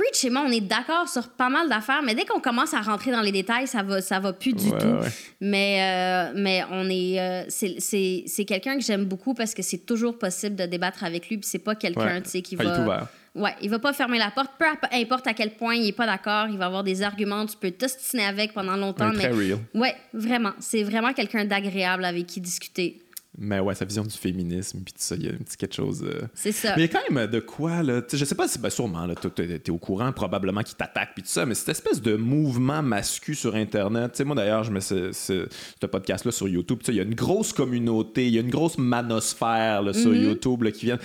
Preach 0.00 0.24
et 0.24 0.30
moi, 0.30 0.44
on 0.46 0.50
est 0.50 0.60
d'accord 0.62 1.08
sur 1.08 1.28
pas 1.28 1.50
mal 1.50 1.68
d'affaires, 1.68 2.00
mais 2.02 2.14
dès 2.14 2.24
qu'on 2.24 2.40
commence 2.40 2.72
à 2.72 2.80
rentrer 2.80 3.10
dans 3.10 3.20
les 3.20 3.32
détails, 3.32 3.66
ça 3.66 3.82
va, 3.82 4.00
ça 4.00 4.18
va 4.18 4.32
plus 4.32 4.54
du 4.54 4.70
Ouais, 4.70 4.78
tout. 4.78 4.86
ouais. 4.86 5.08
Mais, 5.42 5.78
euh, 5.82 6.32
mais 6.36 6.62
on 6.70 6.88
est. 6.88 7.20
euh, 7.20 7.44
c'est- 7.48 7.76
c'est 7.80 8.24
c'est 8.26 8.44
quelqu'un 8.46 8.76
que 8.78 8.82
j'aime 8.84 9.04
beaucoup 9.04 9.34
parce 9.34 9.52
que 9.52 9.62
c'est 9.62 9.84
toujours 9.84 10.18
possible 10.18 10.56
de 10.56 10.64
débattre 10.64 11.04
avec 11.04 11.28
lui, 11.28 11.36
puis 11.36 11.46
c'est 11.46 11.58
pas 11.58 11.74
quelqu'un, 11.74 12.14
Ouais. 12.14 12.22
tu 12.22 12.30
sais, 12.30 12.40
qui 12.42 12.54
il 12.54 12.58
va. 12.58 12.64
est 12.64 12.80
ouvert. 12.80 13.06
Ouais, 13.34 13.54
il 13.62 13.68
va 13.70 13.78
pas 13.78 13.92
fermer 13.92 14.18
la 14.18 14.30
porte, 14.30 14.50
peu 14.58 14.64
importe 14.92 15.26
à 15.26 15.34
quel 15.34 15.50
point 15.50 15.74
il 15.74 15.86
est 15.86 15.92
pas 15.92 16.06
d'accord, 16.06 16.48
il 16.48 16.56
va 16.58 16.66
avoir 16.66 16.82
des 16.82 17.02
arguments, 17.02 17.44
tu 17.46 17.56
peux 17.56 17.70
t'ostiner 17.70 18.24
avec 18.24 18.52
pendant 18.54 18.76
longtemps, 18.76 19.10
mais 19.12 19.28
très 19.28 19.30
real. 19.30 19.58
ouais, 19.74 19.94
vraiment, 20.12 20.50
c'est 20.58 20.82
vraiment 20.82 21.12
quelqu'un 21.12 21.44
d'agréable 21.44 22.04
avec 22.06 22.26
qui 22.26 22.40
discuter. 22.40 23.00
Mais 23.38 23.60
ouais, 23.60 23.74
sa 23.76 23.84
vision 23.84 24.02
du 24.02 24.10
féminisme, 24.16 24.80
puis 24.84 24.92
tout 24.92 24.98
ça, 25.00 25.14
il 25.14 25.24
y 25.24 25.28
a 25.28 25.32
un 25.32 25.36
petit 25.36 25.56
quelque 25.56 25.74
chose. 25.74 26.02
euh, 26.04 26.22
C'est 26.34 26.50
ça. 26.50 26.74
Mais 26.76 26.82
il 26.84 26.86
y 26.86 26.94
a 26.96 27.00
quand 27.00 27.14
même 27.14 27.26
de 27.28 27.38
quoi, 27.38 27.82
là. 27.82 28.02
Je 28.12 28.24
sais 28.24 28.34
pas 28.34 28.48
si, 28.48 28.58
ben, 28.58 28.70
sûrement, 28.70 29.06
là, 29.06 29.14
t'es 29.14 29.70
au 29.70 29.78
courant, 29.78 30.12
probablement 30.12 30.62
qu'ils 30.62 30.76
t'attaquent, 30.76 31.14
puis 31.14 31.22
tout 31.22 31.28
ça, 31.28 31.46
mais 31.46 31.54
cette 31.54 31.68
espèce 31.68 32.02
de 32.02 32.16
mouvement 32.16 32.82
mascu 32.82 33.36
sur 33.36 33.54
Internet. 33.54 34.12
Tu 34.12 34.18
sais, 34.18 34.24
moi, 34.24 34.34
d'ailleurs, 34.34 34.64
je 34.64 34.72
mets 34.72 34.80
ce, 34.80 35.12
ce- 35.12 35.48
ce 35.80 35.86
podcast-là 35.86 36.32
sur 36.32 36.48
YouTube. 36.48 36.80
Il 36.88 36.94
y 36.94 37.00
a 37.00 37.04
une 37.04 37.14
grosse 37.14 37.52
communauté, 37.52 38.26
il 38.26 38.34
y 38.34 38.38
a 38.38 38.40
une 38.40 38.50
grosse 38.50 38.78
manosphère 38.78 39.82
là, 39.82 39.92
sur 39.92 40.12
YouTube 40.14 40.62
là, 40.64 40.72
qui 40.72 40.86
vient. 40.86 40.98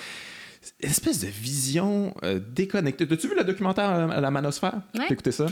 Espèce 0.80 1.20
de 1.22 1.28
vision 1.28 2.14
euh, 2.24 2.40
déconnectée. 2.54 3.06
As-tu 3.10 3.28
vu 3.28 3.36
le 3.38 3.44
documentaire 3.44 3.92
euh, 3.92 4.20
La 4.20 4.32
Manosphère? 4.32 4.74
Ouais. 4.96 5.06
T'as 5.08 5.14
écouté 5.14 5.32
ça? 5.32 5.46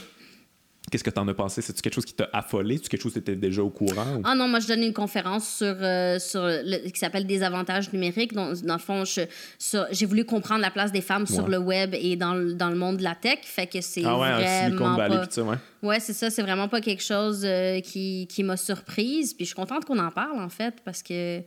Qu'est-ce 0.94 1.04
que 1.04 1.10
t'en 1.10 1.28
as 1.28 1.34
pensé? 1.34 1.64
C'est-tu 1.64 1.82
quelque 1.82 1.96
chose 1.96 2.06
qui 2.06 2.14
t'a 2.14 2.30
affolé? 2.32 2.78
C'est-tu 2.78 2.90
quelque 2.90 3.02
chose 3.02 3.14
que 3.16 3.20
t'étais 3.20 3.36
déjà 3.36 3.64
au 3.64 3.72
courant? 3.72 4.18
ou- 4.18 4.22
Ah 4.24 4.36
non, 4.36 4.48
moi, 4.48 4.60
je 4.60 4.68
donnais 4.68 4.86
une 4.86 4.94
conférence 4.94 5.48
sur, 5.58 5.76
euh, 5.82 6.20
sur 6.20 6.44
le, 6.44 6.88
qui 6.92 7.00
s'appelle 7.00 7.26
Des 7.26 7.42
avantages 7.42 7.92
numériques. 7.92 8.32
Dans 8.34 8.52
le 8.54 8.78
fond, 8.78 9.04
j'ai 9.04 10.06
voulu 10.06 10.24
comprendre 10.24 10.62
la 10.62 10.70
place 10.70 10.92
des 10.92 11.02
femmes 11.02 11.26
sur 11.26 11.48
le 11.48 11.58
web 11.58 11.96
et 11.96 12.16
dans, 12.16 12.36
le- 12.36 12.54
dans 12.54 12.70
le 12.70 12.76
monde 12.76 12.98
de 12.98 13.04
la 13.04 13.16
tech. 13.16 13.40
Fait 13.42 13.66
que 13.66 13.82
c'est 13.82 14.04
Ah 14.06 14.20
ouais, 14.20 14.70
vraiment 14.70 14.96
Valley, 14.96 15.16
pas... 15.18 15.28
ça, 15.32 15.42
ouais. 15.42 15.56
Ouais, 15.82 16.00
c'est 16.00 16.14
ça. 16.14 16.30
C'est 16.30 16.44
vraiment 16.44 16.68
pas 16.68 16.80
quelque 16.80 17.02
chose 17.02 17.42
euh, 17.44 17.80
qui, 17.82 18.28
qui 18.30 18.44
m'a 18.44 18.56
surprise. 18.56 19.34
Puis 19.34 19.46
je 19.46 19.48
suis 19.48 19.56
contente 19.56 19.86
qu'on 19.86 19.98
en 19.98 20.12
parle, 20.12 20.40
en 20.40 20.50
fait, 20.50 20.76
parce 20.86 21.02
que 21.02 21.42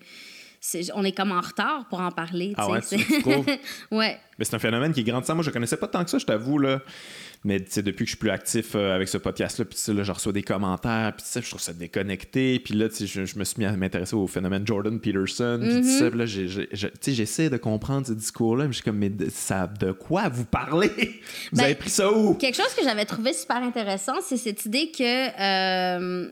c'est- 0.60 0.90
on 0.94 1.04
est 1.04 1.12
comme 1.12 1.30
en 1.30 1.40
retard 1.40 1.86
pour 1.88 2.00
en 2.00 2.10
parler. 2.10 2.52
Ah 2.56 2.66
tu 2.66 2.72
ouais, 2.72 2.80
tu- 3.06 3.22
tu 3.22 3.28
ouais. 3.94 4.18
Mais 4.38 4.44
c'est 4.44 4.56
un 4.56 4.58
phénomène 4.58 4.92
qui 4.92 5.00
est 5.00 5.04
grandissant. 5.04 5.36
Moi, 5.36 5.44
je 5.44 5.50
connaissais 5.50 5.76
pas 5.76 5.86
tant 5.86 6.02
que 6.04 6.10
ça, 6.10 6.18
je 6.18 6.26
t'avoue, 6.26 6.58
là. 6.58 6.80
Mais 7.46 7.60
depuis 7.60 8.04
que 8.04 8.04
je 8.04 8.10
suis 8.10 8.16
plus 8.16 8.30
actif 8.30 8.72
euh, 8.74 8.94
avec 8.94 9.06
ce 9.08 9.18
podcast-là, 9.18 9.64
puis 9.64 9.76
tu 9.76 9.80
sais, 9.82 9.94
là, 9.94 10.02
je 10.02 10.10
reçois 10.10 10.32
des 10.32 10.42
commentaires, 10.42 11.12
puis 11.16 11.24
tu 11.24 11.30
sais, 11.32 11.40
je 11.40 11.48
trouve 11.48 11.60
ça 11.60 11.72
déconnecté. 11.72 12.58
Puis 12.58 12.74
là, 12.74 12.88
je, 12.90 13.24
je 13.24 13.38
me 13.38 13.44
suis 13.44 13.60
mis 13.60 13.64
à 13.64 13.72
m'intéresser 13.76 14.16
au 14.16 14.26
phénomène 14.26 14.66
Jordan 14.66 14.98
Peterson, 15.00 15.60
puis. 15.62 15.82
Puis 16.10 16.18
là, 16.18 16.26
j'essaie 17.06 17.48
de 17.50 17.56
comprendre 17.56 18.06
ce 18.08 18.12
discours-là, 18.12 18.64
mais 18.64 18.72
je 18.72 18.76
suis 18.76 18.84
comme, 18.84 18.98
mais 18.98 19.10
de, 19.10 19.28
ça, 19.30 19.66
de 19.68 19.92
quoi 19.92 20.28
vous 20.28 20.44
parlez? 20.44 20.88
Vous 21.52 21.58
Ben, 21.58 21.64
avez 21.64 21.74
pris 21.76 21.90
ça 21.90 22.12
où? 22.12 22.34
Quelque 22.34 22.56
chose 22.56 22.74
que 22.76 22.82
j'avais 22.82 23.04
trouvé 23.04 23.32
super 23.32 23.58
intéressant, 23.58 24.14
c'est 24.22 24.36
cette 24.36 24.64
idée 24.66 24.90
que 24.90 25.04
euh, 25.40 26.30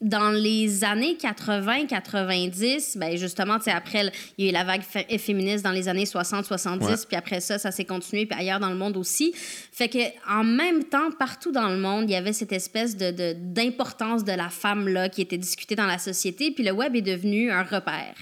dans 0.00 0.30
les 0.30 0.84
années 0.84 1.18
80-90, 1.20 2.96
ben 2.98 3.16
justement, 3.16 3.58
après, 3.66 4.10
il 4.38 4.44
y 4.44 4.48
a 4.48 4.50
eu 4.50 4.52
la 4.54 4.64
vague 4.64 4.82
fé- 4.82 5.18
féministe 5.18 5.64
dans 5.64 5.70
les 5.70 5.88
années 5.88 6.04
60-70, 6.06 6.82
Ouais. 6.84 6.94
puis 7.08 7.16
après 7.16 7.40
ça, 7.40 7.58
ça 7.58 7.70
s'est 7.70 7.84
continué, 7.84 8.26
puis 8.26 8.38
ailleurs 8.38 8.60
dans 8.60 8.70
le 8.70 8.76
monde 8.76 8.96
aussi. 8.96 9.34
Fait 9.34 9.88
que 9.88 9.98
en 10.30 10.44
même 10.44 10.84
temps, 10.84 11.10
partout 11.18 11.52
dans 11.52 11.68
le 11.68 11.76
monde, 11.76 12.04
il 12.08 12.12
y 12.12 12.16
avait 12.16 12.32
cette 12.32 12.52
espèce 12.52 12.96
de, 12.96 13.34
d'importance 13.38 14.24
de 14.24 14.32
la 14.32 14.48
femme-là 14.48 15.08
qui 15.08 15.20
était 15.22 15.36
discutée 15.38 15.74
dans 15.74 15.86
la 15.86 15.98
société, 15.98 16.50
puis 16.50 16.64
le 16.64 16.72
web 16.72 16.94
est 16.96 17.02
devenu 17.02 17.50
un 17.50 17.62
repère. 17.62 18.14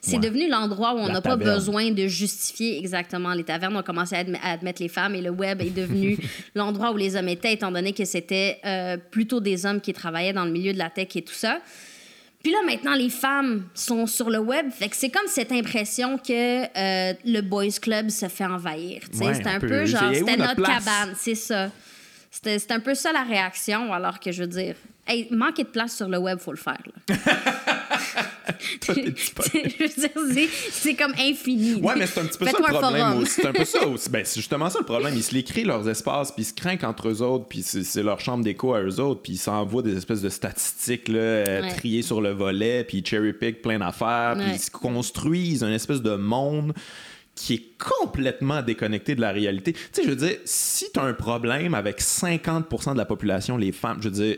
C'est 0.00 0.14
Ouais. 0.16 0.18
devenu 0.20 0.48
l'endroit 0.48 0.94
où 0.94 0.98
on 0.98 1.08
n'a 1.08 1.20
pas 1.20 1.36
besoin 1.36 1.90
de 1.90 2.06
justifier 2.06 2.78
exactement. 2.78 3.32
Les 3.34 3.44
tavernes 3.44 3.76
ont 3.76 3.82
commencé 3.82 4.14
à, 4.14 4.22
adm- 4.24 4.38
à 4.42 4.52
admettre 4.52 4.82
les 4.82 4.88
femmes 4.88 5.14
et 5.14 5.22
le 5.22 5.30
web 5.30 5.60
est 5.60 5.70
devenu 5.74 6.18
l'endroit 6.54 6.92
où 6.92 6.96
les 6.96 7.16
hommes 7.16 7.28
étaient, 7.28 7.52
étant 7.52 7.72
donné 7.72 7.92
que 7.92 8.04
c'était 8.04 8.58
euh, 8.64 8.96
plutôt 8.96 9.40
des 9.40 9.66
hommes 9.66 9.80
qui 9.80 9.92
travaillaient 9.92 10.32
dans 10.32 10.44
le 10.44 10.52
milieu 10.52 10.72
de 10.72 10.78
la 10.78 10.90
tech 10.90 10.99
et 11.00 11.22
tout 11.22 11.34
ça. 11.34 11.60
Puis 12.42 12.52
là, 12.52 12.58
maintenant, 12.64 12.94
les 12.94 13.10
femmes 13.10 13.66
sont 13.74 14.06
sur 14.06 14.30
le 14.30 14.38
web. 14.38 14.70
Fait 14.70 14.88
que 14.88 14.96
c'est 14.96 15.10
comme 15.10 15.26
cette 15.26 15.52
impression 15.52 16.16
que 16.16 16.62
euh, 16.64 17.12
le 17.24 17.40
boys 17.42 17.78
club 17.80 18.08
se 18.08 18.28
fait 18.28 18.46
envahir. 18.46 19.02
Ouais, 19.20 19.34
c'est 19.34 19.46
un 19.46 19.60
peu. 19.60 19.84
genre, 19.84 20.14
c'était 20.14 20.36
notre 20.36 20.56
notre 20.56 20.62
cabane, 20.62 21.14
c'est 21.16 21.34
ça. 21.34 21.70
C'était 22.30 22.72
un 22.72 22.80
peu 22.80 22.94
ça 22.94 23.12
la 23.12 23.24
réaction, 23.24 23.92
alors 23.92 24.20
que 24.20 24.32
je 24.32 24.42
veux 24.42 24.48
dire, 24.48 24.74
hey, 25.10 25.28
manquer 25.30 25.64
de 25.64 25.68
place 25.68 25.96
sur 25.96 26.08
le 26.08 26.18
web, 26.18 26.38
faut 26.38 26.52
le 26.52 26.58
faire. 26.58 26.78
là. 27.08 27.16
C'est- 30.70 30.94
comme 30.94 31.12
infini. 31.18 31.74
Ouais, 31.74 31.94
mais 31.96 32.06
c'est 32.06 32.20
un 32.20 32.24
petit 32.24 32.38
peu 32.38 32.46
ça 32.46 32.52
le 32.58 32.64
problème 32.74 33.18
aussi. 33.18 33.32
C'est 33.40 33.46
un 33.46 33.52
peu 33.52 33.64
ça 33.64 33.86
aussi. 33.86 34.10
Ben, 34.10 34.24
c'est 34.24 34.40
justement 34.40 34.68
ça 34.70 34.78
le 34.80 34.84
problème. 34.84 35.14
Ils 35.14 35.22
se 35.22 35.34
les 35.34 35.42
créent 35.44 35.64
leurs 35.64 35.88
espaces, 35.88 36.32
puis 36.32 36.42
ils 36.42 36.46
se 36.46 36.54
craignent 36.54 36.84
entre 36.84 37.08
eux 37.08 37.22
autres, 37.22 37.46
puis 37.48 37.62
c'est 37.62 37.84
c'est 37.84 38.02
leur 38.02 38.20
chambre 38.20 38.44
d'écho 38.44 38.74
à 38.74 38.82
eux 38.82 39.00
autres, 39.00 39.22
puis 39.22 39.34
ils 39.34 39.38
s'envoient 39.38 39.82
des 39.82 39.96
espèces 39.96 40.22
de 40.22 40.28
statistiques 40.28 41.08
là, 41.08 41.18
euh, 41.18 41.62
Ouais. 41.62 41.74
triées 41.74 42.02
sur 42.02 42.20
le 42.20 42.30
volet, 42.30 42.84
puis 42.84 42.98
ils 42.98 43.06
cherry-pick 43.06 43.62
plein 43.62 43.78
d'affaires, 43.78 44.34
puis 44.36 44.46
Ouais. 44.46 44.54
ils 44.56 44.60
se 44.60 44.70
construisent 44.70 45.64
un 45.64 45.72
espèce 45.72 46.02
de 46.02 46.14
monde 46.16 46.72
qui 47.34 47.54
est 47.54 47.62
complètement 47.78 48.60
déconnecté 48.62 49.14
de 49.14 49.20
la 49.20 49.30
réalité. 49.32 49.72
Tu 49.72 49.80
sais, 49.92 50.02
je 50.04 50.08
veux 50.10 50.16
dire, 50.16 50.36
si 50.44 50.86
tu 50.92 51.00
as 51.00 51.04
un 51.04 51.14
problème 51.14 51.74
avec 51.74 52.00
50% 52.00 52.92
de 52.92 52.98
la 52.98 53.04
population, 53.06 53.56
les 53.56 53.72
femmes, 53.72 53.98
je 54.02 54.08
veux 54.08 54.14
dire, 54.14 54.36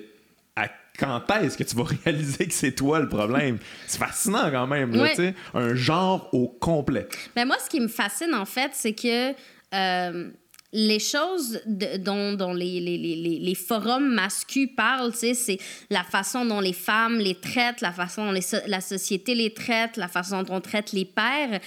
à 0.57 0.68
quand 0.98 1.22
est-ce 1.42 1.57
que 1.57 1.64
tu 1.64 1.74
vas 1.76 1.84
réaliser 2.05 2.46
que 2.46 2.53
c'est 2.55 2.72
toi 2.72 3.00
le 3.00 3.09
problème? 3.09 3.59
c'est 3.86 3.98
fascinant 3.98 4.50
quand 4.50 4.66
même, 4.66 4.92
là, 4.94 5.03
Ouais. 5.05 5.11
tu 5.11 5.16
sais. 5.16 5.34
Un 5.55 5.74
genre 5.74 6.28
au 6.32 6.48
complet. 6.48 7.09
Ben 7.34 7.46
moi, 7.46 7.57
ce 7.64 7.68
qui 7.70 7.80
me 7.80 7.88
fascine, 7.88 8.34
en 8.34 8.44
fait, 8.44 8.70
c'est 8.74 8.92
que 8.92 9.32
euh, 9.74 10.30
les 10.74 10.98
choses 11.00 11.61
de- 11.66 11.96
dont, 11.98 12.32
dont 12.34 12.53
les, 12.55 12.80
les, 12.80 12.96
les, 12.98 13.16
les- 13.16 13.38
les 13.38 13.55
forums 13.55 14.09
masculins 14.14 14.68
parlent, 14.76 15.12
c'est 15.14 15.59
la 15.90 16.03
façon 16.05 16.44
dont 16.46 16.61
les 16.61 16.72
femmes 16.72 17.18
les 17.18 17.34
traitent, 17.34 17.80
la 17.82 17.92
façon 17.92 18.30
dont 18.32 18.40
so- 18.40 18.57
la 18.66 18.80
société 18.82 19.34
les 19.34 19.53
traite, 19.53 19.96
la 19.96 20.09
façon 20.09 20.42
dont 20.42 20.57
on 20.57 20.61
traite 20.61 20.92
les 20.92 21.05
pères. 21.07 21.61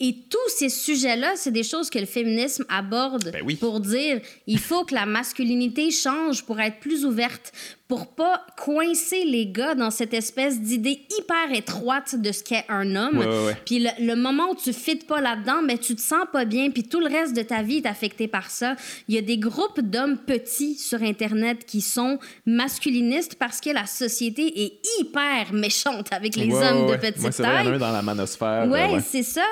Et 0.00 0.16
tous 0.30 0.48
ces 0.56 0.68
sujets-là, 0.68 1.32
c'est 1.36 1.52
des 1.52 1.62
choses 1.62 1.88
que 1.88 1.98
le 2.00 2.06
féminisme 2.06 2.64
aborde 2.68 3.30
Ben 3.32 3.42
oui. 3.44 3.54
pour 3.54 3.78
dire 3.78 4.20
il 4.48 4.58
faut 4.58 4.84
que 4.84 4.94
la 4.96 5.06
masculinité 5.06 5.90
change 5.92 6.44
pour 6.44 6.60
être 6.60 6.80
plus 6.80 7.04
ouverte, 7.04 7.52
pour 7.92 8.06
pas 8.06 8.40
coincer 8.56 9.22
les 9.26 9.44
gars 9.48 9.74
dans 9.74 9.90
cette 9.90 10.14
espèce 10.14 10.58
d'idée 10.62 11.02
hyper 11.18 11.54
étroite 11.54 12.14
de 12.18 12.32
ce 12.32 12.42
qu'est 12.42 12.64
un 12.70 12.96
homme. 12.96 13.18
Ouais, 13.18 13.26
ouais, 13.26 13.44
ouais. 13.48 13.56
Puis 13.66 13.80
le, 13.80 13.90
le 14.00 14.16
moment 14.16 14.52
où 14.52 14.54
tu 14.54 14.72
fites 14.72 15.06
pas 15.06 15.20
là-dedans, 15.20 15.60
mais 15.62 15.76
tu 15.76 15.94
te 15.94 16.00
sens 16.00 16.24
pas 16.32 16.46
bien, 16.46 16.70
puis 16.70 16.84
tout 16.84 17.00
le 17.00 17.08
reste 17.08 17.36
de 17.36 17.42
ta 17.42 17.60
vie 17.60 17.76
est 17.76 17.86
affecté 17.86 18.28
par 18.28 18.50
ça. 18.50 18.76
Il 19.08 19.14
y 19.14 19.18
a 19.18 19.20
des 19.20 19.36
groupes 19.36 19.82
d'hommes 19.82 20.16
petits 20.16 20.76
sur 20.76 21.02
Internet 21.02 21.66
qui 21.66 21.82
sont 21.82 22.18
masculinistes 22.46 23.34
parce 23.34 23.60
que 23.60 23.68
la 23.68 23.84
société 23.84 24.62
est 24.64 24.72
hyper 24.98 25.52
méchante 25.52 26.08
avec 26.14 26.34
les 26.36 26.50
hommes 26.50 26.90
de 26.90 26.96
petite 26.96 27.20
Moi, 27.20 27.30
c'est 27.30 27.42
vrai, 27.42 27.52
il 27.60 27.66
y 27.66 27.68
en 27.68 27.72
taille. 27.72 27.72
a 27.72 27.74
un 27.74 27.78
dans 27.78 27.92
la 27.92 28.00
manosphère. 28.02 28.68
Ouais. 28.70 29.00
c'est 29.06 29.22
ça. 29.22 29.44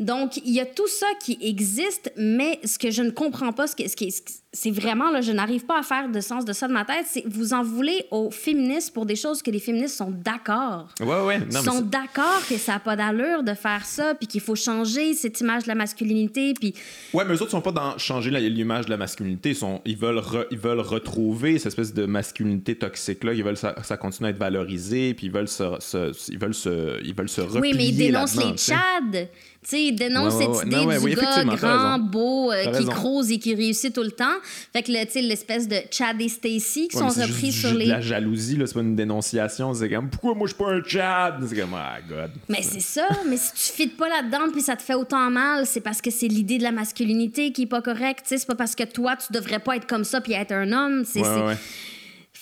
Donc, 0.00 0.38
il 0.38 0.52
y 0.52 0.60
a 0.60 0.66
tout 0.66 0.88
ça 0.88 1.06
qui 1.22 1.38
existe, 1.40 2.12
mais 2.16 2.58
ce 2.64 2.78
que 2.78 2.90
je 2.90 3.02
ne 3.02 3.10
comprends 3.10 3.52
pas, 3.52 3.66
ce, 3.66 3.76
que, 3.76 3.86
ce 3.88 3.94
qui 3.96 4.10
ce 4.10 4.22
qui- 4.22 4.34
c'est 4.56 4.70
vraiment, 4.70 5.10
là, 5.10 5.20
je 5.20 5.32
n'arrive 5.32 5.64
pas 5.66 5.80
à 5.80 5.82
faire 5.82 6.08
de 6.08 6.20
sens 6.20 6.44
de 6.44 6.52
ça 6.52 6.68
de 6.68 6.72
ma 6.72 6.84
tête, 6.84 7.06
c'est 7.08 7.24
vous 7.26 7.54
en 7.54 7.64
voulez 7.64 8.04
aux 8.12 8.30
féministes 8.30 8.92
pour 8.94 9.04
des 9.04 9.16
choses 9.16 9.42
que 9.42 9.50
les 9.50 9.58
féministes 9.58 9.96
sont 9.96 10.12
d'accord. 10.12 10.88
Ouais, 11.00 11.20
ouais. 11.22 11.40
Non, 11.52 11.60
sont 11.60 11.80
d'accord 11.80 12.40
que 12.48 12.56
ça 12.56 12.74
n'a 12.74 12.78
pas 12.78 12.94
d'allure 12.94 13.42
de 13.42 13.52
faire 13.54 13.84
ça, 13.84 14.14
puis 14.14 14.28
qu'il 14.28 14.40
faut 14.40 14.54
changer 14.54 15.14
cette 15.14 15.40
image 15.40 15.64
de 15.64 15.68
la 15.68 15.74
masculinité, 15.74 16.54
puis 16.54 16.72
Ouais, 17.12 17.24
mais 17.24 17.34
eux 17.34 17.42
autres 17.42 17.50
sont 17.50 17.60
pas 17.62 17.72
dans 17.72 17.98
changer 17.98 18.30
l'image 18.30 18.84
de 18.86 18.90
la 18.90 18.96
masculinité. 18.96 19.50
Ils, 19.50 19.56
sont, 19.56 19.80
ils, 19.84 19.96
veulent 19.96 20.18
re- 20.18 20.46
ils 20.52 20.58
veulent 20.58 20.78
retrouver 20.80 21.58
cette 21.58 21.66
espèce 21.68 21.92
de 21.92 22.06
masculinité 22.06 22.76
toxique-là. 22.76 23.32
Ils 23.32 23.42
veulent 23.42 23.56
ça, 23.56 23.74
ça 23.82 23.96
continue 23.96 24.28
à 24.28 24.30
être 24.30 24.38
valorisé, 24.38 25.14
puis 25.14 25.26
ils 25.26 25.32
veulent 25.32 25.48
se, 25.48 25.64
se- 25.80 26.30
ils 26.30 26.38
veulent 26.38 26.54
se, 26.54 27.02
ils 27.04 27.14
veulent 27.14 27.28
se 27.28 27.40
replier 27.40 27.60
Oui, 27.60 27.72
mais 27.76 27.88
ils 27.88 27.96
dénoncent 27.96 28.36
les. 28.36 28.52
Tchads. 28.56 29.28
Tu 29.64 29.70
sais, 29.70 29.84
ils 29.84 29.94
dénoncent 29.94 30.34
Ouais, 30.34 30.46
ouais, 30.46 30.54
cette 30.54 30.66
idée 30.66 30.76
Non, 30.76 30.86
ouais, 30.86 30.98
du 30.98 31.04
oui, 31.04 31.14
gars 31.14 31.44
grand, 31.44 31.98
beau, 31.98 32.52
euh, 32.52 32.70
qui 32.70 32.84
crouse 32.84 33.30
et 33.30 33.38
qui 33.38 33.54
réussit 33.54 33.94
tout 33.94 34.02
le 34.02 34.10
temps. 34.10 34.36
Fait 34.74 34.82
que, 34.82 35.04
tu 35.04 35.10
sais, 35.10 35.22
l'espèce 35.22 35.66
de 35.66 35.76
Chad 35.90 36.20
et 36.20 36.28
Stacy 36.28 36.88
qui 36.88 36.98
sont 36.98 37.08
repris 37.08 37.50
sur 37.50 37.72
les... 37.72 37.86
de 37.86 37.90
la 37.90 38.00
jalousie, 38.02 38.56
là, 38.56 38.66
c'est 38.66 38.74
pas 38.74 38.80
une 38.80 38.94
dénonciation. 38.94 39.72
C'est 39.72 39.88
comme 39.88 40.10
pourquoi 40.10 40.34
moi 40.34 40.46
je 40.46 40.54
suis 40.54 40.62
pas 40.62 40.70
un 40.70 40.82
Chad? 40.84 41.42
C'est 41.48 41.56
comme 41.56 41.74
ah 41.74 41.96
god. 42.06 42.30
Mais 42.50 42.62
c'est 42.62 42.80
ça, 42.80 43.08
mais 43.26 43.38
si 43.38 43.52
tu 43.52 43.82
fites 43.82 43.96
pas 43.96 44.08
là-dedans 44.08 44.50
puis 44.52 44.60
ça 44.60 44.76
te 44.76 44.82
fait 44.82 44.94
autant 44.94 45.30
mal, 45.30 45.64
c'est 45.66 45.80
parce 45.80 46.02
que 46.02 46.10
c'est 46.10 46.28
l'idée 46.28 46.58
de 46.58 46.62
la 46.62 46.72
masculinité 46.72 47.50
qui 47.52 47.62
est 47.62 47.66
pas 47.66 47.80
correcte, 47.80 48.24
tu 48.24 48.28
sais, 48.30 48.38
c'est 48.38 48.46
pas 48.46 48.54
parce 48.54 48.74
que 48.74 48.84
toi 48.84 49.16
tu 49.16 49.32
devrais 49.32 49.60
pas 49.60 49.76
être 49.76 49.86
comme 49.86 50.04
ça 50.04 50.20
puis 50.20 50.34
être 50.34 50.52
un 50.52 50.72
homme, 50.72 51.04
c'est. 51.04 51.22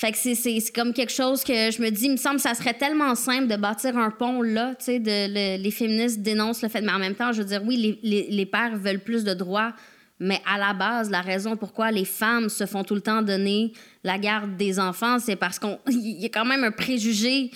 Fait 0.03 0.11
que 0.11 0.19
c'est- 0.19 0.35
c'est 0.35 0.59
c'est 0.59 0.75
comme 0.75 0.93
quelque 0.93 1.13
chose 1.13 1.45
que 1.45 1.53
je 1.71 1.81
me 1.81 1.89
dis, 1.91 2.07
il 2.07 2.11
me 2.13 2.17
semble 2.17 2.37
que 2.37 2.43
ça 2.43 2.55
serait 2.55 2.75
tellement 2.75 3.15
simple 3.15 3.47
de 3.47 3.55
bâtir 3.55 3.97
un 3.97 4.11
pont 4.11 4.43
là, 4.43 4.75
tu 4.77 4.87
sais, 4.87 4.99
le- 5.05 5.63
les 5.63 5.71
féministes 5.71 6.21
dénoncent 6.23 6.63
le 6.63 6.69
fait, 6.69 6.81
mais 6.81 6.91
en 6.91 6.99
même 6.99 7.15
temps, 7.15 7.31
je 7.33 7.39
veux 7.43 7.47
dire, 7.49 7.63
oui, 7.65 7.77
les, 7.77 7.99
les, 8.03 8.27
les 8.29 8.47
pères 8.47 8.77
veulent 8.77 8.99
plus 8.99 9.23
de 9.23 9.33
droits, 9.33 9.73
mais 10.19 10.41
à 10.45 10.59
la 10.59 10.73
base, 10.75 11.09
la 11.09 11.21
raison 11.21 11.57
pourquoi 11.57 11.93
les 11.93 12.05
femmes 12.05 12.49
se 12.49 12.67
font 12.67 12.83
tout 12.83 12.97
le 12.97 13.01
temps 13.01 13.23
donner 13.23 13.73
la 14.03 14.19
garde 14.19 14.57
des 14.57 14.81
enfants, 14.81 15.19
c'est 15.21 15.37
parce 15.37 15.61
qu'il 15.61 15.79
y 16.21 16.27
a 16.27 16.29
quand 16.31 16.45
même 16.45 16.65
un 16.65 16.73
préjugé 16.73 17.53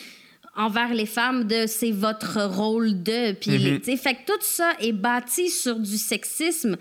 envers 0.55 0.94
les 0.94 1.07
femmes 1.07 1.44
de 1.44 1.66
c'est 1.66 1.90
votre 1.90 2.42
rôle 2.44 3.03
de 3.03 3.32
puis 3.32 3.51
tu 3.80 3.90
sais, 3.90 3.97
fait 3.97 4.14
que 4.14 4.20
tout 4.26 4.38
ça 4.40 4.70
est 4.80 4.92
bâti 4.92 5.51
sur 5.51 5.78
du 5.78 5.99
sexisme 5.99 6.76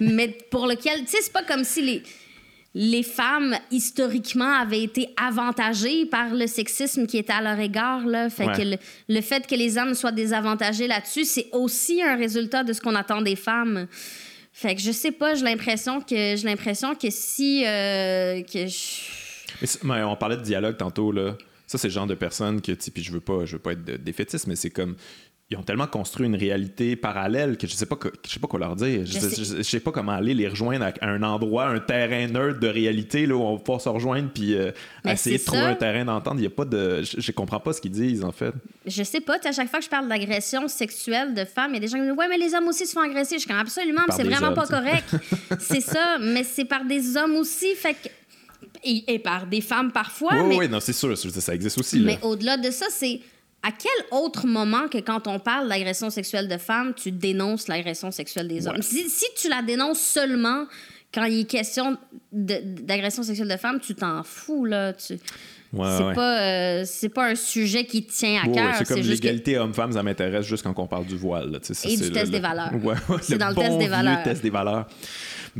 mais 0.00 0.28
pour 0.50 0.66
lequel 0.66 1.00
tu 1.00 1.08
sais 1.08 1.18
c'est 1.20 1.32
pas 1.32 1.42
comme 1.42 1.62
si 1.64 1.82
les 1.82 2.02
les 2.74 3.02
femmes, 3.02 3.56
historiquement, 3.70 4.52
avaient 4.52 4.82
été 4.82 5.08
avantagées 5.16 6.06
par 6.06 6.34
le 6.34 6.46
sexisme 6.46 7.06
qui 7.06 7.16
était 7.18 7.32
à 7.32 7.40
leur 7.40 7.58
égard. 7.58 8.06
Là. 8.06 8.28
Fait 8.30 8.46
Ouais. 8.46 8.56
que 8.56 8.62
le, 8.62 8.76
le 9.08 9.20
fait 9.20 9.46
que 9.46 9.54
les 9.54 9.78
hommes 9.78 9.94
soient 9.94 10.12
désavantagés 10.12 10.86
là-dessus, 10.86 11.24
c'est 11.24 11.48
aussi 11.52 12.02
un 12.02 12.16
résultat 12.16 12.64
de 12.64 12.72
ce 12.72 12.80
qu'on 12.80 12.94
attend 12.94 13.22
des 13.22 13.36
femmes. 13.36 13.86
Fait 14.52 14.74
que 14.74 14.80
je 14.80 14.90
sais 14.92 15.12
pas, 15.12 15.34
j'ai 15.34 15.44
l'impression 15.44 16.00
que 16.00 16.14
j'ai 16.36 16.42
l'impression 16.44 16.94
que 16.94 17.08
si 17.10 17.64
euh, 17.64 18.42
que 18.42 18.66
je- 18.66 19.78
Mais 19.84 20.02
on 20.02 20.16
parlait 20.16 20.36
de 20.36 20.42
dialogue 20.42 20.76
tantôt 20.76 21.10
là. 21.12 21.36
Ça 21.66 21.78
c'est 21.78 21.88
le 21.88 21.92
genre 21.92 22.06
de 22.06 22.14
personnes 22.14 22.60
que 22.60 22.72
puis 22.72 23.02
je 23.02 23.12
veux 23.12 23.20
pas 23.20 23.44
je 23.44 23.52
veux 23.52 23.58
pas 23.58 23.72
être 23.72 23.84
défaitiste 24.02 24.46
mais 24.46 24.56
c'est 24.56 24.70
comme 24.70 24.96
ils 25.50 25.56
ont 25.56 25.62
tellement 25.62 25.86
construit 25.86 26.26
une 26.26 26.36
réalité 26.36 26.94
parallèle 26.94 27.56
que 27.56 27.66
je 27.66 27.72
sais 27.72 27.86
pas 27.86 27.96
que- 27.96 28.12
je 28.26 28.32
sais 28.32 28.38
pas 28.38 28.48
quoi 28.48 28.58
leur 28.60 28.76
dire. 28.76 29.06
Je, 29.06 29.12
Je 29.12 29.18
sais, 29.18 29.30
sais. 29.30 29.44
je- 29.44 29.56
je 29.56 29.62
sais 29.62 29.80
pas 29.80 29.92
comment 29.92 30.12
aller 30.12 30.34
les 30.34 30.46
rejoindre 30.46 30.84
à 30.84 31.06
un 31.06 31.22
endroit, 31.22 31.68
un 31.68 31.78
terrain 31.80 32.26
neutre 32.26 32.60
de 32.60 32.68
réalité 32.68 33.24
là 33.24 33.34
où 33.34 33.40
on 33.40 33.54
va 33.54 33.58
pouvoir 33.58 33.80
se 33.80 33.88
rejoindre 33.88 34.28
puis 34.30 34.54
euh, 34.54 34.72
essayer 35.06 35.38
de 35.38 35.44
trouver 35.44 35.62
un 35.62 35.74
terrain 35.74 36.04
d'entente. 36.04 36.34
Il 36.36 36.42
y 36.42 36.46
a 36.46 36.50
pas 36.50 36.66
de 36.66 37.02
je, 37.02 37.32
comprends 37.32 37.60
pas 37.60 37.72
ce 37.72 37.80
qu'ils 37.80 37.92
disent 37.92 38.22
en 38.24 38.32
fait. 38.32 38.52
je 38.84 39.02
sais 39.02 39.20
pas, 39.22 39.38
à 39.42 39.52
chaque 39.52 39.70
fois 39.70 39.78
que 39.78 39.84
je 39.86 39.90
parle 39.90 40.06
d'agression 40.06 40.68
sexuelle 40.68 41.32
de 41.32 41.46
femmes, 41.46 41.70
il 41.70 41.74
y 41.74 41.78
a 41.78 41.80
des 41.80 41.88
gens 41.88 41.96
qui 41.96 42.02
me 42.02 42.08
disent 42.10 42.18
Ouais, 42.18 42.28
mais 42.28 42.36
les 42.36 42.52
hommes 42.54 42.68
aussi 42.68 42.86
se 42.86 42.92
font 42.92 43.00
agresser. 43.00 43.36
Je 43.36 43.40
suis 43.40 43.48
comme 43.48 43.58
absolument, 43.58 44.02
c'est 44.14 44.24
vraiment 44.24 44.48
hommes, 44.48 44.54
pas 44.54 44.66
correct. 44.66 45.16
c'est 45.60 45.80
ça, 45.80 46.18
mais 46.20 46.44
c'est 46.44 46.66
par 46.66 46.84
des 46.84 47.16
hommes 47.16 47.36
aussi. 47.36 47.74
Fait 47.74 47.94
que. 47.94 48.08
Et, 48.84 49.14
et 49.14 49.18
par 49.18 49.46
des 49.46 49.60
femmes 49.62 49.90
parfois, 49.92 50.34
oui, 50.34 50.42
mais 50.46 50.56
oui, 50.58 50.68
non, 50.68 50.78
c'est 50.78 50.92
sûr, 50.92 51.16
ça 51.16 51.54
existe 51.54 51.78
aussi. 51.78 51.98
là. 52.00 52.04
Mais 52.06 52.18
au-delà 52.22 52.56
de 52.58 52.70
ça, 52.70 52.86
c'est 52.90 53.20
à 53.68 53.72
quel 53.72 54.18
autre 54.18 54.46
moment 54.46 54.88
que 54.88 54.98
quand 54.98 55.26
on 55.26 55.38
parle 55.38 55.68
d'agression 55.68 56.10
sexuelle 56.10 56.48
de 56.48 56.56
femmes, 56.58 56.94
tu 56.94 57.10
dénonces 57.12 57.68
l'agression 57.68 58.10
sexuelle 58.10 58.48
des 58.48 58.66
hommes? 58.66 58.76
Ouais. 58.76 58.82
Si, 58.82 59.08
si 59.10 59.26
tu 59.36 59.48
la 59.48 59.62
dénonces 59.62 60.00
seulement 60.00 60.64
quand 61.12 61.24
il 61.24 61.40
est 61.40 61.44
question 61.44 61.96
d'agression 62.32 63.22
sexuelle 63.22 63.48
de 63.48 63.56
femmes, 63.56 63.80
tu 63.80 63.94
t'en 63.94 64.22
fous, 64.22 64.64
là. 64.64 64.92
Tu... 64.92 65.14
Ouais, 65.72 65.86
c'est 65.98 66.04
ouais. 66.04 66.14
pas, 66.14 66.40
euh, 66.40 66.82
c'est 66.86 67.08
pas 67.10 67.26
un 67.28 67.34
sujet 67.34 67.84
qui 67.84 68.02
tient 68.04 68.42
à 68.42 68.46
Ouais, 68.48 68.54
cœur. 68.54 68.74
c'est 68.78 68.86
comme 68.88 69.02
que- 69.02 69.06
l'égalité 69.06 69.58
homme-femme, 69.58 69.92
ça 69.92 70.02
m'intéresse 70.02 70.46
juste 70.46 70.62
quand 70.62 70.78
on 70.78 70.86
parle 70.86 71.04
du 71.06 71.16
voile. 71.16 71.50
là, 71.50 71.58
Et 71.84 71.96
du 71.96 72.10
test 72.10 72.26
le- 72.26 72.30
des 72.30 72.36
le- 72.38 72.42
valeurs. 72.42 72.70
C'est 73.20 73.36
dans 73.36 73.48
le 73.48 73.54
bon 73.54 73.60
test 73.62 73.72
des 73.74 73.78
vieux 73.84 73.90
valeurs. 73.90 74.22
test 74.22 74.42
des 74.42 74.50
valeurs. 74.50 74.86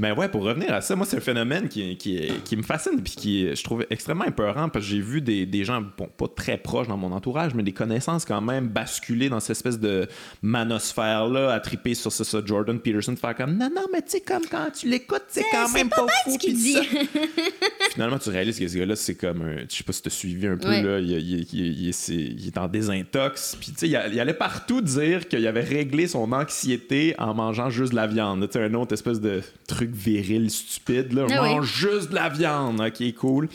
Mais 0.01 0.13
ouais, 0.13 0.29
pour 0.29 0.45
revenir 0.45 0.73
à 0.73 0.81
ça, 0.81 0.95
moi, 0.95 1.05
c'est 1.05 1.17
un 1.17 1.21
phénomène 1.21 1.69
qui, 1.69 1.97
qui, 1.97 2.21
qui 2.45 2.57
me 2.57 2.63
fascine 2.63 3.03
puis 3.03 3.15
qui, 3.17 3.57
je 3.57 3.65
trouve 3.65 3.85
extrêmement 3.91 4.27
épeurant 4.27 4.69
parce 4.69 4.85
que 4.85 4.91
j'ai 4.93 5.01
vu 5.01 5.21
des, 5.21 5.45
des 5.45 5.65
gens, 5.65 5.83
bon, 5.97 6.07
pas 6.17 6.29
très 6.29 6.57
proches 6.57 6.87
dans 6.87 6.97
mon 6.97 7.11
entourage, 7.11 7.53
mais 7.55 7.65
des 7.65 7.73
connaissances 7.73 8.25
quand 8.25 8.41
même 8.41 8.69
basculer 8.69 9.29
dans 9.29 9.41
cette 9.41 9.57
espèce 9.57 9.81
de 9.81 10.07
manosphère-là, 10.43 11.53
à 11.53 11.59
triper 11.61 11.95
sur 11.95 12.13
ça, 12.13 12.23
ça, 12.23 12.39
Jordan 12.45 12.79
Peterson, 12.79 13.17
faire 13.17 13.35
comme 13.35 13.57
non, 13.57 13.71
non, 13.75 13.87
mais 13.93 14.03
tu 14.03 14.11
sais, 14.11 14.21
comme 14.21 14.47
quand 14.49 14.69
tu 14.79 14.89
l'écoutes, 14.89 15.25
c'est 15.29 15.45
quand 15.51 15.69
même 15.73 15.89
pas, 15.89 16.07
fou. 16.25 16.37
ce 16.41 16.49
dit. 16.49 16.73
ça. 16.75 16.81
Finalement, 17.93 18.19
tu 18.19 18.29
réalises 18.31 18.59
que 18.59 18.69
ce 18.69 18.77
gars-là, 18.79 18.95
c'est 18.95 19.17
comme 19.17 19.43
un. 19.43 19.57
Je 19.69 19.75
sais 19.75 19.83
pas 19.85 19.93
si 19.93 20.03
t'as 20.03 20.11
suivi 20.11 20.47
un 20.47 20.57
peu, 20.57 20.69
Ouais. 20.69 20.83
là. 20.83 21.01
Il, 21.01 21.11
il- 21.11 21.47
il- 21.53 22.47
est 22.47 22.59
en 22.59 22.69
désintox. 22.69 23.57
Puis, 23.61 23.73
tu 23.73 23.79
sais, 23.79 23.89
il 23.89 23.97
allait 23.97 24.35
partout 24.35 24.81
dire 24.81 25.27
qu'il 25.27 25.45
avait 25.47 25.63
réglé 25.63 26.07
son 26.07 26.31
anxiété 26.33 27.15
en 27.19 27.35
mangeant 27.35 27.71
juste 27.71 27.91
de 27.93 27.97
la 27.97 28.07
viande. 28.07 28.47
Tu 28.49 28.53
sais, 28.59 28.65
un 28.65 28.75
autre 28.75 28.93
espèce 28.93 29.21
de 29.21 29.43
truc 29.67 29.88
viril 29.93 30.51
stupide, 30.51 31.13
là. 31.13 31.25
On 31.29 31.33
Ah 31.33 31.43
oui. 31.43 31.49
mange 31.51 31.73
juste 31.73 32.11
de 32.11 32.15
la 32.15 32.29
viande. 32.29 32.81
Ok, 32.81 33.15
cool. 33.15 33.49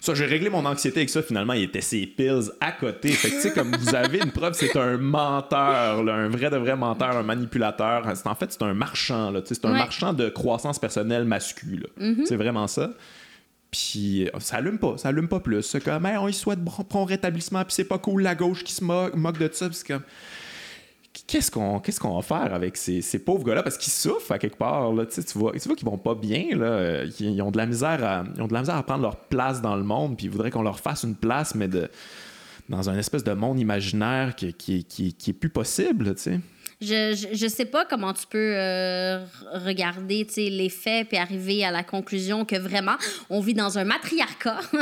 Ça, 0.00 0.12
j'ai 0.14 0.26
réglé 0.26 0.50
mon 0.50 0.66
anxiété 0.66 0.98
avec 1.00 1.08
ça. 1.08 1.22
Finalement, 1.22 1.54
il 1.54 1.62
était 1.62 1.80
ses 1.80 2.06
pills 2.06 2.50
à 2.60 2.72
côté. 2.72 3.08
Fait 3.10 3.30
que, 3.30 3.34
tu 3.36 3.40
sais, 3.40 3.52
comme 3.52 3.74
vous 3.74 3.94
avez 3.94 4.18
une 4.18 4.32
preuve, 4.32 4.52
c'est 4.52 4.76
un 4.76 4.98
menteur, 4.98 6.04
là, 6.04 6.14
un 6.14 6.28
vrai 6.28 6.50
de 6.50 6.56
vrai 6.58 6.76
menteur, 6.76 7.16
un 7.16 7.22
manipulateur. 7.22 8.04
C'est, 8.14 8.26
en 8.26 8.34
fait, 8.34 8.52
c'est 8.52 8.62
un 8.62 8.74
marchand, 8.74 9.30
là. 9.30 9.40
C'est 9.44 9.64
un 9.64 9.72
Ouais. 9.72 9.78
marchand 9.78 10.12
de 10.12 10.28
croissance 10.28 10.78
personnelle 10.78 11.24
masculin. 11.24 11.80
là. 11.96 12.06
Mm-hmm. 12.06 12.26
C'est 12.26 12.36
vraiment 12.36 12.66
ça. 12.66 12.90
Puis 13.70 14.26
euh, 14.28 14.30
ça 14.40 14.56
allume 14.58 14.78
pas, 14.78 14.96
ça 14.98 15.08
allume 15.08 15.26
pas 15.26 15.40
plus. 15.40 15.62
C'est 15.62 15.82
comme, 15.82 16.04
Hey, 16.06 16.16
on 16.18 16.28
y 16.28 16.32
souhaite 16.34 16.60
bon, 16.62 16.70
prompt 16.88 17.06
rétablissement, 17.06 17.64
puis 17.64 17.72
c'est 17.74 17.84
pas 17.84 17.98
cool 17.98 18.22
la 18.22 18.34
gauche 18.34 18.62
qui 18.62 18.72
se 18.72 18.84
moque, 18.84 19.14
moque 19.16 19.38
de 19.38 19.48
ça. 19.52 19.68
C'est 19.72 19.86
comme, 19.86 20.02
qu'est-ce 21.26 21.50
qu'on 21.50 21.80
qu'est-ce 21.80 22.02
va 22.02 22.22
faire 22.22 22.54
avec 22.54 22.76
ces, 22.76 23.00
ces 23.00 23.18
pauvres 23.18 23.44
gars-là? 23.44 23.62
Parce 23.62 23.78
qu'ils 23.78 23.92
souffrent 23.92 24.32
à 24.32 24.38
quelque 24.38 24.56
part. 24.56 24.92
Là, 24.92 25.06
tu 25.06 25.20
vois, 25.38 25.52
tu 25.52 25.68
vois 25.68 25.76
qu'ils 25.76 25.88
vont 25.88 25.98
pas 25.98 26.14
bien. 26.14 26.56
Là. 26.56 27.04
Ils, 27.20 27.40
ont 27.42 27.50
de 27.50 27.56
la 27.56 27.66
misère 27.66 28.04
à, 28.04 28.24
ils 28.36 28.42
ont 28.42 28.48
de 28.48 28.52
la 28.52 28.60
misère 28.60 28.76
à 28.76 28.82
prendre 28.82 29.02
leur 29.02 29.16
place 29.16 29.62
dans 29.62 29.76
le 29.76 29.84
monde, 29.84 30.16
puis 30.16 30.26
ils 30.26 30.30
voudraient 30.30 30.50
qu'on 30.50 30.62
leur 30.62 30.80
fasse 30.80 31.04
une 31.04 31.14
place, 31.14 31.54
mais 31.54 31.68
de, 31.68 31.88
dans 32.68 32.90
un 32.90 32.98
espèce 32.98 33.24
de 33.24 33.32
monde 33.32 33.58
imaginaire 33.58 34.34
qui, 34.34 34.52
qui, 34.54 34.84
qui, 34.84 35.30
est 35.30 35.34
plus 35.34 35.50
possible. 35.50 36.14
Tu 36.14 36.22
sais. 36.22 36.40
Je, 36.80 37.28
je, 37.32 37.46
sais 37.46 37.64
pas 37.64 37.84
comment 37.84 38.12
tu 38.12 38.26
peux 38.26 38.54
euh, 38.56 39.24
regarder 39.52 40.26
les 40.36 40.68
faits 40.68 41.08
puis 41.08 41.16
arriver 41.16 41.64
à 41.64 41.70
la 41.70 41.82
conclusion 41.82 42.44
que 42.44 42.56
vraiment, 42.56 42.96
on 43.30 43.40
vit 43.40 43.54
dans 43.54 43.78
un 43.78 43.84
matriarcat. 43.84 44.60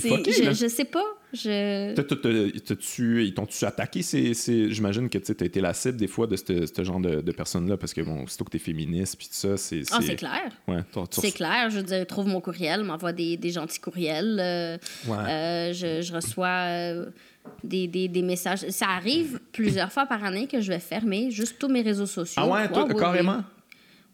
C'est- 0.00 0.08
fucké, 0.08 0.32
je, 0.32 0.42
là. 0.44 0.52
je 0.52 0.66
sais 0.68 0.84
pas. 0.84 1.04
Je... 1.32 1.94
T'as-tu- 1.94 3.24
Ils 3.24 3.34
t'ont-tu 3.34 3.64
attaqué? 3.64 4.02
c'est 4.02 4.34
c'est- 4.34 4.70
J'imagine 4.70 5.08
que 5.08 5.18
tu 5.18 5.32
as 5.40 5.44
été 5.46 5.60
la 5.60 5.74
cible 5.74 5.96
des 5.96 6.06
fois 6.06 6.26
de 6.26 6.36
ce 6.36 6.84
genre 6.84 7.00
de, 7.00 7.20
de 7.20 7.32
personnes-là 7.32 7.76
parce 7.76 7.92
que, 7.92 8.00
bon, 8.02 8.22
aussitôt 8.24 8.44
que 8.44 8.50
t'es 8.50 8.58
féministe 8.58 9.16
puis 9.18 9.26
tout 9.28 9.34
ça, 9.34 9.56
c'est. 9.56 9.82
Ah, 9.90 9.98
c'est 10.00 10.16
clair. 10.16 10.50
Ouais, 10.68 10.78
C'est 11.10 11.32
clair. 11.32 11.70
Je 11.70 11.76
veux 11.78 11.82
dire, 11.82 12.06
trouve 12.06 12.26
mon 12.28 12.40
courriel, 12.40 12.84
m'envoie 12.84 13.12
des, 13.12 13.36
des 13.36 13.50
gentils 13.50 13.80
courriels. 13.80 14.38
euh, 14.40 14.76
Ouais. 15.08 15.16
euh, 15.28 15.72
je, 15.72 16.02
je 16.02 16.12
reçois 16.12 16.46
euh, 16.68 17.06
des, 17.64 17.88
des, 17.88 18.08
des 18.08 18.22
messages. 18.22 18.68
Ça 18.68 18.86
arrive 18.88 19.40
plusieurs 19.52 19.90
fois 19.92 20.06
par 20.06 20.22
année 20.24 20.46
que 20.46 20.60
je 20.60 20.68
vais 20.70 20.78
fermer 20.78 21.30
juste 21.30 21.56
tous 21.58 21.68
mes 21.68 21.82
réseaux 21.82 22.06
sociaux. 22.06 22.42
Ah 22.44 22.48
ouais, 22.48 22.68
toi, 22.68 22.84
oui, 22.86 22.92
oui. 22.94 23.00
carrément? 23.00 23.42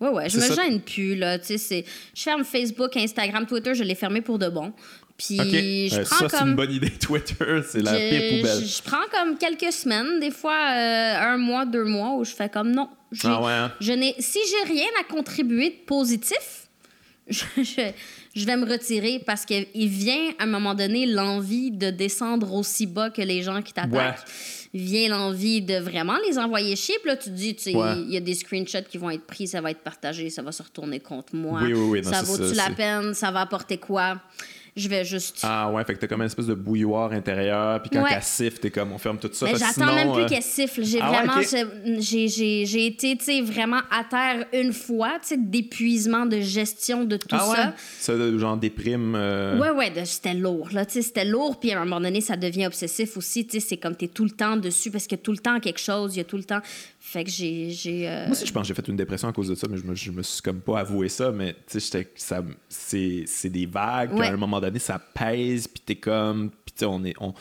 Ouais, 0.01 0.09
ouais, 0.09 0.31
je 0.31 0.39
me 0.39 0.43
ça. 0.43 0.55
gêne 0.55 0.81
plus, 0.81 1.15
là. 1.15 1.39
Tu 1.39 1.45
sais, 1.45 1.59
c'est- 1.59 1.85
je 2.15 2.23
ferme 2.23 2.43
Facebook, 2.43 2.97
Instagram, 2.97 3.45
Twitter, 3.47 3.75
je 3.75 3.85
l'ai 3.85 3.95
fermé 3.95 4.23
pour 4.23 4.39
de 4.39 4.49
bon. 4.49 4.73
Puis 5.27 5.89
je 5.89 6.01
Euh, 6.01 6.05
prends 6.05 6.17
ça, 6.19 6.29
c'est 6.29 6.39
comme. 6.39 6.49
une 6.51 6.57
bonne 6.57 6.73
idée. 6.73 6.91
Twitter, 6.91 7.61
c'est 7.69 7.83
la 7.83 7.95
je, 7.95 8.11
pire 8.11 8.39
poubelle. 8.41 8.61
je- 8.65 8.77
je 8.77 8.83
prends 8.83 9.07
comme 9.13 9.37
quelques 9.39 9.73
semaines, 9.73 10.21
des 10.21 10.31
fois 10.31 10.57
euh, 10.73 11.17
un 11.21 11.37
mois, 11.37 11.65
deux 11.67 11.85
mois, 11.85 12.17
où 12.17 12.25
je 12.25 12.33
fais 12.33 12.49
comme 12.49 12.71
non. 12.73 12.89
j'ai- 13.13 13.29
Ah 13.29 13.41
ouais, 13.43 13.53
hein? 13.53 13.73
je 13.81 13.93
n'ai, 13.93 14.15
si 14.19 14.39
j'ai 14.49 14.73
rien 14.73 14.89
à 15.01 15.05
contribuer 15.05 15.71
de 15.71 15.85
positif, 15.87 16.69
je, 17.29 17.45
je- 17.59 17.93
je 18.35 18.47
vais 18.47 18.57
me 18.57 18.65
retirer 18.69 19.21
parce 19.27 19.45
qu'il 19.45 19.67
vient 19.75 20.31
à 20.39 20.45
un 20.45 20.47
moment 20.47 20.75
donné 20.75 21.07
l'envie 21.07 21.71
de 21.73 21.91
descendre 21.91 22.53
aussi 22.55 22.87
bas 22.87 23.11
que 23.11 23.23
les 23.23 23.43
gens 23.43 23.61
qui 23.63 23.73
t'attaquent. 23.73 24.25
Vient 24.73 25.09
l'envie 25.09 25.61
de 25.63 25.75
vraiment 25.79 26.17
les 26.29 26.39
envoyer 26.39 26.77
chier. 26.77 26.95
Puis 27.03 27.11
là, 27.11 27.17
tu 27.17 27.25
te 27.25 27.35
dis, 27.35 27.57
tu 27.57 27.63
sais, 27.73 27.75
Ouais. 27.75 27.95
il 28.03 28.11
y 28.13 28.17
a 28.17 28.21
des 28.21 28.35
screenshots 28.35 28.85
qui 28.89 28.99
vont 28.99 29.11
être 29.11 29.27
pris, 29.27 29.49
ça 29.49 29.61
va 29.61 29.73
être 29.73 29.81
partagé, 29.81 30.31
ça 30.31 30.43
va 30.43 30.53
se 30.53 30.63
retourner 30.63 31.01
contre 31.01 31.35
moi. 31.35 31.61
Oui, 31.65 31.73
oui, 31.73 31.89
oui, 31.91 32.03
non, 32.03 32.11
ça 32.13 32.21
c'est 32.21 32.27
vaut-tu 32.27 32.51
ça, 32.51 32.55
la 32.55 32.67
c'est- 32.67 32.75
peine? 32.77 33.13
Ça 33.15 33.33
va 33.33 33.41
apporter 33.41 33.79
quoi? 33.79 34.21
Je 34.77 34.89
vais 34.89 35.05
juste. 35.05 35.41
Ah 35.43 35.71
ouais, 35.71 35.85
fait 35.85 35.95
que 35.95 35.99
t'as 36.01 36.07
comme 36.07 36.21
une 36.21 36.27
espèce 36.27 36.47
de 36.47 36.55
bouilloire 36.55 37.13
intérieur, 37.13 37.81
puis 37.83 37.91
quand 37.91 38.03
Ouais. 38.03 38.11
elle 38.15 38.23
siffle, 38.23 38.59
t'es 38.59 38.71
comme, 38.71 38.93
on 38.93 38.99
ferme 38.99 39.19
tout 39.19 39.31
ça. 39.33 39.51
Que 39.51 39.59
j'attends 39.59 39.73
sinon, 39.73 39.95
même 39.95 40.13
plus 40.13 40.23
euh, 40.23 40.29
qu'elle 40.29 40.43
siffle. 40.43 40.85
J'ai 40.85 41.01
Ah 41.01 41.09
vraiment. 41.11 41.41
J'ai, 41.99 42.87
été, 42.87 43.17
tu 43.17 43.25
sais, 43.25 43.41
vraiment 43.41 43.81
à 43.91 44.05
terre 44.05 44.47
une 44.53 44.73
fois, 44.73 45.19
tu 45.23 45.29
sais, 45.29 45.37
d'épuisement, 45.37 46.27
de 46.27 46.41
gestion 46.41 47.05
de 47.05 47.17
tout 47.17 47.27
Ah 47.33 47.49
ouais? 47.51 47.57
ça. 47.57 47.75
Ça, 48.17 48.39
genre 48.39 48.57
déprime. 48.57 49.15
euh, 49.17 49.59
Ouais, 49.59 49.71
ouais, 49.71 49.93
c'était 50.05 50.35
lourd, 50.35 50.69
là, 50.73 50.87
tu 50.87 50.95
sais, 50.95 51.03
c'était 51.03 51.25
lourd, 51.25 51.59
puis 51.59 51.73
à 51.73 51.81
un 51.81 51.85
moment 51.85 52.01
donné, 52.01 52.21
ça 52.21 52.37
devient 52.37 52.67
obsessif 52.67 53.17
aussi, 53.17 53.47
tu 53.47 53.61
sais, 53.61 53.67
c'est 53.71 53.77
comme 53.77 53.97
t'es 53.97 54.09
tout 54.09 54.25
le 54.25 54.31
temps 54.31 54.57
dessus, 54.57 54.91
parce 54.91 55.07
qu'il 55.07 55.19
y 55.19 55.21
a 55.21 55.25
tout 55.25 55.33
le 55.33 55.39
temps 55.39 55.59
quelque 55.61 55.81
chose, 55.81 56.15
il 56.15 56.19
y 56.19 56.23
a 56.23 56.25
tout 56.25 56.37
le 56.37 56.45
temps... 56.45 56.61
Fait 57.03 57.25
que 57.25 57.31
j'ai... 57.31 57.71
j'ai 57.71 58.07
euh, 58.09 58.25
Moi 58.27 58.33
aussi, 58.33 58.47
je 58.47 58.53
pense 58.53 58.63
que 58.63 58.69
j'ai 58.69 58.75
fait 58.75 58.87
une 58.87 58.97
dépression 58.97 59.27
à 59.29 59.33
cause 59.33 59.49
de 59.49 59.55
ça, 59.55 59.67
mais 59.71 59.79
je 59.79 59.85
me, 59.85 59.95
je 59.95 60.11
me 60.11 60.23
suis 60.23 60.43
comme 60.43 60.61
pas 60.61 60.81
avoué 60.81 61.09
ça. 61.09 61.33
Mais 61.33 61.55
tu 61.67 61.81
sais, 61.81 62.07
c'est 62.69 63.25
c'est 63.27 63.49
des 63.49 63.67
vagues, 63.67 64.13
Ouais. 64.15 64.27
à 64.27 64.33
un 64.33 64.37
moment 64.37 64.61
donné, 64.61 64.79
ça 64.79 64.99
pèse, 64.99 65.67
puis 65.67 65.83
t'es 65.85 65.97
comme. 65.97 66.51
Puis 66.51 66.75
tu 66.75 66.81
sais, 66.81 66.85
on 66.85 67.03
est. 67.05 67.15
On, 67.19 67.33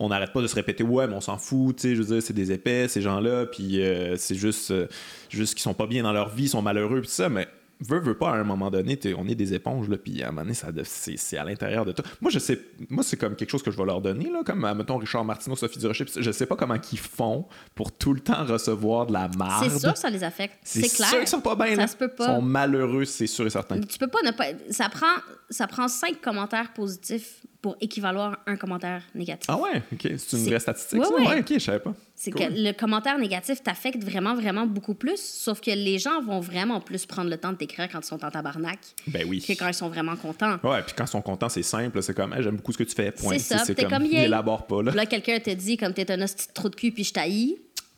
on 0.00 0.08
n'arrête 0.08 0.32
pas 0.32 0.42
de 0.42 0.48
se 0.48 0.56
répéter, 0.56 0.82
ouais, 0.82 1.06
mais 1.06 1.14
on 1.14 1.20
s'en 1.20 1.38
fout, 1.38 1.76
tu 1.76 1.82
sais, 1.82 1.94
je 1.94 2.02
veux 2.02 2.14
dire, 2.14 2.20
c'est 2.22 2.32
des 2.34 2.50
épais, 2.50 2.88
ces 2.88 3.00
gens-là, 3.00 3.46
puis 3.46 3.80
euh, 3.80 4.16
c'est 4.16 4.34
juste, 4.34 4.72
euh, 4.72 4.88
juste 5.30 5.54
qu'ils 5.54 5.62
sont 5.62 5.72
pas 5.72 5.86
bien 5.86 6.02
dans 6.02 6.12
leur 6.12 6.30
vie, 6.34 6.44
ils 6.44 6.48
sont 6.48 6.60
malheureux, 6.62 7.00
puis 7.00 7.08
ça, 7.10 7.28
mais 7.28 7.46
veux, 7.80 8.00
veux 8.00 8.16
pas, 8.16 8.30
à 8.30 8.34
un 8.36 8.44
moment 8.44 8.70
donné, 8.70 8.98
on 9.16 9.28
est 9.28 9.34
des 9.34 9.54
éponges, 9.54 9.88
là, 9.88 9.96
puis 9.96 10.22
à 10.22 10.28
un 10.28 10.30
moment 10.30 10.42
donné, 10.42 10.54
ça 10.54 10.68
c'est 10.84 11.16
c'est 11.16 11.36
à 11.36 11.44
l'intérieur 11.44 11.84
de 11.84 11.92
toi. 11.92 12.04
Moi, 12.20 12.30
je 12.30 12.38
sais, 12.38 12.60
moi, 12.88 13.02
c'est 13.02 13.16
comme 13.16 13.36
quelque 13.36 13.50
chose 13.50 13.62
que 13.62 13.70
je 13.70 13.76
vais 13.76 13.84
leur 13.84 14.00
donner, 14.00 14.30
là, 14.30 14.42
comme, 14.44 14.70
mettons, 14.76 14.96
Richard 14.96 15.24
Martineau, 15.24 15.56
Sophie 15.56 15.78
Durocher, 15.78 16.04
je 16.16 16.30
sais 16.30 16.46
pas 16.46 16.56
comment 16.56 16.76
ils 16.92 16.98
font 16.98 17.46
pour 17.74 17.92
tout 17.92 18.12
le 18.12 18.20
temps 18.20 18.44
recevoir 18.44 19.06
de 19.06 19.12
la 19.12 19.28
marde. 19.28 19.70
c'est 19.70 19.78
sûr 19.78 19.92
que 19.92 19.98
ça 19.98 20.10
les 20.10 20.24
affecte, 20.24 20.58
c'est 20.62 20.88
clair. 20.88 21.08
sûr 21.08 21.18
qu'ils 21.18 21.28
sont 21.28 21.40
pas 21.40 21.56
bien, 21.56 21.76
Ça 21.76 21.86
se 21.86 21.96
peut 21.96 22.08
pas. 22.08 22.24
Ils 22.24 22.34
sont 22.36 22.42
malheureux, 22.42 23.04
c'est 23.04 23.26
sûr 23.26 23.46
et 23.46 23.50
certain. 23.50 23.80
Tu 23.80 23.98
peux 23.98 24.08
pas 24.08 24.22
ne 24.24 24.30
pas... 24.30 24.46
Ça 24.70 24.88
prend, 24.88 25.06
ça 25.50 25.66
prend 25.66 25.88
cinq 25.88 26.20
commentaires 26.20 26.72
positifs 26.72 27.43
pour 27.64 27.76
équivaloir 27.80 28.36
un 28.46 28.56
commentaire 28.56 29.00
négatif. 29.14 29.46
Ah 29.48 29.56
ouais, 29.56 29.80
ok. 29.90 30.12
C'est 30.18 30.36
une 30.36 30.44
vraie 30.44 30.60
statistique, 30.60 31.00
Ouais, 31.00 31.06
ça? 31.06 31.14
ouais. 31.14 31.40
ok, 31.40 31.46
je 31.54 31.58
savais 31.58 31.78
pas. 31.78 31.94
C'est 32.14 32.30
Cool. 32.30 32.42
que 32.48 32.52
le 32.52 32.72
commentaire 32.72 33.16
négatif 33.18 33.62
t'affecte 33.62 34.04
vraiment, 34.04 34.34
vraiment 34.34 34.66
beaucoup 34.66 34.92
plus, 34.92 35.16
sauf 35.18 35.62
que 35.62 35.70
les 35.70 35.98
gens 35.98 36.20
vont 36.20 36.40
vraiment 36.40 36.82
plus 36.82 37.06
prendre 37.06 37.30
le 37.30 37.38
temps 37.38 37.52
de 37.52 37.56
t'écrire 37.56 37.88
quand 37.90 38.00
ils 38.00 38.04
sont 38.06 38.22
en 38.22 38.30
tabarnak 38.30 38.78
Ben 39.06 39.24
oui. 39.26 39.40
que 39.40 39.54
quand 39.54 39.66
ils 39.66 39.72
sont 39.72 39.88
vraiment 39.88 40.14
contents. 40.14 40.58
Ouais, 40.62 40.82
puis 40.82 40.92
quand 40.94 41.04
ils 41.06 41.08
sont 41.10 41.22
contents, 41.22 41.48
c'est 41.48 41.62
simple, 41.62 42.02
c'est 42.02 42.12
comme, 42.12 42.34
Hey, 42.34 42.42
j'aime 42.42 42.56
beaucoup 42.56 42.72
ce 42.72 42.76
que 42.78 42.84
tu 42.84 42.94
fais, 42.94 43.10
point. 43.10 43.38
C'est 43.38 43.56
ça, 43.56 43.64
C'est 43.64 43.74
t'es 43.74 43.84
comme, 43.84 43.92
comme, 43.92 44.04
il 44.04 44.14
élabore 44.14 44.66
pas, 44.66 44.82
là. 44.82 44.92
Là, 44.92 45.06
quelqu'un 45.06 45.38
te 45.38 45.48
dit, 45.48 45.78
comme 45.78 45.94
t'es 45.94 46.10
un 46.12 46.20
hostie 46.20 46.48
de 46.48 46.52
trou 46.52 46.68
de 46.68 46.76
cul 46.76 46.92
puis 46.92 47.04
je 47.04 47.12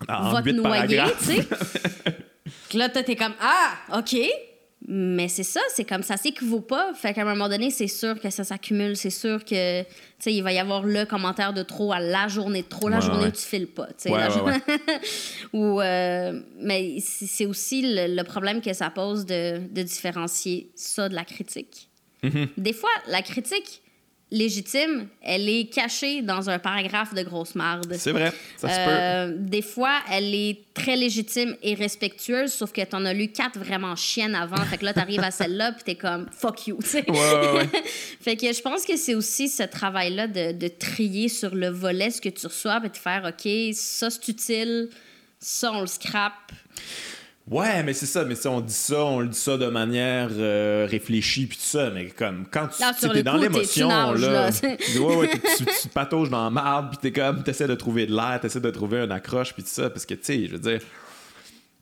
En 0.08 0.30
va 0.30 0.42
te 0.42 0.50
noyer, 0.50 1.02
tu 1.18 1.24
sais. 1.24 1.48
Là, 2.78 2.88
t'es 2.88 3.16
comme, 3.16 3.34
ah, 3.40 3.98
OK. 3.98 4.16
Mais 4.88 5.26
c'est 5.26 5.42
ça, 5.42 5.60
c'est 5.74 5.84
comme 5.84 6.04
ça 6.04 6.16
s'équivaut 6.16 6.60
pas. 6.60 6.94
Fait 6.94 7.12
qu'à 7.12 7.22
un 7.22 7.24
moment 7.24 7.48
donné, 7.48 7.70
c'est 7.70 7.88
sûr 7.88 8.20
que 8.20 8.30
ça 8.30 8.44
s'accumule. 8.44 8.96
C'est 8.96 9.10
sûr 9.10 9.44
que, 9.44 9.82
tu 9.82 9.88
sais, 10.20 10.32
il 10.32 10.42
va 10.42 10.52
y 10.52 10.58
avoir 10.60 10.84
le 10.84 11.04
commentaire 11.04 11.52
de 11.52 11.64
trop 11.64 11.92
à 11.92 11.98
la 11.98 12.28
journée 12.28 12.62
de 12.62 12.68
trop, 12.68 12.88
la 12.88 12.98
Ouais, 12.98 13.02
journée 13.02 13.22
ouais. 13.24 13.28
où 13.28 13.32
tu 13.32 13.42
files 13.42 13.66
pas. 13.66 13.86
tu 13.88 13.94
sais, 13.98 14.10
Ouais, 14.12 14.30
journée- 14.30 14.58
Ou, 15.52 15.80
euh, 15.80 16.40
mais 16.60 16.98
c'est 17.00 17.46
aussi 17.46 17.82
le, 17.82 18.14
le 18.14 18.22
problème 18.22 18.60
que 18.60 18.72
ça 18.72 18.90
pose 18.90 19.26
de, 19.26 19.58
de 19.68 19.82
différencier 19.82 20.70
ça 20.76 21.08
de 21.08 21.14
la 21.16 21.24
critique. 21.24 21.88
Mm-hmm. 22.22 22.48
Des 22.56 22.72
fois, 22.72 22.90
la 23.08 23.22
critique 23.22 23.82
légitime, 24.30 25.06
elle 25.22 25.48
est 25.48 25.72
cachée 25.72 26.20
dans 26.20 26.50
un 26.50 26.58
paragraphe 26.58 27.14
de 27.14 27.22
grosse 27.22 27.54
marde. 27.54 27.94
C'est 27.96 28.10
vrai, 28.10 28.32
ça 28.56 28.68
se 28.68 28.74
peut. 28.74 28.90
Euh, 28.90 29.34
des 29.38 29.62
fois, 29.62 30.00
elle 30.10 30.34
est 30.34 30.58
très 30.74 30.96
légitime 30.96 31.54
et 31.62 31.74
respectueuse, 31.74 32.52
sauf 32.52 32.72
que 32.72 32.82
t'en 32.82 33.04
as 33.04 33.12
lu 33.12 33.28
quatre 33.28 33.58
vraiment 33.58 33.94
chiennes 33.94 34.34
avant. 34.34 34.56
Fait 34.64 34.78
que 34.78 34.84
là, 34.84 34.92
t'arrives 34.92 35.22
à 35.22 35.30
celle-là, 35.30 35.72
puis 35.72 35.84
t'es 35.84 35.94
comme 35.94 36.26
fuck 36.32 36.66
you, 36.66 36.78
tu 36.82 36.88
sais. 36.88 37.10
Ouais, 37.10 37.16
ouais, 37.16 37.52
ouais. 37.52 37.82
fait 38.20 38.36
que 38.36 38.52
je 38.52 38.60
pense 38.60 38.84
que 38.84 38.96
c'est 38.96 39.14
aussi 39.14 39.48
ce 39.48 39.62
travail-là 39.62 40.26
de, 40.26 40.52
de 40.52 40.68
trier 40.68 41.28
sur 41.28 41.54
le 41.54 41.68
volet 41.68 42.10
ce 42.10 42.20
que 42.20 42.28
tu 42.28 42.46
reçois, 42.46 42.80
puis 42.80 42.90
de 42.90 42.96
faire 42.96 43.24
OK, 43.24 43.48
ça 43.74 44.10
c'est 44.10 44.28
utile, 44.28 44.90
ça 45.38 45.72
on 45.72 45.82
le 45.82 45.86
scrape. 45.86 46.52
Ouais, 47.48 47.84
mais 47.84 47.92
c'est 47.92 48.06
ça, 48.06 48.24
mais 48.24 48.34
si 48.34 48.48
on 48.48 48.60
dit 48.60 48.74
ça, 48.74 49.04
on 49.04 49.20
le 49.20 49.28
dit 49.28 49.38
ça 49.38 49.56
de 49.56 49.68
manière 49.68 50.30
euh, 50.32 50.84
réfléchie 50.90 51.46
puis 51.46 51.56
tout 51.56 51.62
ça, 51.64 51.90
mais 51.90 52.06
comme 52.06 52.44
quand 52.50 52.66
tu 52.68 53.08
le 53.08 53.22
dans 53.22 53.36
l'émotion 53.36 53.88
là, 53.88 54.14
là? 54.14 54.50
ouais 54.62 55.16
ouais, 55.16 55.30
tu, 55.30 55.64
tu, 55.64 55.64
tu 55.82 55.88
patauges 55.88 56.28
dans 56.28 56.42
la 56.42 56.50
marde 56.50 56.88
puis 56.90 56.98
t'es 56.98 57.12
comme 57.12 57.44
t'essaies 57.44 57.68
de 57.68 57.76
trouver 57.76 58.06
de 58.06 58.16
l'air, 58.16 58.40
t'essaies 58.42 58.58
de 58.58 58.70
trouver 58.70 58.98
un 58.98 59.10
accroche 59.12 59.54
puis 59.54 59.62
tout 59.62 59.68
ça 59.70 59.88
parce 59.90 60.04
que 60.04 60.14
tu 60.14 60.24
sais, 60.24 60.46
je 60.46 60.52
veux 60.52 60.58
dire 60.58 60.80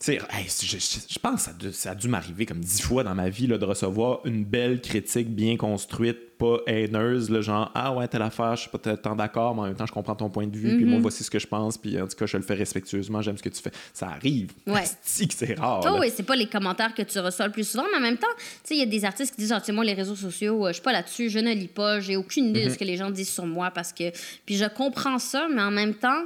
hey, 0.09 0.19
je, 0.49 0.67
je- 0.67 0.79
je 1.09 1.19
pense 1.19 1.35
que 1.37 1.41
ça 1.41 1.51
a 1.51 1.55
dû, 1.55 1.73
ça 1.73 1.91
a 1.93 1.95
dû 1.95 2.09
m'arriver 2.09 2.45
comme 2.47 2.61
dix 2.61 2.83
fois 2.83 3.05
dans 3.05 3.15
ma 3.15 3.29
vie 3.31 3.47
là, 3.47 3.59
de 3.59 3.65
recevoir 3.65 4.21
une 4.25 4.45
belle 4.45 4.81
critique 4.81 5.29
bien 5.35 5.57
construite, 5.57 6.37
pas 6.37 6.59
haineuse, 6.67 7.31
là, 7.31 7.41
genre 7.41 7.71
Ah 7.75 7.95
ouais, 7.95 8.09
telle 8.09 8.23
affaire, 8.23 8.57
je 8.57 8.63
suis 8.63 8.71
pas 8.71 8.79
tant 8.97 9.15
d'accord, 9.15 9.55
mais 9.55 9.61
en 9.63 9.65
même 9.67 9.77
temps, 9.77 9.87
je 9.87 9.93
comprends 9.93 10.17
ton 10.17 10.29
point 10.29 10.47
de 10.47 10.57
vue, 10.57 10.73
Mm-hmm. 10.73 10.77
puis 10.77 10.85
moi, 10.85 10.99
voici 11.01 11.23
ce 11.25 11.31
que 11.31 11.39
je 11.39 11.47
pense, 11.47 11.79
puis 11.79 11.99
en 12.01 12.07
tout 12.09 12.17
cas, 12.17 12.27
je 12.27 12.37
le 12.37 12.43
fais 12.43 12.55
respectueusement, 12.55 13.23
j'aime 13.23 13.39
ce 13.39 13.43
que 13.43 13.49
tu 13.49 13.63
fais. 13.63 13.71
Ça 13.93 14.09
arrive. 14.09 14.51
Ouais. 14.67 14.83
C'est 15.05 15.59
rare. 15.59 15.81
Oh 15.87 15.99
oui, 16.01 16.11
c'est 16.15 16.23
pas 16.25 16.37
les 16.37 16.47
commentaires 16.49 16.93
que 16.93 17.03
tu 17.03 17.19
reçois 17.21 17.47
le 17.47 17.53
plus 17.53 17.67
souvent, 17.69 17.85
mais 17.93 17.99
en 17.99 18.03
même 18.03 18.19
temps, 18.19 18.27
tu 18.37 18.43
sais, 18.65 18.75
il 18.75 18.81
y 18.81 18.83
a 18.83 18.87
des 18.87 19.05
artistes 19.05 19.35
qui 19.35 19.41
disent, 19.43 19.53
ah, 19.53 19.61
tu 19.61 19.67
sais, 19.67 19.73
moi, 19.73 19.85
les 19.85 19.95
réseaux 19.95 20.17
sociaux, 20.17 20.67
euh, 20.67 20.69
je 20.71 20.75
suis 20.75 20.83
pas 20.83 20.93
là-dessus, 20.93 21.31
je 21.31 21.39
ne 21.39 21.53
lis 21.55 21.69
pas, 21.69 22.01
j'ai 22.01 22.17
aucune 22.17 22.47
idée 22.47 22.65
de 22.67 22.71
ce 22.71 22.79
que 22.79 22.85
les 22.85 22.97
gens 22.97 23.11
disent 23.11 23.31
sur 23.33 23.47
moi 23.47 23.71
parce 23.71 23.93
que. 23.93 24.11
Puis 24.45 24.57
je 24.57 24.65
comprends 24.67 25.19
ça, 25.21 25.47
mais 25.55 25.63
en 25.63 25.71
même 25.71 25.95
temps, 25.95 26.25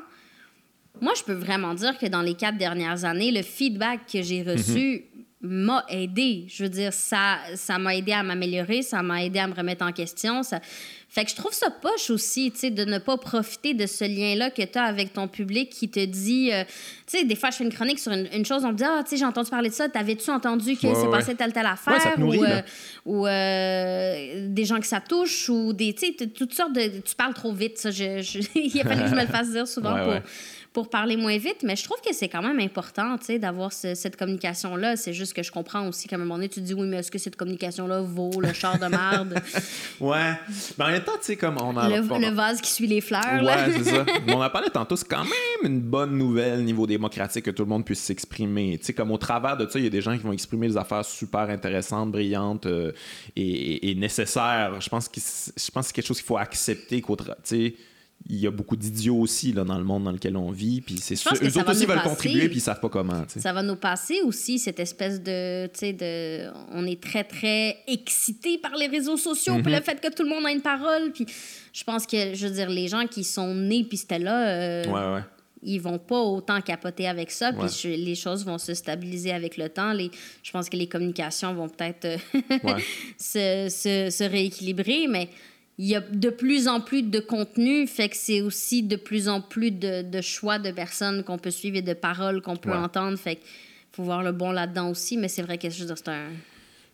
moi, 1.00 1.12
je 1.16 1.22
peux 1.22 1.32
vraiment 1.32 1.74
dire 1.74 1.96
que 1.98 2.06
dans 2.06 2.22
les 2.22 2.34
quatre 2.34 2.56
dernières 2.58 3.04
années, 3.04 3.30
le 3.30 3.42
feedback 3.42 4.00
que 4.12 4.22
j'ai 4.22 4.42
reçu 4.42 5.04
m'a 5.40 5.84
aidé. 5.88 6.46
Je 6.48 6.64
veux 6.64 6.68
dire, 6.68 6.92
ça 6.92 7.36
ça 7.54 7.78
m'a 7.78 7.94
aidé 7.94 8.10
à 8.10 8.24
m'améliorer, 8.24 8.82
ça 8.82 9.02
m'a 9.04 9.22
aidé 9.24 9.38
à 9.38 9.46
me 9.46 9.54
remettre 9.54 9.84
en 9.84 9.92
question. 9.92 10.42
Ça... 10.42 10.58
Fait 11.10 11.24
que 11.24 11.30
je 11.30 11.36
trouve 11.36 11.52
ça 11.52 11.70
poche 11.70 12.10
aussi, 12.10 12.50
tu 12.50 12.58
sais, 12.58 12.70
de 12.70 12.84
ne 12.84 12.98
pas 12.98 13.16
profiter 13.16 13.72
de 13.72 13.86
ce 13.86 14.04
lien-là 14.04 14.50
que 14.50 14.62
tu 14.62 14.76
as 14.76 14.82
avec 14.82 15.12
ton 15.12 15.26
public 15.28 15.70
qui 15.70 15.88
te 15.88 16.04
dit... 16.04 16.50
euh, 16.52 16.64
tu 17.06 17.18
sais, 17.18 17.24
des 17.24 17.36
fois, 17.36 17.50
je 17.50 17.56
fais 17.58 17.64
une 17.64 17.72
chronique 17.72 18.00
sur 18.00 18.10
une, 18.12 18.28
une 18.34 18.44
chose, 18.44 18.64
on 18.64 18.72
me 18.72 18.76
dit 18.76 18.84
«Ah, 18.86 19.00
tu 19.04 19.10
sais, 19.10 19.16
j'ai 19.16 19.24
entendu 19.24 19.48
parler 19.48 19.68
de 19.70 19.74
ça, 19.74 19.88
t'avais-tu 19.88 20.28
entendu 20.30 20.70
Ouais, 20.70 20.74
s'est 20.76 20.86
ouais. 20.88 21.10
passé 21.10 21.34
telle, 21.36 21.52
telle 21.52 21.64
affaire? 21.66 21.94
Ouais, 21.94 22.00
ça 22.00 22.10
te 22.10 22.20
nourrit, 22.20 22.40
ou, 23.06 23.20
ou 23.20 23.26
euh, 23.26 24.48
des 24.48 24.64
gens 24.64 24.80
que 24.80 24.86
ça 24.86 25.00
touche, 25.00 25.48
ou 25.48 25.72
des... 25.72 25.94
Tu 25.94 26.08
sais, 26.18 26.26
toutes 26.26 26.52
sortes 26.52 26.74
de... 26.74 27.00
Tu 27.00 27.14
parles 27.16 27.32
trop 27.34 27.52
vite, 27.54 27.78
ça. 27.78 27.90
Je, 27.90 28.20
je- 28.20 28.40
Il 28.56 28.78
a 28.80 28.84
fallu 28.84 29.02
que 29.04 29.08
je 29.08 29.14
me 29.14 29.22
le 29.22 29.28
fasse 29.28 29.50
dire 29.50 29.66
souvent 29.68 29.94
pour. 30.02 30.14
Pour 30.72 30.90
parler 30.90 31.16
moins 31.16 31.36
vite, 31.38 31.62
mais 31.64 31.74
je 31.76 31.82
trouve 31.82 31.96
que 32.06 32.14
c'est 32.14 32.28
quand 32.28 32.42
même 32.42 32.60
important, 32.60 33.16
tu 33.18 33.24
sais, 33.24 33.38
d'avoir 33.38 33.72
ce- 33.72 33.94
cette 33.94 34.16
communication-là. 34.16 34.96
C'est 34.96 35.12
juste 35.12 35.32
que 35.32 35.42
je 35.42 35.50
comprends 35.50 35.88
aussi 35.88 36.06
qu'à 36.08 36.16
un 36.16 36.18
moment 36.20 36.34
donné, 36.36 36.48
tu 36.48 36.60
te 36.60 36.64
dis, 36.66 36.74
oui, 36.74 36.86
mais 36.86 36.98
est-ce 36.98 37.10
que 37.10 37.18
cette 37.18 37.36
communication-là 37.36 38.02
vaut 38.02 38.40
le 38.40 38.52
char 38.52 38.78
de 38.78 38.86
marde, 38.86 39.34
Ouais. 40.00 40.32
Mais 40.78 40.84
en 40.84 40.88
même 40.88 41.02
temps, 41.02 41.12
tu 41.18 41.24
sais, 41.24 41.36
comme 41.36 41.56
on 41.60 41.76
a. 41.76 41.88
le, 41.88 42.12
on- 42.12 42.18
le 42.18 42.28
vase 42.28 42.60
qui 42.60 42.70
suit 42.70 42.86
les 42.86 43.00
fleurs, 43.00 43.42
là? 43.42 43.66
Ouais, 43.66 43.72
c'est 43.78 43.84
ça. 43.90 44.04
Mais 44.26 44.34
on 44.34 44.42
a 44.42 44.50
parlé 44.50 44.68
tantôt, 44.70 44.94
c'est 44.94 45.08
quand 45.08 45.24
même 45.24 45.32
une 45.72 45.80
bonne 45.80 46.16
nouvelle 46.16 46.62
niveau 46.64 46.86
démocratique 46.86 47.46
que 47.46 47.50
tout 47.50 47.62
le 47.64 47.68
monde 47.68 47.84
puisse 47.84 48.00
s'exprimer. 48.00 48.76
Tu 48.78 48.84
sais, 48.86 48.92
comme 48.92 49.10
au 49.10 49.18
travers 49.18 49.56
de 49.56 49.66
ça, 49.68 49.78
il 49.78 49.84
y 49.84 49.88
a 49.88 49.90
des 49.90 50.02
gens 50.02 50.16
qui 50.16 50.22
vont 50.22 50.32
exprimer 50.32 50.68
des 50.68 50.76
affaires 50.76 51.04
super 51.04 51.40
intéressantes, 51.50 52.12
brillantes 52.12 52.66
euh, 52.66 52.92
et, 53.36 53.90
et 53.90 53.94
nécessaires. 53.94 54.80
Je 54.80 54.88
pense 54.88 55.08
que 55.08 55.18
c'est- 55.20 55.52
je 55.58 55.70
pense 55.70 55.84
que 55.84 55.88
c'est 55.88 55.94
quelque 55.94 56.06
chose 56.06 56.18
qu'il 56.18 56.26
faut 56.26 56.36
accepter 56.38 57.00
qu'au 57.00 57.16
tu 57.16 57.24
sais, 57.44 57.74
il 58.30 58.36
y 58.36 58.46
a 58.46 58.50
beaucoup 58.50 58.76
d'idiots 58.76 59.16
aussi 59.16 59.52
là, 59.52 59.64
dans 59.64 59.78
le 59.78 59.84
monde 59.84 60.04
dans 60.04 60.12
lequel 60.12 60.36
on 60.36 60.50
vit. 60.50 60.80
Puis 60.82 60.98
c'est 61.00 61.16
sûr- 61.16 61.32
eux 61.42 61.58
autres 61.58 61.70
aussi 61.70 61.86
veulent 61.86 61.96
passer. 61.96 62.08
contribuer, 62.10 62.48
puis 62.48 62.58
ils 62.58 62.60
savent 62.60 62.80
pas 62.80 62.88
comment. 62.90 63.24
Ça 63.28 63.52
va 63.52 63.62
nous 63.62 63.76
passer 63.76 64.20
aussi, 64.22 64.58
cette 64.58 64.80
espèce 64.80 65.22
de, 65.22 65.66
de... 65.66 66.50
On 66.72 66.86
est 66.86 67.00
très, 67.02 67.24
très 67.24 67.78
excité 67.86 68.58
par 68.58 68.74
les 68.76 68.86
réseaux 68.86 69.16
sociaux, 69.16 69.54
Mhm. 69.54 69.62
puis 69.62 69.72
le 69.74 69.80
fait 69.80 70.00
que 70.00 70.12
tout 70.12 70.24
le 70.24 70.28
monde 70.30 70.44
a 70.46 70.50
une 70.52 70.60
parole, 70.62 71.12
puis 71.12 71.24
je 71.72 71.84
pense 71.84 72.06
que, 72.06 72.34
je 72.34 72.46
veux 72.46 72.52
dire, 72.54 72.68
les 72.68 72.88
gens 72.88 73.06
qui 73.06 73.24
sont 73.24 73.54
nés, 73.54 73.84
puis 73.84 73.96
c'était 73.96 74.18
là, 74.18 74.48
euh, 74.48 74.84
Ouais, 74.86 75.14
ouais. 75.16 75.22
ils 75.62 75.80
vont 75.80 75.98
pas 75.98 76.20
autant 76.20 76.60
capoter 76.60 77.08
avec 77.08 77.30
ça, 77.30 77.52
puis 77.52 77.62
Ouais. 77.90 77.96
les 77.96 78.14
choses 78.14 78.44
vont 78.44 78.58
se 78.58 78.74
stabiliser 78.74 79.32
avec 79.32 79.56
le 79.56 79.68
temps. 79.70 79.92
Les, 79.92 80.10
je 80.42 80.50
pense 80.50 80.68
que 80.68 80.76
les 80.76 80.86
communications 80.88 81.54
vont 81.54 81.68
peut-être 81.68 82.04
euh, 82.04 82.18
se, 83.16 83.68
se, 83.70 84.10
se 84.10 84.24
rééquilibrer, 84.24 85.06
mais 85.08 85.28
il 85.78 85.86
y 85.86 85.94
a 85.94 86.00
de 86.00 86.30
plus 86.30 86.66
en 86.68 86.80
plus 86.80 87.02
de 87.02 87.20
contenu, 87.20 87.86
fait 87.86 88.08
que 88.08 88.16
c'est 88.16 88.40
aussi 88.40 88.82
de 88.82 88.96
plus 88.96 89.28
en 89.28 89.40
plus 89.40 89.70
de, 89.70 90.02
de 90.02 90.20
choix 90.20 90.58
de 90.58 90.70
personnes 90.72 91.22
qu'on 91.22 91.38
peut 91.38 91.50
suivre 91.52 91.76
et 91.76 91.82
de 91.82 91.94
paroles 91.94 92.42
qu'on 92.42 92.56
peut 92.56 92.70
Ouais. 92.70 92.76
entendre, 92.76 93.16
fait 93.16 93.36
que 93.36 93.40
faut 93.92 94.02
voir 94.02 94.22
le 94.22 94.32
bon 94.32 94.50
là-dedans 94.52 94.90
aussi, 94.90 95.16
mais 95.16 95.28
c'est 95.28 95.42
vrai 95.42 95.56
que 95.58 95.70
je 95.70 95.80
veux 95.80 95.86
dire, 95.86 95.96
c'est 95.98 96.08
un... 96.08 96.28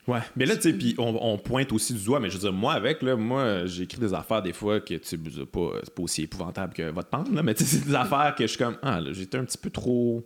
Ouais, 0.07 0.21
mais 0.37 0.45
là, 0.45 0.55
tu 0.55 0.63
sais, 0.63 0.75
puis 0.75 0.95
on, 0.99 1.17
on 1.19 1.39
pointe 1.39 1.73
aussi 1.73 1.95
du 1.95 2.05
doigt, 2.05 2.21
mais 2.21 2.29
je 2.29 2.35
veux 2.35 2.41
dire, 2.41 2.53
moi, 2.53 2.75
avec, 2.75 3.01
là, 3.01 3.17
moi, 3.17 3.65
j'écris 3.65 3.99
des 3.99 4.13
affaires 4.13 4.43
des 4.43 4.53
fois 4.53 4.79
que, 4.81 4.93
tu 4.95 5.01
sais, 5.03 5.17
c'est 5.35 5.47
pas, 5.47 5.71
pas 5.97 6.03
aussi 6.03 6.23
épouvantable 6.25 6.75
que 6.75 6.91
votre 6.91 7.09
pente, 7.09 7.33
là, 7.33 7.43
mais 7.43 7.55
tu 7.55 7.65
sais, 7.65 7.77
c'est 7.79 7.87
des 7.87 7.95
affaires 7.95 8.35
que 8.37 8.45
je 8.45 8.49
suis 8.49 8.59
comme, 8.59 8.77
ah, 8.83 9.01
là, 9.01 9.13
j'étais 9.15 9.39
un 9.39 9.45
petit 9.45 9.57
peu 9.59 9.71
trop 9.71 10.23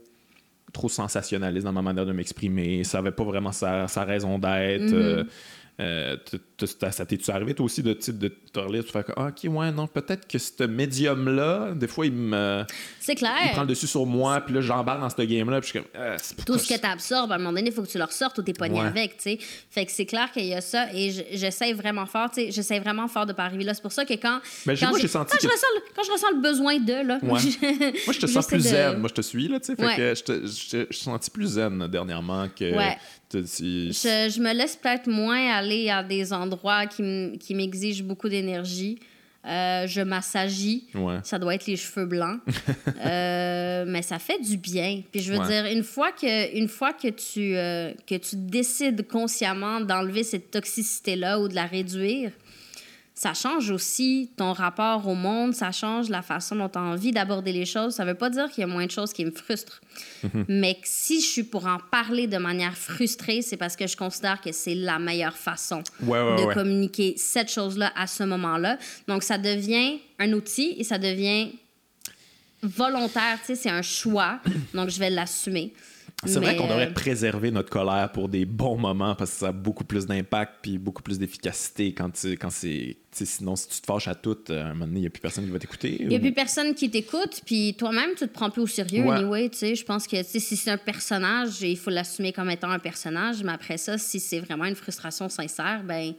trop 0.72 0.88
sensationnaliste 0.90 1.64
dans 1.64 1.72
ma 1.72 1.80
manière 1.80 2.04
de 2.04 2.12
m'exprimer, 2.12 2.84
ça 2.84 2.98
avait 2.98 3.11
pas 3.11 3.24
vraiment 3.24 3.52
sa, 3.52 3.88
sa 3.88 4.04
raison 4.04 4.38
d'être. 4.38 4.92
euh, 4.92 5.24
euh, 5.81 6.16
tu- 6.29 6.39
tu- 6.57 6.66
ça 6.91 7.07
t'est-tu 7.07 7.31
arrivé, 7.31 7.55
toi 7.55 7.66
aussi, 7.66 7.83
de, 7.83 7.93
tu 7.93 8.12
de 8.12 8.29
te 8.29 8.59
relire, 8.59 8.83
de 8.83 8.89
faire 8.89 9.05
comme, 9.05 9.14
ah, 9.18 9.29
ok, 9.29 9.51
ouais, 9.53 9.70
non, 9.70 9.87
peut-être 9.87 10.26
que 10.26 10.39
ce 10.39 10.64
médium-là, 10.64 11.72
des 11.74 11.87
fois, 11.87 12.07
il 12.07 12.12
me 12.12 12.64
C'est 13.01 13.14
clair. 13.14 13.33
il 13.45 13.51
prend 13.53 13.61
le 13.62 13.68
dessus 13.68 13.87
sur 13.87 14.05
moi, 14.07 14.41
puis 14.41 14.55
là, 14.55 14.61
j'embarque 14.61 15.01
dans 15.01 15.11
ce 15.11 15.22
game-là, 15.22 15.61
puis 15.61 15.70
je 15.72 15.79
suis 15.79 15.81
comme, 15.81 15.91
ah, 16.03 16.16
tout 16.45 16.59
ce 16.59 16.66
que 16.68 16.74
je- 16.74 16.81
tu 16.81 16.87
absorbes, 16.87 17.31
à 17.33 17.37
un 17.37 17.39
moment 17.39 17.53
donné, 17.53 17.68
il 17.68 17.72
faut 17.72 17.83
que 17.83 17.89
tu 17.89 17.99
le 17.99 18.05
ressortes 18.05 18.37
ou 18.39 18.43
t'es 18.43 18.53
pogné 18.53 18.81
Ouais. 18.81 18.87
avec, 18.87 19.16
tu 19.18 19.22
sais. 19.22 19.39
Fait 19.70 19.87
que 19.87 19.93
c'est 19.93 20.07
clair 20.07 20.31
qu'il 20.33 20.47
y 20.47 20.55
a 20.55 20.61
ça 20.61 20.93
et 20.93 21.11
je- 21.11 21.22
j'essaie 21.33 21.72
vraiment 21.72 22.07
fort, 22.07 22.31
tu 22.31 22.41
sais, 22.47 22.51
j'essaie 22.51 22.81
vraiment 22.81 23.07
fort 23.09 23.26
de 23.26 23.33
pas 23.33 23.45
arriver 23.45 23.64
là. 23.64 23.74
C'est 23.74 23.83
pour 23.83 23.93
ça 23.93 24.05
que 24.05 24.14
quand, 24.14 24.41
Mais 24.66 24.74
j'ai- 24.76 24.85
quand, 24.87 24.91
moi, 24.91 24.99
j'ai 24.99 25.09
senti 25.09 25.31
quand 25.37 25.39
je 25.43 25.47
ressens 25.53 25.66
le, 25.76 25.81
quand 25.95 26.03
je 26.03 26.11
ressens 26.12 26.31
le 26.33 26.41
besoin 26.41 26.79
de, 26.79 27.07
là, 27.07 27.18
Ouais. 27.22 27.29
Moi, 28.07 28.12
je 28.12 28.18
te 28.18 28.26
sens 28.26 28.47
plus 28.47 28.59
de- 28.59 28.62
zen. 28.68 28.99
Moi, 28.99 29.09
je 29.09 29.14
te 29.14 29.22
suis, 29.22 29.49
là, 29.49 29.61
tu 29.61 29.66
sais. 29.66 29.76
Fait 29.76 29.85
Ouais. 29.87 29.97
que 29.97 30.14
je 30.14 30.22
te, 30.24 30.33
je, 30.47 30.87
je 30.91 31.31
plus 31.31 31.47
zen 31.47 31.87
dernièrement 31.89 32.49
que. 32.49 32.64
Je, 33.33 34.31
je 34.35 34.41
me 34.41 34.53
laisse 34.55 34.76
peut-être 34.76 35.07
moins 35.09 35.51
aller 35.55 35.91
à 35.91 36.03
des 36.03 36.33
endroits 36.33 36.87
qui, 36.87 37.03
m'exigent 37.55 38.03
beaucoup 38.05 38.29
d'énergie. 38.29 38.99
Euh, 39.47 39.87
je 39.87 40.01
m'assagis. 40.01 40.89
Ouais. 40.95 41.18
Ça 41.22 41.39
doit 41.39 41.55
être 41.55 41.66
les 41.66 41.76
cheveux 41.76 42.07
blancs. 42.07 42.41
Euh, 43.05 43.85
mais 43.87 44.03
ça 44.03 44.18
fait 44.18 44.41
du 44.43 44.57
bien. 44.57 45.03
Puis 45.12 45.20
je 45.22 45.33
veux 45.33 45.39
Ouais. 45.39 45.47
dire, 45.47 45.66
une 45.66 45.85
fois 45.85 46.11
que, 46.11 46.57
une 46.57 46.68
fois 46.68 46.93
que, 46.93 47.09
tu, 47.09 47.57
euh, 47.57 47.93
que 48.07 48.16
tu 48.16 48.35
décides 48.35 49.07
consciemment 49.07 49.81
d'enlever 49.81 50.24
cette 50.24 50.51
toxicité-là 50.51 51.39
ou 51.39 51.47
de 51.49 51.55
la 51.55 51.64
réduire, 51.66 52.33
ça 53.18 53.34
change 53.34 53.72
aussi 53.72 54.30
ton 54.36 54.52
rapport 54.52 55.08
au 55.08 55.16
monde, 55.16 55.52
ça 55.52 55.72
change 55.72 56.08
la 56.08 56.22
façon 56.22 56.54
dont 56.54 56.68
tu 56.68 56.78
as 56.78 56.82
envie 56.82 57.10
d'aborder 57.10 57.50
les 57.50 57.66
choses. 57.66 57.96
Ça 57.96 58.04
veut 58.04 58.14
pas 58.14 58.30
dire 58.30 58.48
qu'il 58.48 58.60
y 58.60 58.64
a 58.64 58.68
moins 58.68 58.86
de 58.86 58.92
choses 58.92 59.12
qui 59.12 59.24
me 59.24 59.32
frustrent. 59.32 59.80
Mais 60.48 60.74
que 60.74 60.82
si 60.84 61.20
je 61.20 61.26
suis 61.26 61.42
pour 61.42 61.66
en 61.66 61.78
parler 61.90 62.28
de 62.28 62.38
manière 62.38 62.78
frustrée, 62.78 63.42
c'est 63.42 63.56
parce 63.56 63.74
que 63.74 63.88
je 63.88 63.96
considère 63.96 64.40
que 64.40 64.52
c'est 64.52 64.76
la 64.76 65.00
meilleure 65.00 65.36
façon 65.36 65.82
Ouais, 66.00 66.20
ouais, 66.22 66.36
de 66.36 66.46
ouais. 66.46 66.54
communiquer 66.54 67.14
cette 67.16 67.50
chose-là 67.50 67.92
à 67.96 68.06
ce 68.06 68.22
moment-là. 68.22 68.78
Donc, 69.08 69.24
ça 69.24 69.36
devient 69.36 69.98
un 70.20 70.32
outil 70.32 70.76
et 70.78 70.84
ça 70.84 70.98
devient 70.98 71.50
volontaire, 72.62 73.40
tu 73.40 73.46
sais, 73.46 73.54
c'est 73.56 73.70
un 73.70 73.82
choix. 73.82 74.38
Donc, 74.74 74.90
je 74.90 74.98
vais 75.00 75.10
l'assumer. 75.10 75.72
C'est 76.26 76.40
vrai 76.40 76.56
qu'on 76.56 76.66
devrait 76.66 76.88
euh, 76.88 76.92
préserver 76.92 77.52
notre 77.52 77.70
colère 77.70 78.10
pour 78.12 78.28
des 78.28 78.44
bons 78.44 78.76
moments 78.76 79.14
parce 79.14 79.30
que 79.30 79.36
ça 79.38 79.48
a 79.48 79.52
beaucoup 79.52 79.84
plus 79.84 80.04
d'impact 80.06 80.54
puis 80.62 80.76
beaucoup 80.76 81.02
plus 81.02 81.16
d'efficacité 81.18 81.94
quand, 81.94 82.10
quand 82.40 82.50
c'est. 82.50 82.96
Sinon, 83.12 83.54
si 83.56 83.68
tu 83.68 83.80
te 83.80 83.86
fâches 83.86 84.08
à 84.08 84.14
tout, 84.14 84.36
euh, 84.50 84.62
à 84.62 84.66
un 84.66 84.72
moment 84.74 84.86
donné, 84.86 84.98
il 84.98 85.00
n'y 85.02 85.06
a 85.06 85.10
plus 85.10 85.20
personne 85.20 85.44
qui 85.44 85.50
va 85.50 85.58
t'écouter. 85.58 85.96
Il 86.00 86.08
n'y 86.08 86.14
a 86.16 86.18
ou- 86.18 86.20
plus 86.22 86.32
personne 86.32 86.74
qui 86.74 86.90
t'écoute, 86.90 87.40
puis 87.46 87.74
toi-même, 87.74 88.10
tu 88.16 88.26
te 88.26 88.32
prends 88.32 88.50
plus 88.50 88.62
au 88.62 88.66
sérieux, 88.66 89.04
Ouais. 89.04 89.16
anyway, 89.16 89.48
tu 89.48 89.58
sais. 89.58 89.74
Je 89.76 89.84
pense 89.84 90.06
que, 90.06 90.22
si 90.24 90.40
c'est 90.40 90.70
un 90.70 90.76
personnage, 90.76 91.60
il 91.62 91.76
faut 91.76 91.90
l'assumer 91.90 92.32
comme 92.32 92.50
étant 92.50 92.70
un 92.70 92.78
personnage, 92.78 93.42
mais 93.42 93.52
après 93.52 93.76
ça, 93.76 93.96
si 93.98 94.18
c'est 94.20 94.40
vraiment 94.40 94.64
une 94.66 94.76
frustration 94.76 95.28
sincère, 95.28 95.82
ben 95.84 96.14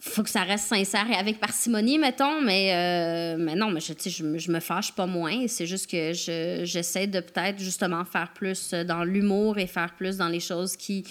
faut 0.00 0.22
que 0.22 0.28
ça 0.30 0.42
reste 0.42 0.66
sincère 0.66 1.10
et 1.10 1.14
avec 1.14 1.40
parcimonie, 1.40 1.98
mettons, 1.98 2.42
mais, 2.42 2.72
euh, 2.74 3.36
mais 3.42 3.54
non, 3.54 3.70
mais 3.70 3.80
je, 3.80 3.92
je, 4.08 4.22
me- 4.22 4.38
je 4.38 4.50
me 4.50 4.60
fâche 4.60 4.92
pas 4.92 5.06
moins. 5.06 5.46
C'est 5.48 5.66
juste 5.66 5.90
que 5.90 6.12
je- 6.12 6.62
j'essaie 6.64 7.06
de 7.06 7.20
peut-être 7.20 7.58
justement 7.58 8.04
faire 8.04 8.32
plus 8.34 8.72
dans 8.74 9.04
l'humour 9.04 9.56
et 9.58 9.66
faire 9.66 9.94
plus 9.96 10.18
dans 10.18 10.28
les 10.28 10.40
choses 10.40 10.76
qui 10.76 11.02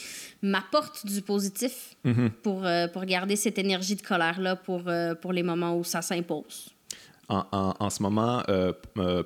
m'apportent 0.44 1.06
du 1.06 1.22
positif 1.24 1.96
pour, 2.44 2.66
euh, 2.66 2.88
pour 2.88 3.06
garder 3.06 3.36
cette 3.36 3.58
énergie 3.58 3.96
de 3.96 4.04
colère-là 4.04 4.56
pour, 4.56 4.84
euh, 4.88 5.16
pour 5.16 5.34
les 5.34 5.42
moments 5.44 5.76
où 5.76 5.84
ça 5.84 6.02
s'impose. 6.04 6.70
En, 7.28 7.44
en- 7.52 7.74
en 7.80 7.90
ce 7.90 8.04
moment, 8.04 8.44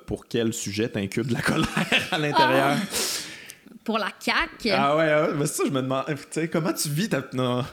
pour 0.06 0.26
quel 0.26 0.54
sujet 0.54 0.88
t'incutes 0.88 1.26
de 1.26 1.34
la 1.34 1.42
colère 1.42 1.68
à 2.10 2.18
l'intérieur? 2.18 2.76
Pour 3.90 3.98
la 3.98 4.12
CAQ, 4.20 4.70
Ah, 4.70 4.96
ouais, 4.96 5.04
ouais, 5.04 5.34
mais 5.36 5.46
ça, 5.46 5.64
je 5.66 5.70
me 5.72 5.82
demande, 5.82 6.04
tu 6.06 6.14
sais, 6.30 6.46
comment 6.46 6.72
tu 6.72 6.88
vis 6.88 7.08
ta, 7.08 7.24
non, 7.32 7.64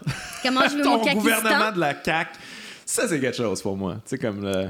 comment 0.41 0.67
je 0.67 0.77
veux 0.77 0.81
ton 0.83 0.97
mon 0.97 1.13
gouvernement 1.13 1.71
de 1.71 1.79
la 1.79 1.93
CAQ? 2.03 2.39
Ça, 2.87 3.07
c'est 3.07 3.19
quelque 3.19 3.37
chose 3.37 3.61
pour 3.61 3.77
moi. 3.77 3.97
Tu 3.97 4.01
sais, 4.05 4.17
comme 4.17 4.41
le. 4.43 4.69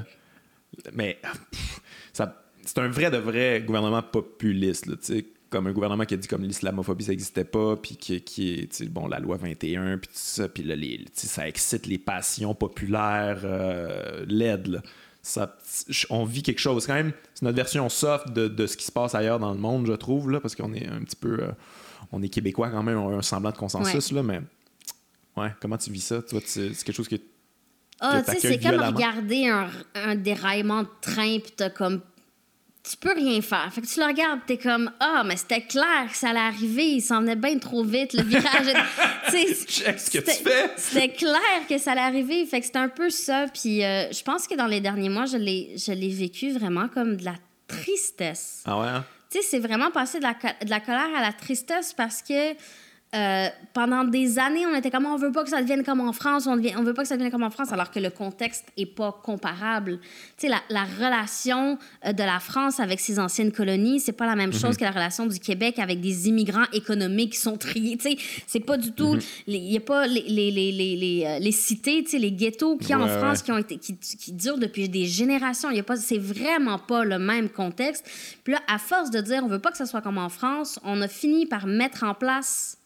Mais 0.91 1.17
pff, 1.21 1.79
ça, 2.11 2.35
c'est 2.65 2.77
un 2.79 2.89
vrai 2.89 3.09
de 3.11 3.15
vrai 3.15 3.63
gouvernement 3.65 4.01
populiste, 4.01 4.87
tu 4.87 4.97
sais. 5.01 5.25
Comme 5.49 5.67
un 5.67 5.71
gouvernement 5.71 6.03
qui 6.03 6.15
a 6.15 6.17
dit 6.17 6.27
comme 6.27 6.43
l'islamophobie 6.43 7.05
ça 7.05 7.11
n'existait 7.13 7.45
pas, 7.45 7.77
puis 7.77 7.95
qui, 7.95 8.21
qui 8.23 8.59
est, 8.59 8.83
bon, 8.89 9.07
la 9.07 9.19
loi 9.19 9.37
21, 9.37 9.99
puis 9.99 10.07
tout 10.09 10.13
ça, 10.15 10.49
puis 10.49 10.63
là, 10.63 10.75
les, 10.75 11.05
ça 11.13 11.47
excite 11.47 11.87
les 11.87 11.97
passions 11.97 12.55
populaires 12.55 13.39
euh, 13.45 14.25
laides, 14.27 14.67
là. 14.67 14.81
Ça, 15.27 15.57
on 16.09 16.23
vit 16.23 16.41
quelque 16.41 16.59
chose. 16.59 16.87
Quand 16.87 16.93
même, 16.93 17.11
c'est 17.33 17.43
notre 17.43 17.57
version 17.57 17.89
soft 17.89 18.31
de, 18.31 18.47
de 18.47 18.65
ce 18.65 18.77
qui 18.77 18.85
se 18.85 18.91
passe 18.91 19.13
ailleurs 19.13 19.39
dans 19.39 19.51
le 19.53 19.59
monde, 19.59 19.85
je 19.85 19.93
trouve, 19.93 20.31
là, 20.31 20.39
parce 20.39 20.55
qu'on 20.55 20.73
est 20.73 20.87
un 20.87 20.99
petit 21.01 21.15
peu. 21.17 21.39
euh, 21.43 21.51
on 22.11 22.21
est 22.21 22.29
québécois 22.29 22.69
quand 22.69 22.83
même, 22.83 22.97
on 22.97 23.09
a 23.13 23.17
un 23.17 23.21
semblant 23.21 23.51
de 23.51 23.57
consensus, 23.57 24.11
là, 24.11 24.23
mais. 24.23 24.41
Ouais, 25.35 25.49
comment 25.61 25.77
tu 25.77 25.91
vis 25.91 26.01
ça? 26.01 26.21
Toi, 26.21 26.39
c'est 26.45 26.69
quelque 26.83 26.95
chose 26.95 27.07
que. 27.09 27.17
Ah, 27.99 28.21
tu 28.25 28.31
sais, 28.33 28.39
c'est 28.39 28.59
comme 28.59 28.79
regarder 28.95 29.47
un, 29.47 29.69
un 29.95 30.15
déraillement 30.15 30.83
de 30.83 30.89
train, 31.01 31.39
puis 31.39 31.51
t'as 31.55 31.69
comme. 31.69 32.01
Tu 32.89 32.95
peux 32.95 33.13
rien 33.13 33.41
faire. 33.41 33.69
Fait 33.73 33.81
que 33.81 33.87
tu 33.87 33.99
le 33.99 34.05
regardes, 34.05 34.39
t'es 34.45 34.57
comme 34.57 34.91
Ah, 34.99 35.23
mais 35.25 35.35
c'était 35.35 35.61
clair 35.61 36.07
que 36.09 36.15
ça 36.15 36.29
allait 36.29 36.39
arriver, 36.39 36.85
il 36.85 37.01
s'en 37.01 37.19
venait 37.19 37.35
bien 37.35 37.57
trop 37.57 37.83
vite, 37.83 38.13
le 38.13 38.23
virage. 38.23 38.73
Tu 39.25 39.31
sais, 39.31 39.65
Check 39.65 39.99
ce 39.99 40.09
que 40.09 40.19
tu 40.19 40.31
fais! 40.31 40.71
C'était 40.77 41.09
clair 41.09 41.67
que 41.67 41.77
ça 41.77 41.91
allait 41.91 42.01
arriver. 42.01 42.45
Fait 42.45 42.61
que 42.61 42.65
c'était 42.65 42.79
un 42.79 42.87
peu 42.87 43.09
ça. 43.09 43.47
Puis 43.53 43.83
euh, 43.83 44.09
je 44.11 44.23
pense 44.23 44.47
que 44.47 44.55
dans 44.55 44.67
les 44.67 44.79
derniers 44.79 45.09
mois, 45.09 45.25
je 45.25 45.35
l'ai 45.37 45.75
je 45.77 45.91
l'ai 45.91 46.09
vécu 46.09 46.51
vraiment 46.51 46.87
comme 46.87 47.17
de 47.17 47.25
la 47.25 47.35
tristesse. 47.67 48.63
Ah 48.65 48.79
ouais? 48.79 48.87
hein? 48.87 49.05
Tu 49.29 49.39
sais, 49.39 49.43
c'est 49.43 49.59
vraiment 49.59 49.91
passé 49.91 50.19
de 50.19 50.23
la, 50.23 50.33
de 50.33 50.69
la 50.69 50.79
colère 50.79 51.09
à 51.17 51.21
la 51.21 51.33
tristesse 51.33 51.93
parce 51.93 52.21
que 52.21 52.53
euh, 53.15 53.47
pendant 53.73 54.03
des 54.03 54.37
années, 54.37 54.65
on 54.67 54.75
était 54.75 54.91
comme 54.91 55.05
on 55.05 55.15
veut 55.15 55.31
pas 55.31 55.43
que 55.43 55.49
ça 55.49 55.61
devienne 55.61 55.83
comme 55.83 56.01
en 56.01 56.11
France, 56.11 56.45
on, 56.45 56.59
on 56.59 56.83
veut 56.83 56.93
pas 56.93 57.03
que 57.03 57.07
ça 57.07 57.15
devienne 57.15 57.31
comme 57.31 57.43
en 57.43 57.49
France, 57.49 57.71
alors 57.71 57.89
que 57.89 57.99
le 57.99 58.09
contexte 58.09 58.65
est 58.75 58.85
pas 58.85 59.17
comparable. 59.23 59.99
Tu 60.37 60.47
sais, 60.47 60.49
la, 60.49 60.61
la 60.69 60.83
relation 60.83 61.77
euh, 62.05 62.11
de 62.11 62.23
la 62.23 62.41
France 62.41 62.81
avec 62.81 62.99
ses 62.99 63.17
anciennes 63.17 63.53
colonies, 63.53 64.01
c'est 64.01 64.11
pas 64.11 64.25
la 64.25 64.35
même 64.35 64.51
chose 64.51 64.75
que 64.75 64.83
la 64.83 64.91
relation 64.91 65.25
du 65.25 65.39
Québec 65.39 65.79
avec 65.79 66.01
des 66.01 66.27
immigrants 66.27 66.65
économiques 66.73 67.33
qui 67.33 67.39
sont 67.39 67.55
triés. 67.55 67.95
Tu 67.95 68.11
sais, 68.11 68.17
c'est 68.45 68.59
pas 68.59 68.75
du 68.75 68.91
tout. 68.91 69.17
Il 69.47 69.55
y 69.55 69.77
a 69.77 69.81
pas 69.81 70.05
les, 70.05 70.23
les, 70.23 70.51
les, 70.51 71.23
euh, 71.25 71.39
les 71.39 71.51
cités, 71.53 72.03
tu 72.03 72.11
sais, 72.11 72.19
les 72.19 72.33
ghettos 72.33 72.75
qu'il 72.77 72.89
y 72.89 72.93
a 72.93 72.99
en 72.99 73.07
France 73.07 73.39
ouais. 73.39 73.45
qui 73.45 73.51
ont 73.53 73.57
été 73.57 73.77
qui, 73.77 73.95
qui 73.95 74.33
durent 74.33 74.57
depuis 74.57 74.89
des 74.89 75.05
générations. 75.05 75.69
Il 75.69 75.77
y 75.77 75.79
a 75.79 75.83
pas 75.83 75.95
c'est 75.95 76.17
vraiment 76.17 76.77
pas 76.77 77.05
le 77.05 77.19
même 77.19 77.47
contexte. 77.47 78.05
Puis 78.43 78.51
là 78.51 78.59
à 78.67 78.77
force 78.77 79.11
de 79.11 79.21
dire 79.21 79.43
on 79.45 79.47
veut 79.47 79.59
pas 79.59 79.71
que 79.71 79.77
ça 79.77 79.85
soit 79.85 80.01
comme 80.01 80.17
en 80.17 80.29
France, 80.29 80.77
on 80.83 81.01
a 81.01 81.07
fini 81.07 81.45
par 81.45 81.67
mettre 81.67 82.03
en 82.03 82.13
place 82.13 82.76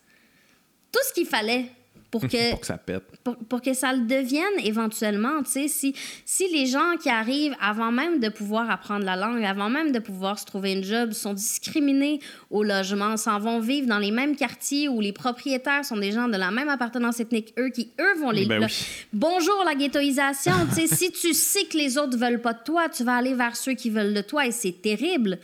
tout 0.91 0.99
ce 1.07 1.13
qu'il 1.13 1.25
fallait 1.25 1.69
pour 2.11 2.21
que 2.21 2.27
Pour 2.51 2.59
que 2.59 2.65
ça 2.65 2.77
pète. 2.77 3.03
pour, 3.23 3.35
pour 3.37 3.61
que 3.61 3.73
ça 3.73 3.93
le 3.93 4.01
devienne 4.01 4.43
éventuellement, 4.63 5.41
si, 5.45 5.95
si 6.25 6.47
les 6.51 6.65
gens 6.65 6.97
qui 7.01 7.09
arrivent 7.09 7.55
avant 7.61 7.91
même 7.91 8.19
de 8.19 8.27
pouvoir 8.27 8.69
apprendre 8.69 9.05
la 9.05 9.15
langue, 9.15 9.43
avant 9.45 9.69
même 9.69 9.91
de 9.91 9.99
pouvoir 9.99 10.37
se 10.37 10.45
trouver 10.45 10.73
une 10.73 10.83
job, 10.83 11.13
sont 11.13 11.33
discriminés 11.33 12.19
au 12.49 12.63
logement, 12.63 13.15
s'en 13.15 13.39
vont 13.39 13.59
vivre 13.59 13.87
dans 13.87 13.99
les 13.99 14.11
mêmes 14.11 14.35
quartiers 14.35 14.89
où 14.89 14.99
les 14.99 15.13
propriétaires 15.13 15.85
sont 15.85 15.97
des 15.97 16.11
gens 16.11 16.27
de 16.27 16.37
la 16.37 16.51
même 16.51 16.69
appartenance 16.69 17.19
ethnique, 17.21 17.53
eux, 17.57 17.69
qui, 17.69 17.91
eux, 17.99 18.19
vont 18.19 18.31
les... 18.31 18.45
Ben 18.45 18.63
oui. 18.63 18.85
Bonjour 19.13 19.63
la 19.65 19.75
ghettoisation, 19.75 20.53
si 20.71 21.11
tu 21.11 21.33
sais 21.33 21.63
que 21.63 21.77
les 21.77 21.97
autres 21.97 22.17
veulent 22.17 22.41
pas 22.41 22.53
de 22.53 22.63
toi, 22.63 22.89
tu 22.89 23.03
vas 23.05 23.15
aller 23.15 23.33
vers 23.33 23.55
ceux 23.55 23.73
qui 23.73 23.89
veulent 23.89 24.13
de 24.13 24.21
toi 24.21 24.45
et 24.45 24.51
c'est 24.51 24.81
terrible. 24.81 25.39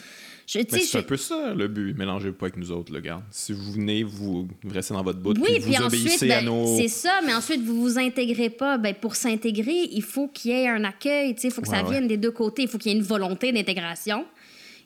Je, 0.47 0.59
Mais 0.59 0.79
c'est 0.79 0.99
un 0.99 1.03
peu 1.03 1.17
ça 1.17 1.53
le 1.53 1.67
but. 1.67 1.93
Mélangez 1.97 2.31
pas 2.31 2.45
avec 2.45 2.55
nous 2.55 2.71
autres, 2.71 2.93
le 2.93 3.01
gars. 3.01 3.21
Si 3.31 3.51
vous 3.51 3.73
venez, 3.73 4.03
vous 4.03 4.47
restez 4.69 4.93
dans 4.93 5.03
votre 5.03 5.19
bout, 5.19 5.37
Oui, 5.37 5.55
puis 5.55 5.59
vous 5.59 5.65
puis 5.65 5.77
ensuite, 5.77 6.05
obéissez 6.05 6.31
à 6.31 6.39
ben, 6.39 6.45
nos. 6.45 6.77
c'est 6.77 6.87
ça, 6.87 7.19
mais 7.25 7.33
ensuite, 7.33 7.61
vous 7.61 7.81
vous 7.81 7.99
intégrez 7.99 8.49
pas. 8.49 8.77
Ben, 8.77 8.95
pour 8.95 9.17
s'intégrer, 9.17 9.89
il 9.91 10.01
faut 10.01 10.29
qu'il 10.29 10.51
y 10.51 10.53
ait 10.53 10.69
un 10.69 10.85
accueil, 10.85 11.35
il 11.43 11.51
faut 11.51 11.61
que 11.61 11.67
ça 11.67 11.83
ouais. 11.83 11.91
vienne 11.91 12.07
des 12.07 12.15
deux 12.15 12.31
côtés. 12.31 12.61
Il 12.61 12.69
faut 12.69 12.77
qu'il 12.77 12.93
y 12.93 12.95
ait 12.95 12.97
une 12.97 13.03
volonté 13.03 13.51
d'intégration. 13.51 14.25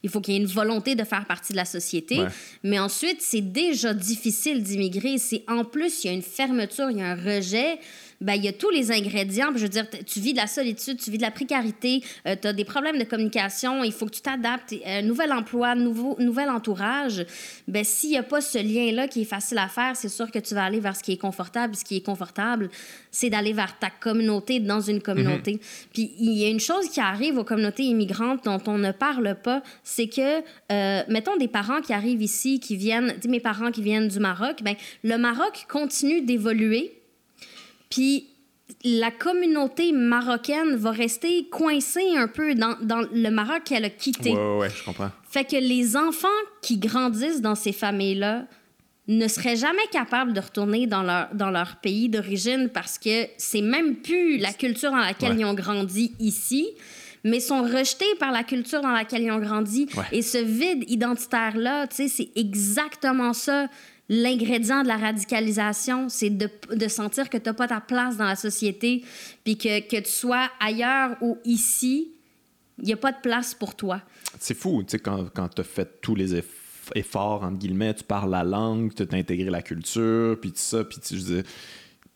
Il 0.02 0.10
faut 0.10 0.20
qu'il 0.20 0.34
y 0.34 0.38
ait 0.38 0.40
une 0.40 0.48
volonté 0.48 0.96
de 0.96 1.04
faire 1.04 1.26
partie 1.28 1.52
de 1.54 1.58
la 1.58 1.66
société. 1.66 2.22
Ouais. 2.22 2.28
Mais 2.64 2.80
ensuite, 2.80 3.22
c'est 3.22 3.42
déjà 3.42 3.94
difficile 3.94 4.64
d'immigrer. 4.64 5.20
C'est 5.20 5.44
en 5.48 5.64
plus, 5.64 6.04
il 6.04 6.08
y 6.08 6.10
a 6.10 6.14
une 6.14 6.24
fermeture, 6.24 6.90
il 6.90 6.98
y 6.98 7.02
a 7.04 7.12
un 7.12 7.16
rejet. 7.16 7.78
Ben, 8.22 8.36
il 8.36 8.46
y 8.46 8.48
a 8.48 8.54
tous 8.54 8.70
les 8.70 8.92
ingrédients. 8.92 9.50
Je 9.56 9.64
veux 9.64 9.70
dire, 9.70 9.86
tu 10.06 10.20
vis 10.20 10.34
de 10.34 10.38
la 10.38 10.48
solitude, 10.48 10.98
tu 10.98 11.12
vis 11.12 11.18
de 11.18 11.24
la 11.24 11.32
précarité, 11.32 12.04
tu 12.26 12.48
as 12.48 12.54
des 12.54 12.66
problèmes 12.66 12.98
de 12.98 13.04
communication, 13.04 13.84
il 13.84 13.92
faut 13.92 14.06
que 14.06 14.12
tu 14.12 14.22
t'adaptes. 14.22 14.74
Un 14.86 15.02
nouvel 15.02 15.34
emploi, 15.34 15.76
nouveau, 15.76 16.16
nouvel 16.20 16.50
entourage. 16.50 17.26
Ben, 17.68 17.84
s'il 17.84 18.12
n'y 18.12 18.18
a 18.18 18.24
pas 18.24 18.42
ce 18.42 18.58
lien-là 18.58 19.08
qui 19.08 19.22
est 19.22 19.26
facile 19.26 19.58
à 19.58 19.68
faire, 19.68 19.96
c'est 19.96 20.10
sûr 20.10 20.32
que 20.32 20.40
tu 20.40 20.54
vas 20.54 20.66
aller 20.66 20.80
vers 20.80 20.96
ce 20.96 21.04
qui 21.04 21.14
est 21.14 21.18
confortable. 21.18 21.76
Ce 21.76 21.84
qui 21.84 21.98
est 21.98 22.06
confortable, 22.06 22.70
c'est 23.10 23.30
d'aller 23.30 23.54
vers 23.54 23.78
ta 23.80 23.90
communauté 23.90 24.60
dans 24.60 24.82
une 24.82 25.02
communauté. 25.02 25.60
Puis 25.94 26.14
il 26.20 26.34
y 26.34 26.46
a 26.46 26.50
une 26.50 26.60
chose 26.60 26.90
qui 26.90 27.00
arrive 27.00 27.38
aux 27.38 27.44
communautés 27.44 27.84
immigrantes 27.84 28.46
dont 28.46 28.62
on 28.68 28.78
ne 28.78 28.92
parle 28.92 29.36
pas, 29.42 29.64
c'est 29.84 30.08
que, 30.08 30.40
euh, 30.72 31.04
mettons, 31.10 31.38
des 31.38 31.48
parents 31.48 31.82
qui 31.82 31.94
arrivent 31.94 32.22
ici, 32.22 32.60
qui 32.60 32.76
viennent, 32.76 33.16
dis 33.20 33.28
mes 33.28 33.40
parents 33.40 33.72
qui 33.72 33.82
viennent 33.82 34.08
du 34.08 34.20
Maroc, 34.20 34.62
ben, 34.64 34.76
le 35.04 35.18
Maroc 35.18 35.66
continue 35.68 36.22
d'évoluer. 36.22 37.01
Puis 37.92 38.28
la 38.84 39.12
communauté 39.12 39.92
marocaine 39.92 40.76
va 40.76 40.92
rester 40.92 41.48
coincée 41.52 42.16
un 42.18 42.28
peu 42.28 42.56
dans, 42.56 42.76
dans 42.82 43.02
le 43.14 43.30
Maroc 43.30 43.64
qu'elle 43.66 43.86
a 43.86 43.90
quitté. 43.90 44.32
Ouais, 44.32 44.38
ouais, 44.38 44.58
ouais, 44.60 44.70
je 44.76 44.84
comprends. 44.84 45.12
Fait 45.30 45.44
que 45.44 45.58
les 45.58 45.96
enfants 45.96 46.28
qui 46.64 46.78
grandissent 46.78 47.42
dans 47.42 47.56
ces 47.56 47.74
familles-là 47.74 48.46
ne 49.08 49.28
seraient 49.28 49.58
jamais 49.58 49.86
capables 49.92 50.32
de 50.32 50.40
retourner 50.40 50.88
dans 50.88 51.04
leur, 51.04 51.28
dans 51.34 51.52
leur 51.52 51.78
pays 51.82 52.08
d'origine 52.08 52.70
parce 52.74 52.98
que 52.98 53.26
c'est 53.38 53.62
même 53.62 53.98
plus 53.98 54.38
la 54.38 54.54
culture 54.54 54.92
dans 54.92 54.98
laquelle 54.98 55.32
Ouais. 55.34 55.40
ils 55.42 55.46
ont 55.46 55.54
grandi 55.54 56.14
ici, 56.20 56.68
mais 57.24 57.40
sont 57.40 57.64
rejetés 57.64 58.06
par 58.20 58.32
la 58.32 58.44
culture 58.44 58.82
dans 58.82 58.92
laquelle 58.92 59.24
ils 59.24 59.32
ont 59.32 59.40
grandi. 59.40 59.88
Ouais. 59.98 60.04
Et 60.14 60.22
ce 60.22 60.38
vide 60.38 60.90
identitaire-là, 60.90 61.88
tu 61.88 61.96
sais, 61.98 62.08
c'est 62.08 62.30
exactement 62.40 63.34
ça. 63.34 63.68
L'ingrédient 64.14 64.84
de 64.84 64.90
la 64.90 64.98
radicalisation, 64.98 66.10
c'est 66.10 66.30
de, 66.30 66.50
sentir 66.90 67.30
que 67.30 67.38
tu 67.38 67.46
n'as 67.46 67.54
pas 67.54 67.70
ta 67.70 67.80
place 67.80 68.18
dans 68.18 68.26
la 68.26 68.36
société, 68.36 69.06
puis 69.46 69.58
que, 69.58 69.80
que 69.80 70.02
tu 70.02 70.12
sois 70.12 70.50
ailleurs 70.60 71.16
ou 71.22 71.38
ici, 71.46 72.12
il 72.80 72.86
n'y 72.86 72.92
a 72.92 72.98
pas 72.98 73.14
de 73.14 73.22
place 73.22 73.54
pour 73.54 73.74
toi. 73.74 74.02
C'est 74.38 74.54
fou, 74.54 74.84
tu 74.84 74.92
sais, 74.92 75.00
quand, 75.00 75.30
quand 75.34 75.48
tu 75.48 75.62
as 75.62 75.64
fait 75.64 76.02
tous 76.02 76.16
les 76.16 76.36
eff- 76.36 76.92
efforts, 76.94 77.44
entre 77.44 77.58
guillemets, 77.58 77.94
tu 77.94 78.04
parles 78.04 78.32
la 78.32 78.44
langue, 78.44 78.94
tu 78.94 79.04
as 79.04 79.16
intégré 79.16 79.50
la 79.50 79.62
culture, 79.62 80.38
puis 80.42 80.52
tout 80.52 80.58
ça, 80.58 80.84
puis 80.84 81.00
tu 81.00 81.16
dire, 81.16 81.44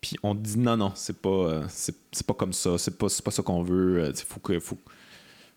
puis 0.01 0.17
on 0.21 0.35
dit 0.35 0.59
non, 0.59 0.75
non, 0.75 0.91
c'est 0.95 1.21
pas, 1.21 1.29
euh, 1.29 1.63
c'est, 1.69 2.27
pas 2.27 2.33
comme 2.33 2.51
ça, 2.51 2.77
c'est 2.77 2.97
pas, 2.97 3.07
pas 3.23 3.31
ça 3.31 3.41
qu'on 3.41 3.63
veut, 3.63 3.99
euh, 3.99 4.13
sais, 4.13 4.25
faut 4.27 4.41
que, 4.41 4.59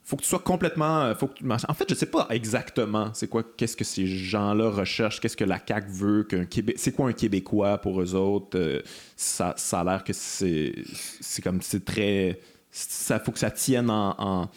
faut 0.08 0.16
que 0.16 0.22
tu 0.22 0.28
sois 0.28 0.38
complètement. 0.38 1.02
euh, 1.02 1.14
Faut 1.14 1.26
que 1.26 1.34
tu- 1.38 1.44
en 1.46 1.74
fait, 1.74 1.84
je 1.88 1.94
sais 1.94 2.06
pas 2.06 2.26
exactement 2.30 3.10
c'est 3.12 3.28
quoi, 3.28 3.42
qu'est-ce 3.56 3.76
que 3.76 3.84
ces 3.84 4.06
gens-là 4.06 4.70
recherchent, 4.70 5.20
qu'est-ce 5.20 5.36
que 5.36 5.44
la 5.44 5.60
CAQ 5.66 5.86
veut, 5.90 6.22
qu'un 6.24 6.46
c'est 6.76 6.92
quoi 6.92 7.08
un 7.08 7.12
Québécois 7.12 7.76
pour 7.78 8.00
eux 8.00 8.14
autres. 8.14 8.58
euh, 8.58 8.80
ça, 9.16 9.52
ça 9.56 9.80
a 9.80 9.84
l'air 9.84 10.04
que 10.04 10.12
c'est, 10.14 10.72
c'est 11.20 11.42
comme, 11.42 11.60
c'est 11.60 11.84
très. 11.84 12.40
Ça, 12.70 13.20
faut 13.20 13.32
que 13.32 13.38
ça 13.38 13.50
tienne 13.50 13.90
en. 13.90 14.14
en- 14.18 14.48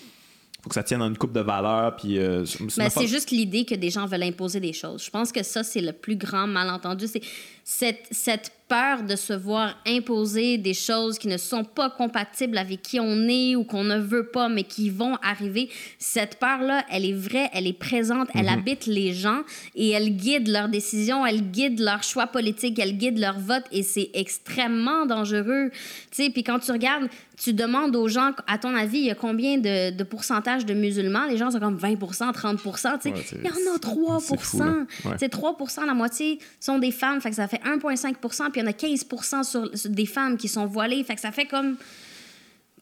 faut 0.63 0.69
que 0.69 0.75
ça 0.75 0.83
tienne 0.83 1.01
en 1.01 1.07
une 1.07 1.17
coupe 1.17 1.33
de 1.33 1.39
valeur, 1.39 1.95
puis. 1.95 2.19
euh, 2.19 2.45
c'est 2.45 2.77
Ben, 2.77 3.07
juste 3.07 3.31
l'idée 3.31 3.65
que 3.65 3.73
des 3.73 3.89
gens 3.89 4.05
veulent 4.05 4.21
imposer 4.21 4.59
des 4.59 4.73
choses. 4.73 5.03
Je 5.03 5.09
pense 5.09 5.31
que 5.31 5.41
ça, 5.41 5.63
c'est 5.63 5.81
le 5.81 5.91
plus 5.91 6.15
grand 6.15 6.45
malentendu. 6.45 7.07
C'est 7.07 7.21
cette, 7.63 8.07
cette 8.11 8.51
peur 8.71 9.03
de 9.03 9.17
se 9.17 9.33
voir 9.33 9.75
imposer 9.85 10.57
des 10.57 10.73
choses 10.73 11.17
qui 11.19 11.27
ne 11.27 11.35
sont 11.35 11.65
pas 11.65 11.89
compatibles 11.89 12.57
avec 12.57 12.81
qui 12.81 13.01
on 13.01 13.27
est 13.27 13.53
ou 13.57 13.65
qu'on 13.65 13.83
ne 13.83 13.99
veut 13.99 14.27
pas, 14.27 14.47
mais 14.47 14.63
qui 14.63 14.89
vont 14.89 15.17
arriver. 15.21 15.69
Cette 15.99 16.39
peur-là, 16.39 16.85
elle 16.89 17.03
est 17.03 17.11
vraie, 17.11 17.49
elle 17.51 17.67
est 17.67 17.77
présente, 17.77 18.29
elle 18.33 18.47
habite 18.47 18.85
les 18.85 19.11
gens 19.11 19.41
et 19.75 19.89
elle 19.89 20.15
guide 20.15 20.47
leurs 20.47 20.69
décisions, 20.69 21.25
elle 21.25 21.41
guide 21.51 21.81
leurs 21.81 22.03
choix 22.03 22.27
politiques, 22.27 22.79
elle 22.79 22.97
guide 22.97 23.19
leur 23.19 23.39
vote 23.39 23.65
et 23.73 23.83
c'est 23.83 24.09
extrêmement 24.13 25.05
dangereux. 25.05 25.71
Tu 26.09 26.23
sais, 26.23 26.29
puis 26.29 26.43
quand 26.43 26.59
tu 26.59 26.71
regardes, 26.71 27.09
tu 27.37 27.53
demandes 27.53 27.95
aux 27.95 28.07
gens, 28.07 28.31
à 28.47 28.57
ton 28.57 28.73
avis, 28.75 28.99
il 28.99 29.05
y 29.05 29.11
a 29.11 29.15
combien 29.15 29.57
de, 29.57 29.89
de 29.89 30.03
pourcentage 30.03 30.65
de 30.65 30.73
musulmans? 30.73 31.25
Les 31.25 31.37
gens 31.37 31.51
sont 31.51 31.59
comme 31.59 31.75
20 31.75 31.95
30% 31.95 32.99
tu 33.01 33.09
sais. 33.09 33.09
Ouais, 33.09 33.25
il 33.43 33.65
y 33.65 33.69
en 33.69 33.75
a 33.75 33.79
3 33.79 34.19
c'est 34.21 34.39
fou. 34.39 34.61
Ouais. 34.61 35.11
Tu 35.13 35.17
sais, 35.19 35.29
3 35.29 35.57
la 35.85 35.93
moitié 35.93 36.39
sont 36.59 36.79
des 36.79 36.91
femmes, 36.91 37.19
fait 37.19 37.31
que 37.31 37.35
ça 37.35 37.47
fait 37.57 37.61
1,5 37.63 38.13
puis 38.49 38.49
il 38.55 38.59
y 38.59 38.63
en 38.63 38.67
a 38.67 38.73
15 38.73 39.05
sur, 39.43 39.77
sur 39.77 39.89
des 39.89 40.05
femmes 40.05 40.37
qui 40.37 40.47
sont 40.47 40.65
voilées, 40.65 41.03
fait 41.03 41.15
que 41.15 41.21
ça 41.21 41.31
fait 41.31 41.45
comme... 41.45 41.77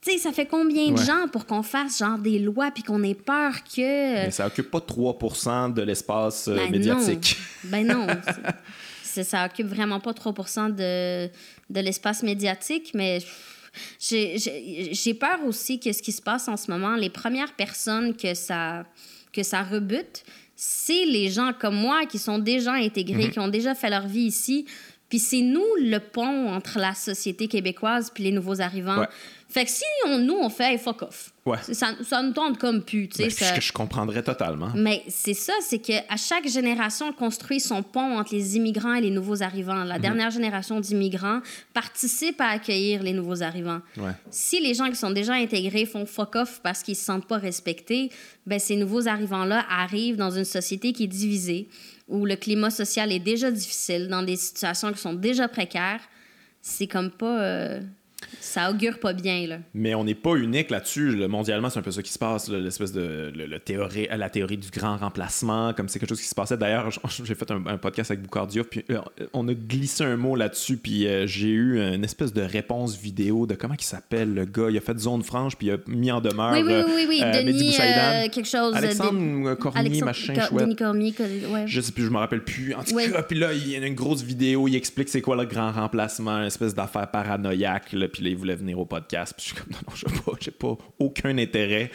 Tu 0.01 0.13
sais, 0.13 0.17
ça 0.17 0.31
fait 0.31 0.45
combien 0.45 0.91
de 0.91 0.97
gens 0.97 1.27
pour 1.29 1.45
qu'on 1.45 1.61
fasse 1.61 1.99
genre 1.99 2.17
des 2.17 2.39
lois 2.39 2.71
puis 2.71 2.83
qu'on 2.83 3.03
ait 3.03 3.15
peur 3.15 3.53
que... 3.65 4.13
Mais 4.13 4.31
ça 4.31 4.47
occupe 4.47 4.71
pas 4.71 4.79
3% 4.79 5.73
de 5.73 5.81
l'espace 5.81 6.47
euh, 6.47 6.55
Ben 6.55 6.71
médiatique. 6.71 7.35
non. 7.65 7.69
Ben 7.69 7.85
non. 7.85 8.07
ça 9.23 9.45
occupe 9.45 9.67
vraiment 9.67 9.99
pas 9.99 10.13
3 10.13 10.33
de, 10.69 11.27
de 11.69 11.79
l'espace 11.81 12.23
médiatique, 12.23 12.91
mais 12.93 13.19
j'ai 13.99 15.13
peur 15.13 15.43
aussi 15.45 15.79
que 15.79 15.91
ce 15.91 16.01
qui 16.01 16.11
se 16.11 16.21
passe 16.21 16.47
en 16.47 16.57
ce 16.57 16.71
moment, 16.71 16.95
les 16.95 17.09
premières 17.09 17.53
personnes 17.53 18.15
que 18.15 18.33
ça, 18.33 18.85
que 19.33 19.43
ça 19.43 19.63
rebute, 19.63 20.23
c'est 20.61 21.05
les 21.05 21.29
gens 21.29 21.53
comme 21.57 21.75
moi 21.75 22.05
qui 22.05 22.19
sont 22.19 22.37
déjà 22.37 22.73
intégrés, 22.73 23.25
Mhm. 23.27 23.29
qui 23.31 23.39
ont 23.39 23.47
déjà 23.47 23.75
fait 23.75 23.89
leur 23.89 24.05
vie 24.07 24.23
ici. 24.25 24.65
Puis 25.07 25.17
c'est 25.19 25.41
nous 25.41 25.63
le 25.81 25.99
pont 25.99 26.49
entre 26.49 26.79
la 26.79 26.93
société 26.93 27.47
québécoise 27.47 28.11
puis 28.13 28.25
les 28.25 28.31
nouveaux 28.33 28.59
arrivants. 28.59 28.99
Ouais. 28.99 29.07
Fait 29.51 29.65
que 29.65 29.71
si 29.71 29.83
on, 30.05 30.19
nous, 30.19 30.35
on 30.35 30.49
fait 30.49 30.73
hey, 30.73 30.77
fuck 30.77 31.01
off, 31.01 31.33
Ouais. 31.43 31.57
ça, 31.71 31.95
ça 32.07 32.21
nous 32.21 32.33
tente 32.33 32.59
comme 32.59 32.83
sais, 32.87 33.07
Ben, 33.17 33.29
ça- 33.31 33.55
je, 33.55 33.61
je 33.61 33.71
comprendrais 33.73 34.21
totalement. 34.21 34.69
mais 34.75 35.01
c'est 35.07 35.33
ça, 35.33 35.53
c'est 35.61 35.79
qu'à 35.79 36.03
chaque 36.17 36.47
génération 36.47 37.07
on 37.07 37.13
construit 37.13 37.59
son 37.59 37.81
pont 37.81 38.19
entre 38.19 38.35
les 38.35 38.57
immigrants 38.57 38.93
et 38.93 39.01
les 39.01 39.09
nouveaux 39.09 39.41
arrivants. 39.41 39.73
Mhm. 39.81 39.87
La 39.87 39.97
dernière 39.97 40.29
génération 40.29 40.79
d'immigrants 40.79 41.39
participe 41.73 42.39
à 42.41 42.49
accueillir 42.49 43.01
les 43.01 43.13
nouveaux 43.13 43.41
arrivants. 43.41 43.81
Ouais. 43.97 44.11
Si 44.29 44.59
les 44.59 44.75
gens 44.75 44.87
qui 44.89 44.95
sont 44.95 45.09
déjà 45.09 45.33
intégrés 45.33 45.87
font 45.87 46.05
fuck 46.05 46.35
off 46.35 46.59
parce 46.61 46.83
qu'ils 46.83 46.95
se 46.95 47.03
sentent 47.05 47.27
pas 47.27 47.37
respectés, 47.39 48.11
ben 48.45 48.59
ces 48.59 48.75
nouveaux 48.75 49.07
arrivants-là 49.07 49.65
arrivent 49.69 50.17
dans 50.17 50.29
une 50.31 50.45
société 50.45 50.93
qui 50.93 51.05
est 51.05 51.07
divisée, 51.07 51.67
où 52.07 52.25
le 52.27 52.35
climat 52.35 52.69
social 52.69 53.11
est 53.11 53.19
déjà 53.19 53.49
difficile, 53.49 54.07
dans 54.09 54.21
des 54.21 54.35
situations 54.35 54.91
qui 54.93 54.99
sont 54.99 55.13
déjà 55.13 55.47
précaires. 55.47 56.01
C'est 56.61 56.87
comme 56.87 57.09
pas... 57.09 57.41
euh, 57.41 57.81
ça 58.41 58.69
augure 58.71 58.99
pas 58.99 59.13
bien, 59.13 59.47
là. 59.47 59.57
Mais 59.73 59.95
on 59.95 60.03
n'est 60.03 60.15
pas 60.15 60.35
unique 60.35 60.69
là-dessus. 60.69 61.11
Le- 61.11 61.27
Mondialement, 61.27 61.69
c'est 61.69 61.79
un 61.79 61.83
peu 61.83 61.91
ça 61.91 62.01
qui 62.01 62.11
se 62.11 62.19
passe, 62.19 62.49
l'espèce 62.49 62.91
de 62.91 63.31
le- 63.35 63.45
le 63.45 63.59
théorie, 63.59 64.07
la 64.15 64.29
théorie 64.29 64.57
du 64.57 64.69
grand 64.69 64.97
remplacement, 64.97 65.73
comme 65.73 65.87
c'est 65.87 65.99
quelque 65.99 66.09
chose 66.09 66.21
qui 66.21 66.27
se 66.27 66.35
passait. 66.35 66.57
D'ailleurs, 66.57 66.89
j'ai 67.23 67.35
fait 67.35 67.49
un, 67.51 67.65
un 67.65 67.77
podcast 67.77 68.11
avec 68.11 68.23
Boucard 68.23 68.47
Diouf, 68.47 68.67
puis 68.67 68.83
euh, 68.89 68.99
on 69.33 69.47
a 69.47 69.53
glissé 69.53 70.03
un 70.03 70.17
mot 70.17 70.35
là-dessus, 70.35 70.77
puis 70.77 71.07
euh, 71.07 71.27
j'ai 71.27 71.49
eu 71.49 71.79
une 71.81 72.03
espèce 72.03 72.33
de 72.33 72.41
réponse 72.41 72.97
vidéo 72.97 73.45
de 73.47 73.55
comment 73.55 73.75
il 73.77 73.83
s'appelle 73.83 74.33
le 74.33 74.45
gars. 74.45 74.67
Il 74.69 74.77
a 74.77 74.81
fait 74.81 74.97
zone 74.99 75.23
franche, 75.23 75.55
puis 75.55 75.67
il 75.67 75.71
a 75.71 75.77
mis 75.87 76.11
en 76.11 76.19
demeure. 76.21 76.51
Oui, 76.53 76.63
oui, 76.65 76.73
euh, 76.73 76.83
oui, 76.87 76.93
oui, 76.95 77.05
oui. 77.09 77.21
euh, 77.23 77.43
Mehdi 77.43 77.53
Denis, 77.59 77.75
euh, 77.79 78.27
quelque 78.29 78.47
chose. 78.49 78.75
Alexandre 78.75 79.53
Cormier, 79.55 79.79
Alexandre- 79.79 80.05
machin, 80.05 80.33
chouette. 80.33 80.63
Denis 80.63 80.75
Cormier, 80.75 81.11
co- 81.13 81.23
ouais. 81.23 81.63
Je 81.67 81.81
sais 81.81 81.91
plus, 81.91 82.03
je 82.05 82.09
me 82.09 82.17
rappelle 82.17 82.43
plus. 82.43 82.73
En 82.73 82.83
tout 82.83 82.95
cas, 82.95 83.23
puis 83.23 83.37
là, 83.39 83.53
il 83.53 83.69
y 83.69 83.75
a 83.75 83.85
une 83.85 83.95
grosse 83.95 84.23
vidéo, 84.23 84.67
il 84.67 84.75
explique 84.75 85.09
c'est 85.09 85.21
quoi 85.21 85.35
le 85.35 85.45
grand 85.45 85.71
remplacement, 85.71 86.37
une 86.39 86.47
espèce 86.47 86.73
d'affaire 86.73 87.09
paranoïaque, 87.09 87.93
là, 87.93 88.07
puis 88.09 88.23
là, 88.23 88.29
il 88.29 88.35
voulait 88.37 88.55
venir 88.55 88.77
au 88.79 88.85
podcast. 88.85 89.33
Puis 89.37 89.47
je 89.49 89.53
suis 89.55 89.63
comme, 89.63 89.71
non, 89.73 89.79
non, 89.87 89.95
j'ai 89.95 90.07
pas, 90.21 90.31
j'ai 90.39 90.51
pas 90.51 90.77
aucun 90.99 91.37
intérêt 91.37 91.91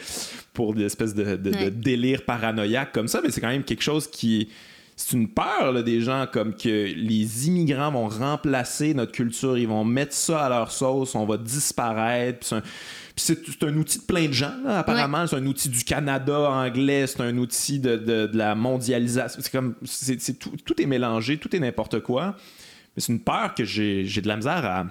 pour 0.53 0.73
des 0.73 0.83
espèces 0.83 1.13
de, 1.13 1.23
de- 1.35 1.51
de 1.51 1.55
Ouais. 1.55 1.71
délire 1.71 2.23
paranoïaque 2.23 2.91
comme 2.93 3.07
ça, 3.07 3.21
mais 3.23 3.31
c'est 3.31 3.41
quand 3.41 3.49
même 3.49 3.63
quelque 3.63 3.83
chose 3.83 4.07
qui. 4.07 4.49
C'est 4.97 5.17
une 5.17 5.27
peur 5.27 5.73
là, 5.73 5.81
des 5.83 5.99
gens 5.99 6.25
comme 6.31 6.55
que 6.55 6.69
les 6.95 7.47
immigrants 7.49 7.91
vont 7.91 8.07
remplacer 8.07 8.93
notre 8.93 9.11
culture, 9.11 9.57
ils 9.57 9.67
vont 9.67 9.83
mettre 9.83 10.13
ça 10.13 10.45
à 10.45 10.49
leur 10.49 10.71
sauce, 10.71 11.15
on 11.15 11.25
va 11.25 11.35
disparaître. 11.35 12.39
Puis 13.13 13.25
c'est 13.49 13.63
un, 13.63 13.75
outil 13.75 13.99
de 13.99 14.03
plein 14.05 14.27
de 14.27 14.31
gens, 14.31 14.53
là, 14.63 14.79
apparemment. 14.79 15.27
C'est 15.27 15.35
un 15.35 15.45
outil 15.45 15.67
du 15.67 15.83
Canada 15.83 16.49
anglais, 16.49 17.07
c'est 17.07 17.19
un 17.19 17.37
outil 17.37 17.79
de, 17.79 17.97
de- 17.97 18.27
de 18.27 18.37
la 18.37 18.55
mondialisation. 18.55 19.41
C'est 19.43 19.51
comme. 19.51 19.75
c'est- 19.83 20.39
tout, 20.39 20.51
tout 20.63 20.81
est 20.81 20.85
mélangé, 20.85 21.37
tout 21.37 21.53
est 21.53 21.59
n'importe 21.59 21.99
quoi. 21.99 22.37
Mais 22.95 23.01
c'est 23.01 23.11
une 23.11 23.19
peur 23.19 23.53
que 23.53 23.65
j'ai 23.65 24.05
j'ai 24.05 24.21
de 24.21 24.29
la 24.29 24.37
misère 24.37 24.63
à. 24.65 24.85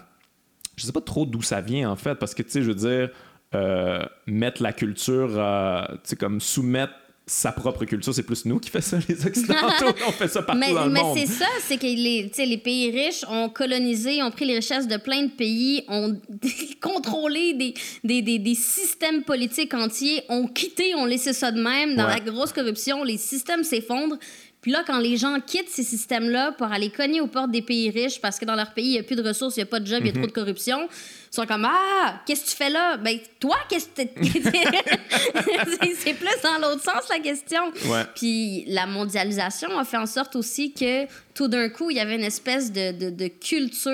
Je 0.77 0.85
sais 0.87 0.93
pas 0.93 1.01
trop 1.01 1.25
d'où 1.27 1.43
ça 1.43 1.61
vient, 1.61 1.91
en 1.91 1.97
fait, 1.97 2.15
parce 2.17 2.35
que, 2.35 2.43
tu 2.43 2.51
sais, 2.51 2.63
je 2.63 2.69
veux 2.69 2.75
dire, 2.75 3.11
euh, 3.55 4.03
mettre 4.27 4.63
la 4.63 4.73
culture, 4.73 5.31
euh, 5.37 5.83
tu 5.89 5.99
sais, 6.05 6.17
comme 6.17 6.41
soumettre 6.41 6.93
sa 7.27 7.53
propre 7.53 7.87
culture. 7.87 8.13
C'est 8.13 8.23
plus 8.25 8.45
nous 8.45 8.59
qui 8.59 8.69
fait 8.69 8.83
ça, 8.83 8.99
les 9.09 9.27
Occidentaux. 9.27 9.95
on 10.07 10.11
fait 10.13 10.29
ça 10.29 10.43
partout 10.43 10.61
mais, 10.61 10.75
dans 10.75 10.85
le 10.85 10.91
mais 10.91 11.01
monde. 11.01 11.17
c'est 11.17 11.27
ça, 11.27 11.47
c'est 11.63 11.79
que 11.79 11.87
les, 11.87 12.31
les 12.37 12.59
pays 12.59 12.91
riches 12.91 13.25
ont 13.31 13.49
colonisé, 13.49 14.23
ont 14.23 14.31
pris 14.31 14.45
les 14.45 14.57
richesses 14.57 14.87
de 14.89 14.99
plein 14.99 15.23
de 15.23 15.31
pays, 15.31 15.85
ont 15.89 16.21
contrôlé 16.83 17.55
des, 17.55 17.73
des, 18.03 18.21
des, 18.21 18.39
des 18.39 18.55
systèmes 18.55 19.23
politiques 19.23 19.73
entiers, 19.73 20.23
ont 20.29 20.47
quitté, 20.49 20.95
ont 20.97 21.07
laissé 21.07 21.33
ça 21.33 21.51
de 21.51 21.63
même. 21.63 21.97
Dans 21.97 22.05
Ouais. 22.07 22.15
la 22.15 22.21
grosse 22.21 22.53
corruption, 22.53 23.03
les 23.05 23.17
systèmes 23.17 23.65
s'effondrent. 23.65 24.19
Puis 24.65 24.73
là, 24.73 24.83
quand 24.87 24.99
les 24.99 25.19
gens 25.19 25.37
quittent 25.47 25.69
ces 25.69 25.83
systèmes-là 25.83 26.53
pour 26.53 26.69
aller 26.69 26.89
cogner 26.89 27.21
aux 27.21 27.27
portes 27.27 27.51
des 27.51 27.61
pays 27.61 27.91
riches 27.91 28.19
parce 28.19 28.39
que 28.39 28.47
dans 28.47 28.55
leur 28.55 28.73
pays, 28.73 28.87
il 28.87 28.91
n'y 28.93 28.99
a 28.99 29.03
plus 29.03 29.15
de 29.15 29.23
ressources, 29.23 29.57
il 29.57 29.61
n'y 29.61 29.65
a 29.65 29.67
pas 29.67 29.79
de 29.79 29.87
job, 29.87 29.99
il 30.01 30.07
y 30.07 30.09
a 30.09 30.13
Mhm. 30.15 30.21
trop 30.23 30.27
de 30.27 30.33
corruption, 30.33 30.89
sont 31.35 31.47
comme 31.47 31.65
Ah, 31.65 32.21
qu'est-ce 32.27 32.45
que 32.45 32.51
tu 32.51 32.57
fais 32.57 32.71
là? 32.71 32.97
Ben, 32.97 33.19
toi, 33.41 33.57
qu'est-ce 33.69 33.87
que 33.89 34.03
tu. 34.03 34.43
C'est- 35.99 36.15
plus 36.15 36.29
dans 36.43 36.59
l'autre 36.59 36.83
sens 36.83 37.09
la 37.11 37.19
question. 37.19 37.63
Ouais. 37.87 38.03
Puis 38.15 38.65
la 38.69 38.87
mondialisation 38.87 39.77
a 39.79 39.85
fait 39.85 39.97
en 39.97 40.07
sorte 40.07 40.37
aussi 40.37 40.73
que 40.73 41.07
tout 41.35 41.49
d'un 41.49 41.69
coup, 41.69 41.91
il 41.91 41.97
y 41.97 42.01
avait 42.01 42.15
une 42.15 42.23
espèce 42.23 42.71
de, 42.73 42.93
de, 42.93 43.11
de 43.11 43.27
culture 43.27 43.91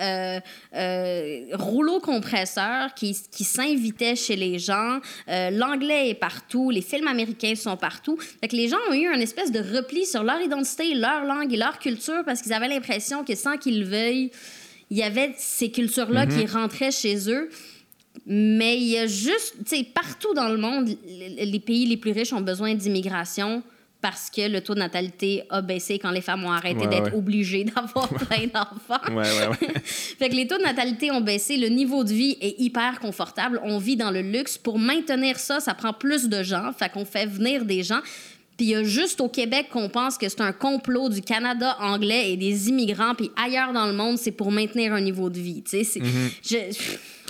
euh, 0.00 0.38
euh, 0.76 1.40
rouleau 1.54 1.98
compresseur 2.00 2.94
qui, 2.94 3.16
qui 3.32 3.42
s'invitait 3.44 4.14
chez 4.14 4.36
les 4.36 4.58
gens. 4.60 5.00
Euh, 5.28 5.50
L'anglais 5.50 6.10
est 6.10 6.14
partout, 6.14 6.70
les 6.70 6.82
films 6.82 7.08
américains 7.08 7.54
sont 7.56 7.76
partout. 7.76 8.16
Fait 8.40 8.46
que 8.48 8.54
les 8.56 8.68
gens 8.68 8.78
ont 8.90 8.94
eu 8.94 9.08
un 9.08 9.18
espèce 9.20 9.50
de 9.50 9.60
repli 9.76 10.06
sur 10.06 10.22
leur 10.22 10.40
identité, 10.40 10.94
leur 10.94 11.24
langue 11.24 11.52
et 11.52 11.56
leur 11.56 11.78
culture 11.80 12.22
parce 12.24 12.40
qu'ils 12.42 12.52
avaient 12.52 12.68
l'impression 12.68 13.24
que 13.24 13.34
sans 13.34 13.56
qu'ils 13.56 13.80
le 13.80 13.86
veuillent, 13.86 14.30
il 14.90 14.98
y 14.98 15.02
avait 15.02 15.34
ces 15.38 15.70
cultures-là 15.70 16.26
qui 16.26 16.46
rentraient 16.46 16.90
chez 16.92 17.30
eux. 17.30 17.48
Mais 18.26 18.76
il 18.78 18.84
y 18.84 18.96
a 18.98 19.06
juste, 19.06 19.54
tu 19.66 19.76
sais, 19.76 19.84
partout 19.84 20.32
dans 20.34 20.48
le 20.48 20.56
monde, 20.56 20.88
les 21.06 21.60
pays 21.60 21.84
les 21.86 21.96
plus 21.96 22.12
riches 22.12 22.32
ont 22.32 22.40
besoin 22.40 22.74
d'immigration 22.74 23.62
parce 24.00 24.28
que 24.28 24.46
le 24.48 24.60
taux 24.60 24.74
de 24.74 24.80
natalité 24.80 25.44
a 25.48 25.62
baissé 25.62 25.98
quand 25.98 26.10
les 26.10 26.20
femmes 26.20 26.44
ont 26.44 26.52
arrêté 26.52 26.80
Ouais, 26.80 26.88
d'être 26.88 27.04
ouais. 27.12 27.18
obligées 27.18 27.64
d'avoir 27.64 28.06
plein 28.28 28.46
d'enfants. 28.46 29.14
Ouais. 29.14 29.24
fait 29.84 30.28
que 30.28 30.34
les 30.34 30.46
taux 30.46 30.58
de 30.58 30.62
natalité 30.62 31.10
ont 31.10 31.22
baissé, 31.22 31.56
le 31.56 31.68
niveau 31.68 32.04
de 32.04 32.12
vie 32.12 32.36
est 32.40 32.60
hyper 32.60 33.00
confortable, 33.00 33.60
on 33.64 33.78
vit 33.78 33.96
dans 33.96 34.10
le 34.10 34.20
luxe. 34.20 34.58
Pour 34.58 34.78
maintenir 34.78 35.38
ça, 35.38 35.58
ça 35.60 35.72
prend 35.72 35.94
plus 35.94 36.28
de 36.28 36.42
gens, 36.42 36.72
fait 36.78 36.90
qu'on 36.90 37.06
fait 37.06 37.24
venir 37.26 37.64
des 37.64 37.82
gens. 37.82 38.00
Puis 38.56 38.66
il 38.66 38.70
y 38.70 38.74
a 38.74 38.84
juste 38.84 39.20
au 39.20 39.28
Québec 39.28 39.66
qu'on 39.72 39.88
pense 39.88 40.16
que 40.16 40.28
c'est 40.28 40.40
un 40.40 40.52
complot 40.52 41.08
du 41.08 41.20
Canada 41.22 41.76
anglais 41.80 42.32
et 42.32 42.36
des 42.36 42.68
immigrants, 42.68 43.14
puis 43.16 43.30
ailleurs 43.36 43.72
dans 43.72 43.86
le 43.86 43.92
monde, 43.92 44.16
c'est 44.18 44.30
pour 44.32 44.52
maintenir 44.52 44.92
un 44.92 45.00
niveau 45.00 45.28
de 45.30 45.38
vie. 45.40 45.62
Tu 45.62 45.70
sais, 45.70 45.84
c'est- 45.84 46.00
Mm-hmm. 46.00 46.72
je- 46.72 47.23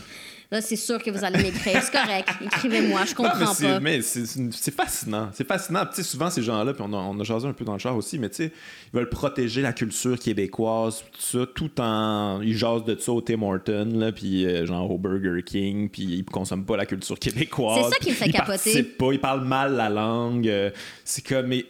Là, 0.50 0.60
c'est 0.60 0.76
sûr 0.76 1.02
que 1.02 1.10
vous 1.10 1.24
allez 1.24 1.42
m'écrire. 1.42 1.82
C'est 1.82 1.90
correct. 1.92 2.28
Écrivez-moi, 2.44 3.04
je 3.06 3.14
Non, 3.14 3.22
mais 3.24 3.30
comprends 3.30 3.54
c'est- 3.54 3.66
pas. 3.66 3.80
Mais 3.80 4.00
c'est 4.02 4.74
fascinant. 4.74 5.30
C'est 5.32 5.46
fascinant. 5.46 5.86
Tu 5.86 5.96
sais, 5.96 6.02
souvent, 6.02 6.30
ces 6.30 6.42
gens-là, 6.42 6.72
puis 6.74 6.84
on 6.86 6.92
a, 6.92 6.96
on 6.96 7.18
a 7.18 7.24
jasé 7.24 7.46
un 7.48 7.52
peu 7.52 7.64
dans 7.64 7.72
le 7.72 7.78
char 7.78 7.96
aussi, 7.96 8.18
mais 8.18 8.28
tu 8.28 8.36
sais, 8.36 8.52
ils 8.92 8.96
veulent 8.96 9.08
protéger 9.08 9.62
la 9.62 9.72
culture 9.72 10.18
québécoise, 10.18 11.02
tout 11.12 11.20
ça, 11.40 11.46
tout 11.54 11.80
en. 11.80 12.40
Ils 12.42 12.56
jasent 12.56 12.84
de 12.84 12.96
ça 12.98 13.12
au 13.12 13.20
Tim 13.20 13.42
Hortons, 13.42 13.88
là, 13.94 14.12
puis 14.12 14.46
euh, 14.46 14.66
genre 14.66 14.90
au 14.90 14.98
Burger 14.98 15.42
King, 15.42 15.88
puis 15.88 16.02
ils 16.04 16.24
consomment 16.24 16.64
pas 16.66 16.76
la 16.76 16.86
culture 16.86 17.18
québécoise. 17.18 17.84
C'est 17.84 17.90
ça 17.90 17.96
qui 18.00 18.10
me 18.10 18.14
fait 18.14 18.26
ils 18.26 18.32
capoter. 18.32 18.52
participent 18.52 18.98
pas, 18.98 19.12
ils 19.12 19.20
parlent 19.20 19.44
mal 19.46 19.74
la 19.74 19.88
langue. 19.88 20.48
euh, 20.48 20.70
c'est 21.04 21.26
comme. 21.26 21.46
mais, 21.46 21.64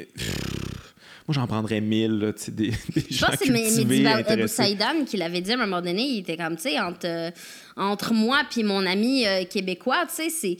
moi, 1.26 1.34
j'en 1.34 1.46
prendrais 1.46 1.80
mille, 1.80 2.18
là, 2.18 2.32
tu 2.34 2.42
sais, 2.42 2.52
des, 2.52 2.70
des 2.94 3.04
Je 3.10 3.14
gens 3.16 3.28
pense 3.28 3.36
que 3.36 3.46
c'est 3.46 3.50
Mehdi. 3.50 4.48
Saïdan 4.48 5.04
qui 5.06 5.16
l'avait 5.16 5.40
dit 5.40 5.52
à 5.52 5.54
un 5.54 5.58
moment 5.58 5.80
donné. 5.80 6.02
Il 6.02 6.18
était 6.18 6.36
comme, 6.36 6.56
tu 6.56 6.62
sais, 6.62 6.78
entre, 6.78 7.06
euh, 7.06 7.30
entre 7.76 8.12
moi 8.12 8.42
puis 8.50 8.62
mon 8.62 8.84
ami 8.84 9.26
euh, 9.26 9.44
québécois, 9.44 10.04
tu 10.06 10.16
sais, 10.16 10.28
c'est. 10.28 10.56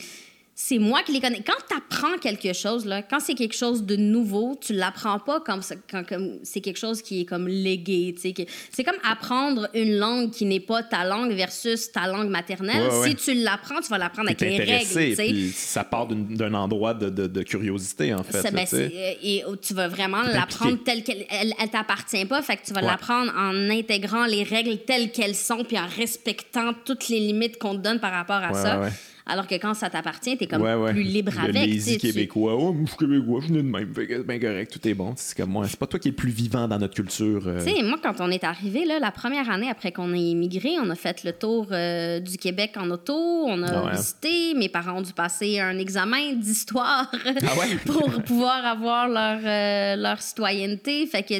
C'est 0.57 0.77
moi 0.77 1.01
qui 1.03 1.11
les 1.11 1.19
connais. 1.19 1.41
Quand 1.45 1.51
tu 1.69 1.75
apprends 1.75 2.17
quelque 2.17 2.53
chose, 2.53 2.85
là, 2.85 3.01
quand 3.01 3.19
c'est 3.19 3.33
quelque 3.33 3.55
chose 3.57 3.83
de 3.83 3.97
nouveau, 3.97 4.57
tu 4.61 4.71
l'apprends 4.71 5.19
pas 5.19 5.41
comme, 5.41 5.61
ça- 5.61 5.75
quand, 5.91 6.07
comme 6.07 6.39
c'est 6.43 6.61
quelque 6.61 6.79
chose 6.79 7.01
qui 7.01 7.19
est 7.21 7.25
comme 7.25 7.49
légué. 7.49 8.15
C'est 8.17 8.83
comme 8.85 8.95
apprendre 9.03 9.67
une 9.73 9.97
langue 9.97 10.31
qui 10.31 10.45
n'est 10.45 10.61
pas 10.61 10.81
ta 10.81 11.03
langue 11.03 11.33
versus 11.33 11.91
ta 11.91 12.07
langue 12.07 12.29
maternelle. 12.29 12.87
Ouais, 12.89 12.99
ouais. 12.99 13.09
Si 13.09 13.15
tu 13.17 13.33
l'apprends, 13.33 13.81
tu 13.81 13.89
vas 13.89 13.97
l'apprendre 13.97 14.29
avec 14.29 14.39
les 14.39 14.57
règles. 14.59 15.15
puis 15.17 15.51
ça 15.53 15.83
part 15.83 16.07
d'un 16.07 16.53
endroit 16.53 16.93
de, 16.93 17.09
de- 17.09 17.27
de 17.27 17.43
curiosité, 17.43 18.13
en 18.13 18.23
fait. 18.23 18.41
Ça, 18.41 18.49
là, 18.49 18.51
ben, 18.51 18.65
euh, 18.71 18.89
et 19.21 19.43
tu 19.61 19.73
vas 19.73 19.89
vraiment 19.89 20.21
l'apprendre 20.21 20.77
telle 20.85 21.03
qu'elle. 21.03 21.25
Elle, 21.29 21.53
elle 21.61 21.69
t'appartient 21.69 22.23
pas, 22.23 22.41
fait 22.41 22.55
que 22.55 22.65
tu 22.65 22.71
vas 22.73 22.79
Ouais. 22.79 22.87
l'apprendre 22.87 23.33
en 23.37 23.69
intégrant 23.69 24.25
les 24.25 24.43
règles 24.43 24.77
telles 24.85 25.11
qu'elles 25.11 25.35
sont, 25.35 25.65
puis 25.65 25.77
en 25.77 25.87
respectant 25.97 26.71
toutes 26.85 27.09
les 27.09 27.19
limites 27.19 27.57
qu'on 27.57 27.73
te 27.75 27.81
donne 27.81 27.99
par 27.99 28.13
rapport 28.13 28.37
à 28.41 28.53
ça. 28.53 28.89
Alors 29.27 29.47
que 29.47 29.55
quand 29.55 29.73
ça 29.73 29.89
t'appartient, 29.89 30.37
t'es 30.37 30.45
comme 30.45 30.61
Ouais, 30.61 30.75
ouais. 30.75 30.91
plus 30.93 31.01
libre 31.01 31.31
le 31.35 31.39
avec. 31.49 31.55
lazy 31.67 31.79
sais, 31.93 31.97
tu- 31.97 32.07
québécois. 32.07 32.55
Oh, 32.55 32.75
je 32.83 32.87
suis 32.89 32.97
québécois, 32.97 33.39
je 33.41 33.45
suis 33.47 33.55
de 33.55 33.61
même. 33.63 33.91
C'est 33.95 34.23
bien 34.27 34.39
correct, 34.39 34.71
tout 34.71 34.87
est 34.87 34.93
bon. 34.93 35.13
C'est 35.15 35.35
comme 35.35 35.49
moi. 35.49 35.67
C'est 35.67 35.79
pas 35.79 35.87
toi 35.87 35.99
qui 35.99 36.09
es 36.09 36.11
le 36.11 36.15
plus 36.15 36.29
vivant 36.29 36.67
dans 36.67 36.77
notre 36.77 36.93
culture. 36.93 37.41
euh. 37.47 37.57
Tu 37.65 37.71
sais, 37.73 37.81
moi, 37.81 37.97
quand 38.03 38.21
on 38.21 38.29
est 38.29 38.43
arrivé, 38.43 38.85
là, 38.85 38.99
la 38.99 39.09
première 39.11 39.49
année 39.49 39.69
après 39.69 39.91
qu'on 39.91 40.13
ait 40.13 40.19
immigré, 40.19 40.73
on 40.79 40.89
a 40.91 40.95
fait 40.95 41.23
le 41.23 41.31
tour 41.33 41.67
euh, 41.71 42.19
du 42.19 42.37
Québec 42.37 42.73
en 42.77 42.89
auto, 42.91 43.15
on 43.15 43.63
a 43.63 43.67
Ah 43.73 43.85
ouais. 43.85 43.91
visité, 43.95 44.53
mes 44.55 44.69
parents 44.69 44.99
ont 44.99 45.01
dû 45.01 45.13
passer 45.13 45.59
un 45.59 45.77
examen 45.79 46.33
d'histoire 46.33 47.11
Ah 47.25 47.53
pour 47.87 48.09
pouvoir 48.23 48.63
avoir 48.63 49.07
leur, 49.09 49.39
euh, 49.43 49.95
leur 49.95 50.21
citoyenneté. 50.21 51.07
Fait 51.07 51.23
que 51.23 51.33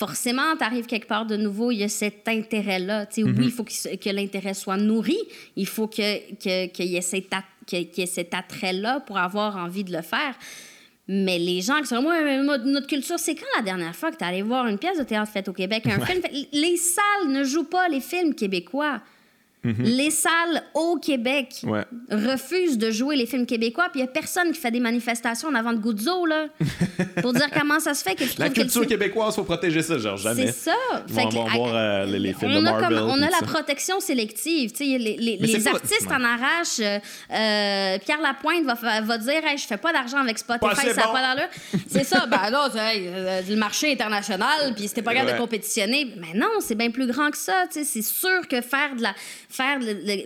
forcément, 0.00 0.56
tu 0.56 0.64
arrives 0.64 0.86
quelque 0.86 1.06
part 1.06 1.26
de 1.26 1.36
nouveau, 1.36 1.70
il 1.70 1.80
y 1.80 1.84
a 1.84 1.88
cet 1.88 2.26
intérêt-là. 2.26 3.04
Mm-hmm. 3.04 3.36
Oui, 3.38 3.44
il 3.44 3.50
faut 3.50 3.64
que, 3.64 4.08
l'intérêt 4.10 4.54
soit 4.54 4.78
nourri, 4.78 5.18
il 5.56 5.66
faut 5.66 5.88
que- 5.88 6.34
que- 6.42 6.66
qu'il 6.68 6.86
y 6.86 6.96
ait 6.96 7.02
cet, 7.02 7.26
qu'il 7.66 8.08
cet 8.08 8.32
attrait-là 8.32 9.00
pour 9.00 9.18
avoir 9.18 9.58
envie 9.58 9.84
de 9.84 9.92
le 9.92 10.00
faire. 10.00 10.34
Mais 11.06 11.38
les 11.38 11.60
gens 11.60 11.80
qui 11.82 11.88
sont 11.88 12.00
moi, 12.00 12.14
moi, 12.42 12.56
notre 12.58 12.86
culture, 12.86 13.18
c'est 13.18 13.34
quand 13.34 13.52
la 13.56 13.62
dernière 13.62 13.94
fois 13.94 14.10
que 14.10 14.16
tu 14.16 14.24
allé 14.24 14.40
voir 14.40 14.66
une 14.68 14.78
pièce 14.78 14.96
de 14.96 15.02
théâtre 15.04 15.30
faite 15.30 15.48
au 15.48 15.52
Québec, 15.52 15.84
un 15.86 16.00
film 16.06 16.22
Les 16.52 16.76
salles 16.78 17.28
ne 17.28 17.44
jouent 17.44 17.68
pas 17.68 17.86
les 17.88 18.00
films 18.00 18.34
québécois. 18.34 19.02
Les 19.64 20.10
salles 20.10 20.62
au 20.74 20.96
Québec. 20.96 21.60
Ouais. 21.64 21.84
refusent 22.10 22.78
de 22.78 22.90
jouer 22.90 23.16
les 23.16 23.26
films 23.26 23.44
québécois, 23.46 23.88
puis 23.90 24.00
il 24.00 24.04
n'y 24.04 24.08
a 24.08 24.12
personne 24.12 24.52
qui 24.52 24.58
fait 24.58 24.70
des 24.70 24.80
manifestations 24.80 25.48
en 25.48 25.54
avant 25.54 25.72
de 25.72 25.78
Guzzo, 25.78 26.24
là, 26.26 26.46
pour 27.22 27.32
dire 27.32 27.48
comment 27.52 27.78
ça 27.78 27.92
se 27.94 28.02
fait 28.02 28.14
que 28.14 28.24
tu 28.24 28.38
La 28.38 28.48
que 28.48 28.54
le 28.56 28.62
culture 28.62 28.80
film- 28.82 28.88
québécoise, 28.88 29.34
faut 29.34 29.44
protéger 29.44 29.82
ça, 29.82 29.98
genre 29.98 30.16
jamais. 30.16 30.46
c'est 30.46 30.70
ça. 30.70 30.76
Ils 31.08 31.14
Fait 31.14 31.24
que, 31.24 31.34
voir 31.56 31.74
euh, 31.74 32.06
les, 32.06 32.18
les 32.18 32.32
films 32.32 32.52
on 32.56 32.62
de 32.62 32.66
a, 32.68 32.80
comme- 32.80 32.94
on 33.10 33.22
a 33.22 33.28
la 33.30 33.38
ça. 33.38 33.46
protection 33.46 34.00
sélective. 34.00 34.72
Les 34.80 34.98
les, 34.98 35.36
les 35.36 35.58
pas- 35.60 35.70
artistes 35.70 36.08
en 36.10 36.24
arrachent. 36.24 36.80
euh, 36.80 36.98
euh, 37.32 37.98
Pierre 38.04 38.20
Lapointe 38.22 38.64
va, 38.64 39.00
va 39.02 39.18
dire 39.18 39.44
hey, 39.46 39.58
Je 39.58 39.66
fais 39.66 39.76
pas 39.76 39.92
d'argent 39.92 40.18
avec 40.18 40.38
Spotify, 40.38 40.74
ça 40.88 40.94
n'a 40.94 41.08
pas 41.08 41.20
d'allure. 41.34 41.48
C'est 41.88 42.04
ça. 42.04 42.26
Ben 42.26 42.38
euh, 42.76 43.42
le 43.48 43.56
marché 43.56 43.92
international, 43.92 44.72
puis 44.74 44.88
c'était 44.88 45.02
pas 45.02 45.10
Ouais. 45.12 45.32
de 45.32 45.38
compétitionner. 45.38 46.14
Mais 46.16 46.38
non, 46.38 46.48
c'est 46.60 46.74
bien 46.76 46.90
plus 46.90 47.06
grand 47.06 47.30
que 47.30 47.36
ça. 47.36 47.64
C'est 47.70 47.84
sûr 48.02 48.46
que 48.48 48.60
faire 48.60 48.94
de 48.96 49.02
la. 49.02 49.14
Faire 49.50 49.80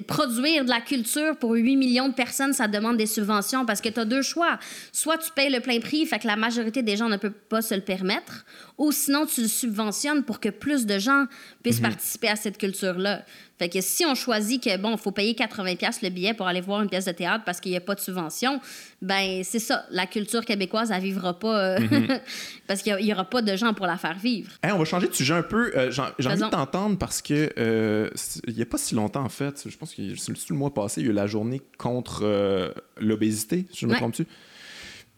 produire 0.07 0.65
de 0.65 0.69
la 0.69 0.81
culture 0.81 1.37
pour 1.37 1.53
8 1.53 1.77
millions 1.77 2.09
de 2.09 2.15
personnes, 2.15 2.53
ça 2.53 2.69
demande 2.69 2.99
des 2.99 3.07
subventions 3.07 3.65
parce 3.65 3.81
que 3.81 3.89
tu 3.89 3.99
as 3.99 4.05
deux 4.05 4.23
choix. 4.23 4.59
Soit 4.93 5.19
tu 5.19 5.31
payes 5.33 5.51
le 5.51 5.61
plein 5.61 5.81
prix, 5.81 6.05
fait 6.05 6.19
que 6.19 6.27
la 6.27 6.37
majorité 6.37 6.83
des 6.83 6.97
gens 6.97 7.09
ne 7.09 7.17
peut 7.17 7.31
pas 7.31 7.63
se 7.63 7.75
le 7.75 7.81
permettre, 7.81 8.45
ou 8.77 8.91
sinon 8.93 9.25
tu 9.27 9.43
le 9.43 9.49
subventionnes 9.49 10.25
pour 10.25 10.41
que 10.41 10.49
plus 10.49 10.85
de 10.87 10.99
gens 10.99 11.27
puissent 11.63 11.81
participer 11.81 12.29
à 12.29 12.37
cette 12.37 12.59
culture-là. 12.59 13.25
Fait 13.57 13.69
que 13.69 13.81
si 13.81 14.05
on 14.05 14.17
choisit 14.17 14.61
que, 14.61 14.77
bon, 14.79 14.93
il 14.93 14.99
faut 14.99 15.13
payer 15.13 15.33
80$ 15.35 15.77
piastres 15.77 16.05
le 16.05 16.11
billet 16.11 16.35
pour 16.35 16.49
aller 16.49 16.61
voir 16.61 16.83
une 16.83 16.89
pièce 16.91 17.05
de 17.05 17.13
théâtre 17.13 17.45
parce 17.45 17.61
qu'il 17.61 17.71
n'y 17.71 17.77
a 17.77 17.81
pas 17.81 17.95
de 17.95 18.01
subvention, 18.01 18.61
ben 19.01 19.43
c'est 19.45 19.61
ça. 19.61 19.87
La 19.91 20.07
culture 20.07 20.45
québécoise, 20.45 20.91
elle 20.91 21.01
vivra 21.01 21.39
pas 21.39 21.77
euh, 21.79 21.79
parce 22.67 22.83
qu'il 22.83 22.97
n'y 22.97 23.13
aura 23.13 23.25
pas 23.25 23.43
de 23.43 23.55
gens 23.55 23.73
pour 23.75 23.87
la 23.87 23.97
faire 23.97 24.19
vivre. 24.19 24.51
Hey, 24.61 24.73
on 24.73 24.79
va 24.79 24.85
changer 24.85 25.07
de 25.07 25.15
sujet 25.15 25.35
un 25.35 25.45
peu. 25.45 25.71
Euh, 25.77 25.93
J'ai 25.93 26.29
envie 26.29 26.41
de 26.43 26.49
t'entendre 26.51 26.99
parce 26.99 27.23
que 27.23 27.51
euh, 27.59 28.11
il 28.49 28.55
n'y 28.55 28.63
a 28.63 28.67
pas 28.67 28.79
si 28.79 28.97
longtemps, 28.97 29.23
en 29.23 29.29
fait, 29.29 29.63
je 29.71 29.77
pense 29.77 29.95
que 29.95 30.03
c'est 30.17 30.51
le 30.51 30.57
mois 30.57 30.75
passé, 30.75 31.01
il 31.01 31.05
y 31.05 31.09
a 31.09 31.13
eu 31.13 31.15
la 31.15 31.29
journée 31.29 31.63
contre 31.79 32.75
l'obésité, 32.99 33.67
si 33.71 33.81
je 33.83 33.87
me 33.87 33.93
Ouais. 33.93 33.99
trompe-tu? 33.99 34.27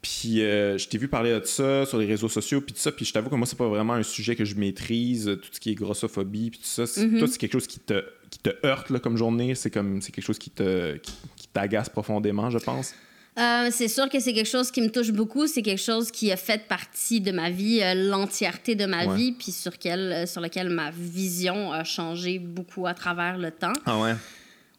Puis 0.02 0.43
euh, 0.43 0.78
je 0.78 0.86
t'ai 0.89 0.98
vu 0.98 1.09
parler 1.09 1.31
de 1.39 1.44
ça 1.44 1.85
sur 1.86 1.98
les 1.98 2.06
réseaux 2.06 2.28
sociaux, 2.28 2.60
puis 2.60 2.73
tout 2.73 2.81
ça. 2.81 2.93
Puis 2.93 3.05
je 3.05 3.12
t'avoue 3.12 3.28
que 3.31 3.35
moi, 3.35 3.47
c'est 3.47 3.59
pas 3.59 3.66
vraiment 3.68 3.94
un 3.94 4.02
sujet 4.05 4.36
que 4.36 4.44
je 4.44 4.55
maîtrise, 4.55 5.24
tout 5.43 5.48
ce 5.51 5.59
qui 5.59 5.70
est 5.70 5.74
grossophobie, 5.74 6.51
puis 6.51 6.60
tout 6.60 6.66
ça. 6.66 6.86
C'est- 6.86 7.05
Mm-hmm. 7.06 7.18
Toi, 7.18 7.28
c'est 7.28 7.39
quelque 7.39 7.52
chose 7.52 7.66
qui 7.66 7.81
te, 7.81 8.05
qui 8.31 8.39
te 8.39 8.51
heurte 8.64 8.90
là, 8.90 8.98
comme 9.01 9.16
journée. 9.16 9.55
C'est 9.55 9.70
comme 9.70 10.01
c'est 10.02 10.12
quelque 10.12 10.24
chose 10.24 10.39
qui 10.39 10.51
te 10.51 10.97
qui, 10.98 11.12
qui 11.36 11.48
t'agace 11.48 11.89
profondément, 11.89 12.51
je 12.51 12.59
pense? 12.59 12.94
Euh, 13.39 13.68
c'est 13.70 13.89
sûr 13.89 14.09
que 14.09 14.18
c'est 14.18 14.32
quelque 14.32 14.48
chose 14.48 14.70
qui 14.70 14.81
me 14.81 14.89
touche 14.90 15.10
beaucoup. 15.12 15.47
C'est 15.47 15.60
quelque 15.60 15.82
chose 15.82 16.10
qui 16.10 16.32
a 16.32 16.36
fait 16.39 16.66
partie 16.68 17.20
de 17.20 17.32
ma 17.32 17.51
vie, 17.51 17.82
euh, 17.82 17.93
l'entièreté 17.94 18.74
de 18.77 18.86
ma 18.86 19.06
Ouais. 19.06 19.16
vie, 19.16 19.32
puis 19.32 19.52
sur, 19.52 19.77
quel, 19.78 20.27
sur 20.27 20.40
lequel 20.40 20.70
ma 20.70 20.90
vision 20.90 21.70
a 21.73 21.85
changé 21.85 22.39
beaucoup 22.39 22.86
à 22.86 22.94
travers 22.94 23.36
le 23.36 23.51
temps. 23.51 23.74
Ah 23.85 23.98
ouais? 24.01 24.14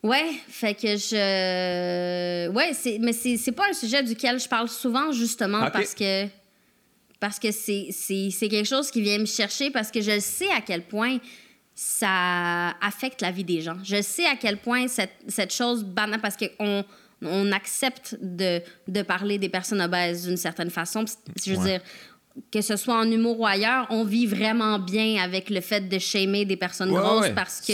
Ouais, 0.04 0.32
fait 0.48 0.74
que 0.76 0.96
je. 0.98 2.50
Ouais, 2.50 2.72
c'est... 2.74 3.00
mais 3.00 3.14
c'est, 3.14 3.38
c'est 3.38 3.52
pas 3.52 3.70
un 3.70 3.74
sujet 3.74 4.04
duquel 4.04 4.40
je 4.40 4.48
parle 4.48 4.70
souvent, 4.70 5.12
justement, 5.12 5.70
parce 5.72 5.94
que. 5.94 6.28
Parce 7.20 7.40
que 7.40 7.52
c'est, 7.52 7.88
c'est, 7.92 8.30
c'est 8.30 8.48
quelque 8.48 8.68
chose 8.68 8.92
qui 8.92 9.02
vient 9.02 9.18
me 9.18 9.26
chercher, 9.26 9.72
parce 9.72 9.90
que 9.90 10.02
je 10.02 10.20
sais 10.20 10.50
à 10.52 10.62
quel 10.62 10.84
point 10.84 11.18
ça 11.74 12.70
affecte 12.80 13.22
la 13.22 13.32
vie 13.32 13.44
des 13.44 13.62
gens. 13.62 13.78
Je 13.84 14.02
sais 14.04 14.26
à 14.26 14.36
quel 14.36 14.58
point 14.58 14.88
cette, 14.88 15.14
cette 15.28 15.52
chose 15.52 15.84
banale, 15.84 16.22
parce 16.22 16.36
qu'on 16.38 16.86
on 17.24 17.52
accepte 17.52 18.16
de, 18.22 18.62
de 18.88 19.02
parler 19.02 19.40
des 19.40 19.50
personnes 19.50 19.82
obèses 19.82 20.28
d'une 20.28 20.38
certaine 20.38 20.70
façon. 20.70 21.06
Je 21.44 21.54
veux 21.54 21.58
Ouais. 21.58 21.64
dire, 21.66 21.82
que 22.52 22.62
ce 22.62 22.76
soit 22.76 22.96
en 22.96 23.10
humour 23.10 23.40
ou 23.40 23.46
ailleurs, 23.46 23.88
on 23.90 24.04
vit 24.04 24.26
vraiment 24.28 24.80
bien 24.80 25.22
avec 25.24 25.50
le 25.50 25.62
fait 25.62 25.88
de 25.90 26.00
shamer 26.00 26.46
des 26.46 26.58
personnes 26.58 26.92
Ouais, 26.92 27.00
grosses 27.02 27.22
ouais. 27.28 27.34
parce 27.36 27.62
que 27.62 27.74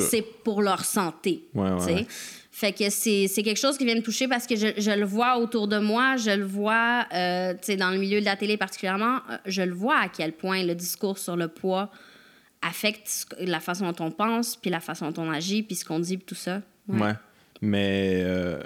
c'est 0.00 0.22
pour 0.22 0.62
leur 0.62 0.84
santé. 0.84 1.44
Ouais. 1.54 2.06
Fait 2.50 2.72
que 2.72 2.90
c'est 2.90 3.28
quelque 3.44 3.56
chose 3.58 3.78
qui 3.78 3.84
vient 3.84 3.94
me 3.94 4.02
toucher 4.02 4.26
parce 4.26 4.46
que 4.46 4.56
je, 4.56 4.66
je 4.78 4.90
le 4.90 5.04
vois 5.06 5.38
autour 5.38 5.68
de 5.68 5.78
moi, 5.78 6.16
je 6.16 6.30
le 6.30 6.44
vois 6.44 7.06
euh, 7.14 7.54
dans 7.78 7.90
le 7.90 7.98
milieu 7.98 8.18
de 8.20 8.24
la 8.24 8.34
télé 8.34 8.56
particulièrement, 8.56 9.18
euh, 9.30 9.36
je 9.46 9.62
le 9.62 9.72
vois 9.74 9.96
à 9.98 10.08
quel 10.08 10.32
point 10.32 10.64
le 10.64 10.74
discours 10.74 11.18
sur 11.18 11.36
le 11.36 11.46
poids 11.46 11.88
affecte 12.60 13.26
la 13.38 13.60
façon 13.60 13.92
dont 13.92 14.04
on 14.06 14.10
pense, 14.10 14.56
puis 14.56 14.70
la 14.70 14.80
façon 14.80 15.12
dont 15.12 15.22
on 15.22 15.30
agit, 15.30 15.62
puis 15.62 15.76
ce 15.76 15.84
qu'on 15.84 16.00
dit, 16.00 16.16
puis 16.16 16.26
tout 16.26 16.34
ça. 16.34 16.60
Ouais. 16.88 17.00
Ouais. 17.00 17.12
Mais, 17.60 18.22
euh, 18.24 18.60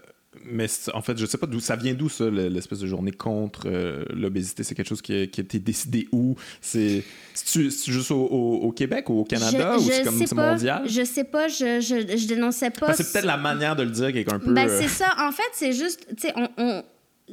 mais 0.45 0.67
en 0.95 1.03
fait, 1.03 1.17
je 1.19 1.27
sais 1.27 1.39
pas 1.39 1.47
d'où 1.47 1.61
ça 1.61 1.77
vient 1.77 1.95
d'où 1.95 2.09
ça, 2.09 2.25
le- 2.31 2.49
l'espèce 2.49 2.81
de 2.81 2.87
journée 2.87 3.13
contre 3.13 3.63
euh, 3.67 4.05
l'obésité? 4.15 4.63
C'est 4.65 4.75
quelque 4.75 4.89
chose 4.89 5.03
qui 5.03 5.23
a, 5.23 5.27
qui 5.27 5.41
a 5.41 5.45
été 5.45 5.59
décidé 5.59 6.09
où? 6.13 6.37
C'est 6.61 7.03
juste 7.35 8.11
au, 8.11 8.17
au- 8.27 8.59
au 8.63 8.73
Québec 8.73 9.09
ou 9.11 9.21
au 9.21 9.25
Canada 9.25 9.75
Je- 9.79 9.85
ou 9.85 9.91
c'est 9.91 10.03
comme 10.05 10.19
c'est 10.27 10.35
mondial? 10.35 10.83
Je 10.87 11.05
sais 11.05 11.25
pas, 11.25 11.49
je, 11.49 11.81
je, 11.81 12.17
je 12.17 12.27
dénonçais 12.27 12.71
pas. 12.71 12.93
C'est 12.95 13.13
peut-être 13.13 13.25
la 13.25 13.37
manière 13.37 13.77
de 13.77 13.83
le 13.83 13.91
dire 13.91 14.13
qui 14.13 14.19
est 14.19 14.33
un 14.33 14.39
peu. 14.39 14.53
Ben, 14.53 14.69
c'est 14.69 14.89
ça. 14.89 15.15
En 15.19 15.33
fait, 15.33 15.43
c'est 15.53 15.73
juste, 15.73 16.07
tu 16.17 16.29
sais, 16.29 16.33
on, 16.37 16.49
on- 16.59 16.83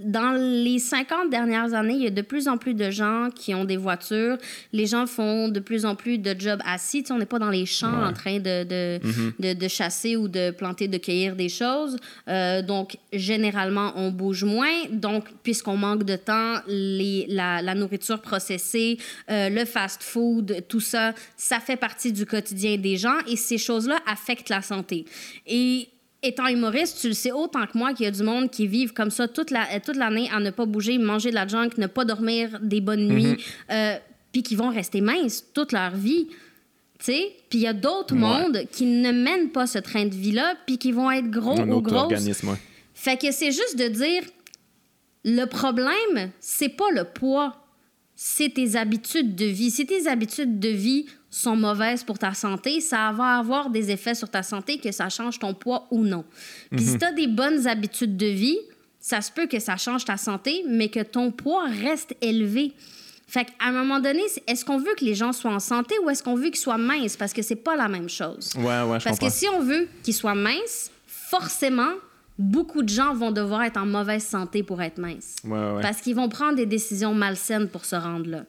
dans 0.03 0.31
les 0.33 0.79
50 0.79 1.29
dernières 1.29 1.73
années, 1.73 1.93
il 1.93 2.03
y 2.03 2.07
a 2.07 2.11
de 2.11 2.21
plus 2.21 2.47
en 2.47 2.57
plus 2.57 2.73
de 2.73 2.89
gens 2.89 3.29
qui 3.33 3.53
ont 3.53 3.65
des 3.65 3.77
voitures. 3.77 4.37
Les 4.73 4.85
gens 4.85 5.05
font 5.05 5.49
de 5.49 5.59
plus 5.59 5.85
en 5.85 5.95
plus 5.95 6.17
de 6.17 6.35
jobs 6.39 6.61
assis. 6.65 7.01
Tu 7.03 7.07
sais, 7.07 7.13
on 7.13 7.17
n'est 7.17 7.25
pas 7.25 7.39
dans 7.39 7.49
les 7.49 7.65
champs 7.65 7.89
Ouais. 7.89 7.95
Mm-hmm. 7.99 8.09
en 8.09 8.13
train 8.13 8.37
de, 8.39 8.63
de, 8.63 8.99
de, 9.39 9.53
de 9.53 9.67
chasser 9.67 10.15
ou 10.15 10.27
de 10.27 10.51
planter, 10.51 10.87
de 10.87 10.97
cueillir 10.97 11.35
des 11.35 11.49
choses. 11.49 11.97
Euh, 12.27 12.61
donc, 12.61 12.97
généralement, 13.11 13.93
on 13.95 14.11
bouge 14.11 14.43
moins. 14.43 14.85
Donc, 14.91 15.25
puisqu'on 15.43 15.77
manque 15.77 16.03
de 16.03 16.15
temps, 16.15 16.55
les, 16.67 17.25
la, 17.29 17.61
la 17.61 17.75
nourriture 17.75 18.21
processée, 18.21 18.97
euh, 19.29 19.49
le 19.49 19.65
fast-food, 19.65 20.63
tout 20.67 20.79
ça, 20.79 21.13
ça 21.35 21.59
fait 21.59 21.77
partie 21.77 22.11
du 22.11 22.25
quotidien 22.25 22.77
des 22.77 22.97
gens 22.97 23.17
et 23.27 23.35
ces 23.35 23.57
choses-là 23.57 23.97
affectent 24.05 24.49
la 24.49 24.61
santé. 24.61 25.05
Et 25.47 25.89
étant 26.21 26.47
humoriste, 26.47 26.99
tu 26.99 27.07
le 27.07 27.13
sais 27.13 27.31
autant 27.31 27.65
que 27.65 27.77
moi 27.77 27.93
qu'il 27.93 28.03
y 28.05 28.07
a 28.07 28.11
du 28.11 28.23
monde 28.23 28.49
qui 28.51 28.67
vivent 28.67 28.93
comme 28.93 29.09
ça 29.11 29.27
toute 29.27 29.51
la- 29.51 29.79
toute 29.79 29.95
l'année 29.95 30.29
à 30.33 30.39
ne 30.39 30.49
pas 30.49 30.65
bouger, 30.65 30.97
manger 30.97 31.29
de 31.29 31.35
la 31.35 31.47
junk, 31.47 31.69
ne 31.77 31.87
pas 31.87 32.03
dormir 32.05 32.59
des 32.61 32.81
bonnes 32.81 33.07
nuits, 33.07 33.37
euh, 33.71 33.95
puis 34.31 34.43
qui 34.43 34.55
vont 34.55 34.69
rester 34.69 34.99
minces 35.01 35.45
toute 35.53 35.71
leur 35.71 35.91
vie. 35.95 36.27
Tu 36.99 37.05
sais? 37.05 37.31
Puis 37.49 37.59
il 37.59 37.61
y 37.61 37.67
a 37.67 37.73
d'autres 37.73 38.13
Ouais. 38.13 38.19
mondes 38.19 38.63
qui 38.71 38.85
ne 38.85 39.11
mènent 39.11 39.49
pas 39.51 39.65
ce 39.67 39.79
train 39.79 40.05
de 40.05 40.13
vie-là, 40.13 40.55
puis 40.67 40.77
qui 40.77 40.91
vont 40.91 41.09
être 41.09 41.29
gros 41.31 41.57
un 41.57 41.69
ou 41.69 41.75
autre 41.77 41.87
grosses. 41.89 42.01
organisme, 42.03 42.49
ouais. 42.49 42.57
Fait 42.93 43.17
que 43.17 43.31
c'est 43.31 43.51
juste 43.51 43.77
de 43.79 43.87
dire 43.87 44.23
le 45.23 45.45
problème, 45.45 46.31
c'est 46.41 46.69
pas 46.69 46.89
le 46.93 47.05
poids, 47.05 47.55
c'est 48.15 48.53
tes 48.53 48.75
habitudes 48.75 49.35
de 49.35 49.45
vie. 49.45 49.71
Si 49.71 49.85
tes 49.85 50.07
habitudes 50.07 50.59
de 50.59 50.67
vie 50.69 51.05
sont 51.29 51.55
mauvaises 51.55 52.03
pour 52.03 52.17
ta 52.17 52.33
santé, 52.33 52.81
ça 52.81 53.11
va 53.11 53.37
avoir 53.37 53.69
des 53.69 53.91
effets 53.91 54.15
sur 54.15 54.29
ta 54.29 54.43
santé, 54.43 54.79
que 54.79 54.91
ça 54.91 55.09
change 55.09 55.39
ton 55.39 55.53
poids 55.53 55.87
ou 55.91 56.03
non. 56.03 56.25
Puis 56.71 56.85
si 56.85 56.97
tu 56.97 57.05
as 57.05 57.11
des 57.11 57.27
bonnes 57.27 57.67
habitudes 57.67 58.17
de 58.17 58.25
vie, 58.25 58.57
ça 58.99 59.21
se 59.21 59.31
peut 59.31 59.47
que 59.47 59.59
ça 59.59 59.77
change 59.77 60.05
ta 60.05 60.17
santé, 60.17 60.63
mais 60.67 60.89
que 60.89 61.01
ton 61.01 61.31
poids 61.31 61.65
reste 61.67 62.15
élevé. 62.21 62.73
Fait 63.27 63.45
qu'à 63.45 63.51
un 63.67 63.71
moment 63.71 63.99
donné, 63.99 64.23
est-ce 64.47 64.65
qu'on 64.65 64.79
veut 64.79 64.95
que 64.97 65.05
les 65.05 65.13
gens 65.13 65.31
soient 65.31 65.53
en 65.53 65.59
santé 65.59 65.93
ou 66.03 66.09
est-ce 66.09 66.23
qu'on 66.23 66.33
veut 66.35 66.47
qu'ils 66.47 66.55
soient 66.57 66.79
minces? 66.79 67.15
Parce 67.15 67.31
que 67.31 67.43
c'est 67.43 67.55
pas 67.55 67.75
la 67.75 67.87
même 67.87 68.09
chose. 68.09 68.51
Ouais, 68.55 68.63
ouais, 68.63 68.99
je 68.99 69.03
Parce 69.05 69.19
comprends. 69.19 69.27
que 69.27 69.31
si 69.31 69.47
on 69.49 69.61
veut 69.61 69.87
qu'ils 70.01 70.15
soient 70.15 70.33
minces, 70.33 70.89
forcément, 71.05 71.91
beaucoup 72.39 72.81
de 72.81 72.89
gens 72.89 73.13
vont 73.13 73.31
devoir 73.31 73.61
être 73.63 73.77
en 73.77 73.85
mauvaise 73.85 74.25
santé 74.25 74.63
pour 74.63 74.81
être 74.81 74.97
minces. 74.97 75.35
Ouais, 75.43 75.51
ouais. 75.51 75.81
Parce 75.81 76.01
qu'ils 76.01 76.15
vont 76.15 76.27
prendre 76.27 76.55
des 76.55 76.65
décisions 76.65 77.13
malsaines 77.13 77.67
pour 77.69 77.85
se 77.85 77.95
rendre 77.95 78.27
là. 78.27 78.45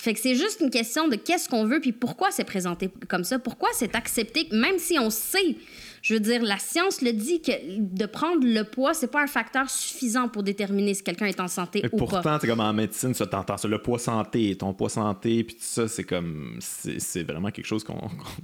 Fait 0.00 0.14
que 0.14 0.20
c'est 0.20 0.34
juste 0.34 0.60
une 0.60 0.70
question 0.70 1.08
de 1.08 1.16
qu'est-ce 1.16 1.48
qu'on 1.48 1.64
veut 1.64 1.80
puis 1.80 1.92
pourquoi 1.92 2.30
c'est 2.30 2.44
présenté 2.44 2.90
comme 3.08 3.24
ça, 3.24 3.38
pourquoi 3.38 3.68
c'est 3.74 3.94
accepté, 3.94 4.48
même 4.50 4.78
si 4.78 4.98
on 4.98 5.10
sait, 5.10 5.56
je 6.02 6.14
veux 6.14 6.20
dire, 6.20 6.42
la 6.42 6.58
science 6.58 7.02
le 7.02 7.12
dit 7.12 7.42
que 7.42 7.52
de 7.78 8.06
prendre 8.06 8.40
le 8.46 8.64
poids, 8.64 8.94
c'est 8.94 9.10
pas 9.10 9.22
un 9.22 9.26
facteur 9.26 9.68
suffisant 9.68 10.28
pour 10.28 10.42
déterminer 10.42 10.94
si 10.94 11.02
quelqu'un 11.02 11.26
est 11.26 11.40
en 11.40 11.48
santé 11.48 11.82
ou 11.92 11.96
pas. 11.96 12.06
pourtant, 12.06 12.38
c'est 12.40 12.46
comme 12.46 12.60
en 12.60 12.72
médecine, 12.72 13.12
ça 13.14 13.26
t'entends 13.26 13.56
ça, 13.58 13.68
le 13.68 13.78
poids 13.82 13.98
santé, 13.98 14.54
ton 14.56 14.72
poids 14.72 14.88
santé, 14.88 15.44
puis 15.44 15.56
tout 15.56 15.62
ça, 15.64 15.88
c'est 15.88 16.04
comme, 16.04 16.58
c'est 16.60 17.22
vraiment 17.22 17.50
quelque 17.50 17.66
chose 17.66 17.84
qu'on 17.84 17.94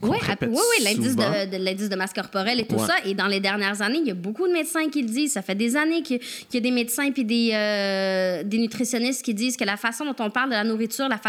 qu'on 0.01 0.09
Oui, 0.11 0.19
répète 0.21 0.51
oui, 0.51 0.57
oui, 0.79 0.85
l'indice 0.85 1.17
de, 1.17 1.83
de- 1.85 1.89
de 1.89 1.97
masse 1.97 2.13
corporelle 2.13 2.61
et 2.61 2.67
tout 2.67 2.77
Ouais. 2.77 2.87
ça. 2.87 2.95
Et 3.05 3.15
dans 3.15 3.27
les 3.27 3.41
dernières 3.41 3.81
années, 3.83 3.99
il 4.01 4.07
y 4.07 4.11
a 4.11 4.15
beaucoup 4.15 4.47
de 4.47 4.53
médecins 4.53 4.89
qui 4.91 5.03
le 5.03 5.09
disent. 5.09 5.33
Ça 5.33 5.43
fait 5.43 5.55
des 5.55 5.77
années 5.77 6.03
qu'il 6.03 6.21
y 6.53 6.57
a 6.57 6.61
des 6.61 6.71
médecins 6.71 7.11
puis 7.11 7.25
des, 7.25 7.51
euh, 7.55 8.43
des 8.43 8.59
nutritionnistes 8.59 9.25
qui 9.25 9.35
disent 9.35 9.57
que 9.57 9.65
la 9.65 9.77
façon 9.77 10.05
dont 10.05 10.17
on 10.19 10.31
parle 10.31 10.51
de 10.51 10.55
la 10.55 10.65
nourriture, 10.65 11.09
la, 11.09 11.21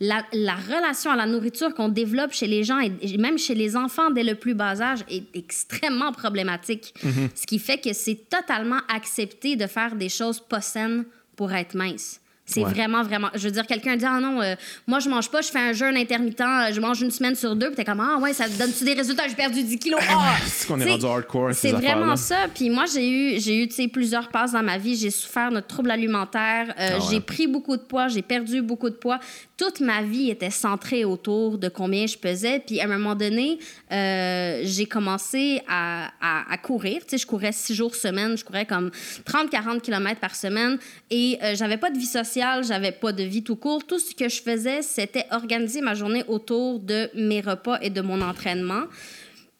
la, 0.00 0.24
la 0.32 0.54
relation 0.54 1.10
à 1.10 1.16
la 1.16 1.26
nourriture 1.26 1.74
qu'on 1.74 1.88
développe 1.88 2.32
chez 2.32 2.46
les 2.46 2.62
gens 2.64 2.78
et 2.80 2.92
et 3.02 3.16
même 3.18 3.38
chez 3.38 3.54
les 3.54 3.76
enfants 3.76 4.10
dès 4.10 4.22
le 4.22 4.34
plus 4.36 4.54
bas 4.54 4.80
âge 4.80 5.00
est 5.10 5.24
extrêmement 5.34 5.71
problématique. 6.12 6.94
Mm-hmm. 7.04 7.28
Ce 7.34 7.46
qui 7.46 7.58
fait 7.58 7.78
que 7.78 7.92
c'est 7.92 8.28
totalement 8.28 8.80
accepté 8.88 9.56
de 9.56 9.66
faire 9.66 9.94
des 9.94 10.08
choses 10.08 10.40
pas 10.40 10.60
saines 10.60 11.04
pour 11.36 11.52
être 11.52 11.74
mince. 11.74 12.21
C'est 12.52 12.62
Ouais. 12.64 12.70
vraiment, 12.70 13.02
vraiment. 13.02 13.28
Je 13.34 13.40
veux 13.46 13.50
dire, 13.50 13.66
quelqu'un 13.66 13.96
dit 13.96 14.04
Ah 14.06 14.20
non, 14.20 14.40
euh, 14.42 14.54
moi 14.86 14.98
je 15.00 15.08
mange 15.08 15.30
pas, 15.30 15.40
je 15.40 15.48
fais 15.48 15.58
un 15.58 15.72
jeûne 15.72 15.96
intermittent, 15.96 16.40
euh, 16.40 16.72
je 16.72 16.80
mange 16.80 17.00
une 17.02 17.10
semaine 17.10 17.34
sur 17.34 17.56
deux, 17.56 17.68
puis 17.68 17.76
t'es 17.76 17.84
comme 17.84 18.00
Ah 18.00 18.18
ouais, 18.20 18.32
ça 18.32 18.48
donne-tu 18.48 18.84
des 18.84 18.94
résultats, 18.94 19.26
j'ai 19.28 19.34
perdu 19.34 19.62
10 19.62 19.78
kilos. 19.78 20.00
Ah! 20.08 20.36
C'est 20.46 20.66
qu'on 20.68 20.78
est 20.80 20.90
rendu 20.90 21.06
hardcore, 21.06 21.52
ces 21.54 21.70
C'est 21.70 21.72
vraiment 21.72 22.16
ça. 22.16 22.46
Puis 22.54 22.68
moi, 22.70 22.84
j'ai 22.92 23.08
eu, 23.36 23.40
j'ai 23.40 23.62
eu 23.62 23.68
tu 23.68 23.74
sais, 23.74 23.88
plusieurs 23.88 24.28
passes 24.28 24.52
dans 24.52 24.62
ma 24.62 24.78
vie. 24.78 24.96
J'ai 24.96 25.10
souffert 25.10 25.50
de 25.50 25.60
troubles 25.60 25.90
alimentaires. 25.90 26.74
euh, 26.78 26.88
Ah 26.92 26.98
ouais. 26.98 27.04
J'ai 27.10 27.20
pris 27.20 27.46
beaucoup 27.46 27.76
de 27.76 27.82
poids. 27.82 28.08
J'ai 28.08 28.22
perdu 28.22 28.60
beaucoup 28.62 28.90
de 28.90 28.94
poids. 28.94 29.18
Toute 29.56 29.80
ma 29.80 30.02
vie 30.02 30.28
était 30.30 30.50
centrée 30.50 31.04
autour 31.04 31.56
de 31.58 31.68
combien 31.68 32.06
je 32.06 32.16
pesais. 32.18 32.62
Puis 32.66 32.80
à 32.80 32.84
un 32.84 32.88
moment 32.88 33.14
donné, 33.14 33.58
euh, 33.90 34.60
j'ai 34.64 34.86
commencé 34.86 35.60
à, 35.68 36.10
à- 36.20 36.52
à 36.52 36.58
courir. 36.58 37.00
Tu 37.02 37.10
sais, 37.10 37.18
je 37.18 37.26
courais 37.26 37.52
six 37.52 37.74
jours 37.74 37.94
semaine. 37.94 38.36
Je 38.36 38.44
courais 38.44 38.66
comme 38.66 38.90
30-40 39.24 39.80
km 39.80 40.20
par 40.20 40.34
semaine. 40.34 40.78
Et 41.10 41.38
j'avais 41.54 41.76
pas 41.78 41.90
de 41.90 41.98
vie 41.98 42.06
sociale. 42.06 42.41
J'avais 42.62 42.92
pas 42.92 43.12
de 43.12 43.22
vie 43.22 43.42
tout 43.42 43.56
court. 43.56 43.86
Tout 43.86 43.98
ce 43.98 44.14
que 44.14 44.28
je 44.28 44.42
faisais, 44.42 44.82
c'était 44.82 45.26
organiser 45.30 45.80
ma 45.80 45.94
journée 45.94 46.24
autour 46.28 46.80
de 46.80 47.10
mes 47.14 47.40
repas 47.40 47.78
et 47.80 47.90
de 47.90 48.00
mon 48.00 48.20
entraînement. 48.20 48.84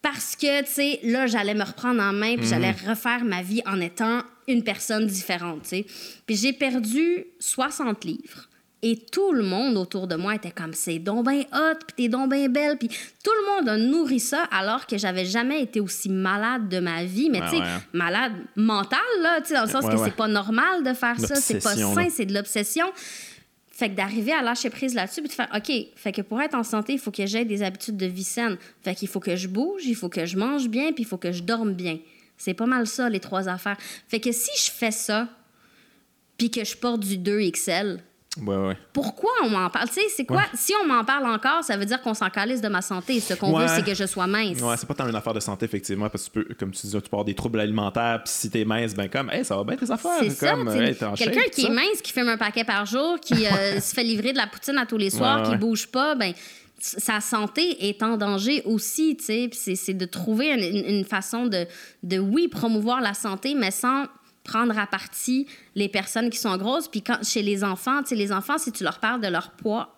Parce 0.01 0.35
que, 0.35 0.61
tu 0.63 0.71
sais, 0.71 0.99
là, 1.03 1.27
j'allais 1.27 1.53
me 1.53 1.63
reprendre 1.63 2.01
en 2.01 2.11
main, 2.11 2.35
puis 2.35 2.45
j'allais 2.45 2.71
refaire 2.71 3.23
ma 3.23 3.41
vie 3.41 3.61
en 3.65 3.79
étant 3.79 4.21
une 4.49 4.63
personne 4.63 5.07
différente, 5.07 5.63
tu 5.63 5.69
sais. 5.69 5.85
Puis 6.25 6.35
j'ai 6.35 6.51
perdu 6.51 7.25
60 7.39 8.03
livres. 8.03 8.49
Et 8.85 8.97
tout 8.97 9.31
le 9.31 9.43
monde 9.43 9.77
autour 9.77 10.07
de 10.07 10.17
moi 10.17 10.35
était 10.35 10.51
comme 10.51 10.73
c'est 10.73 10.99
donc 10.99 11.25
ben 11.25 11.39
hot, 11.53 11.79
puis 11.87 11.95
t'es 11.95 12.09
donc 12.09 12.29
ben 12.29 12.51
belle, 12.51 12.77
puis 12.77 12.89
tout 12.89 13.31
le 13.31 13.55
monde 13.55 13.69
a 13.69 13.77
nourri 13.77 14.19
ça 14.19 14.43
alors 14.51 14.85
que 14.85 14.97
j'avais 14.97 15.23
jamais 15.23 15.61
été 15.61 15.79
aussi 15.79 16.09
malade 16.09 16.67
de 16.67 16.81
ma 16.81 17.05
vie, 17.05 17.29
mais 17.29 17.39
tu 17.43 17.51
sais, 17.51 17.57
ouais. 17.59 17.77
malade 17.93 18.33
mentale 18.57 18.99
là, 19.21 19.39
tu 19.39 19.47
sais, 19.47 19.53
dans 19.53 19.63
le 19.63 19.69
sens 19.69 19.85
Ouais, 19.85 19.91
que 19.91 19.95
ouais. 19.95 20.09
c'est 20.09 20.15
pas 20.17 20.27
normal 20.27 20.83
de 20.83 20.93
faire 20.93 21.17
ça, 21.17 21.35
c'est 21.35 21.63
pas 21.63 21.75
sain, 21.75 22.09
c'est 22.09 22.25
de 22.25 22.33
l'obsession. 22.33 22.85
Fait 23.71 23.89
que 23.89 23.95
d'arriver 23.95 24.33
à 24.33 24.41
lâcher 24.41 24.69
prise 24.69 24.93
là-dessus, 24.93 25.21
puis 25.21 25.29
de 25.29 25.33
faire, 25.33 25.49
OK, 25.55 25.71
fait 25.95 26.11
que 26.11 26.21
pour 26.21 26.41
être 26.41 26.53
en 26.53 26.63
santé, 26.63 26.93
il 26.93 26.99
faut 26.99 27.09
que 27.09 27.25
j'aie 27.25 27.45
des 27.45 27.63
habitudes 27.63 27.97
de 27.97 28.05
vie 28.05 28.23
saines. 28.23 28.57
Fait 28.83 28.95
qu'il 28.95 29.07
faut 29.07 29.21
que 29.21 29.37
je 29.37 29.47
bouge, 29.47 29.83
il 29.85 29.95
faut 29.95 30.09
que 30.09 30.25
je 30.25 30.37
mange 30.37 30.67
bien, 30.67 30.91
puis 30.91 31.03
il 31.03 31.07
faut 31.07 31.17
que 31.17 31.31
je 31.31 31.41
dorme 31.41 31.73
bien. 31.73 31.99
C'est 32.37 32.53
pas 32.53 32.65
mal 32.65 32.85
ça, 32.85 33.09
les 33.09 33.21
trois 33.21 33.47
affaires. 33.47 33.77
Fait 34.09 34.19
que 34.19 34.31
si 34.33 34.51
je 34.57 34.69
fais 34.69 34.91
ça, 34.91 35.29
puis 36.37 36.51
que 36.51 36.63
je 36.65 36.75
porte 36.75 36.99
du 36.99 37.17
2XL, 37.17 37.99
Ouais, 38.41 38.55
ouais. 38.55 38.77
pourquoi 38.93 39.29
on 39.43 39.49
m'en 39.49 39.69
parle? 39.69 39.87
Tu 39.89 39.95
sais, 39.95 40.07
c'est 40.09 40.25
quoi? 40.25 40.37
Ouais. 40.37 40.43
Si 40.55 40.73
on 40.83 40.87
m'en 40.87 41.03
parle 41.03 41.27
encore, 41.27 41.63
ça 41.63 41.77
veut 41.77 41.85
dire 41.85 42.01
qu'on 42.01 42.15
s'en 42.15 42.31
calisse 42.31 42.61
de 42.61 42.67
ma 42.67 42.81
santé. 42.81 43.19
Ce 43.19 43.35
qu'on 43.35 43.55
veut, 43.55 43.67
c'est 43.67 43.85
que 43.85 43.93
je 43.93 44.05
sois 44.07 44.25
mince. 44.25 44.59
Ouais, 44.59 44.75
c'est 44.75 44.87
pas 44.87 44.95
tant 44.95 45.07
une 45.07 45.15
affaire 45.15 45.33
de 45.35 45.39
santé, 45.39 45.65
effectivement, 45.65 46.09
parce 46.09 46.27
que 46.29 46.39
tu 46.39 46.45
peux, 46.47 46.53
comme 46.55 46.71
tu 46.71 46.81
disais, 46.81 46.99
tu 46.99 47.09
peux 47.09 47.15
avoir 47.15 47.25
des 47.25 47.35
troubles 47.35 47.59
alimentaires, 47.59 48.21
puis 48.23 48.33
si 48.33 48.49
t'es 48.49 48.65
mince, 48.65 48.95
ben 48.95 49.07
comme, 49.07 49.29
hey, 49.29 49.45
ça 49.45 49.55
va 49.55 49.63
bien 49.63 49.75
tes 49.75 49.91
affaires. 49.91 50.11
C'est 50.19 50.29
ça. 50.31 50.55
hey, 50.55 50.95
Quelqu'un 51.15 51.41
qui 51.51 51.61
ça. 51.61 51.67
est 51.67 51.71
mince, 51.71 52.01
qui 52.03 52.11
fume 52.11 52.27
un 52.27 52.37
paquet 52.37 52.63
par 52.63 52.87
jour, 52.87 53.19
qui 53.19 53.45
euh, 53.45 53.79
se 53.79 53.93
fait 53.93 54.03
livrer 54.03 54.31
de 54.33 54.37
la 54.37 54.47
poutine 54.47 54.77
à 54.79 54.87
tous 54.87 54.97
les 54.97 55.11
soirs, 55.11 55.47
qui 55.49 55.55
bouge 55.57 55.87
pas, 55.87 56.15
ben 56.15 56.33
sa 56.79 57.21
santé 57.21 57.87
est 57.87 58.03
en 58.03 58.17
danger 58.17 58.61
aussi, 58.65 59.15
tu 59.15 59.25
sais. 59.25 59.47
Puis 59.49 59.77
C'est 59.77 59.93
de 59.93 60.05
trouver 60.05 60.47
une, 60.51 60.63
une- 60.77 60.95
une 60.97 61.05
façon 61.05 61.45
de, 61.45 61.65
de, 62.01 62.17
oui, 62.19 62.47
promouvoir 62.49 62.99
la 62.99 63.13
santé, 63.13 63.53
mais 63.55 63.71
sans 63.71 64.05
prendre 64.43 64.77
à 64.77 64.85
partie 64.87 65.47
les 65.75 65.87
personnes 65.89 66.29
qui 66.29 66.37
sont 66.37 66.55
grosses. 66.57 66.87
Puis 66.87 67.01
quand, 67.01 67.23
chez 67.23 67.41
les 67.41 67.63
enfants, 67.63 68.01
les 68.11 68.31
enfants, 68.31 68.57
si 68.57 68.71
tu 68.71 68.83
leur 68.83 68.99
parles 68.99 69.21
de 69.21 69.27
leur 69.27 69.51
poids 69.51 69.95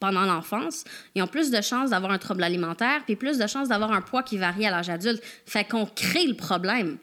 pendant 0.00 0.22
l'enfance, 0.26 0.84
ils 1.14 1.22
ont 1.22 1.26
plus 1.26 1.50
de 1.50 1.60
chances 1.62 1.90
d'avoir 1.90 2.12
un 2.12 2.18
trouble 2.18 2.42
alimentaire, 2.42 3.02
puis 3.06 3.16
plus 3.16 3.38
de 3.38 3.46
chances 3.46 3.68
d'avoir 3.68 3.92
un 3.92 4.00
poids 4.02 4.22
qui 4.22 4.36
varie 4.36 4.66
à 4.66 4.70
l'âge 4.70 4.90
adulte. 4.90 5.22
Fait 5.46 5.64
qu'on 5.64 5.86
crée 5.86 6.26
le 6.26 6.34
problème. 6.34 6.98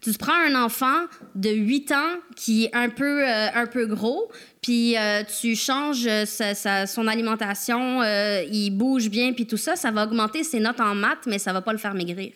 Tu 0.00 0.12
prends 0.12 0.34
un 0.34 0.54
enfant 0.62 1.06
de 1.34 1.48
8 1.48 1.90
ans 1.92 2.16
qui 2.36 2.64
est 2.66 2.74
un 2.76 2.90
peu, 2.90 3.26
euh, 3.26 3.48
un 3.54 3.66
peu 3.66 3.86
gros, 3.86 4.30
puis 4.60 4.96
euh, 4.98 5.22
tu 5.40 5.56
changes 5.56 6.06
euh, 6.06 6.26
sa- 6.26 6.86
son 6.86 7.08
alimentation, 7.08 8.02
il 8.04 8.70
bouge 8.70 9.08
bien, 9.08 9.32
puis 9.32 9.46
tout 9.46 9.56
ça, 9.56 9.76
ça 9.76 9.90
va 9.90 10.04
augmenter 10.04 10.44
ses 10.44 10.60
notes 10.60 10.78
en 10.80 10.94
maths, 10.94 11.26
mais 11.26 11.38
ça 11.38 11.54
va 11.54 11.62
pas 11.62 11.72
le 11.72 11.78
faire 11.78 11.94
maigrir. 11.94 12.32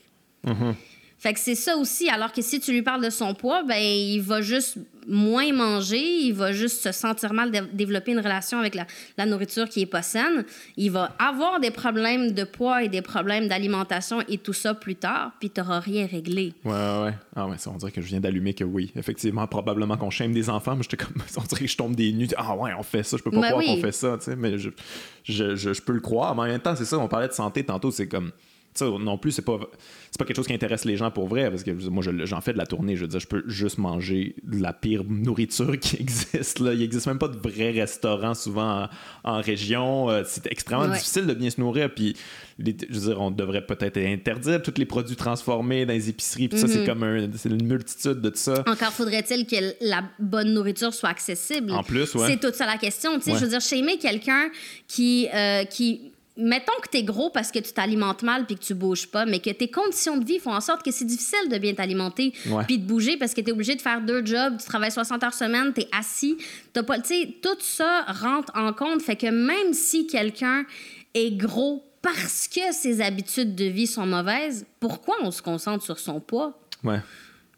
Fait 1.19 1.35
que 1.35 1.41
c'est 1.41 1.57
ça 1.57 1.77
aussi. 1.77 2.09
Alors 2.09 2.33
que 2.33 2.43
si 2.43 2.61
tu 2.61 2.73
lui 2.73 2.83
parles 2.83 3.05
de 3.05 3.11
son 3.11 3.35
poids, 3.35 3.65
ben 3.65 3.77
il 3.77 4.21
va 4.21 4.41
juste 4.41 4.79
moins 5.09 5.53
manger, 5.53 5.99
il 5.99 6.33
va 6.33 6.53
juste 6.53 6.83
se 6.83 6.93
sentir 6.93 7.33
mal, 7.33 7.51
de 7.51 7.61
développer 7.73 8.13
une 8.13 8.21
relation 8.21 8.59
avec 8.59 8.75
la, 8.75 8.87
la, 9.17 9.27
nourriture 9.27 9.69
qui 9.69 9.81
est 9.81 9.87
pas 9.87 10.03
saine. 10.03 10.45
Il 10.77 10.91
va 10.91 11.17
avoir 11.19 11.61
des 11.61 11.71
problèmes 11.71 12.33
de 12.33 12.45
poids 12.45 12.85
et 12.85 12.89
des 12.89 13.03
problèmes 13.03 13.49
d'alimentation 13.49 14.21
et 14.29 14.39
tout 14.39 14.53
ça 14.53 14.75
plus 14.75 14.97
tard, 14.97 15.33
puis 15.41 15.51
tu 15.51 15.61
n'auras 15.61 15.81
rien 15.81 16.07
réglé. 16.07 16.53
Ouais, 16.65 16.73
ouais, 16.73 17.15
Ah 17.35 17.47
ouais, 17.49 17.59
ça, 17.59 17.71
on 17.71 17.77
dirait 17.79 17.91
que 17.91 18.03
je 18.03 18.07
viens 18.07 18.21
d'allumer 18.21 18.55
que 18.55 18.65
oui. 18.65 18.93
Effectivement, 18.97 19.47
probablement 19.47 19.97
qu'on 19.97 20.11
chaîne 20.11 20.33
des 20.33 20.51
enfants, 20.51 20.77
mais 20.77 20.83
j'étais 20.83 20.99
comme, 20.99 21.23
on 21.37 21.43
dirait 21.43 21.65
que 21.65 21.71
je 21.71 21.77
tombe 21.77 21.97
des 21.97 22.13
nues. 22.13 22.29
Ah 22.37 22.55
ouais, 22.55 22.73
on 22.79 22.83
fait 22.83 23.03
ça, 23.03 23.17
je 23.17 23.23
peux 23.23 23.31
pas 23.31 23.41
ben 23.41 23.51
croire 23.51 23.65
qu'on 23.65 23.81
fait 23.81 23.93
ça, 23.93 24.19
tu 24.19 24.25
sais, 24.27 24.37
mais 24.37 24.59
je, 24.59 24.71
je, 25.25 25.57
je, 25.57 25.73
je, 25.73 25.83
peux 25.83 25.95
le 25.95 26.01
croire. 26.01 26.35
Mais 26.37 26.43
en 26.43 26.47
même 26.47 26.61
temps, 26.61 26.77
c'est 26.77 26.85
ça, 26.85 26.99
on 26.99 27.09
parlait 27.09 27.29
de 27.29 27.33
santé 27.33 27.65
tantôt, 27.65 27.91
c'est 27.91 28.09
comme 28.09 28.31
non 28.85 29.19
plus, 29.19 29.33
c'est 29.33 29.43
pas, 29.43 29.59
c'est 30.11 30.19
pas 30.19 30.25
quelque 30.25 30.37
chose 30.37 30.47
qui 30.47 30.53
intéresse 30.53 30.85
les 30.85 30.97
gens 30.97 31.11
pour 31.11 31.29
vrai, 31.29 31.51
parce 31.51 31.63
que 31.63 31.71
moi, 31.89 32.03
j'en 32.25 32.41
fais 32.41 32.53
de 32.53 32.59
la 32.59 32.67
tournée. 32.67 32.97
Je 32.97 33.03
veux 33.03 33.09
dire, 33.09 33.21
je 33.21 33.27
peux 33.27 33.43
juste 33.47 33.79
manger 33.79 34.35
de 34.45 34.63
la 34.63 34.73
pire 34.73 35.05
nourriture 35.09 35.79
qui 35.81 35.97
existe. 36.01 36.61
Là. 36.61 36.73
Il 36.73 36.81
n'existe 36.81 37.07
même 37.07 37.19
pas 37.19 37.29
de 37.29 37.37
vrais 37.37 37.71
restaurants 37.71 38.35
souvent 38.35 38.89
en, 39.25 39.41
région. 39.41 40.11
Euh, 40.11 40.23
c'est 40.27 40.47
extrêmement 40.47 40.89
difficile 40.89 41.27
de 41.27 41.35
bien 41.35 41.51
se 41.51 41.61
nourrir. 41.61 41.93
Puis, 41.93 42.17
je 42.59 42.71
veux 42.71 43.09
dire, 43.09 43.21
on 43.21 43.31
devrait 43.31 43.67
peut-être 43.67 43.99
interdire 43.99 44.63
tous 44.63 44.75
les 44.79 44.87
produits 44.87 45.17
transformés 45.17 45.87
dans 45.87 45.93
les 45.93 46.09
épiceries. 46.09 46.49
Puis 46.49 46.59
ça, 46.59 46.69
c'est 46.69 46.81
mm-hmm. 46.81 46.87
comme 46.87 47.03
un, 47.03 47.29
une 47.45 47.67
multitude 47.67 48.21
de 48.21 48.31
tout 48.31 48.37
ça. 48.39 48.65
Encore 48.67 48.93
faudrait-il 48.93 49.47
que 49.47 49.57
la 49.81 50.05
bonne 50.19 50.55
nourriture 50.55 50.93
soit 50.93 51.11
accessible. 51.11 51.73
En 51.73 51.83
plus, 51.83 52.15
ouais. 52.15 52.27
C'est 52.29 52.41
toute 52.41 52.55
ça 52.55 52.67
la 52.67 52.79
question. 52.79 53.19
Je 53.25 53.33
veux 53.33 53.49
dire, 53.49 53.61
chez 53.61 53.79
quelqu'un 53.97 54.51
qui, 54.87 55.29
euh, 55.33 55.65
qui 55.65 56.08
mettons 56.39 56.81
que 56.81 56.89
tu 56.89 56.99
es 56.99 57.03
gros 57.03 57.31
parce 57.31 57.51
que 57.51 57.59
tu 57.59 57.73
t'alimentes 57.73 58.23
mal 58.23 58.47
puis 58.47 58.55
que 58.55 58.63
tu 58.63 58.73
bouges 58.73 59.09
pas, 59.09 59.27
mais 59.27 59.41
que 59.41 59.51
tes 59.51 59.69
conditions 59.69 60.17
de 60.17 60.25
vie 60.25 60.39
font 60.39 60.55
en 60.55 60.61
sorte 60.61 60.85
que 60.85 60.93
c'est 60.93 61.05
difficile 61.05 61.49
de 61.51 61.59
bien 61.59 61.75
t'alimenter 61.75 62.33
puis 62.67 62.79
de 62.79 62.87
bouger 62.87 63.17
parce 63.17 63.35
que 63.35 63.41
tu 63.41 63.49
es 63.49 63.53
obligé 63.53 63.75
de 63.75 63.83
faire 63.83 64.01
deux 64.01 64.25
jobs, 64.25 64.57
tu 64.57 64.65
travailles 64.65 64.93
60 64.93 65.23
heures 65.25 65.35
semaine, 65.35 65.75
tu 65.75 65.83
es 65.83 65.89
assis, 65.93 66.39
t'as 66.73 66.85
pas, 66.85 66.99
tu 67.01 67.09
sais, 67.09 67.35
tout 67.43 67.59
ça 67.61 68.05
rentre 68.05 68.53
en 68.55 68.73
compte, 68.73 69.03
fait 69.03 69.17
que 69.17 69.27
même 69.27 69.75
si 69.75 70.07
quelqu'un 70.07 70.65
est 71.15 71.33
gros 71.33 71.85
parce 72.01 72.47
que 72.47 72.73
ses 72.73 73.01
habitudes 73.01 73.57
de 73.57 73.65
vie 73.65 73.89
sont 73.89 74.07
mauvaises, 74.07 74.65
pourquoi 74.79 75.17
on 75.23 75.33
se 75.33 75.43
concentre 75.43 75.85
sur 75.85 75.99
son 75.99 76.21
poids? 76.21 76.59
Ouais. 76.85 77.01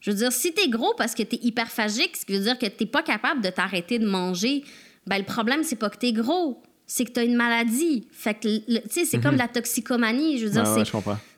Je 0.00 0.10
veux 0.10 0.16
dire, 0.16 0.32
si 0.32 0.54
tu 0.54 0.62
es 0.62 0.68
gros 0.68 0.94
parce 0.96 1.14
que 1.14 1.22
tu 1.22 1.36
es 1.36 1.40
hyperphagique, 1.42 2.16
ce 2.16 2.24
qui 2.24 2.32
veut 2.32 2.44
dire 2.44 2.58
que 2.58 2.66
tu 2.66 2.86
pas 2.86 3.02
capable 3.02 3.42
de 3.42 3.50
t'arrêter 3.50 3.98
de 3.98 4.06
manger, 4.06 4.64
ben 5.06 5.18
le 5.18 5.24
problème, 5.24 5.62
c'est 5.62 5.76
pas 5.76 5.90
que 5.90 5.98
tu 5.98 6.06
es 6.06 6.12
gros 6.12 6.62
c'est 6.92 7.04
que 7.04 7.12
tu 7.12 7.20
as 7.20 7.22
une 7.22 7.36
maladie. 7.36 8.04
Fait 8.10 8.34
que, 8.34 8.58
tu 8.58 8.80
sais, 8.90 9.04
c'est 9.04 9.20
comme 9.20 9.34
mhm. 9.34 9.38
la 9.38 9.46
toxicomanie. 9.46 10.38
Je 10.38 10.46
veux 10.46 10.50
dire, 10.50 10.66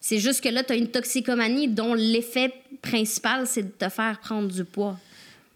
c'est 0.00 0.18
juste 0.18 0.42
que 0.42 0.48
là, 0.48 0.64
tu 0.64 0.72
as 0.72 0.76
une 0.76 0.88
toxicomanie 0.88 1.68
dont 1.68 1.92
l'effet 1.92 2.54
principal, 2.80 3.46
c'est 3.46 3.64
de 3.64 3.68
te 3.68 3.90
faire 3.90 4.18
prendre 4.20 4.48
du 4.48 4.64
poids. 4.64 4.96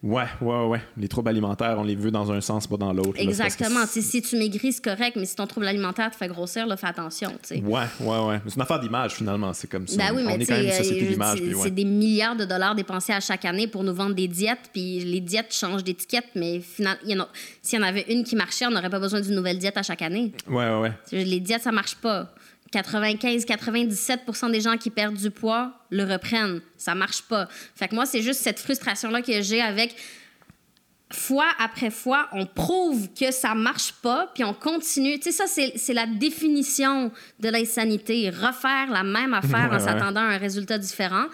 Ouais, 0.07 0.23
ouais, 0.41 0.65
ouais. 0.67 0.81
Les 0.97 1.09
troubles 1.09 1.31
alimentaires, 1.31 1.77
on 1.79 1.83
les 1.83 1.97
veut 1.97 2.13
dans 2.13 2.31
un 2.31 2.41
sens, 2.41 2.69
pas 2.69 2.77
dans 2.77 2.93
l'autre. 2.93 3.15
Exactement. 3.17 3.85
Si 3.87 4.23
tu 4.23 4.37
maigris, 4.39 4.75
c'est 4.75 4.85
correct, 4.85 5.17
mais 5.17 5.27
si 5.27 5.35
ton 5.35 5.49
trouble 5.49 5.67
alimentaire 5.67 6.13
te 6.13 6.17
fait 6.17 6.29
grossir, 6.29 6.65
là, 6.67 6.77
fais 6.77 6.87
attention. 6.87 7.33
Ouais, 7.51 7.83
ouais, 8.01 8.19
ouais. 8.27 8.41
C'est 8.47 8.55
une 8.55 8.63
affaire 8.63 8.79
d'image, 8.79 9.15
finalement. 9.15 9.53
C'est 9.53 9.69
comme 9.69 9.89
ça. 9.89 9.97
Ben 9.97 10.15
oui, 10.15 10.23
on 10.25 10.29
est 10.29 10.47
quand 10.47 10.55
même 10.55 10.67
une 10.67 10.73
société 10.73 11.07
d'image. 11.07 11.43
C'est 11.63 11.75
des 11.75 11.85
milliards 11.85 12.37
de 12.37 12.45
dollars 12.45 12.77
dépensés 12.77 13.13
à 13.13 13.21
chaque 13.21 13.45
année 13.45 13.67
pour 13.67 13.83
nous 13.83 13.95
vendre 13.95 14.15
des 14.15 14.29
diètes, 14.29 14.71
puis 14.73 15.01
les 15.01 15.21
diètes 15.21 15.53
changent 15.53 15.83
d'étiquette, 15.85 16.27
mais 16.37 16.61
finalement, 16.61 17.27
s'il 17.63 17.81
y 17.81 17.83
en 17.83 17.87
avait 17.87 18.07
une 18.09 18.23
qui 18.23 18.37
marchait, 18.37 18.67
on 18.67 18.71
n'aurait 18.71 18.91
pas 18.91 19.01
besoin 19.01 19.21
d'une 19.21 19.35
nouvelle 19.35 19.59
diète 19.59 19.77
à 19.77 19.83
chaque 19.83 20.03
année. 20.03 20.33
Ouais, 20.49 20.71
ouais, 20.71 20.81
ouais. 20.81 21.25
Les 21.25 21.41
diètes, 21.41 21.63
ça 21.63 21.73
marche 21.73 21.97
pas. 21.97 22.33
95-97% 22.73 24.51
des 24.51 24.61
gens 24.61 24.77
qui 24.77 24.91
perdent 24.91 25.17
du 25.17 25.31
poids 25.31 25.73
le 25.91 26.05
reprennent. 26.05 26.61
Ça 26.77 26.95
marche 26.95 27.23
pas. 27.23 27.49
Fait 27.75 27.89
que 27.89 27.95
moi, 27.95 28.07
c'est 28.07 28.23
juste 28.23 28.41
cette 28.41 28.59
frustration-là 28.59 29.23
que 29.23 29.41
j'ai 29.43 29.63
avec 29.63 29.95
fois 31.13 31.47
après 31.59 31.91
fois, 31.91 32.29
on 32.33 32.47
prouve 32.47 33.09
que 33.15 33.31
ça 33.31 33.55
marche 33.55 33.93
pas, 34.03 34.31
puis 34.35 34.45
on 34.45 34.55
continue. 34.55 35.19
Tu 35.19 35.31
sais, 35.31 35.47
ça, 35.47 35.47
c'est 35.47 35.95
la 35.95 36.07
définition 36.07 37.13
de 37.39 37.49
l'insanité. 37.49 38.31
Refaire 38.31 38.91
la 38.91 39.05
même 39.05 39.35
affaire 39.35 39.71
en 39.73 39.79
s'attendant 39.79 40.21
à 40.21 40.35
un 40.35 40.39
résultat 40.39 40.79
différent. 40.79 41.27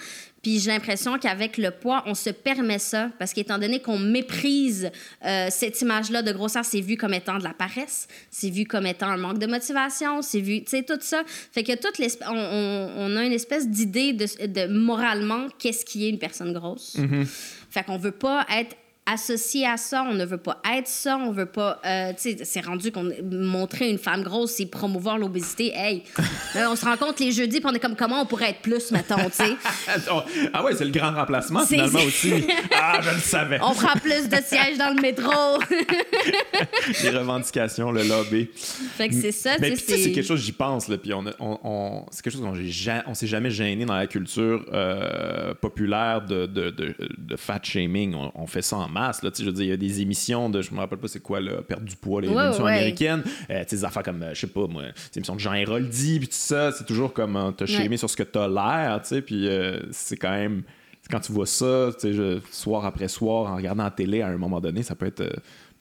Puis 0.42 0.58
j'ai 0.58 0.70
l'impression 0.70 1.18
qu'avec 1.18 1.56
le 1.56 1.70
poids, 1.70 2.02
on 2.06 2.14
se 2.14 2.30
permet 2.30 2.80
ça 2.80 3.10
parce 3.18 3.32
qu'étant 3.32 3.58
donné 3.58 3.80
qu'on 3.80 3.98
méprise 3.98 4.90
euh, 5.24 5.46
cette 5.50 5.80
image-là 5.80 6.22
de 6.22 6.32
grosseur, 6.32 6.64
c'est 6.64 6.80
vu 6.80 6.96
comme 6.96 7.14
étant 7.14 7.38
de 7.38 7.44
la 7.44 7.54
paresse, 7.54 8.08
c'est 8.30 8.50
vu 8.50 8.64
comme 8.64 8.86
étant 8.86 9.06
un 9.06 9.16
manque 9.16 9.38
de 9.38 9.46
motivation, 9.46 10.20
c'est 10.20 10.40
vu, 10.40 10.64
tu 10.64 10.70
sais, 10.70 10.82
tout 10.82 10.98
ça. 11.00 11.22
Fait 11.52 11.62
que 11.62 11.72
toute 11.74 12.00
on, 12.28 12.34
on, 12.34 12.90
on, 12.96 13.16
a 13.16 13.24
une 13.24 13.32
espèce 13.32 13.68
d'idée 13.68 14.12
de, 14.12 14.26
de, 14.46 14.66
moralement 14.66 15.46
qu'est-ce 15.58 15.84
qui 15.84 16.06
est 16.06 16.08
une 16.08 16.18
personne 16.18 16.52
grosse. 16.52 16.96
Mm-hmm. 16.96 17.26
Fait 17.70 17.84
qu'on 17.84 17.96
veut 17.96 18.10
pas 18.10 18.44
être 18.50 18.76
associé 19.06 19.66
à 19.66 19.76
ça, 19.76 20.04
on 20.08 20.14
ne 20.14 20.24
veut 20.24 20.38
pas 20.38 20.62
être 20.76 20.86
ça, 20.86 21.16
on 21.16 21.32
veut 21.32 21.46
pas. 21.46 21.80
Euh, 21.84 22.12
tu 22.12 22.36
sais, 22.36 22.44
c'est 22.44 22.60
rendu 22.60 22.92
qu'on 22.92 23.10
montrer 23.30 23.90
une 23.90 23.98
femme 23.98 24.22
grosse, 24.22 24.52
c'est 24.52 24.66
promouvoir 24.66 25.18
l'obésité. 25.18 25.72
Hey, 25.74 26.04
on 26.56 26.76
se 26.76 26.84
rencontre 26.84 27.22
les 27.22 27.32
jeudis, 27.32 27.60
puis 27.60 27.68
on 27.70 27.74
est 27.74 27.80
comme 27.80 27.96
comment 27.96 28.22
on 28.22 28.26
pourrait 28.26 28.50
être 28.50 28.60
plus, 28.60 28.90
mettons, 28.92 29.16
tu 29.24 29.44
sais? 29.44 29.56
ah 30.52 30.64
ouais, 30.64 30.74
c'est 30.76 30.84
le 30.84 30.90
grand 30.92 31.12
remplacement 31.12 31.66
finalement 31.66 32.00
aussi. 32.00 32.32
Ah, 32.72 33.00
je 33.02 33.10
le 33.10 33.20
savais. 33.20 33.58
On 33.62 33.74
prend 33.74 33.98
plus 33.98 34.28
de 34.28 34.36
sièges 34.36 34.78
dans 34.78 34.94
le 34.94 35.00
métro. 35.00 35.32
les 37.02 37.10
revendications, 37.10 37.90
le 37.90 38.04
lobby. 38.04 38.48
Fait 38.54 39.08
que 39.08 39.14
c'est 39.14 39.32
ça. 39.32 39.56
Mais 39.60 39.74
c'est 39.76 40.12
quelque 40.12 40.26
chose, 40.26 40.40
j'y 40.40 40.52
pense, 40.52 40.88
là, 40.88 40.96
puis 40.98 41.12
on, 41.12 41.24
on, 41.40 42.06
c'est 42.10 42.22
quelque 42.22 42.34
chose 42.34 42.42
qu'on 42.42 43.10
on 43.10 43.14
s'est 43.14 43.26
jamais 43.26 43.50
gêné 43.50 43.84
dans 43.84 43.96
la 43.96 44.06
culture 44.06 44.64
euh, 44.72 45.54
populaire 45.54 46.22
de, 46.22 46.46
de, 46.46 46.70
de, 46.70 47.36
fat 47.36 47.60
shaming. 47.62 48.14
On, 48.34 48.46
fait 48.46 48.62
ça 48.62 48.76
en 48.76 48.88
masse. 48.92 49.22
Là, 49.22 49.30
je 49.36 49.44
veux 49.44 49.52
dire, 49.52 49.64
il 49.64 49.70
y 49.70 49.72
a 49.72 49.76
des 49.76 50.00
émissions 50.00 50.48
de, 50.48 50.62
je 50.62 50.72
me 50.72 50.78
rappelle 50.78 50.98
pas 50.98 51.08
c'est 51.08 51.22
quoi, 51.22 51.40
là, 51.40 51.62
perdre 51.62 51.84
du 51.84 51.96
poids, 51.96 52.20
les 52.20 52.28
émissions 52.28 52.66
américaines. 52.66 53.22
Euh, 53.50 53.64
des 53.68 53.84
affaires 53.84 54.02
comme, 54.02 54.22
euh, 54.22 54.34
je 54.34 54.40
sais 54.40 54.46
pas, 54.46 54.66
moi, 54.66 54.82
des 54.82 55.18
émissions 55.18 55.34
de 55.34 55.40
Jean 55.40 55.54
Héroldi, 55.54 56.18
puis 56.18 56.28
tout 56.28 56.34
ça, 56.34 56.72
c'est 56.72 56.84
toujours 56.84 57.12
comme 57.12 57.36
euh, 57.36 57.50
te 57.52 57.64
ouais. 57.64 57.96
sur 57.96 58.10
ce 58.10 58.16
que 58.16 58.22
t'as 58.22 58.48
l'air, 58.48 59.00
tu 59.02 59.08
sais, 59.08 59.22
puis 59.22 59.48
euh, 59.48 59.80
c'est 59.90 60.16
quand 60.16 60.30
même 60.30 60.62
quand 61.10 61.20
tu 61.20 61.32
vois 61.32 61.46
ça, 61.46 61.90
tu 61.98 62.14
sais, 62.14 62.38
soir 62.52 62.84
après 62.84 63.08
soir, 63.08 63.52
en 63.52 63.56
regardant 63.56 63.84
la 63.84 63.90
télé, 63.90 64.22
à 64.22 64.28
un 64.28 64.36
moment 64.36 64.60
donné, 64.60 64.82
ça 64.82 64.94
peut 64.94 65.06
être 65.06 65.24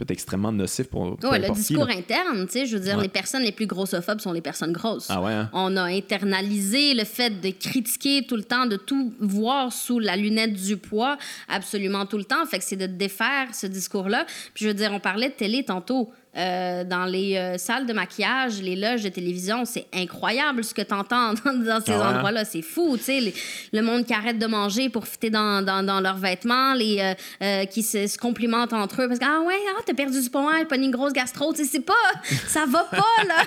peut 0.02 0.12
être 0.12 0.18
extrêmement 0.18 0.52
nocif 0.52 0.88
pour. 0.88 1.18
Oui, 1.24 1.40
le 1.40 1.54
discours 1.54 1.88
interne, 1.90 2.46
tu 2.48 2.54
sais, 2.54 2.66
je 2.66 2.76
veux 2.76 2.84
dire, 2.84 3.00
les 3.00 3.08
personnes 3.08 3.44
les 3.44 3.52
plus 3.52 3.68
grossophobes 3.68 4.20
sont 4.20 4.32
les 4.32 4.42
personnes 4.42 4.72
grosses. 4.72 5.08
Ah 5.10 5.22
ouais, 5.22 5.32
hein? 5.32 5.50
On 5.54 5.78
a 5.78 5.84
internalisé 5.84 6.94
le 6.94 7.04
fait 7.04 7.40
de 7.40 7.52
critiquer 7.52 8.26
tout 8.28 8.36
le 8.36 8.44
temps, 8.44 8.66
de 8.66 8.78
tout 8.78 9.14
voir 9.20 9.72
sous 9.72 10.00
la 10.00 10.16
lunette 10.16 10.54
du 10.54 10.78
poids, 10.78 11.18
absolument 11.48 12.06
tout 12.06 12.18
le 12.18 12.24
temps. 12.24 12.46
Fait 12.46 12.58
que 12.58 12.64
c'est 12.64 12.78
de 12.78 12.88
défaire 12.88 13.54
ce 13.54 13.68
discours-là. 13.68 14.26
Puis 14.54 14.66
je 14.66 14.70
veux 14.70 14.74
dire, 14.74 14.92
on 14.94 15.00
parlait 15.00 15.30
de 15.30 15.36
télé 15.36 15.64
tantôt. 15.64 16.12
Euh, 16.38 16.86
dans 16.86 17.04
les 17.04 17.36
euh, 17.36 17.58
salles 17.58 17.86
de 17.86 17.92
maquillage, 17.92 18.62
les 18.62 18.78
loges 18.78 19.04
de 19.04 19.10
télévision, 19.10 19.66
c'est 19.66 19.86
incroyable 19.94 20.64
ce 20.64 20.74
que 20.74 20.82
tu 20.82 20.94
entends 20.94 21.34
dans, 21.46 21.82
ces 21.82 21.92
ah 21.92 22.08
hein? 22.08 22.16
endroits-là. 22.16 22.46
C'est 22.46 22.62
fou, 22.62 22.96
tu 22.96 23.04
sais. 23.04 23.34
Le 23.74 23.82
monde 23.82 24.06
qui 24.06 24.14
arrête 24.14 24.40
de 24.40 24.46
manger 24.46 24.88
pour 24.88 25.06
fitter 25.06 25.30
dans, 25.30 25.62
dans, 25.62 25.86
dans 25.86 26.00
leurs 26.00 26.16
vêtements, 26.16 26.74
les 26.74 27.16
euh, 27.42 27.66
qui 27.66 27.84
se, 27.84 28.08
se, 28.08 28.18
complimentent 28.18 28.72
entre 28.72 29.02
eux 29.02 29.08
parce 29.10 29.20
que, 29.20 29.26
ah 29.26 29.42
ouais, 29.42 29.60
ah, 29.78 29.82
t'as 29.86 29.94
perdu 29.94 30.22
du 30.22 30.30
poids, 30.30 30.54
pas 30.70 30.78
une 30.78 30.90
grosse 30.90 31.12
gastro. 31.12 31.52
Tu 31.52 31.66
sais, 31.66 31.70
c'est 31.70 31.86
pas. 31.86 31.94
Ça 32.48 32.66
va 32.66 32.86
pas, 32.86 33.24
là. 33.28 33.44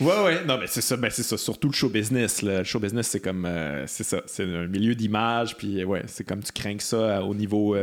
ouais, 0.00 0.24
ouais. 0.24 0.44
Non, 0.44 0.58
mais 0.58 0.66
c'est 0.66 0.80
ça. 0.80 0.96
Ben, 0.96 1.10
c'est 1.10 1.22
ça. 1.22 1.36
Surtout 1.36 1.68
le 1.68 1.74
show 1.74 1.88
business. 1.88 2.42
Le 2.42 2.64
show 2.64 2.80
business, 2.80 3.06
c'est 3.06 3.20
comme. 3.20 3.48
c'est 3.86 4.04
ça. 4.04 4.20
C'est 4.26 4.42
un 4.42 4.66
milieu 4.66 4.96
d'image. 4.96 5.56
Puis, 5.56 5.84
ouais, 5.84 6.02
c'est 6.08 6.24
comme 6.24 6.42
tu 6.42 6.50
crains 6.50 6.78
ça 6.80 7.22
au 7.22 7.34
niveau, 7.34 7.76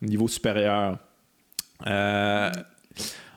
niveau 0.00 0.28
supérieur. 0.28 0.96
Euh, 1.86 2.50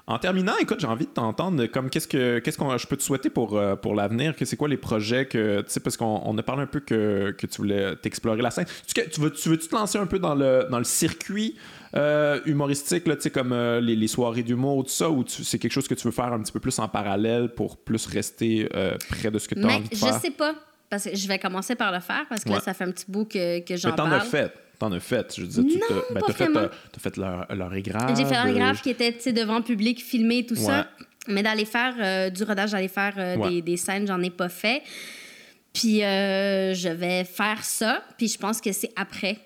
en 0.06 0.20
terminant, 0.20 0.54
écoute, 0.60 0.80
j'ai 0.82 0.88
envie 0.88 1.06
de 1.06 1.12
t'entendre 1.12 1.66
comme 1.68 1.90
qu'est-ce 1.90 2.10
que 2.10 2.40
qu'est-ce 2.40 2.58
qu'on 2.58 2.78
je 2.78 2.88
peux 2.88 2.98
te 2.98 3.04
souhaiter 3.04 3.30
pour, 3.30 3.58
euh, 3.58 3.76
pour 3.76 3.96
l'avenir, 3.96 4.36
que 4.36 4.44
c'est 4.44 4.58
quoi 4.58 4.68
les 4.68 4.78
projets 4.78 5.26
que 5.26 5.62
tu 5.62 5.70
sais 5.70 5.80
parce 5.80 5.96
qu'on 5.96 6.38
a 6.38 6.44
parlé 6.44 6.64
un 6.64 6.68
peu 6.68 6.82
que, 6.82 7.34
que 7.38 7.48
tu 7.48 7.58
voulais 7.58 7.96
t'explorer 7.96 8.42
la 8.42 8.52
scène. 8.52 8.66
Tu, 8.86 8.94
tu 9.10 9.22
veux 9.22 9.32
tu 9.32 9.50
veux 9.50 9.56
-tu 9.56 9.70
te 9.70 9.76
lancer 9.76 9.98
un 9.98 10.06
peu 10.06 10.20
dans 10.20 10.36
le 10.36 10.68
dans 10.70 10.78
le 10.78 10.84
circuit 10.84 11.56
euh, 11.96 12.42
humoristique 12.46 13.08
là, 13.08 13.16
tu 13.16 13.22
sais 13.22 13.30
comme 13.30 13.54
les, 13.54 13.96
les, 13.96 14.08
soirées 14.08 14.44
d'humour 14.44 14.84
tout 14.84 14.90
ça 14.90 15.10
ou 15.10 15.24
c'est 15.28 15.60
quelque 15.60 15.72
chose 15.72 15.88
que 15.88 15.94
tu 15.94 16.06
veux 16.06 16.14
faire 16.14 16.34
un 16.34 16.42
petit 16.42 16.52
peu 16.52 16.60
plus 16.60 16.78
en 16.80 16.90
parallèle 16.90 17.50
pour 17.50 17.78
plus 17.78 18.06
rester 18.08 18.68
près 19.10 19.32
de 19.32 19.40
ce 19.40 19.48
que 19.48 19.56
tu 19.56 19.64
as 19.64 19.68
envie 19.68 19.88
de 19.88 19.96
faire? 19.96 20.14
Je 20.16 20.20
sais 20.20 20.32
pas 20.32 20.54
parce 20.94 21.06
que 21.06 21.16
je 21.16 21.28
vais 21.28 21.40
commencer 21.40 21.74
par 21.74 21.92
le 21.92 22.00
faire 22.00 22.26
parce 22.30 22.44
que 22.44 22.50
là, 22.50 22.60
ça 22.60 22.76
fait 22.76 22.84
un 22.84 22.92
petit 22.92 23.06
bout 23.08 23.26
que, 23.26 23.62
que 23.62 23.76
j'en 23.78 23.94
parle. 23.94 24.12
Mais 24.12 24.20
t'en 24.20 24.22
as 24.22 24.26
fait 24.26 24.54
t'en 24.84 24.92
as 24.96 25.00
fait. 25.00 25.34
Je 25.36 25.42
veux 25.42 25.48
dire, 25.48 25.64
tu 25.64 25.80
ben, 26.14 26.22
as, 26.28 26.34
fait, 26.34 26.58
as 26.58 27.00
fait 27.00 27.18
leur, 27.18 27.46
leur 27.56 27.74
égrave. 27.74 28.16
J'ai 28.18 28.26
fait 28.26 28.36
leur 28.36 28.48
égrave 28.48 28.82
qui 28.82 28.90
était 28.90 29.34
devant 29.34 29.58
le 29.58 29.64
public, 29.64 30.04
filmé, 30.04 30.46
tout 30.46 30.56
ça. 30.56 30.88
Mais 31.28 31.42
d'aller 31.42 31.66
faire 31.66 31.96
euh, 32.00 32.30
du 32.30 32.44
rodage, 32.44 32.72
d'aller 32.72 32.90
faire 32.90 33.14
euh, 33.18 33.50
des, 33.50 33.62
des, 33.62 33.78
scènes, 33.78 34.06
j'en 34.06 34.22
ai 34.22 34.30
pas 34.30 34.50
fait. 34.50 34.84
Puis 35.72 36.04
euh, 36.04 36.74
je 36.74 36.90
vais 36.90 37.24
faire 37.24 37.64
ça. 37.64 38.04
Puis 38.18 38.28
je 38.28 38.38
pense 38.38 38.60
que 38.60 38.74
c'est 38.74 38.92
après 38.98 39.38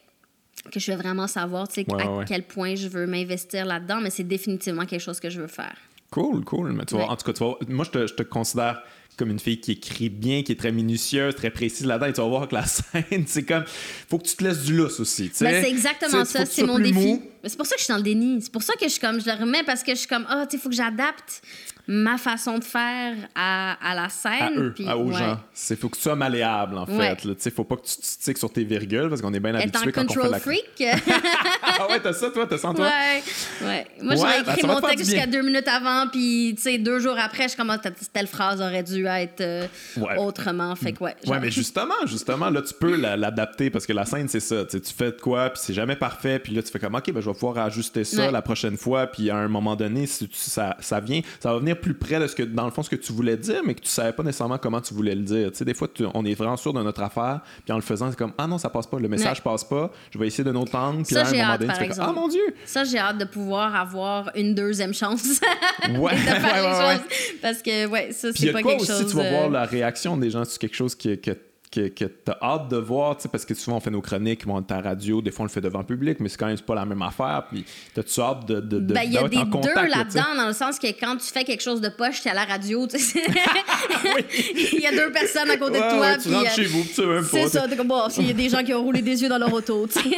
que 0.72 0.80
je 0.80 0.91
vais 0.91 0.97
vraiment 0.97 1.27
savoir 1.27 1.64
à 1.64 2.26
quel 2.26 2.43
point 2.43 2.73
je 2.73 2.88
veux 2.88 3.05
m'investir 3.05 3.65
là-dedans. 3.65 3.99
Mais 4.01 4.09
c'est 4.09 4.23
définitivement 4.23 4.85
quelque 4.85 5.01
chose 5.01 5.19
que 5.19 5.30
je 5.30 5.39
veux 5.39 5.47
faire. 5.47 5.76
Cool, 6.09 6.43
cool. 6.45 6.72
Mais 6.72 6.85
tu 6.85 6.95
vois, 6.95 7.11
en 7.11 7.15
tout 7.15 7.26
cas, 7.26 7.34
tu 7.34 7.43
vois, 7.43 7.59
moi, 7.68 7.85
je 7.85 7.91
te, 7.91 8.07
je 8.07 8.14
te 8.15 8.23
considère 8.23 8.81
comme 9.18 9.31
une 9.31 9.39
fille 9.39 9.60
qui 9.60 9.73
écrit 9.73 10.10
bien, 10.10 10.44
qui 10.44 10.52
est 10.52 10.56
très 10.56 10.72
minutieuse, 10.72 11.35
très 11.35 11.49
précise 11.49 11.85
là-dedans. 11.85 12.07
Et 12.07 12.14
tu 12.14 12.22
vas 12.22 12.27
voir 12.27 12.48
que 12.48 12.56
la 12.56 12.65
scène, 12.65 13.26
c'est 13.26 13.44
comme. 13.44 13.64
faut 14.10 14.19
que 14.19 14.27
tu 14.27 14.35
te 14.35 14.44
laisses 14.44 14.64
du 14.64 14.77
lousse 14.77 14.99
aussi. 14.99 15.31
Ben, 15.41 15.64
c'est 15.64 15.69
exactement 15.69 16.23
ça, 16.23 16.45
c'est 16.45 16.64
mon 16.64 16.80
défi. 16.80 17.19
C'est 17.44 17.57
pour 17.57 17.65
ça 17.65 17.76
que 17.76 17.80
je 17.80 17.85
suis 17.85 17.91
dans 17.91 17.98
le 17.98 18.03
déni. 18.03 18.41
C'est 18.41 18.52
pour 18.52 18.64
ça 18.64 18.73
que 18.73 18.85
je 18.85 18.89
suis 18.89 18.99
comme 18.99 19.19
je 19.19 19.26
le 19.26 19.34
remets 19.34 19.64
parce 19.64 19.84
que 19.84 19.91
je 19.91 19.99
suis 19.99 20.07
comme 20.07 20.26
ah 20.30 20.45
tu 20.49 20.57
sais 20.57 20.64
faut 20.64 20.69
que 20.69 20.76
j'adapte 20.76 21.41
ma 21.88 22.18
façon 22.18 22.57
de 22.59 22.64
faire 22.64 23.15
à, 23.35 23.77
à 23.81 23.95
la 23.95 24.09
scène 24.09 24.31
à 24.57 24.59
eux, 24.59 24.76
à- 24.88 24.97
aux 24.97 25.05
ouais. 25.11 25.18
gens. 25.18 25.39
C'est 25.53 25.80
faut 25.80 25.88
que 25.89 25.95
tu 25.95 26.01
sois 26.01 26.15
malléable 26.15 26.77
en 26.77 26.85
fait. 26.85 26.97
Ouais. 26.97 27.15
Tu 27.15 27.30
sais, 27.38 27.49
faut 27.51 27.64
pas 27.64 27.77
que 27.77 27.85
tu 27.88 27.95
te 27.95 28.05
stickes 28.05 28.38
sur 28.38 28.51
tes 28.51 28.64
virgules 28.65 29.07
parce 29.09 29.22
qu'on 29.22 29.34
est 29.34 29.39
bien 29.39 29.55
habitué 29.55 29.91
quand 29.91 30.01
on 30.03 30.07
fait 30.09 30.15
control 30.15 30.31
la. 30.31 30.39
freak. 30.39 30.65
ah 31.80 31.88
ouais, 31.89 31.99
t'as 32.01 32.14
ça 32.14 32.30
toi, 32.30 32.45
t'as 32.47 32.57
ça 32.57 32.69
en 32.69 32.73
toi? 32.73 32.85
ouais, 32.85 33.23
ouais. 33.68 33.88
Moi, 34.01 34.15
j'aurais 34.15 34.43
ben, 34.43 34.53
écrit 34.53 34.68
mon 34.68 34.81
texte 34.81 35.05
jusqu'à 35.05 35.27
deux 35.27 35.41
minutes 35.41 35.68
avant, 35.68 36.07
puis, 36.11 36.53
tu 36.55 36.61
sais, 36.64 36.77
deux 36.77 36.99
jours 36.99 37.18
après, 37.18 37.47
je 37.49 37.55
commence, 37.55 37.81
telle- 37.81 37.93
telle 38.11 38.27
phrase 38.27 38.61
aurait 38.61 38.84
dû 38.84 39.05
être 39.05 39.41
euh, 39.41 39.68
autrement. 40.18 40.76
Fait 40.76 40.91
que, 40.93 41.03
ouais. 41.03 41.15
Ouais, 41.26 41.39
mais 41.39 41.51
justement, 41.51 41.93
justement, 42.05 42.49
là, 42.49 42.61
tu 42.61 42.73
peux 42.73 42.95
la- 42.95 43.15
l'adapter 43.18 43.69
parce 43.69 43.85
que 43.85 43.93
la 43.93 44.05
scène, 44.05 44.27
c'est 44.27 44.39
ça. 44.39 44.65
Tu 44.65 44.80
fais 44.97 45.11
de 45.11 45.22
quoi, 45.22 45.49
puis 45.51 45.61
c'est 45.64 45.73
jamais 45.73 45.95
parfait, 45.95 46.39
puis 46.39 46.53
là, 46.53 46.61
tu 46.61 46.69
fais 46.72 46.80
comme, 46.80 46.95
OK, 46.95 47.11
ben, 47.11 47.22
je 47.22 47.27
vais 47.30 47.34
pouvoir 47.34 47.57
ajuster 47.65 48.03
ça 48.03 48.30
la 48.31 48.41
prochaine 48.41 48.77
fois, 48.77 49.07
puis 49.07 49.30
à 49.30 49.38
un 49.38 49.47
moment 49.47 49.76
donné, 49.76 50.05
si 50.07 50.27
tu- 50.27 50.35
ça, 50.38 50.76
ça 50.80 50.99
vient, 50.99 51.22
ça 51.39 51.53
va 51.53 51.59
venir 51.59 51.77
plus 51.78 51.94
près 51.94 52.20
de 52.20 52.28
ce 52.28 52.36
que, 52.36 52.44
dans 52.44 52.66
le 52.66 52.72
fond, 52.72 52.84
ce 52.84 52.90
que 52.90 52.95
tu 52.95 53.14
voulais 53.14 53.38
dire, 53.38 53.62
mais 53.66 53.74
que 53.76 53.82
tu 53.82 53.88
savais 53.90 54.12
pas 54.12 54.24
nécessairement 54.24 54.58
comment 54.58 54.82
tu 54.82 54.94
voulais 54.94 55.16
le 55.16 55.22
dire. 55.24 55.52
Tu 55.52 55.58
sais, 55.60 55.66
des 55.66 55.74
fois, 55.74 55.88
tu- 55.94 56.04
on 56.14 56.26
est 56.26 56.34
vraiment 56.34 56.58
sûr 56.58 56.74
de 56.74 56.82
notre 56.82 57.02
affaire, 57.02 57.41
puis 57.64 57.72
en 57.72 57.76
le 57.78 57.82
faisant, 57.82 58.10
c'est 58.10 58.18
comme, 58.18 58.34
ah 58.38 58.48
non, 58.48 58.58
ça 58.58 58.70
passe 58.70 58.88
pas, 58.88 58.99
le 58.99 59.08
message 59.08 59.38
Ouais. 59.38 59.44
passe 59.44 59.64
pas, 59.64 59.91
je 60.12 60.18
vais 60.20 60.28
essayer 60.28 60.44
de 60.44 60.52
notre 60.52 60.76
angle, 60.76 61.04
puis 61.04 61.14
Ça, 61.14 61.22
là, 61.24 61.26
à 61.26 61.30
un 61.30 61.32
j'ai 61.32 61.38
moment 61.40 61.52
hâte, 61.54 61.60
donné, 61.62 61.74
tu 61.74 61.80
fais 61.94 61.99
ah 62.02 62.12
mon 62.12 62.28
Dieu! 62.28 62.41
Ça, 62.66 62.84
j'ai 62.84 62.98
hâte 62.98 63.18
de 63.18 63.26
pouvoir 63.26 63.76
avoir 63.76 64.32
une 64.36 64.54
deuxième 64.56 64.94
chance 64.94 65.24
Ouais, 65.98 66.14
de 66.14 66.18
faire 66.18 66.41
ouais, 66.44 66.94
les 66.94 66.98
choses. 66.98 67.06
Parce 67.41 67.62
que, 67.62 67.86
ouais, 67.88 68.12
ça, 68.12 68.30
c'est 68.36 68.49
a 68.49 68.54
pas 68.54 68.62
quelque 68.64 68.82
aussi, 68.82 68.91
chose. 68.91 69.08
tu 69.12 69.16
vas 69.18 69.30
voir 69.30 69.45
euh, 69.45 69.49
la 69.52 69.66
réaction 69.66 70.18
des 70.18 70.30
gens 70.30 70.44
sur 70.45 70.60
quelque 70.60 70.76
chose 70.76 70.95
que, 70.95 71.16
que, 71.16 71.32
que, 71.72 71.89
que 71.89 72.06
tu 72.06 72.31
as 72.31 72.38
hâte 72.41 72.69
de 72.69 72.77
voir, 72.77 73.18
parce 73.31 73.45
que 73.45 73.53
souvent 73.53 73.77
on 73.77 73.80
fait 73.80 73.91
nos 73.91 74.02
chroniques, 74.02 74.44
on 74.48 74.60
est 74.61 74.72
à 74.72 74.76
la 74.81 74.89
radio, 74.89 75.22
des 75.22 75.31
fois 75.31 75.44
on 75.44 75.48
le 75.48 75.49
fait 75.52 75.61
devant 75.61 75.80
le 75.80 75.85
public, 75.85 76.19
mais 76.19 76.30
c'est 76.30 76.38
quand 76.38 76.48
même 76.48 76.60
pas 76.60 76.76
la 76.76 76.85
même 76.85 77.02
affaire. 77.02 77.44
Puis 77.52 77.65
t'as-tu 77.94 78.22
hâte 78.22 78.45
de, 78.45 78.60
de, 78.61 78.80
de 78.80 78.94
Ben, 78.94 79.02
il 79.03 79.14
y 79.14 79.18
a 79.18 79.27
des 79.27 79.44
deux 79.44 79.88
là-dedans, 79.88 80.35
dans 80.38 80.48
le 80.48 80.53
sens 80.53 80.80
que 80.80 80.88
quand 80.88 81.18
tu 81.18 81.26
fais 81.27 81.44
quelque 81.44 81.61
chose 81.64 81.81
de 81.81 81.89
poche, 81.89 82.22
t'es 82.22 82.30
à 82.30 82.34
la 82.34 82.45
radio, 82.45 82.88
tu 82.88 82.98
sais. 82.99 83.22
Il 84.73 84.80
y 84.81 84.88
a 84.88 84.91
deux 84.91 85.11
personnes 85.11 85.49
à 85.49 85.57
côté 85.57 85.80
Ouais, 85.80 85.85
de 85.88 85.89
toi. 85.98 85.99
ouais, 85.99 86.18
tu 86.18 86.34
rentres 86.34 86.48
euh, 86.52 86.56
chez 86.56 86.65
vous, 86.65 86.84
tu 86.84 86.94
sais 86.94 87.06
même 87.06 87.23
pas. 87.23 87.30
C'est 87.30 87.48
ça, 87.49 87.68
t'es 87.68 87.76
comme, 87.76 87.88
bon, 87.88 88.10
s'il 88.10 88.27
y 88.27 88.30
a 88.30 88.34
des 88.34 88.49
gens 88.49 88.64
qui 88.64 88.73
ont 88.73 88.81
roulé 88.84 89.02
des 89.02 89.22
yeux 89.22 89.30
dans 89.30 89.38
leur 89.38 89.53
auto, 89.53 89.88
tu 89.88 89.99
sais. 89.99 90.10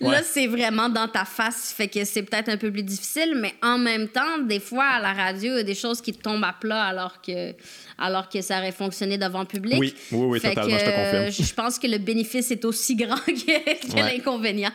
Ouais. 0.00 0.12
Là, 0.12 0.22
c'est 0.22 0.46
vraiment 0.46 0.88
dans 0.88 1.08
ta 1.08 1.24
face, 1.24 1.72
fait 1.76 1.88
que 1.88 2.04
c'est 2.04 2.22
peut-être 2.22 2.48
un 2.48 2.56
peu 2.56 2.70
plus 2.70 2.82
difficile, 2.82 3.34
mais 3.36 3.54
en 3.62 3.78
même 3.78 4.08
temps, 4.08 4.38
des 4.46 4.60
fois, 4.60 4.84
à 4.84 5.00
la 5.00 5.12
radio, 5.12 5.52
il 5.54 5.56
y 5.56 5.60
a 5.60 5.62
des 5.64 5.74
choses 5.74 6.00
qui 6.00 6.12
te 6.12 6.22
tombent 6.22 6.44
à 6.44 6.52
plat 6.58 6.84
alors 6.84 7.20
que, 7.20 7.52
alors 7.98 8.28
que 8.28 8.40
ça 8.40 8.58
aurait 8.58 8.72
fonctionné 8.72 9.18
devant 9.18 9.40
le 9.40 9.46
public. 9.46 9.78
Oui, 9.78 9.94
oui, 10.12 10.26
oui, 10.26 10.40
totalement, 10.40 10.64
que, 10.74 10.78
je 10.80 10.84
te 10.84 10.90
confirme. 10.90 11.24
euh, 11.24 11.30
Je 11.30 11.54
pense 11.54 11.78
que 11.78 11.86
le 11.86 11.98
bénéfice 11.98 12.50
est 12.50 12.64
aussi 12.64 12.96
grand 12.96 13.16
que, 13.16 13.32
que 13.32 13.94
Ouais. 13.94 14.02
l'inconvénient. 14.16 14.70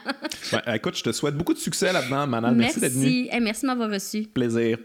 Ouais, 0.52 0.60
écoute, 0.76 0.98
je 0.98 1.04
te 1.04 1.12
souhaite 1.12 1.36
beaucoup 1.36 1.54
de 1.54 1.60
succès 1.60 1.92
là-dedans, 1.94 2.28
Manal. 2.28 2.54
Merci, 2.56 2.80
d'être 2.80 2.92
venu. 2.94 3.06
Merci. 3.06 3.30
Hey, 3.32 3.40
merci 3.42 3.62
de 3.62 3.68
m'avoir 3.68 3.90
reçu. 3.90 4.24
Plaisir. 4.24 4.78